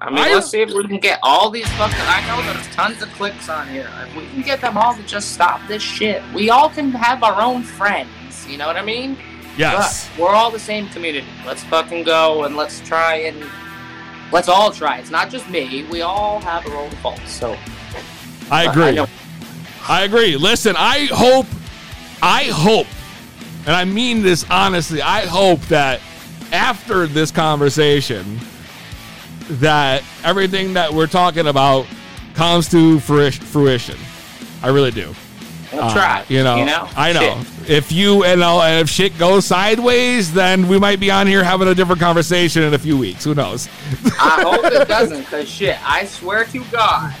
I 0.00 0.10
mean, 0.10 0.24
let's 0.32 0.50
see 0.50 0.62
if 0.62 0.72
we 0.72 0.86
can 0.86 0.98
get 0.98 1.18
all 1.22 1.50
these 1.50 1.68
fucking. 1.74 1.96
I 2.00 2.26
know 2.26 2.52
there's 2.52 2.66
tons 2.74 3.02
of 3.02 3.08
clicks 3.10 3.48
on 3.48 3.68
here. 3.68 3.88
If 4.06 4.16
we 4.16 4.26
can 4.28 4.42
get 4.42 4.60
them 4.60 4.76
all 4.76 4.94
to 4.94 5.02
just 5.02 5.32
stop 5.32 5.60
this 5.68 5.82
shit, 5.82 6.22
we 6.34 6.50
all 6.50 6.70
can 6.70 6.90
have 6.92 7.22
our 7.22 7.40
own 7.40 7.62
friends. 7.62 8.46
You 8.48 8.58
know 8.58 8.66
what 8.66 8.76
I 8.76 8.82
mean? 8.82 9.18
Yes. 9.56 10.08
But 10.10 10.22
we're 10.22 10.34
all 10.34 10.50
the 10.50 10.58
same 10.58 10.88
community. 10.88 11.26
Let's 11.46 11.62
fucking 11.64 12.04
go 12.04 12.44
and 12.44 12.56
let's 12.56 12.80
try 12.80 13.16
and 13.16 13.44
let's 14.32 14.48
all 14.48 14.70
try. 14.70 14.98
It's 14.98 15.10
not 15.10 15.30
just 15.30 15.48
me. 15.48 15.84
We 15.90 16.02
all 16.02 16.40
have 16.40 16.66
our 16.66 16.76
own 16.76 16.90
faults. 17.02 17.30
So 17.30 17.56
I 18.50 18.64
I 18.66 18.70
agree. 18.70 18.92
know. 18.92 19.06
I 19.88 20.02
agree. 20.02 20.36
Listen, 20.36 20.74
I 20.76 21.06
hope, 21.12 21.46
I 22.20 22.44
hope, 22.44 22.88
and 23.66 23.74
I 23.74 23.84
mean 23.84 24.22
this 24.22 24.44
honestly, 24.50 25.00
I 25.00 25.26
hope 25.26 25.60
that 25.68 26.00
after 26.52 27.06
this 27.06 27.30
conversation, 27.30 28.38
that 29.48 30.02
everything 30.24 30.74
that 30.74 30.92
we're 30.92 31.06
talking 31.06 31.46
about 31.46 31.86
comes 32.34 32.68
to 32.70 32.98
fruition. 33.00 33.96
I 34.62 34.68
really 34.68 34.90
do. 34.90 35.14
We'll 35.72 35.82
Uh, 35.84 35.92
try. 35.94 36.24
You 36.28 36.42
know, 36.44 36.56
You 36.56 36.64
know? 36.66 36.88
I 36.96 37.12
know. 37.12 37.20
Shit. 37.20 37.70
If 37.70 37.92
you 37.92 38.22
and 38.24 38.42
and 38.42 38.80
if 38.80 38.88
shit 38.88 39.18
goes 39.18 39.44
sideways, 39.46 40.32
then 40.32 40.68
we 40.68 40.78
might 40.78 41.00
be 41.00 41.10
on 41.10 41.26
here 41.26 41.42
having 41.42 41.66
a 41.68 41.74
different 41.74 42.00
conversation 42.00 42.62
in 42.62 42.72
a 42.74 42.78
few 42.78 42.96
weeks. 42.96 43.24
Who 43.24 43.34
knows? 43.34 43.68
I 44.20 44.42
hope 44.42 44.64
it 44.72 44.86
doesn't, 44.88 45.24
cause 45.24 45.48
shit, 45.48 45.76
I 45.84 46.04
swear 46.06 46.44
to 46.44 46.64
God, 46.70 47.12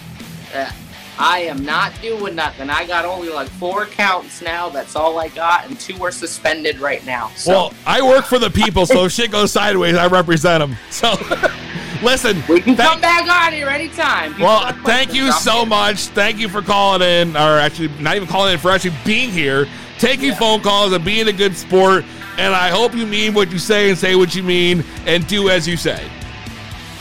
I 1.18 1.40
am 1.40 1.64
not 1.64 1.92
doing 2.02 2.34
nothing. 2.34 2.68
I 2.70 2.86
got 2.86 3.04
only 3.04 3.28
like 3.28 3.48
four 3.48 3.84
accounts 3.84 4.42
now. 4.42 4.68
That's 4.68 4.94
all 4.96 5.18
I 5.18 5.28
got, 5.28 5.66
and 5.66 5.78
two 5.78 6.02
are 6.04 6.10
suspended 6.12 6.78
right 6.78 7.04
now. 7.06 7.30
So 7.36 7.50
Well, 7.50 7.74
I 7.86 8.02
work 8.02 8.26
for 8.26 8.38
the 8.38 8.50
people, 8.50 8.86
so 8.86 9.06
if 9.06 9.12
shit 9.12 9.30
goes 9.30 9.52
sideways, 9.52 9.96
I 9.96 10.06
represent 10.06 10.60
them. 10.60 10.76
So, 10.90 11.12
listen. 12.02 12.42
we 12.48 12.60
can 12.60 12.76
come 12.76 13.00
back 13.00 13.28
on 13.28 13.52
here 13.52 13.68
anytime. 13.68 14.32
People 14.32 14.46
Well, 14.46 14.72
thank 14.84 15.14
you 15.14 15.32
so 15.32 15.58
here. 15.60 15.66
much. 15.66 16.06
Thank 16.08 16.38
you 16.38 16.48
for 16.48 16.62
calling 16.62 17.02
in, 17.02 17.36
or 17.36 17.58
actually, 17.58 17.88
not 18.00 18.16
even 18.16 18.28
calling 18.28 18.52
in, 18.52 18.58
for 18.58 18.70
actually 18.70 18.94
being 19.04 19.30
here, 19.30 19.66
taking 19.98 20.34
phone 20.34 20.60
calls, 20.60 20.92
and 20.92 21.04
being 21.04 21.28
a 21.28 21.32
good 21.32 21.56
sport. 21.56 22.04
And 22.38 22.54
I 22.54 22.68
hope 22.68 22.94
you 22.94 23.06
mean 23.06 23.32
what 23.32 23.50
you 23.50 23.58
say 23.58 23.88
and 23.88 23.96
say 23.96 24.14
what 24.14 24.34
you 24.34 24.42
mean 24.42 24.84
and 25.06 25.26
do 25.26 25.48
as 25.48 25.66
you 25.66 25.78
say. 25.78 26.06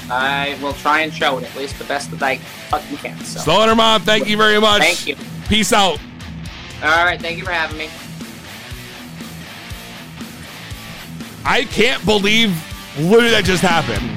I 0.10 0.58
will 0.62 0.74
try 0.74 1.02
and 1.02 1.14
show 1.14 1.38
it 1.40 1.44
at 1.44 1.56
least 1.56 1.80
the 1.80 1.86
best 1.86 2.12
that 2.12 2.22
I 2.22 2.38
fucking 2.38 2.98
can. 2.98 3.18
So. 3.20 3.40
Stoner 3.40 3.76
Mom, 3.76 4.02
thank 4.02 4.28
you 4.28 4.38
very 4.38 4.60
much. 4.60 4.82
Thank 4.82 5.08
you. 5.08 5.16
Peace 5.48 5.74
out. 5.74 6.00
All 6.84 7.06
right, 7.06 7.20
thank 7.20 7.38
you 7.38 7.46
for 7.46 7.52
having 7.52 7.78
me. 7.78 7.90
I 11.44 11.64
can't 11.64 12.04
believe 12.06 12.56
literally 12.98 13.30
that 13.30 13.46
just 13.46 13.62
happened. 13.62 14.12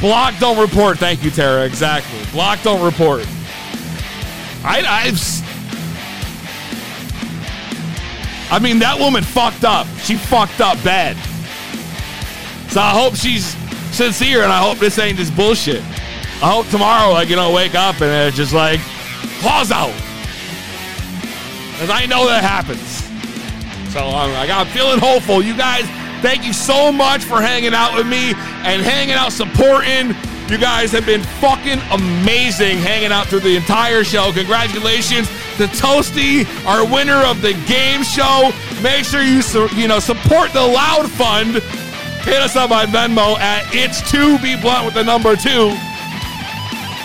Block 0.00 0.34
don't 0.38 0.58
report. 0.58 0.98
Thank 0.98 1.24
you, 1.24 1.30
Tara. 1.30 1.64
Exactly. 1.64 2.20
Block 2.30 2.62
don't 2.62 2.84
report. 2.84 3.26
I, 4.64 4.82
I've. 4.86 5.18
I 8.50 8.58
mean, 8.60 8.78
that 8.78 8.98
woman 8.98 9.24
fucked 9.24 9.64
up. 9.64 9.86
She 9.98 10.16
fucked 10.16 10.60
up 10.60 10.82
bad. 10.84 11.16
So 12.70 12.80
I 12.80 12.90
hope 12.90 13.16
she's 13.16 13.56
sincere, 13.98 14.44
and 14.44 14.52
I 14.52 14.58
hope 14.58 14.78
this 14.78 14.96
ain't 15.00 15.18
just 15.18 15.34
bullshit. 15.34 15.82
I 16.40 16.52
hope 16.54 16.68
tomorrow, 16.68 17.12
like 17.12 17.28
you 17.28 17.36
wake 17.52 17.74
up 17.74 18.00
and 18.00 18.28
it's 18.28 18.36
just 18.36 18.54
like 18.54 18.78
claws 19.40 19.72
out, 19.72 19.92
because 21.72 21.90
I 21.90 22.06
know 22.06 22.24
that 22.28 22.44
happens. 22.44 23.02
So 23.92 24.06
um, 24.06 24.14
I'm, 24.14 24.32
like, 24.34 24.50
I'm 24.50 24.68
feeling 24.68 25.00
hopeful. 25.00 25.42
You 25.42 25.56
guys, 25.56 25.84
thank 26.22 26.46
you 26.46 26.52
so 26.52 26.92
much 26.92 27.24
for 27.24 27.40
hanging 27.40 27.74
out 27.74 27.96
with 27.96 28.06
me 28.06 28.34
and 28.62 28.82
hanging 28.82 29.16
out, 29.16 29.32
supporting. 29.32 30.14
You 30.46 30.58
guys 30.58 30.92
have 30.92 31.04
been 31.04 31.22
fucking 31.42 31.80
amazing 31.90 32.78
hanging 32.78 33.10
out 33.10 33.26
through 33.26 33.40
the 33.40 33.56
entire 33.56 34.04
show. 34.04 34.30
Congratulations 34.32 35.26
to 35.56 35.66
Toasty, 35.74 36.46
our 36.64 36.86
winner 36.86 37.20
of 37.26 37.42
the 37.42 37.52
game 37.66 38.04
show. 38.04 38.52
Make 38.80 39.04
sure 39.04 39.22
you 39.22 39.42
you 39.74 39.88
know 39.88 39.98
support 39.98 40.52
the 40.52 40.62
Loud 40.62 41.10
Fund. 41.10 41.60
Hit 42.24 42.42
us 42.42 42.56
up 42.56 42.70
on 42.70 42.86
Venmo 42.88 43.38
at 43.38 43.64
it's 43.72 44.02
to 44.10 44.38
be 44.38 44.56
blunt 44.60 44.84
with 44.84 44.94
the 44.94 45.04
number 45.04 45.36
two. 45.36 45.72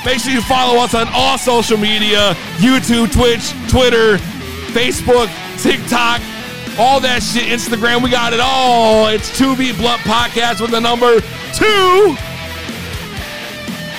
Make 0.06 0.19
sure 0.19 0.34
you 0.34 0.41
follow 0.41 0.81
us 0.81 0.94
on 0.94 1.07
all 1.14 1.38
social 1.38 1.77
media 1.77 2.34
YouTube, 2.57 3.11
Twitch, 3.14 3.52
Twitter, 3.72 4.18
Facebook, 4.73 5.31
TikTok, 5.61 6.19
all 6.77 6.99
that 6.99 7.23
shit, 7.23 7.45
Instagram. 7.45 8.03
We 8.03 8.10
got 8.10 8.34
it 8.34 8.41
all. 8.41 9.07
It's 9.07 9.30
2B 9.40 9.77
Blunt 9.77 10.02
Podcast 10.02 10.60
with 10.60 10.72
the 10.72 10.81
number 10.81 11.22
two. 11.56 12.18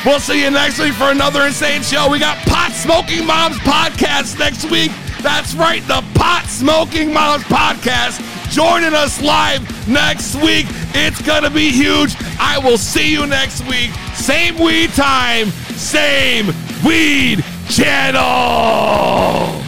We'll 0.04 0.20
see 0.20 0.44
you 0.44 0.50
next 0.50 0.78
week 0.78 0.92
for 0.92 1.10
another 1.10 1.46
insane 1.46 1.82
show. 1.82 2.10
We 2.10 2.18
got 2.18 2.36
Pot 2.46 2.72
Smoking 2.72 3.26
Moms 3.26 3.56
Podcast 3.58 4.38
next 4.38 4.70
week. 4.70 4.90
That's 5.24 5.54
right, 5.54 5.80
the 5.84 6.04
Pot 6.16 6.44
Smoking 6.48 7.10
Moms 7.10 7.44
Podcast 7.44 8.20
joining 8.50 8.92
us 8.92 9.22
live 9.22 9.62
next 9.88 10.34
week. 10.36 10.66
It's 10.94 11.22
going 11.22 11.44
to 11.44 11.50
be 11.50 11.70
huge. 11.70 12.14
I 12.38 12.60
will 12.62 12.76
see 12.76 13.10
you 13.10 13.26
next 13.26 13.66
week. 13.66 13.90
Same 14.14 14.58
weed 14.58 14.90
time, 14.90 15.46
same 15.76 16.48
weed 16.84 17.42
channel. 17.70 19.63